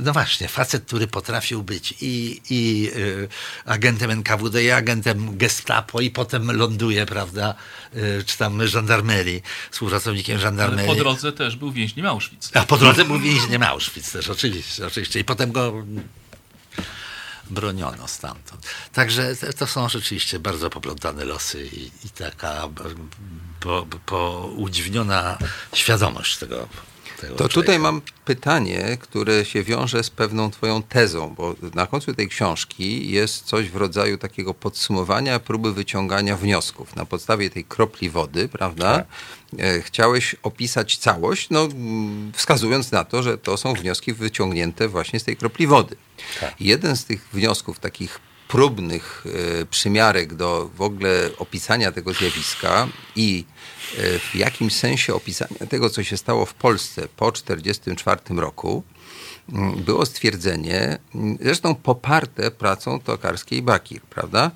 no 0.00 0.12
właśnie, 0.12 0.48
facet, 0.48 0.84
który 0.84 1.06
potrafił 1.06 1.62
być 1.62 1.94
i, 2.00 2.40
i 2.50 2.90
agentem 3.64 4.10
NKWD, 4.10 4.64
i 4.64 4.70
agentem 4.70 5.36
Gestapo, 5.36 6.00
i 6.00 6.07
i 6.08 6.10
potem 6.10 6.50
ląduje, 6.56 7.06
prawda, 7.06 7.54
y, 7.96 8.24
czy 8.26 8.38
tam 8.38 8.66
żandarmerii, 8.66 9.42
współpracownikiem 9.70 10.38
żandarmerii. 10.38 10.90
Ale 10.90 10.98
po 10.98 11.04
drodze 11.04 11.32
też 11.32 11.56
był 11.56 11.72
więźniem 11.72 12.06
Auschwitz. 12.06 12.50
A 12.54 12.62
po 12.62 12.76
drodze 12.76 13.04
był 13.04 13.18
więźniem 13.18 13.62
Auschwitz 13.62 14.12
też, 14.12 14.28
oczywiście, 14.28 14.86
oczywiście. 14.86 15.20
I 15.20 15.24
potem 15.24 15.52
go 15.52 15.72
broniono 17.50 18.08
stamtąd. 18.08 18.66
Także 18.92 19.36
to 19.58 19.66
są 19.66 19.88
rzeczywiście 19.88 20.38
bardzo 20.38 20.70
poplątane 20.70 21.24
losy 21.24 21.66
i, 21.72 22.06
i 22.06 22.10
taka 22.10 22.68
po, 23.60 23.86
po 24.06 24.50
udziwniona 24.56 25.38
świadomość 25.74 26.36
tego. 26.36 26.68
To 27.36 27.48
tutaj 27.48 27.78
mam 27.78 28.00
pytanie, 28.24 28.98
które 29.00 29.44
się 29.44 29.62
wiąże 29.62 30.04
z 30.04 30.10
pewną 30.10 30.50
twoją 30.50 30.82
tezą, 30.82 31.34
bo 31.34 31.54
na 31.74 31.86
końcu 31.86 32.14
tej 32.14 32.28
książki 32.28 33.10
jest 33.10 33.44
coś 33.44 33.70
w 33.70 33.76
rodzaju 33.76 34.18
takiego 34.18 34.54
podsumowania, 34.54 35.38
próby 35.38 35.72
wyciągania 35.72 36.36
wniosków. 36.36 36.96
Na 36.96 37.04
podstawie 37.04 37.50
tej 37.50 37.64
kropli 37.64 38.10
wody, 38.10 38.48
prawda? 38.48 38.96
Tak. 38.96 39.06
E, 39.58 39.82
chciałeś 39.82 40.36
opisać 40.42 40.96
całość, 40.96 41.50
no, 41.50 41.68
wskazując 42.32 42.92
na 42.92 43.04
to, 43.04 43.22
że 43.22 43.38
to 43.38 43.56
są 43.56 43.74
wnioski 43.74 44.12
wyciągnięte 44.12 44.88
właśnie 44.88 45.20
z 45.20 45.24
tej 45.24 45.36
kropli 45.36 45.66
wody. 45.66 45.96
Tak. 46.40 46.54
Jeden 46.60 46.96
z 46.96 47.04
tych 47.04 47.28
wniosków 47.32 47.78
takich 47.78 48.20
próbnych 48.48 49.24
e, 49.60 49.66
przymiarek 49.66 50.34
do 50.34 50.70
w 50.74 50.82
ogóle 50.82 51.30
opisania 51.38 51.92
tego 51.92 52.12
zjawiska 52.12 52.88
i 53.16 53.44
w 53.96 54.30
jakimś 54.34 54.74
sensie 54.74 55.14
opisania 55.14 55.66
tego, 55.68 55.90
co 55.90 56.02
się 56.04 56.16
stało 56.16 56.46
w 56.46 56.54
Polsce 56.54 57.08
po 57.16 57.32
1944 57.32 58.40
roku, 58.40 58.82
Mm, 59.52 59.84
było 59.84 60.06
stwierdzenie, 60.06 60.98
mm, 61.14 61.38
zresztą 61.40 61.74
poparte 61.74 62.50
pracą 62.50 63.00
tokarskiej 63.00 63.62
Bakir, 63.62 64.00
prawda, 64.02 64.50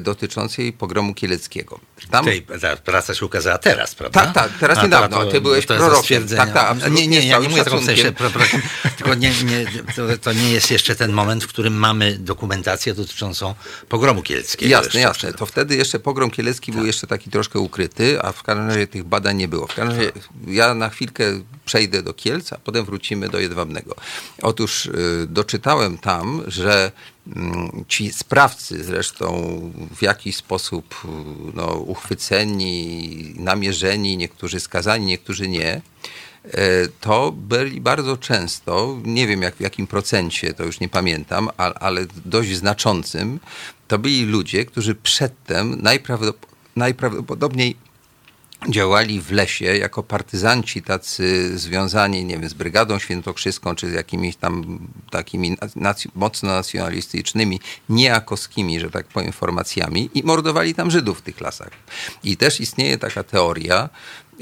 dotyczącej 0.00 0.72
pogromu 0.72 1.14
kieleckiego. 1.14 1.80
Tam... 2.10 2.24
Tej, 2.24 2.42
ta 2.42 2.76
praca 2.76 3.14
się 3.14 3.26
ukazała 3.26 3.58
teraz, 3.58 3.94
prawda? 3.94 4.20
Tak, 4.20 4.34
tak, 4.34 4.50
teraz 4.60 4.82
niedawno, 4.82 5.20
a 5.20 5.26
ty 5.26 5.40
byłeś 5.40 5.66
to 5.66 5.76
prorokiem. 5.76 6.28
Tak, 6.28 6.52
tak, 6.52 6.92
nie, 6.92 7.06
nie, 7.08 7.26
ja 7.26 7.38
nie 7.38 7.48
mówię 7.48 7.64
w 7.64 7.84
sensie, 7.84 8.12
tylko 8.96 9.14
nie, 9.14 9.30
nie, 9.44 9.66
to, 9.96 10.18
to, 10.22 10.32
nie 10.32 10.50
jest 10.50 10.70
jeszcze 10.70 10.96
ten 10.96 11.12
moment, 11.12 11.44
w 11.44 11.46
którym 11.46 11.74
mamy 11.74 12.18
dokumentację 12.18 12.94
dotyczącą 12.94 13.54
pogromu 13.88 14.22
kieleckiego. 14.22 14.70
Jasne, 14.70 15.00
jasne. 15.00 15.32
To 15.32 15.46
wtedy 15.46 15.76
jeszcze 15.76 15.98
pogrom 15.98 16.30
kielecki 16.30 16.72
tak. 16.72 16.78
był 16.78 16.86
jeszcze 16.86 17.06
taki 17.06 17.30
troszkę 17.30 17.58
ukryty, 17.58 18.22
a 18.22 18.32
w 18.32 18.42
każdym 18.42 18.68
razie 18.68 18.86
tych 18.86 19.04
badań 19.04 19.36
nie 19.36 19.48
było. 19.48 19.66
W 19.66 19.74
każdym 19.74 19.96
razie 19.96 20.12
ja 20.46 20.74
na 20.74 20.90
chwilkę 20.90 21.24
przejdę 21.64 22.02
do 22.02 22.14
Kielc, 22.14 22.52
a 22.52 22.58
potem 22.58 22.84
wrócimy 22.84 23.28
do 23.28 23.38
Jedwabnego. 23.38 23.94
Otóż 24.42 24.86
y, 24.86 25.26
doczytałem 25.28 25.98
tam, 25.98 26.42
że 26.46 26.92
ci 27.88 28.12
sprawcy 28.12 28.84
zresztą 28.84 29.60
w 29.96 30.02
jakiś 30.02 30.36
sposób 30.36 30.94
y, 31.04 31.08
no, 31.54 31.66
uchwyceni, 31.66 33.34
namierzeni, 33.36 34.16
niektórzy 34.16 34.60
skazani, 34.60 35.06
niektórzy 35.06 35.48
nie, 35.48 35.80
y, 36.44 36.50
to 37.00 37.32
byli 37.32 37.80
bardzo 37.80 38.16
często, 38.16 38.98
nie 39.04 39.26
wiem 39.26 39.42
jak, 39.42 39.56
w 39.56 39.60
jakim 39.60 39.86
procencie, 39.86 40.54
to 40.54 40.64
już 40.64 40.80
nie 40.80 40.88
pamiętam, 40.88 41.50
ale, 41.56 41.74
ale 41.74 42.06
dość 42.24 42.56
znaczącym, 42.56 43.40
to 43.88 43.98
byli 43.98 44.24
ludzie, 44.24 44.64
którzy 44.64 44.94
przedtem 44.94 45.82
najprawdopodobniej 46.76 47.76
działali 48.68 49.20
w 49.20 49.32
lesie 49.32 49.64
jako 49.64 50.02
partyzanci 50.02 50.82
tacy 50.82 51.58
związani, 51.58 52.24
nie 52.24 52.38
wiem, 52.38 52.48
z 52.48 52.54
Brygadą 52.54 52.98
Świętokrzyską, 52.98 53.74
czy 53.74 53.90
z 53.90 53.92
jakimiś 53.92 54.36
tam 54.36 54.78
takimi 55.10 55.56
mocno 56.14 56.48
nacjonalistycznymi, 56.48 57.60
niejakoskimi, 57.88 58.80
że 58.80 58.90
tak 58.90 59.06
powiem, 59.06 59.32
formacjami 59.32 60.10
i 60.14 60.22
mordowali 60.22 60.74
tam 60.74 60.90
Żydów 60.90 61.18
w 61.18 61.22
tych 61.22 61.40
lasach. 61.40 61.70
I 62.24 62.36
też 62.36 62.60
istnieje 62.60 62.98
taka 62.98 63.22
teoria, 63.22 63.88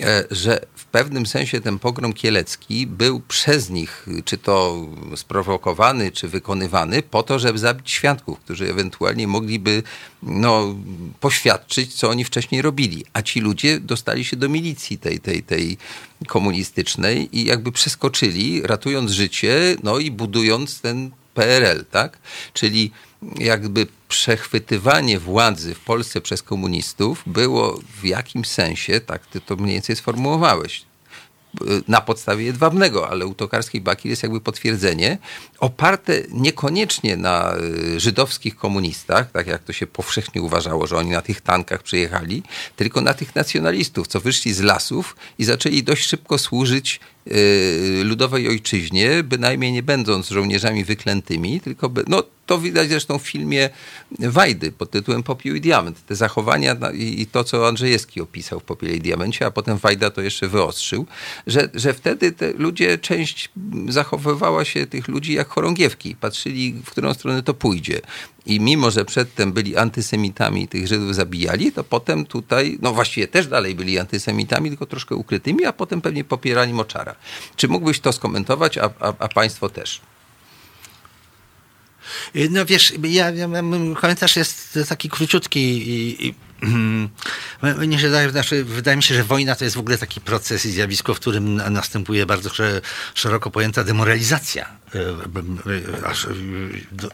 E, 0.00 0.24
że 0.30 0.60
pewnym 0.92 1.26
sensie 1.26 1.60
ten 1.60 1.78
pogrom 1.78 2.12
kielecki 2.12 2.86
był 2.86 3.20
przez 3.20 3.70
nich, 3.70 4.06
czy 4.24 4.38
to 4.38 4.86
sprowokowany, 5.16 6.10
czy 6.10 6.28
wykonywany, 6.28 7.02
po 7.02 7.22
to, 7.22 7.38
żeby 7.38 7.58
zabić 7.58 7.90
świadków, 7.90 8.38
którzy 8.38 8.70
ewentualnie 8.70 9.28
mogliby 9.28 9.82
no, 10.22 10.74
poświadczyć, 11.20 11.94
co 11.94 12.10
oni 12.10 12.24
wcześniej 12.24 12.62
robili. 12.62 13.04
A 13.12 13.22
ci 13.22 13.40
ludzie 13.40 13.80
dostali 13.80 14.24
się 14.24 14.36
do 14.36 14.48
milicji 14.48 14.98
tej, 14.98 15.20
tej, 15.20 15.42
tej 15.42 15.76
komunistycznej 16.26 17.38
i 17.38 17.44
jakby 17.44 17.72
przeskoczyli, 17.72 18.62
ratując 18.62 19.10
życie, 19.10 19.76
no 19.82 19.98
i 19.98 20.10
budując 20.10 20.80
ten 20.80 21.10
PRL, 21.34 21.84
tak? 21.90 22.18
Czyli 22.52 22.90
jakby 23.38 23.86
przechwytywanie 24.08 25.18
władzy 25.18 25.74
w 25.74 25.80
Polsce 25.80 26.20
przez 26.20 26.42
komunistów 26.42 27.22
było 27.26 27.80
w 28.00 28.04
jakimś 28.04 28.48
sensie, 28.48 29.00
tak 29.00 29.26
ty 29.26 29.40
to 29.40 29.56
mniej 29.56 29.74
więcej 29.74 29.96
sformułowałeś, 29.96 30.84
na 31.88 32.00
podstawie 32.00 32.44
jedwabnego, 32.44 33.08
ale 33.08 33.26
u 33.26 33.34
Tokarskiej 33.34 33.80
Bakir 33.80 34.10
jest 34.10 34.22
jakby 34.22 34.40
potwierdzenie, 34.40 35.18
oparte 35.58 36.22
niekoniecznie 36.30 37.16
na 37.16 37.56
y, 37.56 38.00
żydowskich 38.00 38.56
komunistach, 38.56 39.30
tak 39.30 39.46
jak 39.46 39.62
to 39.62 39.72
się 39.72 39.86
powszechnie 39.86 40.42
uważało, 40.42 40.86
że 40.86 40.96
oni 40.96 41.10
na 41.10 41.22
tych 41.22 41.40
tankach 41.40 41.82
przyjechali, 41.82 42.42
tylko 42.76 43.00
na 43.00 43.14
tych 43.14 43.34
nacjonalistów, 43.34 44.08
co 44.08 44.20
wyszli 44.20 44.52
z 44.52 44.60
lasów 44.60 45.16
i 45.38 45.44
zaczęli 45.44 45.82
dość 45.82 46.06
szybko 46.06 46.38
służyć 46.38 47.00
ludowej 48.04 48.48
ojczyźnie, 48.48 49.22
bynajmniej 49.22 49.72
nie 49.72 49.82
będąc 49.82 50.28
żołnierzami 50.28 50.84
wyklętymi, 50.84 51.60
tylko 51.60 51.88
by, 51.88 52.04
no 52.08 52.22
to 52.46 52.58
widać 52.58 52.88
zresztą 52.88 53.18
w 53.18 53.22
filmie 53.22 53.70
Wajdy 54.18 54.72
pod 54.72 54.90
tytułem 54.90 55.22
Popiół 55.22 55.54
i 55.54 55.60
Diament. 55.60 56.06
Te 56.06 56.16
zachowania 56.16 56.76
i 56.94 57.26
to, 57.26 57.44
co 57.44 57.68
Andrzejewski 57.68 58.20
opisał 58.20 58.60
w 58.60 58.64
Popiele 58.64 58.94
i 58.94 59.00
Diamencie, 59.00 59.46
a 59.46 59.50
potem 59.50 59.78
Wajda 59.78 60.10
to 60.10 60.22
jeszcze 60.22 60.48
wyostrzył, 60.48 61.06
że, 61.46 61.68
że 61.74 61.94
wtedy 61.94 62.32
te 62.32 62.52
ludzie, 62.52 62.98
część 62.98 63.50
zachowywała 63.88 64.64
się 64.64 64.86
tych 64.86 65.08
ludzi 65.08 65.32
jak 65.32 65.48
chorągiewki. 65.48 66.16
Patrzyli, 66.16 66.72
w 66.84 66.90
którą 66.90 67.14
stronę 67.14 67.42
to 67.42 67.54
pójdzie. 67.54 68.00
I 68.46 68.60
mimo, 68.60 68.90
że 68.90 69.04
przedtem 69.04 69.52
byli 69.52 69.76
antysemitami, 69.76 70.68
tych 70.68 70.86
Żydów 70.86 71.14
zabijali, 71.14 71.72
to 71.72 71.84
potem 71.84 72.26
tutaj, 72.26 72.78
no 72.82 72.92
właściwie 72.92 73.28
też 73.28 73.46
dalej 73.46 73.74
byli 73.74 73.98
antysemitami, 73.98 74.68
tylko 74.68 74.86
troszkę 74.86 75.14
ukrytymi, 75.14 75.64
a 75.64 75.72
potem 75.72 76.00
pewnie 76.00 76.24
popierali 76.24 76.72
Moczara. 76.72 77.14
Czy 77.56 77.68
mógłbyś 77.68 78.00
to 78.00 78.12
skomentować, 78.12 78.78
a, 78.78 78.90
a, 79.00 79.12
a 79.18 79.28
państwo 79.28 79.68
też? 79.68 80.00
No 82.50 82.66
wiesz, 82.66 82.92
ja, 83.02 83.30
ja, 83.30 83.48
komentarz 84.00 84.36
jest 84.36 84.78
taki 84.88 85.08
króciutki 85.08 85.60
i, 85.60 86.26
i 86.28 86.34
mnie 87.78 87.98
się 87.98 88.06
wydaje, 88.06 88.30
znaczy, 88.30 88.64
wydaje 88.64 88.96
mi 88.96 89.02
się, 89.02 89.14
że 89.14 89.24
wojna 89.24 89.54
to 89.54 89.64
jest 89.64 89.76
w 89.76 89.78
ogóle 89.78 89.98
taki 89.98 90.20
proces 90.20 90.66
i 90.66 90.70
zjawisko, 90.70 91.14
w 91.14 91.20
którym 91.20 91.56
następuje 91.56 92.26
bardzo 92.26 92.50
szeroko 93.14 93.50
pojęta 93.50 93.84
demoralizacja. 93.84 94.66
E, 94.94 95.00
e, 95.00 95.14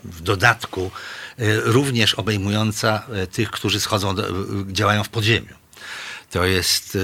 w 0.05 0.21
dodatku 0.21 0.91
e, 1.39 1.61
również 1.61 2.15
obejmująca 2.15 3.07
tych, 3.33 3.51
którzy 3.51 3.81
schodzą, 3.81 4.15
działają 4.67 5.05
w 5.05 5.09
podziemiu 5.09 5.58
to 6.31 6.45
jest. 6.45 6.99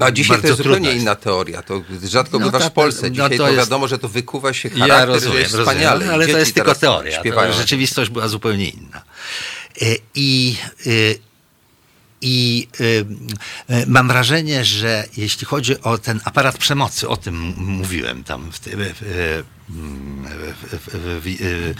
A 0.00 0.10
dzisiaj 0.10 0.40
to 0.40 0.46
jest 0.46 0.58
zupełnie 0.58 0.92
inna 0.92 1.14
teoria. 1.14 1.62
To 1.62 1.82
rzadko 2.08 2.38
no 2.38 2.44
bywasz 2.50 2.68
w 2.68 2.72
Polsce. 2.72 3.02
No 3.02 3.10
dzisiaj 3.10 3.30
no 3.30 3.44
to, 3.44 3.50
to 3.50 3.56
wiadomo, 3.56 3.88
że 3.88 3.98
to 3.98 4.08
wykuwa 4.08 4.52
się 4.52 4.70
charakter, 4.70 4.98
ja 4.98 5.04
rozumiem, 5.04 5.38
jest 5.38 5.56
wspaniale. 5.56 5.92
Rozumiem, 5.92 6.14
ale 6.14 6.26
to 6.26 6.38
jest 6.38 6.54
tylko 6.54 6.74
teoria. 6.74 7.22
Rzeczywistość 7.52 8.10
była 8.10 8.28
zupełnie 8.28 8.68
inna. 8.68 9.02
I, 9.80 9.98
i 10.14 10.56
i 12.22 12.68
y, 12.80 12.84
y, 13.70 13.86
mam 13.86 14.08
wrażenie, 14.08 14.64
że 14.64 15.04
jeśli 15.16 15.46
chodzi 15.46 15.80
o 15.80 15.98
ten 15.98 16.20
aparat 16.24 16.58
przemocy, 16.58 17.08
o 17.08 17.16
tym 17.16 17.54
mówiłem 17.56 18.24
tam 18.24 18.52
w, 18.52 18.58
w, 18.58 18.98
w, 21.22 21.74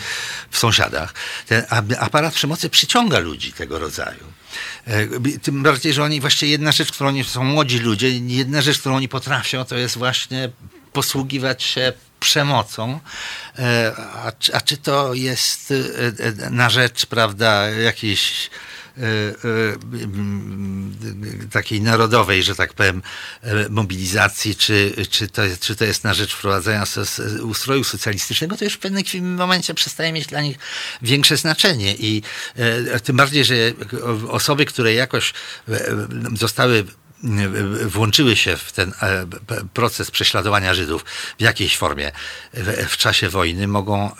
w 0.50 0.58
sąsiadach, 0.58 1.14
ten 1.46 1.64
aparat 1.98 2.34
przemocy 2.34 2.70
przyciąga 2.70 3.18
ludzi 3.18 3.52
tego 3.52 3.78
rodzaju. 3.78 4.41
E, 4.86 5.06
tym 5.42 5.62
bardziej, 5.62 5.92
że 5.92 6.04
oni 6.04 6.20
właściwie 6.20 6.52
jedna 6.52 6.72
rzecz, 6.72 6.92
którą 6.92 7.08
oni 7.08 7.24
są 7.24 7.44
młodzi 7.44 7.78
ludzie, 7.78 8.18
jedna 8.18 8.62
rzecz, 8.62 8.78
którą 8.78 8.96
oni 8.96 9.08
potrafią, 9.08 9.64
to 9.64 9.76
jest 9.76 9.98
właśnie 9.98 10.50
posługiwać 10.92 11.62
się 11.62 11.92
przemocą. 12.20 13.00
E, 13.58 13.92
a, 13.96 14.32
a 14.52 14.60
czy 14.60 14.76
to 14.76 15.14
jest 15.14 15.72
e, 16.40 16.50
na 16.50 16.70
rzecz, 16.70 17.06
prawda, 17.06 17.70
jakiejś 17.70 18.50
takiej 21.52 21.80
narodowej, 21.80 22.42
że 22.42 22.54
tak 22.54 22.74
powiem, 22.74 23.02
e, 23.42 23.68
mobilizacji, 23.68 24.56
czy, 24.56 24.92
czy, 25.10 25.28
to, 25.28 25.42
czy 25.60 25.76
to 25.76 25.84
jest 25.84 26.04
na 26.04 26.14
rzecz 26.14 26.34
wprowadzenia 26.34 26.84
ustroju 27.42 27.84
socjalistycznego, 27.84 28.56
to 28.56 28.64
już 28.64 28.74
w 28.74 28.78
pewnym 28.78 29.34
momencie 29.34 29.74
przestaje 29.74 30.12
mieć 30.12 30.26
dla 30.26 30.40
nich 30.40 30.58
większe 31.02 31.36
znaczenie. 31.36 31.94
I 31.94 32.22
tym 33.04 33.16
bardziej, 33.16 33.44
że 33.44 33.54
osoby, 34.28 34.64
które 34.64 34.94
jakoś 34.94 35.32
zostały 36.34 36.84
włączyły 37.86 38.36
się 38.36 38.56
w 38.56 38.72
ten 38.72 38.92
proces 39.74 40.10
prześladowania 40.10 40.74
Żydów 40.74 41.04
w 41.38 41.42
jakiejś 41.42 41.76
formie 41.76 42.12
w, 42.88 42.96
czasie 42.96 43.28
wojny, 43.28 43.68
mogą 43.68 44.10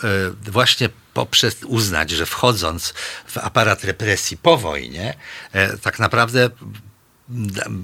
właśnie 0.43 0.89
poprzez 1.15 1.57
uznać, 1.65 2.11
że 2.11 2.27
wchodząc 2.27 2.95
w 3.27 3.39
aparat 3.39 3.85
represji 3.85 4.37
po 4.37 4.57
wojnie, 4.57 5.15
e, 5.53 5.79
tak 5.79 5.99
naprawdę 5.99 6.51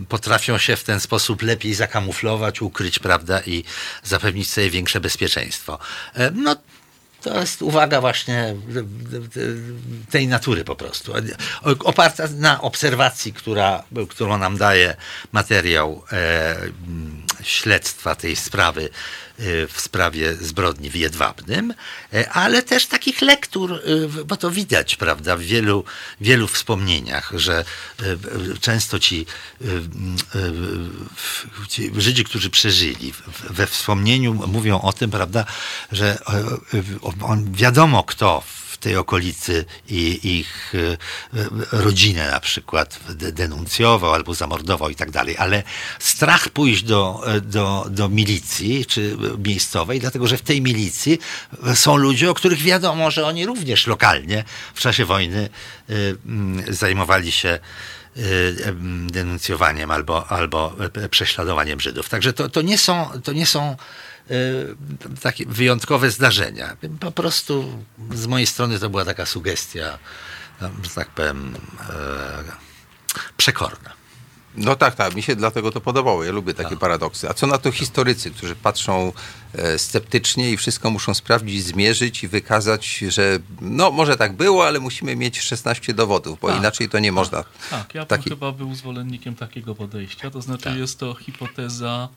potrafią 0.08 0.58
się 0.58 0.76
w 0.76 0.84
ten 0.84 1.00
sposób 1.00 1.42
lepiej 1.42 1.74
zakamuflować, 1.74 2.62
ukryć, 2.62 2.98
prawda, 2.98 3.40
i 3.40 3.64
zapewnić 4.04 4.50
sobie 4.50 4.70
większe 4.70 5.00
bezpieczeństwo. 5.00 5.78
E, 6.14 6.30
no, 6.30 6.56
to 7.20 7.40
jest 7.40 7.62
uwaga 7.62 8.00
właśnie 8.00 8.56
tej 10.10 10.28
natury 10.28 10.64
po 10.64 10.76
prostu. 10.76 11.12
Oparta 11.84 12.28
na 12.36 12.60
obserwacji, 12.60 13.32
która, 13.32 13.82
którą 14.08 14.38
nam 14.38 14.56
daje 14.56 14.96
materiał 15.32 16.04
e, 16.12 16.56
śledztwa 17.42 18.14
tej 18.14 18.36
sprawy 18.36 18.88
w 19.68 19.80
sprawie 19.80 20.34
zbrodni 20.34 20.90
w 20.90 20.94
Jedwabnym, 20.94 21.74
e, 22.12 22.30
ale 22.30 22.62
też 22.62 22.86
takich 22.86 23.22
lektur, 23.22 23.72
e, 23.72 24.24
bo 24.24 24.36
to 24.36 24.50
widać, 24.50 24.96
prawda, 24.96 25.36
w 25.36 25.40
wielu, 25.40 25.84
wielu 26.20 26.48
wspomnieniach, 26.48 27.32
że 27.34 27.64
często 28.60 28.98
ci, 28.98 29.26
ci 31.68 31.90
Żydzi, 31.96 32.24
którzy 32.24 32.50
przeżyli, 32.50 33.12
we 33.50 33.66
wspomnieniu 33.66 34.34
mówią 34.34 34.80
o 34.80 34.92
tym, 34.92 35.10
prawda, 35.10 35.44
że 35.92 36.18
wiadomo 37.52 38.04
kto 38.04 38.42
w 38.78 38.80
tej 38.80 38.96
okolicy 38.96 39.64
i 39.88 40.20
ich 40.38 40.72
e, 40.74 40.96
rodzinę 41.72 42.30
na 42.30 42.40
przykład 42.40 43.00
denuncjował 43.14 44.14
albo 44.14 44.34
zamordował 44.34 44.90
i 44.90 44.94
tak 44.94 45.10
dalej, 45.10 45.36
ale 45.38 45.62
strach 45.98 46.48
pójść 46.48 46.82
do, 46.82 47.22
e, 47.26 47.40
do, 47.40 47.86
do 47.90 48.08
milicji 48.08 48.86
czy 48.86 49.16
miejscowej, 49.46 50.00
dlatego 50.00 50.26
że 50.26 50.36
w 50.36 50.42
tej 50.42 50.62
milicji 50.62 51.18
są 51.74 51.96
ludzie, 51.96 52.30
o 52.30 52.34
których 52.34 52.62
wiadomo, 52.62 53.10
że 53.10 53.26
oni 53.26 53.46
również 53.46 53.86
lokalnie 53.86 54.44
w 54.74 54.80
czasie 54.80 55.04
wojny 55.04 55.48
e, 55.88 56.72
zajmowali 56.72 57.32
się 57.32 57.58
denuncjowaniem 59.06 59.90
albo, 59.90 60.26
albo 60.28 60.76
prześladowaniem 61.10 61.80
Żydów. 61.80 62.08
Także 62.08 62.32
to, 62.32 62.48
to, 62.48 62.62
nie 62.62 62.78
są, 62.78 63.10
to 63.24 63.32
nie 63.32 63.46
są 63.46 63.76
Y, 64.30 64.76
takie 65.20 65.46
wyjątkowe 65.46 66.10
zdarzenia. 66.10 66.76
Po 67.00 67.10
prostu 67.12 67.84
z 68.14 68.26
mojej 68.26 68.46
strony 68.46 68.78
to 68.78 68.90
była 68.90 69.04
taka 69.04 69.26
sugestia, 69.26 69.98
no, 70.60 70.70
że 70.82 70.90
tak 70.90 71.10
powiem, 71.10 71.54
e, 71.90 72.44
przekorna. 73.36 73.97
No 74.56 74.76
tak, 74.76 74.94
tak. 74.94 75.14
Mi 75.14 75.22
się 75.22 75.36
dlatego 75.36 75.70
to 75.70 75.80
podobało. 75.80 76.24
Ja 76.24 76.32
lubię 76.32 76.54
takie 76.54 76.70
tak. 76.70 76.78
paradoksy. 76.78 77.28
A 77.28 77.34
co 77.34 77.46
na 77.46 77.58
to 77.58 77.72
historycy, 77.72 78.30
którzy 78.30 78.56
patrzą 78.56 79.12
e, 79.54 79.78
sceptycznie 79.78 80.50
i 80.50 80.56
wszystko 80.56 80.90
muszą 80.90 81.14
sprawdzić, 81.14 81.64
zmierzyć 81.64 82.24
i 82.24 82.28
wykazać, 82.28 82.98
że 83.08 83.38
no 83.60 83.90
może 83.90 84.16
tak 84.16 84.32
było, 84.32 84.66
ale 84.66 84.80
musimy 84.80 85.16
mieć 85.16 85.40
16 85.40 85.94
dowodów, 85.94 86.40
bo 86.40 86.48
tak. 86.48 86.58
inaczej 86.58 86.88
to 86.88 86.98
nie 86.98 87.08
tak. 87.08 87.14
można. 87.14 87.44
Tak, 87.70 87.94
ja 87.94 88.00
bym 88.00 88.08
Taki... 88.08 88.30
chyba 88.30 88.52
był 88.52 88.74
zwolennikiem 88.74 89.34
takiego 89.34 89.74
podejścia. 89.74 90.30
To 90.30 90.42
znaczy 90.42 90.64
tak. 90.64 90.76
jest 90.76 90.98
to 90.98 91.14
hipoteza 91.14 92.08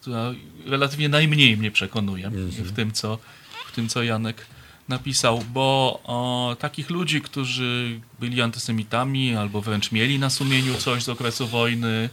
która 0.00 0.32
relatywnie 0.66 1.08
najmniej 1.08 1.56
mnie 1.56 1.70
przekonuje 1.70 2.26
mhm. 2.26 2.50
w, 2.50 2.72
tym, 2.72 2.92
co, 2.92 3.18
w 3.66 3.72
tym, 3.72 3.88
co 3.88 4.02
Janek 4.02 4.46
napisał, 4.90 5.44
bo 5.52 6.00
o, 6.04 6.56
takich 6.58 6.90
ludzi, 6.90 7.20
którzy 7.20 8.00
byli 8.20 8.42
antysemitami 8.42 9.36
albo 9.36 9.60
wręcz 9.60 9.92
mieli 9.92 10.18
na 10.18 10.30
sumieniu 10.30 10.74
coś 10.74 11.02
z 11.02 11.08
okresu 11.08 11.46
wojny, 11.46 12.08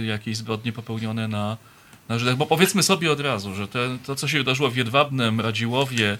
y, 0.00 0.04
jakieś 0.06 0.36
zbrodnie 0.36 0.72
popełnione 0.72 1.28
na, 1.28 1.56
na 2.08 2.18
Żydach, 2.18 2.36
bo 2.36 2.46
powiedzmy 2.46 2.82
sobie 2.82 3.12
od 3.12 3.20
razu, 3.20 3.54
że 3.54 3.68
te, 3.68 3.98
to, 4.06 4.16
co 4.16 4.28
się 4.28 4.38
wydarzyło 4.38 4.70
w 4.70 4.76
Jedwabnem, 4.76 5.40
Radziłowie, 5.40 6.18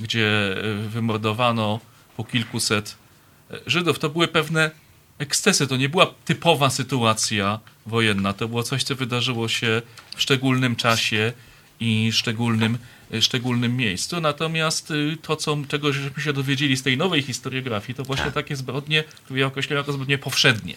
gdzie 0.00 0.56
y, 0.84 0.88
wymordowano 0.88 1.80
po 2.16 2.24
kilkuset 2.24 2.96
y, 3.50 3.60
Żydów, 3.66 3.98
to 3.98 4.08
były 4.08 4.28
pewne 4.28 4.70
ekscesy. 5.18 5.66
To 5.66 5.76
nie 5.76 5.88
była 5.88 6.06
typowa 6.24 6.70
sytuacja 6.70 7.60
wojenna. 7.86 8.32
To 8.32 8.48
było 8.48 8.62
coś, 8.62 8.82
co 8.82 8.94
wydarzyło 8.94 9.48
się 9.48 9.82
w 10.16 10.22
szczególnym 10.22 10.76
czasie 10.76 11.32
i 11.80 12.12
szczególnym, 12.12 12.78
szczególnym 13.20 13.76
miejscu. 13.76 14.20
Natomiast 14.20 14.90
y, 14.90 15.16
to, 15.22 15.36
co, 15.36 15.58
czego 15.68 15.92
żeśmy 15.92 16.22
się 16.22 16.32
dowiedzieli 16.32 16.76
z 16.76 16.82
tej 16.82 16.96
nowej 16.96 17.22
historiografii, 17.22 17.96
to 17.96 18.04
właśnie 18.04 18.24
tak. 18.24 18.34
takie 18.34 18.56
zbrodnie, 18.56 19.04
które 19.24 19.40
ja 19.40 19.46
określam 19.46 19.76
jako 19.76 19.92
zbrodnie 19.92 20.18
powszednie. 20.18 20.74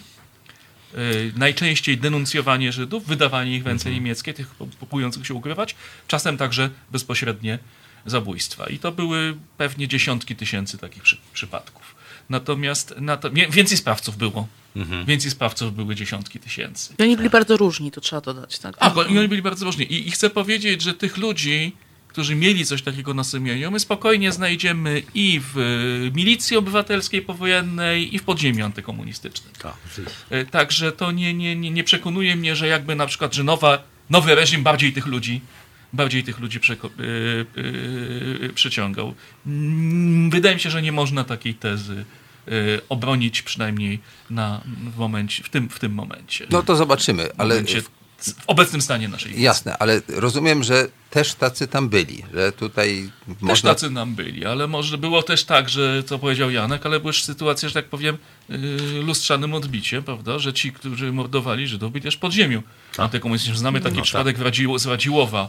Yy, 0.93 1.33
najczęściej 1.35 1.97
denuncjowanie 1.97 2.71
Żydów, 2.71 3.05
wydawanie 3.05 3.55
ich 3.55 3.63
w 3.63 3.67
ręce 3.67 3.89
mhm. 3.89 3.95
niemieckie, 3.95 4.33
tych 4.33 4.55
próbujących 4.79 5.27
się 5.27 5.33
ukrywać, 5.33 5.75
czasem 6.07 6.37
także 6.37 6.69
bezpośrednie 6.91 7.59
zabójstwa. 8.05 8.65
I 8.65 8.79
to 8.79 8.91
były 8.91 9.37
pewnie 9.57 9.87
dziesiątki 9.87 10.35
tysięcy 10.35 10.77
takich 10.77 11.03
przy, 11.03 11.17
przypadków. 11.33 11.95
Natomiast 12.29 12.95
nato, 12.97 13.31
więcej 13.31 13.77
sprawców 13.77 14.17
było. 14.17 14.47
Mhm. 14.75 15.05
Więcej 15.05 15.31
sprawców 15.31 15.75
były 15.75 15.95
dziesiątki 15.95 16.39
tysięcy. 16.39 16.93
I 16.99 17.03
oni 17.03 17.17
byli 17.17 17.29
bardzo 17.29 17.57
różni, 17.57 17.91
to 17.91 18.01
trzeba 18.01 18.21
dodać. 18.21 18.59
Tak? 18.59 18.75
A, 18.79 18.93
i 19.09 19.17
oni 19.17 19.27
byli 19.27 19.41
bardzo 19.41 19.65
różni. 19.65 19.85
I, 19.85 20.07
I 20.07 20.11
chcę 20.11 20.29
powiedzieć, 20.29 20.81
że 20.81 20.93
tych 20.93 21.17
ludzi, 21.17 21.75
którzy 22.17 22.35
mieli 22.35 22.65
coś 22.65 22.81
takiego 22.81 23.13
na 23.13 23.23
sumieniu, 23.23 23.71
my 23.71 23.79
spokojnie 23.79 24.31
znajdziemy 24.31 25.03
i 25.13 25.41
w 25.53 25.57
e, 25.57 26.15
milicji 26.15 26.57
obywatelskiej 26.57 27.21
powojennej, 27.21 28.15
i 28.15 28.19
w 28.19 28.23
podziemiu 28.23 28.65
antykomunistycznym. 28.65 29.53
Tak, 29.61 29.73
e, 30.29 30.45
Także 30.45 30.91
to 30.91 31.11
nie, 31.11 31.33
nie, 31.33 31.55
nie, 31.55 31.83
przekonuje 31.83 32.35
mnie, 32.35 32.55
że 32.55 32.67
jakby 32.67 32.95
na 32.95 33.05
przykład, 33.05 33.33
że 33.33 33.43
nowa, 33.43 33.83
nowy 34.09 34.35
reżim 34.35 34.63
bardziej 34.63 34.93
tych 34.93 35.05
ludzi 35.05 35.41
bardziej 35.93 36.23
tych 36.23 36.39
ludzi 36.39 36.59
yy, 36.97 37.45
yy, 38.41 38.53
przyciągał. 38.55 39.13
Mm, 39.47 40.29
wydaje 40.29 40.55
mi 40.55 40.61
się, 40.61 40.69
że 40.69 40.81
nie 40.81 40.91
można 40.91 41.23
takiej 41.23 41.53
tezy 41.53 42.05
yy, 42.47 42.81
obronić 42.89 43.41
przynajmniej 43.41 43.99
na, 44.29 44.61
w, 44.95 44.97
momencie, 44.97 45.43
w, 45.43 45.49
tym, 45.49 45.69
w 45.69 45.79
tym 45.79 45.93
momencie. 45.93 46.47
No 46.49 46.63
to 46.63 46.75
zobaczymy, 46.75 47.29
ale... 47.37 47.55
Momencie, 47.55 47.81
w 47.81 47.96
obecnym 48.47 48.81
stanie 48.81 49.07
naszej 49.07 49.41
Jasne, 49.41 49.77
ale 49.77 50.01
rozumiem, 50.07 50.63
że 50.63 50.87
też 51.09 51.33
tacy 51.33 51.67
tam 51.67 51.89
byli, 51.89 52.23
że 52.33 52.51
tutaj 52.51 53.09
Też 53.27 53.41
można... 53.41 53.69
tacy 53.69 53.93
tam 53.93 54.15
byli, 54.15 54.45
ale 54.45 54.67
może 54.67 54.97
było 54.97 55.23
też 55.23 55.43
tak, 55.43 55.69
że, 55.69 56.03
co 56.03 56.19
powiedział 56.19 56.51
Janek, 56.51 56.85
ale 56.85 56.99
były 56.99 57.13
sytuacje, 57.13 57.69
że 57.69 57.73
tak 57.73 57.85
powiem, 57.85 58.17
yy, 58.49 58.57
lustrzanym 59.05 59.53
odbiciem, 59.53 60.03
prawda, 60.03 60.39
że 60.39 60.53
ci, 60.53 60.71
którzy 60.71 61.11
mordowali 61.11 61.67
Żydów, 61.67 61.91
byli 61.91 62.03
też 62.03 62.17
pod 62.17 62.31
ziemią 62.31 62.61
tak. 62.91 62.99
antykomunistycznym. 62.99 63.57
Znamy 63.57 63.81
taki 63.81 63.97
no, 63.97 64.03
przypadek 64.03 64.37
tak. 64.37 64.79
z 64.79 64.85
Radziłowa, 64.85 65.47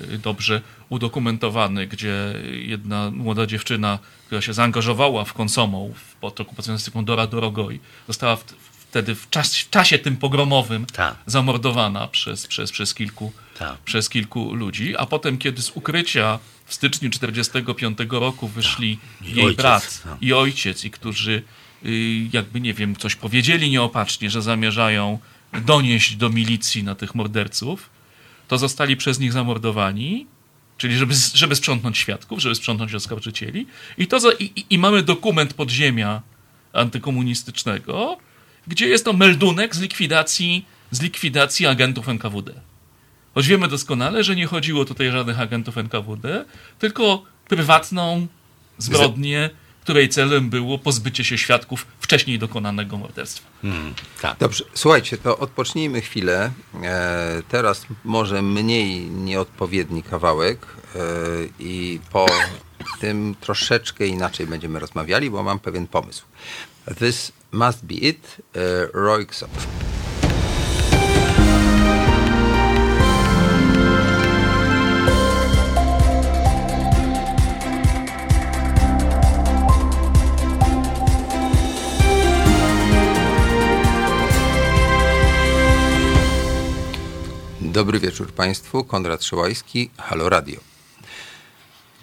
dobrze 0.00 0.62
udokumentowany, 0.88 1.86
gdzie 1.86 2.34
jedna 2.52 3.10
młoda 3.10 3.46
dziewczyna, 3.46 3.98
która 4.26 4.40
się 4.40 4.52
zaangażowała 4.52 5.24
w 5.24 5.32
konsomą 5.32 5.94
pod 6.20 6.40
okupacją 6.40 6.76
Dora 7.04 7.26
Dorogoi, 7.26 7.80
została 8.08 8.38
wtedy 8.90 9.14
w, 9.14 9.30
czas, 9.30 9.56
w 9.56 9.70
czasie 9.70 9.98
tym 9.98 10.16
pogromowym 10.16 10.86
Ta. 10.86 11.16
zamordowana 11.26 12.08
przez, 12.08 12.46
przez, 12.46 12.72
przez, 12.72 12.94
kilku, 12.94 13.32
Ta. 13.58 13.76
przez 13.84 14.08
kilku 14.08 14.54
ludzi, 14.54 14.96
a 14.96 15.06
potem, 15.06 15.38
kiedy 15.38 15.62
z 15.62 15.70
ukrycia 15.70 16.38
w 16.66 16.74
styczniu 16.74 17.10
1945 17.10 17.98
roku 18.10 18.48
wyszli 18.48 18.98
Ta. 18.98 19.26
jej 19.26 19.44
ojciec, 19.44 19.56
brat 19.56 20.02
i 20.20 20.32
ojciec, 20.32 20.84
i 20.84 20.90
którzy 20.90 21.42
y, 21.86 22.28
jakby, 22.32 22.60
nie 22.60 22.74
wiem, 22.74 22.96
coś 22.96 23.14
powiedzieli 23.14 23.70
nieopatrznie, 23.70 24.30
że 24.30 24.42
zamierzają 24.42 25.18
donieść 25.52 26.16
do 26.16 26.30
milicji 26.30 26.84
na 26.84 26.94
tych 26.94 27.14
morderców, 27.14 27.90
to 28.48 28.58
zostali 28.58 28.96
przez 28.96 29.18
nich 29.18 29.32
zamordowani, 29.32 30.26
czyli 30.78 30.96
żeby, 30.96 31.14
żeby 31.34 31.56
sprzątnąć 31.56 31.98
świadków, 31.98 32.40
żeby 32.40 32.54
sprzątnąć 32.54 32.94
oskarżycieli. 32.94 33.66
I, 33.98 34.06
to 34.06 34.20
za, 34.20 34.28
i, 34.38 34.64
i 34.70 34.78
mamy 34.78 35.02
dokument 35.02 35.54
podziemia 35.54 36.22
antykomunistycznego, 36.72 38.18
gdzie 38.66 38.88
jest 38.88 39.04
to 39.04 39.12
meldunek 39.12 39.76
z 39.76 39.80
likwidacji, 39.80 40.66
z 40.90 41.02
likwidacji 41.02 41.66
agentów 41.66 42.08
NKWD. 42.08 42.52
Choć 43.34 43.46
wiemy 43.46 43.68
doskonale, 43.68 44.24
że 44.24 44.36
nie 44.36 44.46
chodziło 44.46 44.84
tutaj 44.84 45.08
o 45.08 45.12
żadnych 45.12 45.40
agentów 45.40 45.78
NKWD, 45.78 46.44
tylko 46.78 47.24
prywatną 47.48 48.26
zbrodnię 48.78 49.50
której 49.86 50.08
celem 50.08 50.50
było 50.50 50.78
pozbycie 50.78 51.24
się 51.24 51.38
świadków 51.38 51.86
wcześniej 52.00 52.38
dokonanego 52.38 52.96
morderstwa. 52.96 53.46
Hmm, 53.62 53.94
tak. 54.22 54.38
Dobrze, 54.38 54.64
słuchajcie, 54.74 55.18
to 55.18 55.38
odpocznijmy 55.38 56.00
chwilę. 56.00 56.50
E, 56.82 57.42
teraz 57.48 57.86
może 58.04 58.42
mniej 58.42 59.00
nieodpowiedni 59.10 60.02
kawałek 60.02 60.66
e, 60.66 60.98
i 61.58 62.00
po 62.12 62.26
tym 63.00 63.34
troszeczkę 63.40 64.06
inaczej 64.06 64.46
będziemy 64.46 64.78
rozmawiali, 64.78 65.30
bo 65.30 65.42
mam 65.42 65.58
pewien 65.58 65.86
pomysł. 65.86 66.24
This 66.94 67.32
must 67.52 67.84
be 67.84 67.94
it, 67.94 68.36
e. 68.54 68.88
Dobry 87.60 88.00
wieczór 88.00 88.32
Państwu. 88.32 88.84
Konrad 88.84 89.24
Szołajski, 89.24 89.90
Halo 89.96 90.28
Radio. 90.28 90.75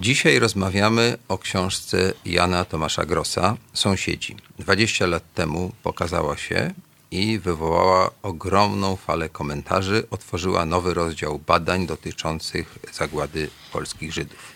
Dzisiaj 0.01 0.39
rozmawiamy 0.39 1.17
o 1.27 1.37
książce 1.37 2.13
Jana 2.25 2.65
Tomasza 2.65 3.05
Grossa 3.05 3.57
Sąsiedzi. 3.73 4.35
20 4.59 5.05
lat 5.05 5.33
temu 5.33 5.71
pokazała 5.83 6.37
się 6.37 6.73
i 7.11 7.39
wywołała 7.39 8.11
ogromną 8.21 8.95
falę 8.95 9.29
komentarzy, 9.29 10.03
otworzyła 10.09 10.65
nowy 10.65 10.93
rozdział 10.93 11.39
badań 11.39 11.87
dotyczących 11.87 12.79
zagłady 12.93 13.49
polskich 13.71 14.13
Żydów. 14.13 14.51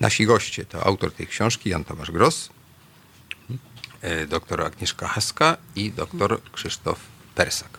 Nasi 0.00 0.26
goście 0.26 0.64
to 0.64 0.86
autor 0.86 1.12
tej 1.12 1.26
książki 1.26 1.70
Jan 1.70 1.84
Tomasz 1.84 2.10
Gross, 2.10 2.48
e, 4.02 4.26
doktor 4.26 4.62
Agnieszka 4.62 5.08
Haska 5.08 5.56
i 5.76 5.92
doktor 5.92 6.40
Krzysztof 6.52 6.98
Persak. 7.34 7.78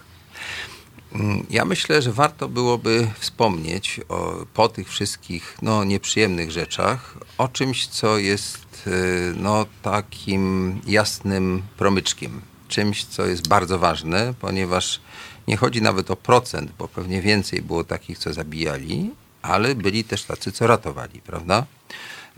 Mm, 1.15 1.45
Ja 1.49 1.65
myślę, 1.65 2.01
że 2.01 2.11
warto 2.11 2.47
byłoby 2.47 3.07
wspomnieć 3.19 4.01
o, 4.09 4.45
po 4.53 4.69
tych 4.69 4.89
wszystkich 4.89 5.57
no, 5.61 5.83
nieprzyjemnych 5.83 6.51
rzeczach 6.51 7.17
o 7.37 7.47
czymś, 7.47 7.87
co 7.87 8.17
jest 8.17 8.87
y, 8.87 9.33
no, 9.37 9.65
takim 9.81 10.81
jasnym 10.87 11.63
promyczkiem. 11.77 12.41
Czymś, 12.67 13.05
co 13.05 13.25
jest 13.25 13.47
bardzo 13.47 13.79
ważne, 13.79 14.33
ponieważ 14.39 15.01
nie 15.47 15.57
chodzi 15.57 15.81
nawet 15.81 16.11
o 16.11 16.15
procent, 16.15 16.71
bo 16.77 16.87
pewnie 16.87 17.21
więcej 17.21 17.61
było 17.61 17.83
takich, 17.83 18.17
co 18.17 18.33
zabijali, 18.33 19.11
ale 19.41 19.75
byli 19.75 20.03
też 20.03 20.23
tacy, 20.23 20.51
co 20.51 20.67
ratowali, 20.67 21.21
prawda? 21.21 21.65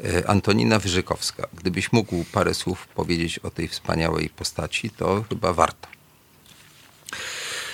Y, 0.05 0.27
Antonina 0.27 0.79
Wyżykowska. 0.79 1.47
Gdybyś 1.53 1.91
mógł 1.91 2.23
parę 2.31 2.53
słów 2.53 2.87
powiedzieć 2.87 3.39
o 3.39 3.49
tej 3.51 3.67
wspaniałej 3.67 4.29
postaci, 4.29 4.89
to 4.89 5.25
chyba 5.29 5.53
warto. 5.53 5.87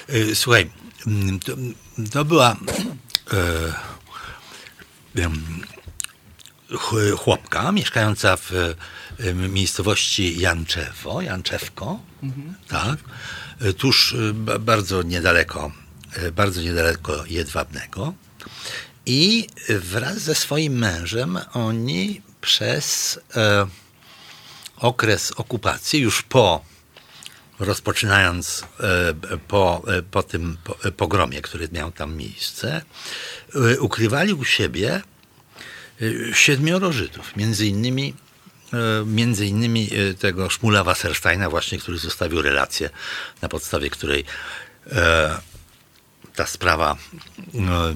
Y, 0.10 0.36
Słuchaj, 0.36 0.70
to, 1.46 1.54
to 2.12 2.26
była 2.26 2.56
e, 3.34 3.74
chłopka 7.18 7.72
mieszkająca 7.72 8.38
w 8.38 8.52
miejscowości 9.36 10.40
Janczewo, 10.40 11.22
Janczewko, 11.22 12.00
tak, 12.68 13.00
e, 13.62 13.74
tuż 13.74 14.14
e, 14.14 14.34
ba- 14.34 14.60
bardzo 14.60 15.02
niedaleko, 15.04 15.72
e, 16.14 16.32
bardzo 16.32 16.62
niedaleko 16.62 17.26
Jedwabnego. 17.26 18.14
I 19.06 19.48
wraz 19.70 20.18
ze 20.18 20.36
swoim 20.36 20.74
mężem 20.78 21.40
oni 21.54 22.22
przez 22.42 23.20
e, 23.36 23.68
okres 24.78 25.32
okupacji, 25.32 26.00
już 26.00 26.22
po 26.22 26.66
rozpoczynając 27.60 28.64
e, 28.80 29.38
po, 29.48 29.84
e, 29.88 30.02
po 30.02 30.24
tym 30.24 30.58
e, 30.84 30.92
pogromie, 30.92 31.42
który 31.42 31.70
miał 31.72 31.92
tam 31.92 32.16
miejsce, 32.16 32.82
ukrywali 33.80 34.34
u 34.34 34.46
siebie 34.46 35.02
siedmioro 36.34 36.92
Żydów, 36.92 37.36
między 37.36 37.68
innymi 37.68 38.14
między 39.06 39.46
innymi 39.46 39.90
tego 40.20 40.50
Szmula 40.50 40.84
Wassersteina 40.84 41.50
właśnie, 41.50 41.78
który 41.78 41.98
zostawił 41.98 42.42
relację, 42.42 42.90
na 43.42 43.50
podstawie 43.50 43.90
której 43.90 44.26
ta 46.36 46.46
sprawa 46.46 46.96
e, 47.56 47.96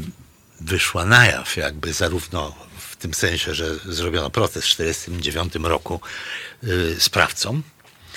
wyszła 0.61 1.05
na 1.05 1.25
jaw, 1.25 1.57
jakby 1.57 1.93
zarówno 1.93 2.55
w 2.77 2.95
tym 2.95 3.13
sensie, 3.13 3.53
że 3.53 3.75
zrobiono 3.75 4.29
proces 4.29 4.65
w 4.65 4.75
1949 4.75 5.55
roku 5.55 6.01
sprawcom, 6.99 7.63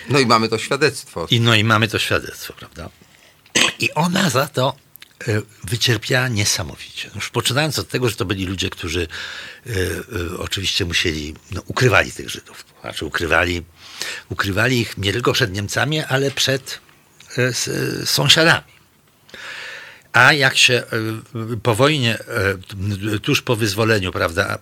No 0.08 0.18
i 0.18 0.26
mamy 0.26 0.48
to 0.48 0.58
świadectwo. 0.58 1.26
i 1.30 1.40
no 1.40 1.54
i 1.54 1.64
mamy 1.64 1.88
to 1.88 1.98
świadectwo, 1.98 2.52
prawda? 2.52 2.88
I 3.78 3.90
ona 3.94 4.30
za 4.30 4.46
to 4.46 4.76
e, 5.28 5.42
wycierpiała 5.64 6.28
niesamowicie. 6.28 7.10
Już 7.14 7.30
poczynając 7.30 7.78
od 7.78 7.88
tego, 7.88 8.08
że 8.08 8.16
to 8.16 8.24
byli 8.24 8.46
ludzie, 8.46 8.70
którzy 8.70 9.08
e, 9.66 9.70
e, 9.70 10.38
oczywiście 10.38 10.84
musieli, 10.84 11.34
no, 11.50 11.62
ukrywali 11.66 12.12
tych 12.12 12.30
Żydów. 12.30 12.64
Znaczy 12.80 13.06
ukrywali, 13.06 13.62
ukrywali 14.28 14.80
ich 14.80 14.98
nie 14.98 15.12
tylko 15.12 15.32
przed 15.32 15.52
Niemcami, 15.52 16.00
ale 16.00 16.30
przed 16.30 16.80
e, 17.38 17.52
sąsiadami. 18.06 18.80
A 20.12 20.32
jak 20.32 20.56
się 20.56 20.82
po 21.62 21.74
wojnie, 21.74 22.18
tuż 23.22 23.42
po 23.42 23.56
wyzwoleniu, 23.56 24.12
prawda, 24.12 24.58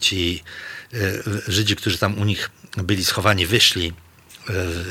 ci 0.00 0.42
Żydzi, 1.48 1.76
którzy 1.76 1.98
tam 1.98 2.18
u 2.18 2.24
nich 2.24 2.50
byli 2.76 3.04
schowani, 3.04 3.46
wyszli 3.46 3.92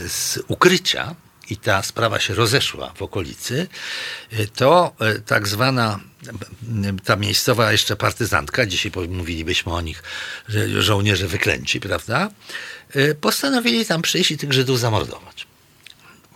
z 0.07 0.39
ukrycia 0.47 1.15
i 1.49 1.57
ta 1.57 1.83
sprawa 1.83 2.19
się 2.19 2.33
rozeszła 2.33 2.93
w 2.95 3.01
okolicy, 3.01 3.67
e, 4.31 4.47
to 4.47 4.95
e, 4.99 5.19
tak 5.19 5.47
zwana 5.47 5.99
ta 7.03 7.15
miejscowa 7.15 7.71
jeszcze 7.71 7.95
partyzantka, 7.95 8.65
dzisiaj 8.65 8.91
mówilibyśmy 9.09 9.73
o 9.73 9.81
nich, 9.81 10.03
że 10.47 10.81
żołnierze 10.81 11.27
wyklęci, 11.27 11.79
prawda, 11.79 12.29
e, 12.93 13.15
postanowili 13.15 13.85
tam 13.85 14.01
przyjść 14.01 14.31
i 14.31 14.37
tych 14.37 14.53
Żydów 14.53 14.79
zamordować. 14.79 15.47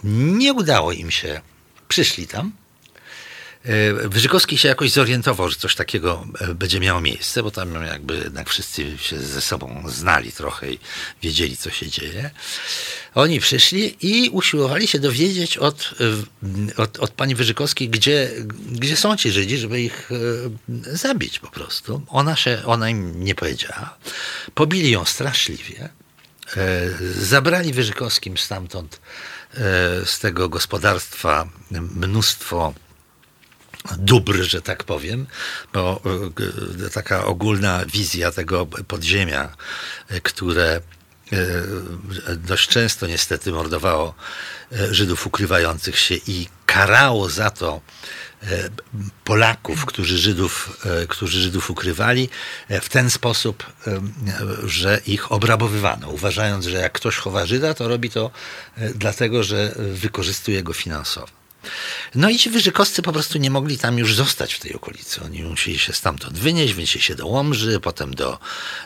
Nie 0.03 0.53
udało 0.53 0.91
im 0.91 1.11
się, 1.11 1.41
przyszli 1.88 2.27
tam, 2.27 2.52
E, 2.52 2.62
Wyżykowski 4.03 4.57
się 4.57 4.68
jakoś 4.68 4.91
zorientował, 4.91 5.49
że 5.49 5.56
coś 5.56 5.76
takiego 5.76 6.27
e, 6.40 6.53
będzie 6.53 6.80
miało 6.80 7.02
miejsce, 7.02 7.44
bo 7.44 7.52
tam 7.52 7.85
jakby 7.85 8.18
jednak 8.18 8.49
wszyscy 8.49 8.98
się 8.98 9.19
ze 9.19 9.41
sobą 9.41 9.84
znali 9.88 10.31
trochę 10.31 10.72
i 10.72 10.80
wiedzieli, 11.22 11.57
co 11.57 11.69
się 11.69 11.88
dzieje. 11.88 12.31
Oni 13.15 13.40
przyszli 13.40 13.98
i 14.02 14.30
usiłowali 14.30 14.88
się 14.88 14.99
dowiedzieć 14.99 15.57
od, 15.57 15.94
e, 16.77 16.81
od, 16.81 16.99
od 16.99 17.11
pani 17.11 17.35
Wyżykowskiej, 17.35 17.90
gdzie, 17.90 18.31
gdzie 18.72 18.98
są 18.98 19.18
ci 19.18 19.31
Żydzi, 19.31 19.57
żeby 19.57 19.81
ich 19.81 20.10
e, 20.11 20.98
zabić 20.98 21.40
po 21.40 21.48
prostu. 21.48 22.02
Ona, 22.07 22.35
się, 22.35 22.61
ona 22.65 22.90
im 22.90 23.23
nie 23.23 23.35
powiedziała. 23.35 23.98
Pobili 24.53 24.91
ją 24.91 25.06
straszliwie. 25.06 25.90
E, 26.57 26.90
Zabrali 27.19 27.73
Wyżykowskim 27.73 28.38
stamtąd, 28.38 29.02
e, 29.53 29.60
z 30.06 30.19
tego 30.19 30.49
gospodarstwa, 30.49 31.48
mnóstwo 31.72 32.73
dóbr, 33.97 34.35
że 34.41 34.61
tak 34.61 34.84
powiem, 34.84 35.27
bo 35.73 36.01
e, 36.85 36.89
taka 36.89 37.26
ogólna 37.26 37.85
wizja 37.85 38.31
tego 38.31 38.65
podziemia, 38.65 39.55
e, 40.10 40.22
które 40.22 40.81
e, 41.31 42.35
dość 42.35 42.69
często 42.69 43.07
niestety 43.07 43.51
mordowało 43.51 44.15
Żydów 44.91 45.27
ukrywających 45.27 45.99
się 45.99 46.15
i 46.27 46.47
karało 46.65 47.30
za 47.30 47.49
to 47.49 47.81
Polaków, 49.23 49.85
którzy 49.85 50.18
Żydów, 50.18 50.81
którzy 51.10 51.41
Żydów 51.41 51.69
ukrywali, 51.69 52.30
w 52.69 52.89
ten 52.89 53.10
sposób, 53.10 53.64
że 54.64 55.01
ich 55.05 55.31
obrabowywano, 55.31 56.10
uważając, 56.10 56.65
że 56.65 56.77
jak 56.77 56.91
ktoś 56.91 57.15
chowa 57.15 57.45
Żyda, 57.45 57.73
to 57.73 57.88
robi 57.88 58.10
to 58.10 58.31
dlatego, 58.95 59.43
że 59.43 59.76
wykorzystuje 59.77 60.64
go 60.64 60.73
finansowo. 60.73 61.43
No 62.15 62.30
i 62.30 62.38
ci 62.38 62.49
wyżykowscy 62.49 63.02
po 63.02 63.11
prostu 63.14 63.38
nie 63.38 63.49
mogli 63.49 63.77
tam 63.77 63.98
już 63.98 64.15
zostać 64.15 64.53
w 64.53 64.60
tej 64.60 64.73
okolicy. 64.73 65.22
Oni 65.26 65.44
musieli 65.44 65.80
się 65.80 65.94
stamtąd 65.94 66.40
wynieść, 66.40 66.73
wynieśli 66.73 67.02
się 67.02 67.15
do 67.15 67.27
Łomży, 67.27 67.80
potem 67.80 68.15
do 68.15 68.40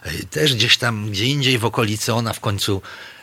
e, 0.03 0.13
też 0.23 0.55
gdzieś 0.55 0.77
tam, 0.77 1.11
gdzie 1.11 1.25
indziej 1.25 1.57
w 1.57 1.65
okolicy. 1.65 2.13
Ona 2.13 2.33
w 2.33 2.39
końcu, 2.39 2.81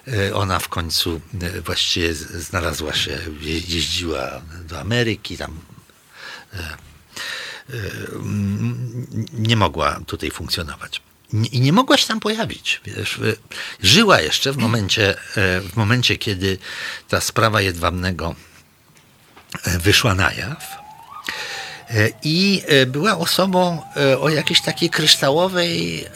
e, 0.08 0.34
ona 0.34 0.58
w 0.58 0.68
końcu 0.68 1.20
e, 1.42 1.60
właściwie 1.60 2.14
znalazła 2.14 2.94
się, 2.94 3.18
je- 3.40 3.58
jeździła 3.58 4.42
do 4.68 4.80
Ameryki, 4.80 5.36
tam 5.38 5.60
nie 9.32 9.56
mogła 9.56 10.00
tutaj 10.06 10.30
funkcjonować. 10.30 11.00
I 11.52 11.60
nie 11.60 11.72
mogła 11.72 11.96
się 11.98 12.06
tam 12.06 12.20
pojawić. 12.20 12.80
Wiesz, 12.84 13.20
żyła 13.82 14.20
jeszcze 14.20 14.52
w 14.52 14.56
momencie, 14.56 15.14
w 15.36 15.76
momencie, 15.76 16.16
kiedy 16.16 16.58
ta 17.08 17.20
sprawa 17.20 17.60
Jedwabnego 17.60 18.34
wyszła 19.64 20.14
na 20.14 20.32
jaw. 20.32 20.84
E, 21.90 22.08
I 22.22 22.62
e, 22.66 22.86
była 22.86 23.18
osobą 23.18 23.82
e, 23.96 24.18
o 24.18 24.28
jakiejś 24.28 24.60
takiej 24.60 24.90
kryształowej, 24.90 26.04
e, 26.04 26.08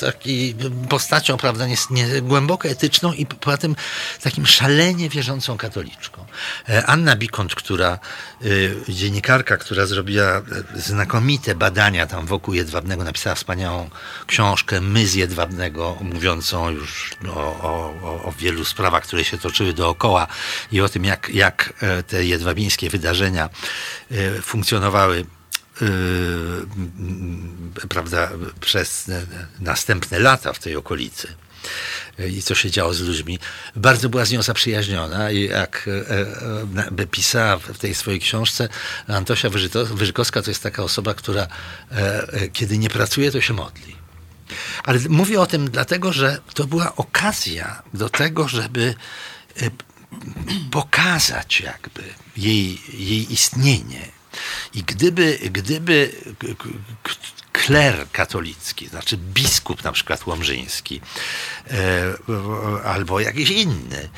takiej 0.00 0.54
postacią, 0.88 1.36
prawda, 1.36 1.66
nie, 1.66 1.76
nie, 1.90 2.22
głęboko 2.22 2.68
etyczną 2.68 3.12
i 3.12 3.26
poza 3.26 3.58
tym 3.58 3.76
takim 4.22 4.46
szalenie 4.46 5.08
wierzącą 5.08 5.56
katoliczką. 5.56 6.25
E, 6.68 6.86
Anna 6.86 7.16
Bikont, 7.16 7.54
która, 7.54 7.98
e, 8.42 8.46
dziennikarka, 8.92 9.56
która 9.56 9.86
zrobiła 9.86 10.24
e, 10.24 10.42
znakomite 10.74 11.54
badania 11.54 12.06
tam 12.06 12.26
wokół 12.26 12.54
Jedwabnego, 12.54 13.04
napisała 13.04 13.34
wspaniałą 13.36 13.90
książkę 14.26 14.80
My 14.80 15.06
z 15.06 15.14
Jedwabnego, 15.14 15.96
mówiącą 16.00 16.70
już 16.70 17.10
o, 17.28 17.40
o, 17.62 17.94
o- 18.24 18.32
wielu 18.38 18.64
sprawach, 18.64 19.04
które 19.04 19.24
się 19.24 19.38
toczyły 19.38 19.72
dookoła 19.72 20.26
i 20.72 20.80
o 20.80 20.88
tym, 20.88 21.04
jak, 21.04 21.28
jak 21.34 21.72
e, 21.80 22.02
te 22.02 22.24
jedwabińskie 22.24 22.90
wydarzenia 22.90 23.48
e, 24.10 24.42
funkcjonowały 24.42 25.26
e, 25.82 25.86
prawda, 27.88 28.30
przez 28.60 29.08
e, 29.08 29.26
następne 29.60 30.18
lata 30.18 30.52
w 30.52 30.58
tej 30.58 30.76
okolicy. 30.76 31.28
I 32.18 32.42
co 32.42 32.54
się 32.54 32.70
działo 32.70 32.94
z 32.94 33.00
ludźmi. 33.00 33.38
Bardzo 33.76 34.08
była 34.08 34.24
z 34.24 34.30
nią 34.30 34.42
zaprzyjaźniona 34.42 35.30
i 35.30 35.42
jak 35.42 35.88
by 36.90 37.06
pisała 37.06 37.58
w 37.58 37.78
tej 37.78 37.94
swojej 37.94 38.20
książce, 38.20 38.68
Antosia 39.08 39.50
Wyżykowska 39.90 40.42
to 40.42 40.50
jest 40.50 40.62
taka 40.62 40.82
osoba, 40.82 41.14
która 41.14 41.46
kiedy 42.52 42.78
nie 42.78 42.90
pracuje, 42.90 43.32
to 43.32 43.40
się 43.40 43.54
modli. 43.54 43.96
Ale 44.84 44.98
mówię 45.08 45.40
o 45.40 45.46
tym 45.46 45.70
dlatego, 45.70 46.12
że 46.12 46.38
to 46.54 46.66
była 46.66 46.96
okazja 46.96 47.82
do 47.94 48.08
tego, 48.08 48.48
żeby 48.48 48.94
pokazać 50.70 51.60
jakby 51.60 52.02
jej, 52.36 52.80
jej 52.92 53.32
istnienie. 53.32 54.08
I 54.74 54.82
gdyby, 54.82 55.38
gdyby 55.50 56.12
kler 57.56 58.06
katolicki, 58.12 58.88
znaczy 58.88 59.16
biskup 59.16 59.84
na 59.84 59.92
przykład 59.92 60.26
łomżyński, 60.26 61.00
e, 61.70 62.84
albo 62.84 63.20
jakiś 63.20 63.50
inny, 63.50 64.08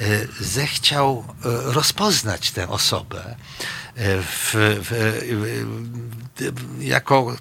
e, 0.00 0.26
zechciał 0.40 1.24
e, 1.28 1.72
rozpoznać 1.72 2.50
tę 2.50 2.68
osobę 2.68 3.36
w, 3.96 4.50
w, 4.82 5.22
jako 6.80 7.36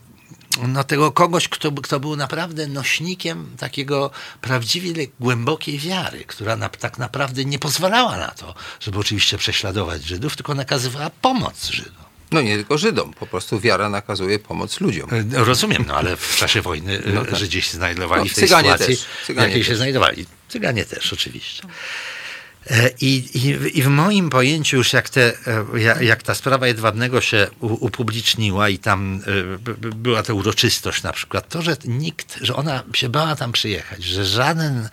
no, 0.67 0.83
tego 0.83 1.11
kogoś, 1.11 1.47
kto, 1.47 1.71
kto 1.71 1.99
był 1.99 2.15
naprawdę 2.15 2.67
nośnikiem 2.67 3.55
takiego 3.57 4.11
prawdziwie 4.41 5.07
głębokiej 5.19 5.79
wiary, 5.79 6.25
która 6.25 6.55
na, 6.55 6.69
tak 6.69 6.97
naprawdę 6.97 7.45
nie 7.45 7.59
pozwalała 7.59 8.17
na 8.17 8.27
to, 8.31 8.55
żeby 8.79 8.99
oczywiście 8.99 9.37
prześladować 9.37 10.03
Żydów, 10.03 10.35
tylko 10.35 10.55
nakazywała 10.55 11.09
pomoc 11.09 11.65
Żydom. 11.65 12.06
No 12.31 12.41
nie 12.41 12.55
tylko 12.55 12.77
Żydom, 12.77 13.13
po 13.13 13.27
prostu 13.27 13.59
wiara 13.59 13.89
nakazuje 13.89 14.39
pomoc 14.39 14.81
ludziom. 14.81 15.09
E, 15.13 15.45
rozumiem, 15.45 15.85
no 15.87 15.95
ale 15.95 16.17
w 16.17 16.35
czasie 16.35 16.61
wojny 16.61 17.03
e, 17.03 17.11
no 17.11 17.25
tak. 17.25 17.35
Żydzi 17.35 17.61
się 17.61 17.77
znajdowali 17.77 18.23
no, 18.23 18.29
w 18.29 18.33
tej 18.33 18.47
sytuacji, 18.47 18.97
też. 18.97 19.05
w 19.05 19.29
jakiej 19.29 19.59
też. 19.59 19.67
się 19.67 19.75
znajdowali. 19.75 20.25
Cyganie 20.49 20.85
też 20.85 21.13
oczywiście. 21.13 21.63
E, 22.69 22.89
I, 23.01 23.29
i, 23.33 23.77
I, 23.79 23.83
w 23.83 23.87
moim 23.87 24.29
pojęciu 24.29 24.77
już 24.77 24.93
jak, 24.93 25.09
te, 25.09 25.33
e, 25.97 26.03
jak 26.03 26.23
ta 26.23 26.35
sprawa 26.35 26.67
Jedwabnego 26.67 27.21
się 27.21 27.47
upubliczniła 27.59 28.69
i 28.69 28.79
tam 28.79 29.21
e, 29.27 29.91
była 29.95 30.23
ta 30.23 30.33
uroczystość 30.33 31.03
na 31.03 31.13
przykład, 31.13 31.49
to, 31.49 31.61
że 31.61 31.77
nikt, 31.85 32.37
że 32.41 32.55
ona 32.55 32.83
się 32.93 33.09
bała 33.09 33.35
tam 33.35 33.51
przyjechać, 33.51 34.03
że 34.03 34.25
żaden 34.25 34.89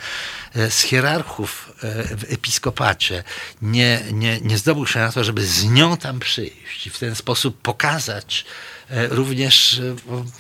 z 0.71 0.81
hierarchów 0.81 1.73
w 2.19 2.25
episkopacie 2.33 3.25
nie, 3.63 4.01
nie, 4.13 4.41
nie 4.41 4.59
zdobył 4.59 4.87
się 4.87 5.01
na 5.01 5.13
to, 5.13 5.25
żeby 5.25 5.47
z 5.47 5.65
nią 5.65 5.97
tam 5.97 6.21
przyjść 6.21 6.87
i 6.87 6.91
w 6.91 6.99
ten 6.99 7.15
sposób 7.15 7.61
pokazać 7.61 8.45
również 8.91 9.81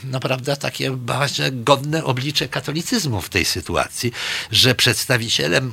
naprawdę 0.04 0.56
takie 0.56 0.90
bardzo 0.90 1.42
godne 1.52 2.04
oblicze 2.04 2.48
katolicyzmu 2.48 3.20
w 3.20 3.28
tej 3.28 3.44
sytuacji, 3.44 4.12
że 4.50 4.74
przedstawicielem 4.74 5.72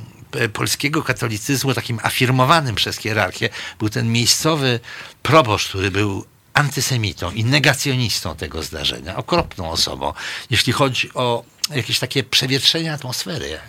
polskiego 0.53 1.03
katolicyzmu, 1.03 1.73
takim 1.73 1.99
afirmowanym 2.03 2.75
przez 2.75 2.97
hierarchię, 2.97 3.49
był 3.79 3.89
ten 3.89 4.11
miejscowy 4.11 4.79
proboszcz, 5.23 5.69
który 5.69 5.91
był 5.91 6.25
antysemitą 6.53 7.31
i 7.31 7.45
negacjonistą 7.45 8.35
tego 8.35 8.63
zdarzenia, 8.63 9.15
okropną 9.15 9.69
osobą, 9.71 10.13
jeśli 10.49 10.73
chodzi 10.73 11.13
o 11.13 11.43
jakieś 11.75 11.99
takie 11.99 12.23
przewietrzenie 12.23 12.93
atmosfery. 12.93 13.59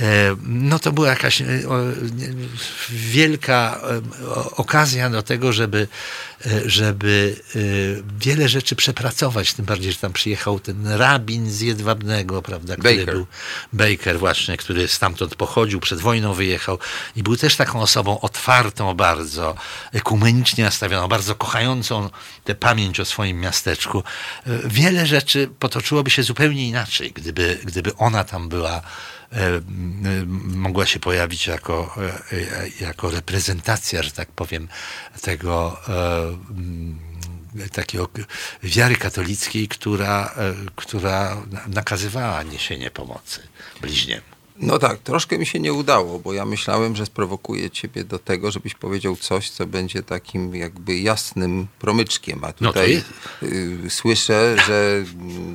E, 0.00 0.36
no 0.42 0.78
to 0.78 0.92
była 0.92 1.08
jakaś 1.08 1.40
e, 1.40 1.46
wielka 2.90 3.80
okazja 4.56 5.10
do 5.10 5.22
tego, 5.22 5.52
żeby, 5.52 5.88
żeby 6.66 7.36
wiele 8.18 8.48
rzeczy 8.48 8.76
przepracować, 8.76 9.54
tym 9.54 9.64
bardziej, 9.64 9.92
że 9.92 9.98
tam 9.98 10.12
przyjechał 10.12 10.60
ten 10.60 10.86
rabin 10.86 11.50
z 11.50 11.60
Jedwabnego, 11.60 12.42
prawda, 12.42 12.76
który 12.76 12.96
Baker. 12.96 13.14
był 13.14 13.26
Baker 13.72 14.18
właśnie, 14.18 14.56
który 14.56 14.88
stamtąd 14.88 15.34
pochodził, 15.34 15.80
przed 15.80 16.00
wojną 16.00 16.34
wyjechał 16.34 16.78
i 17.16 17.22
był 17.22 17.36
też 17.36 17.56
taką 17.56 17.80
osobą 17.80 18.20
otwartą 18.20 18.94
bardzo, 18.94 19.54
ekumenicznie 19.92 20.64
nastawioną, 20.64 21.08
bardzo 21.08 21.34
kochającą 21.34 22.10
tę 22.44 22.54
pamięć 22.54 23.00
o 23.00 23.04
swoim 23.04 23.40
miasteczku. 23.40 24.02
Wiele 24.64 25.06
rzeczy 25.06 25.50
potoczyłoby 25.58 26.10
się 26.10 26.22
zupełnie 26.22 26.68
inaczej, 26.68 27.12
gdyby, 27.12 27.58
gdyby 27.64 27.96
ona 27.96 28.24
tam 28.24 28.48
była 28.48 28.82
E, 29.23 29.23
mogła 30.44 30.86
się 30.86 31.00
pojawić 31.00 31.46
jako, 31.46 31.94
e, 32.32 32.68
jako 32.80 33.10
reprezentacja, 33.10 34.02
że 34.02 34.10
tak 34.10 34.28
powiem, 34.28 34.68
tego 35.20 35.80
e, 35.88 37.68
takiego 37.68 38.08
wiary 38.62 38.96
katolickiej, 38.96 39.68
która, 39.68 40.34
która 40.76 41.42
nakazywała 41.66 42.42
niesienie 42.42 42.90
pomocy 42.90 43.40
bliźniemu. 43.80 44.33
No 44.56 44.78
tak, 44.78 44.98
troszkę 44.98 45.38
mi 45.38 45.46
się 45.46 45.60
nie 45.60 45.72
udało, 45.72 46.18
bo 46.18 46.32
ja 46.32 46.44
myślałem, 46.44 46.96
że 46.96 47.06
sprowokuję 47.06 47.70
ciebie 47.70 48.04
do 48.04 48.18
tego, 48.18 48.50
żebyś 48.50 48.74
powiedział 48.74 49.16
coś, 49.16 49.50
co 49.50 49.66
będzie 49.66 50.02
takim 50.02 50.54
jakby 50.54 50.98
jasnym 50.98 51.66
promyczkiem. 51.78 52.44
A 52.44 52.46
no 52.60 52.68
tutaj 52.68 53.02
no 53.42 53.48
y, 53.48 53.90
słyszę, 53.90 54.56
że 54.66 55.04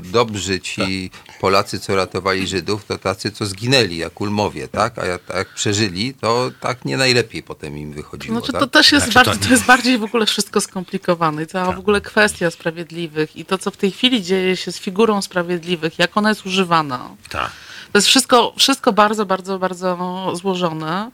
dobrzy 0.04 0.60
ci 0.60 1.12
Polacy, 1.40 1.80
co 1.80 1.96
ratowali 1.96 2.48
Żydów, 2.48 2.86
to 2.86 2.98
tacy, 2.98 3.32
co 3.32 3.46
zginęli, 3.46 3.98
jak 3.98 4.22
Ulmowie, 4.22 4.68
tak? 4.68 5.00
A 5.00 5.06
jak, 5.06 5.22
jak 5.34 5.54
przeżyli, 5.54 6.14
to 6.14 6.52
tak 6.60 6.86
nie 6.86 6.98
najlepiej 6.98 7.44
potem 7.44 7.78
im 7.78 7.94
wychodziło. 7.94 8.38
Znaczy, 8.38 8.52
tak? 8.52 8.62
to 8.62 8.68
też 8.68 8.92
jest, 8.92 9.12
znaczy, 9.12 9.30
bardziej, 9.30 9.42
to... 9.42 9.46
to... 9.46 9.52
jest 9.54 9.66
bardziej 9.66 9.98
w 9.98 10.04
ogóle 10.04 10.26
wszystko 10.26 10.62
skomplikowane. 10.62 11.44
I 11.44 11.48
cała 11.48 11.68
tak. 11.68 11.76
w 11.76 11.80
ogóle 11.80 12.02
kwestia 12.02 12.52
sprawiedliwych 12.52 13.36
i 13.36 13.46
to, 13.46 13.58
co 13.58 13.72
w 13.72 13.78
tej 13.78 13.92
chwili 13.92 14.24
dzieje 14.24 14.58
się 14.58 14.72
z 14.72 14.80
figurą 14.80 15.22
sprawiedliwych, 15.22 16.00
jak 16.00 16.18
ona 16.18 16.30
jest 16.30 16.46
używana. 16.46 17.10
Tak 17.30 17.52
to 17.92 17.98
jest 17.98 18.08
wszystko, 18.08 18.54
wszystko 18.58 18.94
bardzo, 18.94 19.26
bardzo, 19.26 19.60
bardzo 19.60 19.98
złożone. 20.34 21.12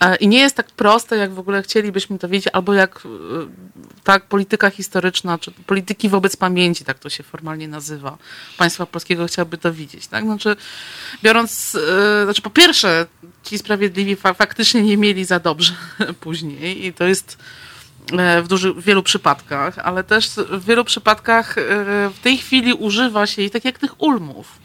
E, 0.00 0.16
I 0.16 0.28
nie 0.28 0.38
jest 0.38 0.56
tak 0.56 0.70
proste, 0.70 1.16
jak 1.16 1.34
w 1.34 1.38
ogóle 1.38 1.62
chcielibyśmy 1.62 2.18
to 2.18 2.28
wiedzieć, 2.28 2.48
albo 2.52 2.74
jak 2.74 2.96
e, 2.96 3.08
tak 4.04 4.26
polityka 4.26 4.70
historyczna, 4.70 5.38
czy 5.38 5.50
polityki 5.50 6.08
wobec 6.08 6.36
pamięci, 6.36 6.84
tak 6.84 6.98
to 6.98 7.10
się 7.10 7.22
formalnie 7.22 7.68
nazywa, 7.68 8.18
państwa 8.58 8.86
polskiego 8.86 9.26
chciałoby 9.26 9.58
to 9.58 9.72
widzieć. 9.72 10.06
Tak? 10.06 10.24
Znaczy, 10.24 10.56
biorąc, 11.22 11.74
e, 11.74 12.24
znaczy 12.24 12.42
po 12.42 12.50
pierwsze, 12.50 13.06
ci 13.42 13.58
sprawiedliwi 13.58 14.16
fa 14.16 14.34
faktycznie 14.34 14.82
nie 14.82 14.96
mieli 14.96 15.24
za 15.24 15.38
dobrze 15.38 15.72
później 16.20 16.86
i 16.86 16.92
to 16.92 17.04
jest 17.04 17.38
w, 18.42 18.48
duży, 18.48 18.72
w 18.72 18.84
wielu 18.84 19.02
przypadkach, 19.02 19.78
ale 19.78 20.04
też 20.04 20.28
w 20.28 20.64
wielu 20.64 20.84
przypadkach 20.84 21.54
w 22.14 22.18
tej 22.22 22.38
chwili 22.38 22.72
używa 22.72 23.26
się 23.26 23.42
i 23.42 23.50
tak 23.50 23.64
jak 23.64 23.78
tych 23.78 24.02
ulmów 24.02 24.58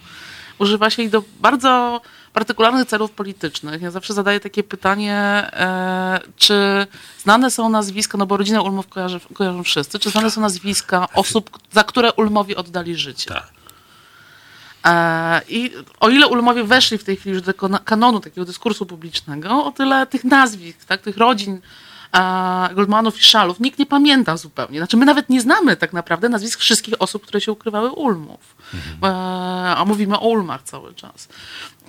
używa 0.60 0.90
się 0.90 1.04
ich 1.04 1.10
do 1.10 1.24
bardzo 1.40 2.02
partykularnych 2.34 2.88
celów 2.88 3.12
politycznych. 3.12 3.82
Ja 3.82 3.92
zawsze 3.92 4.14
zadaję 4.14 4.40
takie 4.40 4.64
pytanie, 4.64 5.14
e, 5.54 6.20
czy 6.38 6.88
znane 7.24 7.52
są 7.52 7.70
nazwiska, 7.70 8.18
no 8.18 8.26
bo 8.26 8.38
rodzinę 8.38 8.62
Ulmów 8.62 8.88
kojarzy, 8.88 9.20
kojarzą 9.34 9.64
wszyscy, 9.64 10.00
czy 10.00 10.10
znane 10.10 10.32
są 10.32 10.42
nazwiska 10.42 11.08
osób, 11.14 11.60
za 11.72 11.84
które 11.84 12.14
Ulmowi 12.14 12.56
oddali 12.56 12.96
życie? 12.96 13.30
Tak. 13.34 13.48
E, 14.86 15.42
I 15.50 15.72
o 16.00 16.10
ile 16.10 16.28
Ulmowie 16.28 16.64
weszli 16.64 16.98
w 16.98 17.04
tej 17.04 17.16
chwili 17.16 17.36
już 17.36 17.42
do 17.42 17.54
kanonu 17.86 18.20
takiego 18.20 18.46
dyskursu 18.46 18.86
publicznego, 18.86 19.66
o 19.66 19.72
tyle 19.72 20.08
tych 20.08 20.24
nazwisk, 20.24 20.86
tak, 20.86 21.02
tych 21.02 21.18
rodzin 21.18 21.62
Goldmanów 22.76 23.20
i 23.20 23.24
Szalów 23.24 23.60
nikt 23.60 23.80
nie 23.80 23.86
pamięta 23.86 24.38
zupełnie. 24.38 24.80
Znaczy 24.80 24.98
my 24.98 25.06
nawet 25.06 25.30
nie 25.30 25.42
znamy 25.42 25.76
tak 25.76 25.94
naprawdę 25.94 26.30
nazwisk 26.30 26.60
wszystkich 26.60 26.94
osób, 27.00 27.24
które 27.24 27.42
się 27.42 27.52
ukrywały 27.52 27.92
Ulmów. 27.92 28.56
Mhm. 28.74 29.14
E, 29.14 29.76
a 29.76 29.86
mówimy 29.86 30.20
o 30.20 30.28
Ulmach 30.28 30.64
cały 30.64 30.94
czas. 30.94 31.28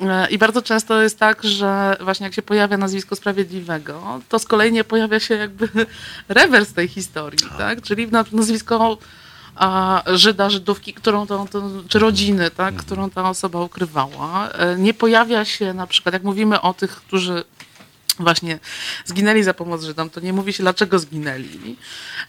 E, 0.00 0.30
I 0.30 0.38
bardzo 0.38 0.62
często 0.62 1.02
jest 1.02 1.18
tak, 1.18 1.44
że 1.44 1.96
właśnie 2.00 2.24
jak 2.24 2.34
się 2.34 2.42
pojawia 2.42 2.76
nazwisko 2.76 3.16
Sprawiedliwego, 3.16 4.20
to 4.28 4.38
z 4.38 4.44
kolei 4.44 4.72
nie 4.72 4.84
pojawia 4.84 5.20
się 5.20 5.34
jakby 5.34 5.68
rewers 6.28 6.72
tej 6.72 6.88
historii, 6.88 7.38
tak? 7.38 7.58
tak? 7.58 7.82
Czyli 7.82 8.08
nazwisko 8.32 8.98
a 9.56 10.02
Żyda, 10.06 10.50
Żydówki, 10.50 10.94
którą 10.94 11.26
to, 11.26 11.46
to, 11.50 11.70
czy 11.88 11.98
rodziny, 11.98 12.50
tak, 12.50 12.68
mhm. 12.68 12.84
którą 12.84 13.10
ta 13.10 13.30
osoba 13.30 13.60
ukrywała. 13.60 14.48
E, 14.48 14.76
nie 14.76 14.94
pojawia 14.94 15.44
się 15.44 15.74
na 15.74 15.86
przykład, 15.86 16.12
jak 16.12 16.22
mówimy 16.22 16.60
o 16.60 16.74
tych, 16.74 16.90
którzy 16.90 17.44
właśnie 18.18 18.58
zginęli 19.04 19.42
za 19.42 19.54
pomoc 19.54 19.82
Żydom, 19.82 20.10
to 20.10 20.20
nie 20.20 20.32
mówi 20.32 20.52
się 20.52 20.62
dlaczego 20.62 20.98
zginęli, 20.98 21.76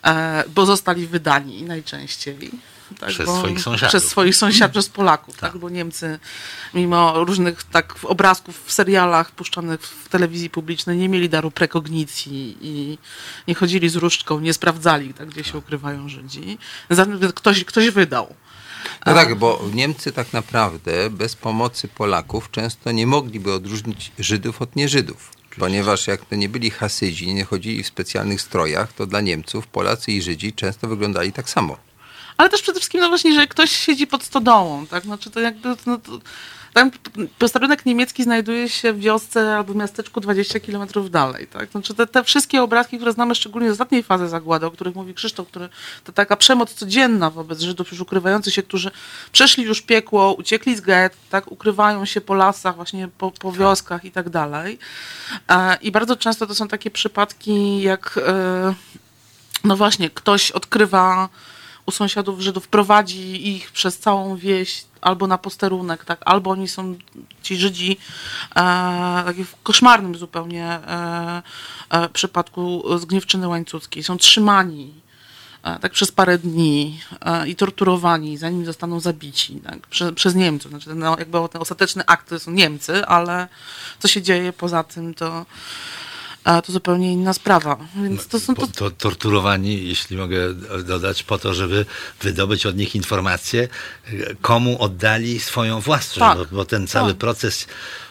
e, 0.04 0.44
bo 0.56 0.66
zostali 0.66 1.08
wydani 1.08 1.64
najczęściej. 1.64 2.52
Tak, 3.00 3.10
przez 3.10 3.30
swoich 3.30 3.62
sąsiadów. 3.62 3.90
Przez 3.90 4.08
swoich 4.08 4.36
sąsiadów, 4.36 4.72
przez 4.72 4.90
Polaków, 4.90 5.38
tak. 5.38 5.52
tak. 5.52 5.62
Bo 5.62 5.70
Niemcy, 5.70 6.20
mimo 6.74 7.24
różnych 7.24 7.64
tak 7.64 7.96
obrazków 8.04 8.64
w 8.66 8.72
serialach 8.72 9.32
puszczanych 9.32 9.82
w 9.82 10.10
telewizji 10.10 10.50
publicznej, 10.50 10.98
nie 10.98 11.10
mieli 11.10 11.30
daru 11.30 11.52
prekognicji 11.52 12.58
i 12.62 12.98
nie 13.48 13.56
chodzili 13.56 13.90
z 13.90 13.96
różdżką, 13.96 14.40
nie 14.40 14.54
sprawdzali, 14.54 15.14
tak, 15.14 15.28
gdzie 15.28 15.44
się 15.44 15.58
ukrywają 15.58 16.10
Żydzi. 16.10 16.58
Ktoś, 17.36 17.64
ktoś 17.64 17.90
wydał. 17.90 18.36
No 19.06 19.14
tak, 19.14 19.36
bo 19.36 19.62
Niemcy 19.74 20.12
tak 20.12 20.34
naprawdę 20.34 21.10
bez 21.10 21.36
pomocy 21.36 21.88
Polaków 21.88 22.52
często 22.52 22.92
nie 22.92 23.08
mogliby 23.08 23.54
odróżnić 23.54 24.12
Żydów 24.20 24.62
od 24.62 24.76
nieżydów. 24.76 25.37
Ponieważ 25.60 26.08
jak 26.08 26.26
to 26.26 26.36
nie 26.36 26.50
byli 26.50 26.70
Hasydzi, 26.70 27.34
nie 27.34 27.46
chodzili 27.46 27.84
w 27.84 27.88
specjalnych 27.88 28.42
strojach, 28.42 28.94
to 28.94 29.06
dla 29.06 29.22
Niemców 29.22 29.68
Polacy 29.68 30.12
i 30.12 30.22
Żydzi 30.22 30.54
często 30.54 30.88
wyglądali 30.88 31.34
tak 31.34 31.50
samo. 31.50 31.78
Ale 32.38 32.50
też 32.50 32.62
przede 32.62 32.80
wszystkim, 32.80 33.02
no 33.02 33.10
właśnie, 33.10 33.34
że 33.34 33.48
ktoś 33.48 33.72
siedzi 33.72 34.08
pod 34.08 34.24
stodołą, 34.24 34.88
tak? 34.88 35.04
Znaczy 35.04 35.30
to 35.30 35.40
jakby... 35.40 35.76
No 35.86 35.98
to 35.98 36.20
ten 36.78 36.92
posterunek 37.40 37.86
niemiecki 37.86 38.24
znajduje 38.24 38.70
się 38.70 38.94
w 38.94 39.00
wiosce 39.00 39.58
albo 39.58 39.74
miasteczku 39.74 40.22
20 40.22 40.60
kilometrów 40.60 41.12
dalej. 41.12 41.48
Tak? 41.48 41.72
Znaczy 41.72 41.94
te, 41.94 42.08
te 42.08 42.24
wszystkie 42.24 42.64
obrazki, 42.64 42.98
które 42.98 43.14
znamy 43.14 43.36
szczególnie 43.36 43.70
z 43.70 43.72
ostatniej 43.72 44.04
fazy 44.04 44.30
zagłady, 44.30 44.66
o 44.66 44.72
których 44.72 44.96
mówi 44.96 45.14
Krzysztof, 45.14 45.48
który, 45.48 45.70
to 46.04 46.12
taka 46.12 46.36
przemoc 46.36 46.74
codzienna 46.74 47.30
wobec 47.30 47.62
Żydów 47.62 47.92
już 47.92 48.02
ukrywających 48.02 48.54
się, 48.54 48.64
którzy 48.64 48.92
przeszli 49.32 49.64
już 49.64 49.82
piekło, 49.82 50.34
uciekli 50.34 50.76
z 50.76 50.82
get, 50.82 51.14
tak? 51.30 51.52
ukrywają 51.52 52.06
się 52.06 52.22
po 52.22 52.34
lasach, 52.34 52.76
właśnie 52.76 53.08
po, 53.18 53.32
po 53.32 53.52
wioskach 53.52 54.06
i 54.06 54.12
tak 54.12 54.30
dalej. 54.30 54.80
E, 55.50 55.78
I 55.82 55.92
bardzo 55.92 56.16
często 56.16 56.48
to 56.48 56.56
są 56.56 56.68
takie 56.68 56.92
przypadki, 56.92 57.82
jak 57.82 58.20
e, 58.28 58.74
no 59.64 59.78
właśnie, 59.78 60.10
ktoś 60.10 60.52
odkrywa 60.52 61.30
u 61.88 61.92
sąsiadów 61.92 62.40
Żydów, 62.40 62.68
prowadzi 62.68 63.48
ich 63.56 63.72
przez 63.72 64.00
całą 64.00 64.38
wieś 64.38 64.86
albo 65.02 65.28
na 65.28 65.38
posterunek, 65.38 66.06
tak, 66.06 66.22
albo 66.26 66.52
oni 66.52 66.68
są, 66.68 66.96
ci 67.44 67.58
Żydzi, 67.58 67.98
e, 68.56 69.34
w 69.46 69.62
koszmarnym 69.64 70.16
zupełnie 70.16 70.66
e, 70.66 71.42
e, 71.90 72.10
przypadku 72.10 72.84
zgniewczyny 72.98 73.48
łańcuckiej, 73.48 74.04
są 74.04 74.18
trzymani 74.18 74.94
e, 75.64 75.80
tak 75.80 75.92
przez 75.92 76.12
parę 76.12 76.38
dni 76.38 77.00
e, 77.22 77.48
i 77.48 77.56
torturowani, 77.56 78.38
zanim 78.38 78.66
zostaną 78.66 79.00
zabici 79.00 79.62
tak, 79.64 79.88
prze, 79.88 80.14
przez 80.14 80.36
Niemców. 80.36 80.72
Znaczy, 80.72 80.96
no, 80.96 81.16
jakby 81.20 81.50
ten 81.52 81.62
ostateczny 81.62 82.06
akt 82.06 82.30
to 82.30 82.40
są 82.40 82.52
Niemcy, 82.52 83.06
ale 83.06 83.48
co 84.00 84.08
się 84.08 84.22
dzieje 84.22 84.54
poza 84.54 84.84
tym, 84.84 85.14
to 85.14 85.46
a 86.48 86.62
to 86.62 86.72
zupełnie 86.72 87.14
inna 87.14 87.34
sprawa. 87.34 87.78
Więc 88.04 88.28
to 88.28 88.40
są 88.40 88.56
to... 88.56 88.68
to 88.68 88.92
torturowani, 88.92 89.88
jeśli 89.88 90.18
mogę 90.18 90.54
dodać, 90.84 91.24
po 91.24 91.38
to, 91.38 91.54
żeby 91.54 91.86
wydobyć 92.22 92.66
od 92.66 92.78
nich 92.78 92.96
informacje, 92.96 93.68
komu 94.42 94.82
oddali 94.82 95.40
swoją 95.40 95.82
własność, 95.82 96.20
tak. 96.20 96.38
bo, 96.38 96.56
bo, 96.56 96.66
ten 96.66 96.88
cały 96.88 97.12
tak. 97.12 97.18
proces 97.18 97.68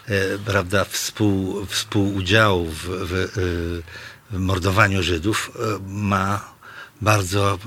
e, 0.07 0.37
prawda, 0.45 0.85
współ, 0.85 1.65
współudziału 1.65 2.65
w, 2.65 2.85
w, 2.85 3.13
e, 3.13 3.27
w 4.35 4.39
mordowaniu 4.39 5.03
Żydów 5.03 5.51
e, 5.55 5.79
ma 5.87 6.56
bardzo 7.01 7.57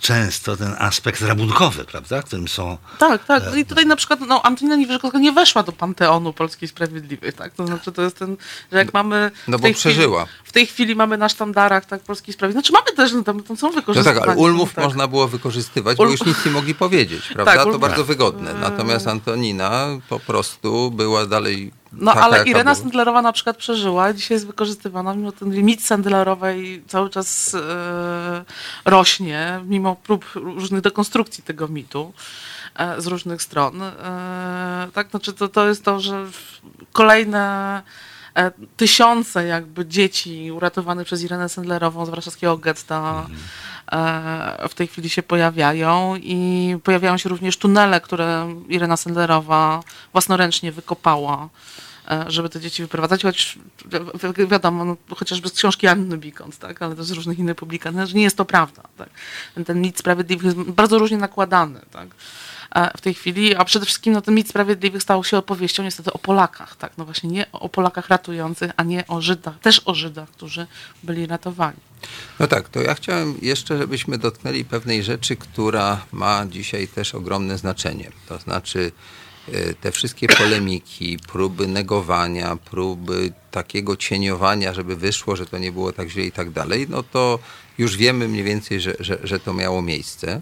często 0.00 0.56
ten 0.56 0.74
aspekt 0.78 1.22
rabunkowy, 1.22 1.84
prawda, 1.84 2.22
którym 2.22 2.48
są... 2.48 2.78
Tak, 2.98 3.24
tak. 3.24 3.42
I 3.56 3.66
tutaj 3.66 3.86
na 3.86 3.96
przykład 3.96 4.20
no, 4.20 4.42
Antonina 4.42 4.76
Niewyżykowska 4.76 5.18
nie 5.18 5.32
weszła 5.32 5.62
do 5.62 5.72
panteonu 5.72 6.32
Polskiej 6.32 6.68
Sprawiedliwej, 6.68 7.32
tak? 7.32 7.52
To 7.52 7.66
znaczy 7.66 7.92
to 7.92 8.02
jest 8.02 8.18
ten, 8.18 8.36
że 8.72 8.78
jak 8.78 8.92
mamy... 8.92 9.30
No 9.48 9.58
bo 9.58 9.72
przeżyła. 9.74 10.24
Chwili, 10.24 10.40
w 10.44 10.52
tej 10.52 10.66
chwili 10.66 10.94
mamy 10.94 11.18
na 11.18 11.28
sztandarach 11.28 11.84
tak, 11.84 12.02
Polskiej 12.02 12.34
Sprawiedliwej. 12.34 12.62
Znaczy 12.62 12.72
mamy 12.72 12.96
też, 12.96 13.12
no, 13.12 13.22
tam, 13.22 13.42
tam 13.42 13.56
są 13.56 13.70
wykorzystywane. 13.70 14.20
No 14.20 14.26
tak, 14.26 14.30
ale 14.30 14.38
Ulmów 14.38 14.74
tak. 14.74 14.84
można 14.84 15.08
było 15.08 15.28
wykorzystywać, 15.28 15.98
Ulm... 15.98 16.08
bo 16.08 16.12
już 16.12 16.24
nic 16.24 16.44
nie 16.46 16.50
mogli 16.50 16.74
powiedzieć, 16.74 17.28
prawda? 17.34 17.54
Tak, 17.54 17.64
to 17.64 17.78
bardzo 17.78 18.04
wygodne. 18.04 18.54
Natomiast 18.54 19.06
Antonina 19.06 19.86
po 20.08 20.20
prostu 20.20 20.90
była 20.90 21.26
dalej 21.26 21.81
no 21.92 22.12
Taka, 22.14 22.24
ale 22.24 22.44
Irena 22.44 22.74
Sendlerowa 22.74 23.22
na 23.22 23.32
przykład 23.32 23.56
przeżyła 23.56 24.10
i 24.10 24.14
dzisiaj 24.14 24.34
jest 24.34 24.46
wykorzystywana, 24.46 25.14
mimo 25.14 25.32
ten 25.32 25.48
mit 25.48 25.84
Sendlerowej 25.84 26.82
cały 26.86 27.10
czas 27.10 27.54
e, 27.54 28.44
rośnie, 28.84 29.60
mimo 29.64 29.96
prób 29.96 30.24
różnych 30.34 30.80
dekonstrukcji 30.80 31.44
tego 31.44 31.68
mitu 31.68 32.12
e, 32.74 33.00
z 33.00 33.06
różnych 33.06 33.42
stron. 33.42 33.82
E, 33.82 34.88
tak, 34.92 35.10
znaczy 35.10 35.32
to, 35.32 35.48
to 35.48 35.68
jest 35.68 35.84
to, 35.84 36.00
że 36.00 36.26
kolejne 36.92 37.82
tysiące 38.76 39.46
jakby 39.46 39.86
dzieci 39.86 40.52
uratowanych 40.52 41.06
przez 41.06 41.22
Irenę 41.22 41.48
Sendlerową 41.48 42.06
z 42.06 42.10
warszawskiego 42.10 42.56
getta 42.56 43.26
e, 43.92 44.68
w 44.68 44.74
tej 44.74 44.86
chwili 44.86 45.10
się 45.10 45.22
pojawiają 45.22 46.16
i 46.16 46.76
pojawiają 46.84 47.16
się 47.16 47.28
również 47.28 47.56
tunele, 47.56 48.00
które 48.00 48.54
Irena 48.68 48.96
Sendlerowa 48.96 49.82
własnoręcznie 50.12 50.72
wykopała 50.72 51.48
E, 52.10 52.30
żeby 52.30 52.48
te 52.48 52.60
dzieci 52.60 52.82
wyprowadzać, 52.82 53.22
choć 53.22 53.58
wiadomo, 54.48 54.84
no, 54.84 54.96
chociażby 55.16 55.48
z 55.48 55.52
książki 55.52 55.86
Anny 55.86 56.18
Bikont, 56.18 56.58
tak, 56.58 56.82
ale 56.82 56.96
też 56.96 57.06
z 57.06 57.10
różnych 57.10 57.38
innych 57.38 57.56
publikacji, 57.56 58.06
że 58.06 58.14
nie 58.14 58.22
jest 58.22 58.36
to 58.36 58.44
prawda. 58.44 58.82
Tak. 58.96 59.08
Ten, 59.66 59.80
mit 59.80 59.98
sprawiedliwych 59.98 60.44
jest 60.44 60.56
bardzo 60.56 60.98
różnie 60.98 61.16
nakładany. 61.16 61.80
Tak 61.90 62.08
e, 62.08 62.14
w 62.96 63.00
tej 63.00 63.14
chwili, 63.14 63.54
a 63.54 63.64
przede 63.64 63.86
wszystkim 63.86 64.12
no, 64.12 64.20
ten 64.20 64.34
mit 64.34 64.48
sprawiedliwych 64.48 65.02
stał 65.02 65.24
się 65.24 65.38
opowieścią 65.38 65.82
niestety 65.82 66.12
o 66.12 66.18
Polakach, 66.18 66.76
tak, 66.76 66.92
no 66.98 67.04
właśnie 67.04 67.30
nie 67.30 67.52
o 67.52 67.68
Polakach 67.68 68.08
ratujących, 68.08 68.70
a 68.76 68.82
nie 68.82 69.06
o 69.06 69.20
Żydach, 69.20 69.58
też 69.58 69.82
o 69.84 69.94
Żydach, 69.94 70.28
którzy 70.28 70.66
byli 71.02 71.26
ratowani. 71.26 71.78
No 72.40 72.46
tak, 72.46 72.68
to 72.68 72.80
ja 72.80 72.94
chciałem 72.94 73.34
jeszcze, 73.42 73.78
żebyśmy 73.78 74.18
dotknęli 74.18 74.64
pewnej 74.64 75.02
rzeczy, 75.02 75.36
która 75.36 76.06
ma 76.12 76.46
dzisiaj 76.46 76.88
też 76.88 77.14
ogromne 77.14 77.58
znaczenie, 77.58 78.10
to 78.28 78.38
znaczy 78.38 78.92
E, 79.48 79.74
te 79.74 79.92
wszystkie 79.92 80.28
polemiki, 80.28 81.18
próby 81.32 81.66
negowania, 81.66 82.56
próby 82.56 83.32
takiego 83.50 83.96
cieniowania, 83.96 84.74
żeby 84.74 84.96
wyszło, 84.96 85.36
że 85.36 85.46
to 85.46 85.58
nie 85.58 85.72
było 85.72 85.92
tak 85.92 86.08
źle 86.08 86.22
i 86.22 86.32
tak 86.32 86.50
dalej, 86.50 86.86
no 86.88 87.02
to 87.02 87.38
już 87.78 87.96
wiemy 87.96 88.28
mniej 88.28 88.44
więcej, 88.44 88.80
że, 88.80 88.94
że, 89.00 89.18
że 89.22 89.40
to 89.40 89.54
miało 89.54 89.82
miejsce 89.82 90.40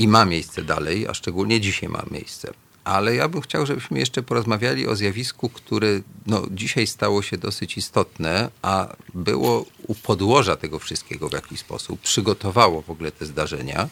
i 0.00 0.08
ma 0.08 0.24
miejsce 0.24 0.62
dalej, 0.62 1.08
a 1.08 1.14
szczególnie 1.14 1.60
dzisiaj 1.60 1.88
ma 1.88 2.02
miejsce. 2.10 2.52
Ale 2.84 3.14
ja 3.14 3.28
bym 3.28 3.40
chciał, 3.40 3.66
żebyśmy 3.66 3.98
jeszcze 3.98 4.22
porozmawiali 4.22 4.88
o 4.88 4.96
zjawisku, 4.96 5.48
które 5.48 6.00
no, 6.26 6.46
dzisiaj 6.50 6.86
stało 6.86 7.22
się 7.22 7.38
dosyć 7.38 7.76
istotne, 7.76 8.50
a 8.62 8.96
było 9.14 9.66
u 9.86 9.94
podłoża 9.94 10.56
tego 10.56 10.78
wszystkiego 10.78 11.28
w 11.28 11.32
jakiś 11.32 11.60
sposób, 11.60 12.00
przygotowało 12.00 12.82
w 12.82 12.90
ogóle 12.90 13.12
te 13.12 13.26
zdarzenia 13.26 13.88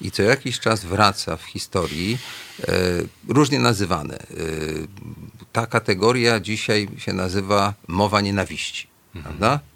i 0.00 0.10
co 0.10 0.22
jakiś 0.22 0.60
czas 0.60 0.84
wraca 0.84 1.36
w 1.36 1.44
historii, 1.44 2.18
e, 2.68 2.74
różnie 3.28 3.58
nazywane. 3.58 4.18
E, 4.18 4.26
ta 5.52 5.66
kategoria 5.66 6.40
dzisiaj 6.40 6.88
się 6.98 7.12
nazywa 7.12 7.74
mowa 7.88 8.20
nienawiści, 8.20 8.86
mhm. 9.14 9.22
prawda? 9.24 9.71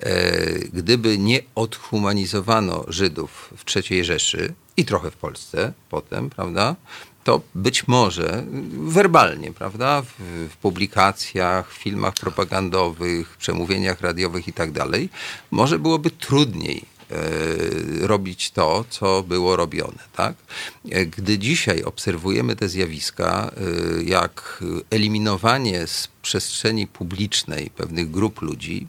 E, 0.00 0.58
gdyby 0.72 1.18
nie 1.18 1.40
odhumanizowano 1.54 2.84
Żydów 2.88 3.54
w 3.56 3.76
III 3.76 4.04
Rzeszy 4.04 4.54
i 4.76 4.84
trochę 4.84 5.10
w 5.10 5.16
Polsce 5.16 5.72
potem, 5.90 6.30
prawda, 6.30 6.76
to 7.24 7.40
być 7.54 7.88
może 7.88 8.44
werbalnie, 8.72 9.52
prawda, 9.52 10.02
w, 10.02 10.48
w 10.50 10.56
publikacjach, 10.56 11.72
filmach 11.72 12.14
propagandowych, 12.14 13.36
przemówieniach 13.36 14.00
radiowych 14.00 14.48
i 14.48 14.52
tak 14.52 14.72
dalej, 14.72 15.08
może 15.50 15.78
byłoby 15.78 16.10
trudniej 16.10 16.82
e, 17.10 18.06
robić 18.06 18.50
to, 18.50 18.84
co 18.90 19.22
było 19.22 19.56
robione. 19.56 19.98
Tak? 20.16 20.34
E, 20.90 21.06
gdy 21.06 21.38
dzisiaj 21.38 21.82
obserwujemy 21.82 22.56
te 22.56 22.68
zjawiska, 22.68 23.50
jak 24.04 24.64
eliminowanie 24.90 25.86
z 25.86 26.08
przestrzeni 26.22 26.86
publicznej 26.86 27.70
pewnych 27.70 28.10
grup 28.10 28.42
ludzi, 28.42 28.86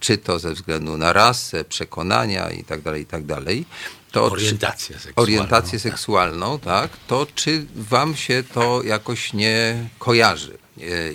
czy 0.00 0.18
to 0.18 0.38
ze 0.38 0.52
względu 0.52 0.96
na 0.96 1.12
rasę, 1.12 1.64
przekonania 1.64 2.50
i 2.50 2.64
tak 2.64 2.80
dalej, 2.80 3.02
i 3.02 3.06
tak 3.06 3.24
dalej, 3.24 3.64
to 4.12 4.24
orientację 4.24 4.94
seksualną, 4.94 5.22
orientację 5.22 5.78
seksualną 5.78 6.58
tak, 6.58 6.90
to 7.06 7.26
czy 7.34 7.66
wam 7.74 8.16
się 8.16 8.44
to 8.54 8.82
jakoś 8.82 9.32
nie 9.32 9.88
kojarzy? 9.98 10.58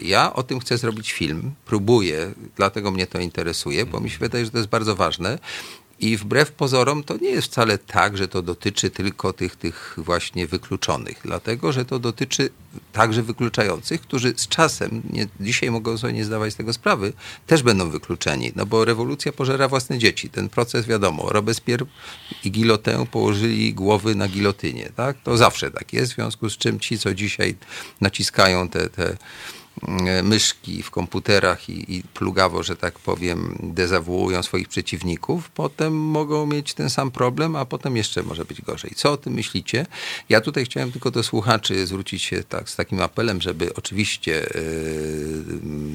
Ja 0.01 0.33
o 0.33 0.43
tym 0.43 0.59
chcę 0.59 0.77
zrobić 0.77 1.11
film, 1.11 1.51
próbuję, 1.65 2.31
dlatego 2.55 2.91
mnie 2.91 3.07
to 3.07 3.19
interesuje, 3.19 3.85
bo 3.85 3.99
mi 3.99 4.09
się 4.09 4.17
wydaje, 4.17 4.45
że 4.45 4.51
to 4.51 4.57
jest 4.57 4.69
bardzo 4.69 4.95
ważne. 4.95 5.39
I 6.01 6.17
wbrew 6.17 6.51
pozorom 6.51 7.03
to 7.03 7.17
nie 7.17 7.29
jest 7.29 7.47
wcale 7.47 7.77
tak, 7.77 8.17
że 8.17 8.27
to 8.27 8.41
dotyczy 8.41 8.89
tylko 8.89 9.33
tych, 9.33 9.55
tych 9.55 9.95
właśnie 9.97 10.47
wykluczonych, 10.47 11.21
dlatego 11.23 11.71
że 11.71 11.85
to 11.85 11.99
dotyczy 11.99 12.49
także 12.91 13.23
wykluczających, 13.23 14.01
którzy 14.01 14.33
z 14.37 14.47
czasem, 14.47 15.01
nie, 15.09 15.27
dzisiaj 15.39 15.71
mogą 15.71 15.97
sobie 15.97 16.13
nie 16.13 16.25
zdawać 16.25 16.53
z 16.53 16.55
tego 16.55 16.73
sprawy, 16.73 17.13
też 17.47 17.63
będą 17.63 17.89
wykluczeni, 17.89 18.51
no 18.55 18.65
bo 18.65 18.85
rewolucja 18.85 19.31
pożera 19.31 19.67
własne 19.67 19.97
dzieci. 19.97 20.29
Ten 20.29 20.49
proces 20.49 20.85
wiadomo, 20.85 21.29
Robespierre 21.29 21.85
i 22.43 22.51
Gilotę 22.51 23.05
położyli 23.11 23.73
głowy 23.73 24.15
na 24.15 24.27
gilotynie, 24.27 24.89
tak? 24.95 25.17
To 25.23 25.37
zawsze 25.37 25.71
tak 25.71 25.93
jest, 25.93 26.11
w 26.11 26.15
związku 26.15 26.49
z 26.49 26.57
czym 26.57 26.79
ci, 26.79 26.99
co 26.99 27.13
dzisiaj 27.13 27.55
naciskają 28.01 28.69
te, 28.69 28.89
te 28.89 29.17
myszki 30.23 30.83
w 30.83 30.91
komputerach 30.91 31.69
i, 31.69 31.95
i 31.95 32.03
plugawo, 32.03 32.63
że 32.63 32.75
tak 32.75 32.99
powiem, 32.99 33.57
dezawuują 33.63 34.43
swoich 34.43 34.67
przeciwników, 34.67 35.49
potem 35.49 35.97
mogą 35.97 36.45
mieć 36.45 36.73
ten 36.73 36.89
sam 36.89 37.11
problem, 37.11 37.55
a 37.55 37.65
potem 37.65 37.97
jeszcze 37.97 38.23
może 38.23 38.45
być 38.45 38.61
gorzej. 38.61 38.91
Co 38.95 39.11
o 39.11 39.17
tym 39.17 39.33
myślicie? 39.33 39.85
Ja 40.29 40.41
tutaj 40.41 40.65
chciałem 40.65 40.91
tylko 40.91 41.11
do 41.11 41.23
słuchaczy 41.23 41.87
zwrócić 41.87 42.23
się 42.23 42.43
tak, 42.43 42.69
z 42.69 42.75
takim 42.75 43.01
apelem, 43.01 43.41
żeby 43.41 43.73
oczywiście 43.75 44.31
yy, 44.31 45.43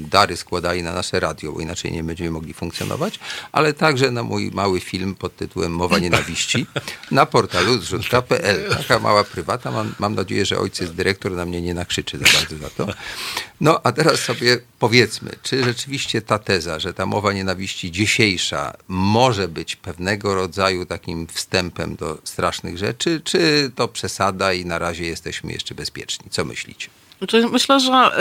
dary 0.09 0.37
składali 0.37 0.83
na 0.83 0.93
nasze 0.93 1.19
radio, 1.19 1.51
bo 1.51 1.59
inaczej 1.59 1.91
nie 1.91 2.03
będziemy 2.03 2.31
mogli 2.31 2.53
funkcjonować, 2.53 3.19
ale 3.51 3.73
także 3.73 4.11
na 4.11 4.23
mój 4.23 4.51
mały 4.51 4.79
film 4.79 5.15
pod 5.15 5.35
tytułem 5.35 5.71
Mowa 5.71 5.99
Nienawiści 5.99 6.65
na 7.11 7.25
portalu 7.25 7.77
zrzutka.pl. 7.77 8.69
Taka 8.69 8.99
mała 8.99 9.23
prywata. 9.23 9.71
Mam, 9.71 9.95
mam 9.99 10.15
nadzieję, 10.15 10.45
że 10.45 10.59
ojciec 10.59 10.91
dyrektor 10.91 11.31
na 11.31 11.45
mnie 11.45 11.61
nie 11.61 11.73
nakrzyczy 11.73 12.17
za 12.17 12.25
bardzo 12.39 12.57
za 12.57 12.69
to. 12.69 12.87
No 13.61 13.76
a 13.83 13.91
teraz 13.91 14.19
sobie 14.19 14.57
powiedzmy, 14.79 15.31
czy 15.43 15.63
rzeczywiście 15.63 16.21
ta 16.21 16.39
teza, 16.39 16.79
że 16.79 16.93
ta 16.93 17.05
mowa 17.05 17.33
nienawiści 17.33 17.91
dzisiejsza 17.91 18.73
może 18.87 19.47
być 19.47 19.75
pewnego 19.75 20.35
rodzaju 20.35 20.85
takim 20.85 21.27
wstępem 21.27 21.95
do 21.95 22.17
strasznych 22.23 22.77
rzeczy, 22.77 23.21
czy 23.23 23.71
to 23.75 23.87
przesada 23.87 24.53
i 24.53 24.65
na 24.65 24.79
razie 24.79 25.05
jesteśmy 25.05 25.51
jeszcze 25.51 25.75
bezpieczni? 25.75 26.29
Co 26.29 26.45
myślicie? 26.45 26.87
Znaczy, 27.17 27.47
myślę, 27.51 27.79
że 27.79 28.11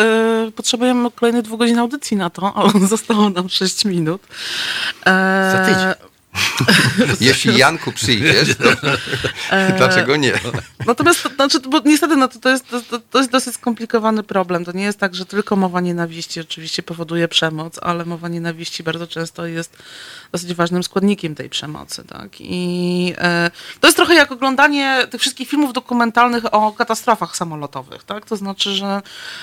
y, 0.48 0.52
potrzebujemy 0.52 1.10
kolejnej 1.10 1.42
dwugodzinnej 1.42 1.80
audycji 1.80 2.16
na 2.16 2.30
to, 2.30 2.52
ale 2.54 2.86
zostało 2.88 3.30
nam 3.30 3.48
6 3.48 3.84
minut. 3.84 4.22
E, 5.06 5.52
Za 5.52 5.64
tydzień. 5.66 6.15
Jeśli 7.20 7.58
Janku 7.58 7.92
przyjdziesz, 7.92 8.56
to 8.56 8.90
e, 9.50 9.72
dlaczego 9.76 10.16
nie? 10.16 10.32
Natomiast, 10.86 11.22
to, 11.22 11.28
znaczy, 11.28 11.60
bo 11.60 11.80
niestety 11.84 12.16
no, 12.16 12.28
to, 12.28 12.48
jest, 12.48 12.68
to, 12.68 12.80
to 13.10 13.18
jest 13.18 13.30
dosyć 13.30 13.54
skomplikowany 13.54 14.22
problem. 14.22 14.64
To 14.64 14.72
nie 14.72 14.84
jest 14.84 14.98
tak, 14.98 15.14
że 15.14 15.26
tylko 15.26 15.56
mowa 15.56 15.80
nienawiści 15.80 16.40
oczywiście 16.40 16.82
powoduje 16.82 17.28
przemoc, 17.28 17.78
ale 17.82 18.04
mowa 18.04 18.28
nienawiści 18.28 18.82
bardzo 18.82 19.06
często 19.06 19.46
jest 19.46 19.76
dosyć 20.32 20.54
ważnym 20.54 20.82
składnikiem 20.82 21.34
tej 21.34 21.50
przemocy. 21.50 22.04
Tak? 22.04 22.40
I 22.40 23.14
e, 23.18 23.50
to 23.80 23.86
jest 23.86 23.96
trochę 23.96 24.14
jak 24.14 24.32
oglądanie 24.32 25.06
tych 25.10 25.20
wszystkich 25.20 25.48
filmów 25.48 25.72
dokumentalnych 25.72 26.54
o 26.54 26.72
katastrofach 26.72 27.36
samolotowych. 27.36 28.04
Tak? 28.04 28.24
To 28.24 28.36
znaczy, 28.36 28.70
że 28.70 29.02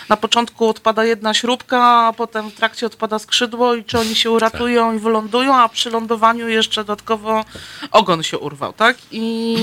na 0.10 0.18
początku 0.18 0.70
odpada 0.70 1.06
jedna 1.06 1.34
śrubka, 1.34 1.84
a 1.84 2.14
potem 2.14 2.50
w 2.50 2.54
trakcie 2.54 2.86
odpada 2.86 3.20
skrzydło 3.20 3.76
i 3.76 3.84
czy 3.84 4.00
oni 4.00 4.16
się 4.16 4.32
uratują 4.32 4.88
tak. 4.88 4.96
i 4.96 5.00
wylądują, 5.00 5.56
a 5.56 5.70
przy 5.70 5.90
lądowaniu 5.90 6.48
jeszcze 6.48 6.84
dodatkowo 6.84 7.46
ogon 7.92 8.24
się 8.24 8.40
urwał. 8.40 8.74
Tak? 8.74 8.98
I, 9.12 9.58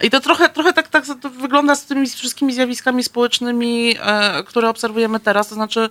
i 0.00 0.10
to 0.10 0.20
trochę, 0.20 0.48
trochę 0.48 0.72
tak, 0.72 0.88
tak 0.88 1.04
wygląda 1.40 1.74
z 1.74 1.84
tymi 1.84 2.06
wszystkimi 2.08 2.52
zjawiskami 2.52 3.04
społecznymi, 3.04 3.96
e, 4.00 4.44
które 4.44 4.68
obserwujemy 4.68 5.20
teraz. 5.20 5.48
To 5.48 5.54
znaczy, 5.54 5.90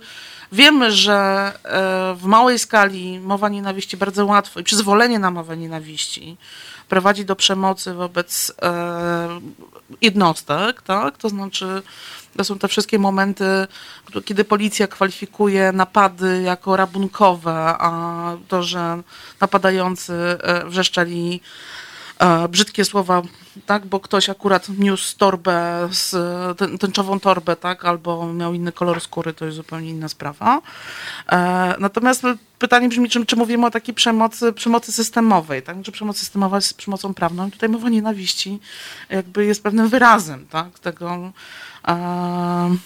Wiemy, 0.52 0.92
że 0.92 1.52
e, 1.64 2.14
w 2.14 2.24
małej 2.24 2.58
skali 2.58 3.20
mowa 3.20 3.48
nienawiści 3.48 3.96
bardzo 3.96 4.26
łatwo 4.26 4.60
i 4.60 4.64
przyzwolenie 4.64 5.18
na 5.18 5.30
mowę 5.30 5.56
nienawiści 5.56 6.36
prowadzi 6.88 7.24
do 7.24 7.36
przemocy 7.36 7.94
wobec 7.94 8.52
e, 8.62 9.40
jednostek, 10.00 10.82
tak? 10.82 11.18
To 11.18 11.28
znaczy, 11.28 11.82
to 12.36 12.44
są 12.44 12.58
te 12.58 12.68
wszystkie 12.68 12.98
momenty, 12.98 13.44
kiedy 14.24 14.44
policja 14.44 14.86
kwalifikuje 14.86 15.72
napady 15.72 16.42
jako 16.42 16.76
rabunkowe, 16.76 17.74
a 17.78 18.32
to, 18.48 18.62
że 18.62 19.02
napadający 19.40 20.12
e, 20.12 20.66
wrzeszczeli 20.66 21.40
brzydkie 22.48 22.84
słowa, 22.84 23.22
tak, 23.66 23.86
bo 23.86 24.00
ktoś 24.00 24.28
akurat 24.28 24.68
niósł 24.68 25.16
torbę, 25.18 25.88
z, 25.90 26.10
tęczową 26.80 27.20
torbę, 27.20 27.56
tak, 27.56 27.84
albo 27.84 28.32
miał 28.32 28.54
inny 28.54 28.72
kolor 28.72 29.00
skóry, 29.00 29.32
to 29.32 29.44
jest 29.44 29.56
zupełnie 29.56 29.90
inna 29.90 30.08
sprawa. 30.08 30.62
E, 31.32 31.74
natomiast 31.78 32.22
pytanie 32.58 32.88
brzmi, 32.88 33.10
czy, 33.10 33.26
czy 33.26 33.36
mówimy 33.36 33.66
o 33.66 33.70
takiej 33.70 33.94
przemocy, 33.94 34.52
przemocy 34.52 34.92
systemowej, 34.92 35.62
tak, 35.62 35.76
czy 35.82 35.92
przemoc 35.92 36.18
systemowa 36.18 36.56
jest 36.56 36.76
przemocą 36.76 37.14
prawną. 37.14 37.50
Tutaj 37.50 37.68
mowa 37.68 37.88
nienawiści 37.88 38.60
jakby 39.10 39.44
jest 39.44 39.62
pewnym 39.62 39.88
wyrazem, 39.88 40.46
tak, 40.46 40.78
tego... 40.78 41.32
E, 41.88 42.76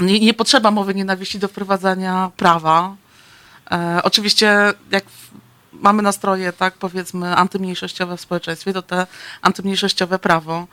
nie, 0.00 0.20
nie 0.20 0.34
potrzeba 0.34 0.70
mowy 0.70 0.94
nienawiści 0.94 1.38
do 1.38 1.48
wprowadzania 1.48 2.30
prawa. 2.36 2.96
E, 3.70 4.00
oczywiście, 4.02 4.72
jak 4.90 5.04
mamy 5.82 6.02
nastroje, 6.02 6.52
tak 6.52 6.74
powiedzmy, 6.74 7.36
antymniejszościowe 7.36 8.16
w 8.16 8.20
społeczeństwie, 8.20 8.72
to 8.72 8.82
te 8.82 9.06
antymniejszościowe 9.42 10.18
prawo, 10.18 10.66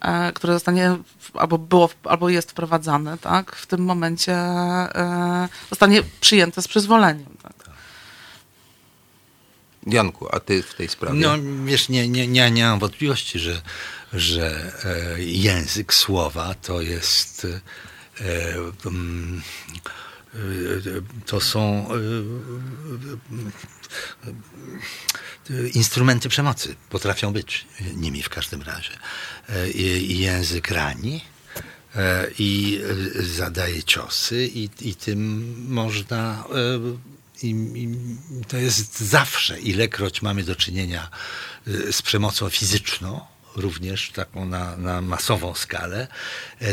e, 0.00 0.32
które 0.32 0.52
zostanie 0.52 0.96
albo 1.34 1.58
było, 1.58 1.90
albo 2.04 2.28
jest 2.28 2.50
wprowadzane, 2.50 3.18
tak, 3.18 3.56
w 3.56 3.66
tym 3.66 3.80
momencie 3.80 4.32
e, 4.32 5.48
zostanie 5.70 6.02
przyjęte 6.20 6.62
z 6.62 6.68
przyzwoleniem. 6.68 7.36
Tak. 7.42 7.52
Janku, 9.86 10.28
a 10.32 10.40
ty 10.40 10.62
w 10.62 10.74
tej 10.74 10.88
sprawie? 10.88 11.20
No 11.20 11.34
wiesz, 11.64 11.88
nie, 11.88 12.08
nie, 12.08 12.26
nie, 12.26 12.50
nie 12.50 12.64
mam 12.64 12.78
wątpliwości, 12.78 13.38
że, 13.38 13.62
że 14.12 14.72
e, 14.84 15.22
język 15.22 15.94
słowa 15.94 16.54
to 16.54 16.80
jest 16.80 17.46
um, 18.84 19.42
to 21.26 21.40
są 21.40 21.88
instrumenty 25.74 26.28
przemocy. 26.28 26.76
Potrafią 26.90 27.32
być 27.32 27.66
nimi 27.96 28.22
w 28.22 28.28
każdym 28.28 28.62
razie. 28.62 28.90
I 29.74 30.18
język 30.18 30.70
rani 30.70 31.24
i 32.38 32.80
zadaje 33.36 33.82
ciosy 33.82 34.46
i, 34.54 34.70
i 34.80 34.94
tym 34.94 35.54
można 35.68 36.44
i, 37.42 37.50
i, 37.50 37.88
to 38.48 38.56
jest 38.56 39.00
zawsze, 39.00 39.60
ilekroć 39.60 40.22
mamy 40.22 40.42
do 40.42 40.56
czynienia 40.56 41.10
z 41.90 42.02
przemocą 42.02 42.48
fizyczną, 42.48 43.20
również 43.56 44.10
taką 44.10 44.46
na, 44.46 44.76
na 44.76 45.00
masową 45.00 45.54
skalę, 45.54 46.08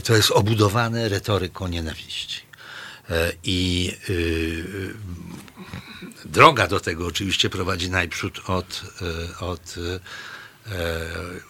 to 0.04 0.16
jest 0.16 0.32
obudowane 0.32 1.10
retoryką 1.10 1.68
nienawiści. 1.68 2.42
E, 3.10 3.34
I 3.44 3.92
y, 4.10 4.14
y, 4.14 4.94
droga 6.26 6.68
do 6.68 6.80
tego 6.80 7.08
oczywiście 7.08 7.50
prowadzi 7.50 7.90
najprzód 7.90 8.42
od, 8.48 8.82
e, 9.02 9.40
od 9.40 9.76
e, 9.78 10.76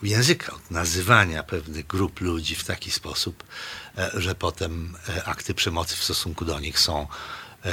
języka, 0.03 0.53
od 0.53 0.71
nazywania 0.71 1.43
pewnych 1.43 1.87
grup 1.87 2.21
ludzi 2.21 2.55
w 2.55 2.63
taki 2.63 2.91
sposób, 2.91 3.43
że 4.13 4.35
potem 4.35 4.95
akty 5.25 5.53
przemocy 5.53 5.95
w 5.95 6.03
stosunku 6.03 6.45
do 6.45 6.59
nich 6.59 6.79
są 6.79 7.07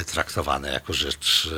traktowane 0.05 0.71
jako 0.71 0.93
rzecz 0.93 1.49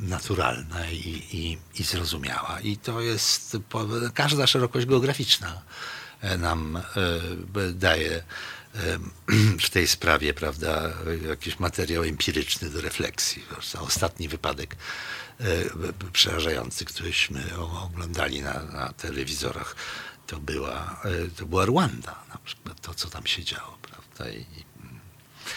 naturalna 0.00 0.90
i, 0.90 1.22
i, 1.32 1.58
i 1.80 1.84
zrozumiała. 1.84 2.60
I 2.60 2.76
to 2.76 3.00
jest, 3.00 3.56
każda 4.14 4.46
szerokość 4.46 4.86
geograficzna 4.86 5.62
nam 6.38 6.82
daje 7.72 8.22
w 9.66 9.70
tej 9.70 9.88
sprawie, 9.88 10.34
prawda, 10.34 10.92
jakiś 11.28 11.58
materiał 11.58 12.02
empiryczny 12.02 12.70
do 12.70 12.80
refleksji. 12.80 13.44
Ostatni 13.80 14.28
wypadek 14.28 14.76
e, 15.40 15.44
przerażający, 16.12 16.84
któryśmy 16.84 17.44
oglądali 17.58 18.42
na, 18.42 18.64
na 18.64 18.92
telewizorach, 18.92 19.76
to 20.26 20.38
była, 20.38 21.00
e, 21.04 21.28
to 21.36 21.46
była 21.46 21.66
Rwanda, 21.66 22.24
na 22.28 22.38
przykład 22.44 22.80
to, 22.80 22.94
co 22.94 23.10
tam 23.10 23.26
się 23.26 23.44
działo, 23.44 23.78
prawda. 23.82 24.30
I, 24.30 24.64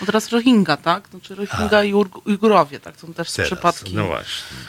no 0.02 0.06
teraz 0.06 0.30
Rohingya, 0.30 0.78
tak? 0.78 1.10
Znaczy 1.10 1.36
Rohingya 1.36 1.78
A. 1.78 1.84
i 1.84 1.94
Ujgurowie, 2.26 2.80
tak? 2.80 2.98
To 2.98 3.08
też 3.08 3.32
teraz, 3.32 3.48
przypadki, 3.48 3.96
no 3.96 4.08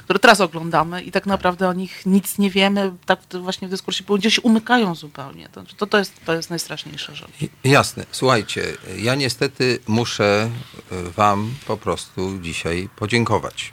które 0.05 0.18
teraz 0.18 0.40
oglądamy 0.40 1.02
i 1.02 1.12
tak 1.12 1.26
naprawdę 1.26 1.68
o 1.68 1.72
nich 1.72 2.06
nic 2.06 2.38
nie 2.38 2.50
wiemy, 2.50 2.92
tak 3.06 3.20
właśnie 3.40 3.68
w 3.68 3.70
dyskursie, 3.70 4.05
bo 4.09 4.18
gdzieś 4.18 4.38
umykają 4.38 4.94
zupełnie. 4.94 5.48
To, 5.48 5.62
to, 5.76 5.86
to, 5.86 5.98
jest, 5.98 6.12
to 6.24 6.34
jest 6.34 6.50
najstraszniejsza 6.50 7.14
rzecz. 7.14 7.30
Jasne. 7.64 8.06
Słuchajcie, 8.12 8.76
ja 8.96 9.14
niestety 9.14 9.78
muszę 9.86 10.50
e, 10.92 11.10
wam 11.10 11.55
po 11.66 11.76
prostu 11.76 12.38
dzisiaj 12.42 12.88
podziękować. 12.96 13.72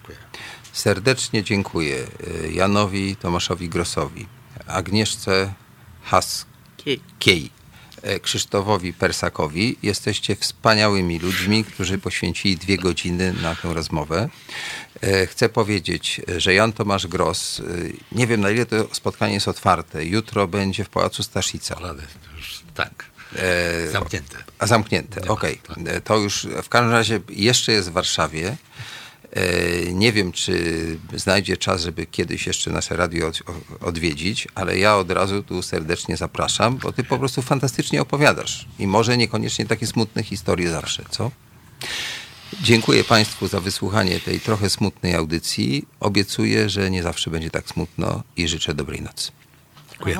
Serdecznie 0.74 1.44
dziękuję 1.44 1.98
e, 2.44 2.52
Janowi 2.52 3.16
Tomaszowi 3.16 3.70
Grosowi, 3.70 4.26
Agnieszce 4.68 5.54
Haskiej, 6.04 7.02
E, 7.28 7.55
Krzysztofowi 8.22 8.94
Persakowi. 8.94 9.78
Jesteście 9.84 10.36
wspaniałymi 10.36 11.20
ludźmi, 11.20 11.64
którzy 11.64 11.98
poświęcili 11.98 12.58
dwie 12.58 12.78
godziny 12.78 13.34
na 13.42 13.56
tę 13.56 13.74
rozmowę. 13.74 14.30
E, 15.02 15.28
chcę 15.28 15.50
powiedzieć, 15.50 16.22
że 16.38 16.54
Jan 16.54 16.74
Tomasz 16.74 17.08
Gros, 17.08 17.60
e, 17.60 17.64
nie 18.12 18.28
wiem 18.28 18.42
na 18.42 18.50
ile 18.50 18.66
to 18.66 18.88
spotkanie 18.92 19.34
jest 19.34 19.48
otwarte, 19.48 20.06
jutro 20.06 20.48
będzie 20.48 20.84
w 20.84 20.90
Pałacu 20.90 21.24
Staszica. 21.24 21.76
Tak. 22.74 23.06
Zamknięte. 23.92 24.38
A 24.60 24.68
zamknięte, 24.68 25.22
okej. 25.28 25.60
Okay. 25.70 25.86
Tak. 25.86 26.04
To 26.04 26.18
już 26.18 26.48
w 26.64 26.70
każdym 26.70 26.92
razie 26.92 27.20
jeszcze 27.30 27.72
jest 27.72 27.90
w 27.90 27.94
Warszawie. 27.94 28.58
E, 29.36 29.94
nie 29.94 30.14
wiem, 30.14 30.32
czy 30.32 30.98
znajdzie 31.14 31.58
czas, 31.58 31.82
żeby 31.82 32.06
kiedyś 32.06 32.48
jeszcze 32.48 32.72
nasze 32.72 32.96
radio 32.96 33.32
odwiedzić, 33.82 34.48
ale 34.56 34.78
ja 34.78 34.98
od 34.98 35.12
razu 35.12 35.44
tu 35.44 35.62
serdecznie 35.62 36.18
zapraszam, 36.18 36.78
bo 36.78 36.92
ty 36.92 37.04
po 37.04 37.18
prostu 37.18 37.42
fantastycznie 37.42 38.02
opowiadasz. 38.02 38.68
I 38.80 38.88
może 38.88 39.18
niekoniecznie 39.18 39.66
takie 39.66 39.88
smutne 39.88 40.24
historie 40.24 40.70
zawsze, 40.70 41.04
co? 41.10 41.32
Dziękuję 42.62 43.04
Państwu 43.04 43.48
za 43.48 43.60
wysłuchanie 43.60 44.20
tej 44.20 44.40
trochę 44.40 44.70
smutnej 44.70 45.16
audycji. 45.16 45.86
Obiecuję, 46.00 46.70
że 46.70 46.92
nie 46.92 47.04
zawsze 47.04 47.32
będzie 47.32 47.50
tak 47.50 47.70
smutno 47.70 48.24
i 48.38 48.48
życzę 48.48 48.74
dobrej 48.74 49.02
nocy. 49.02 49.32
Dziękuję. 49.92 50.20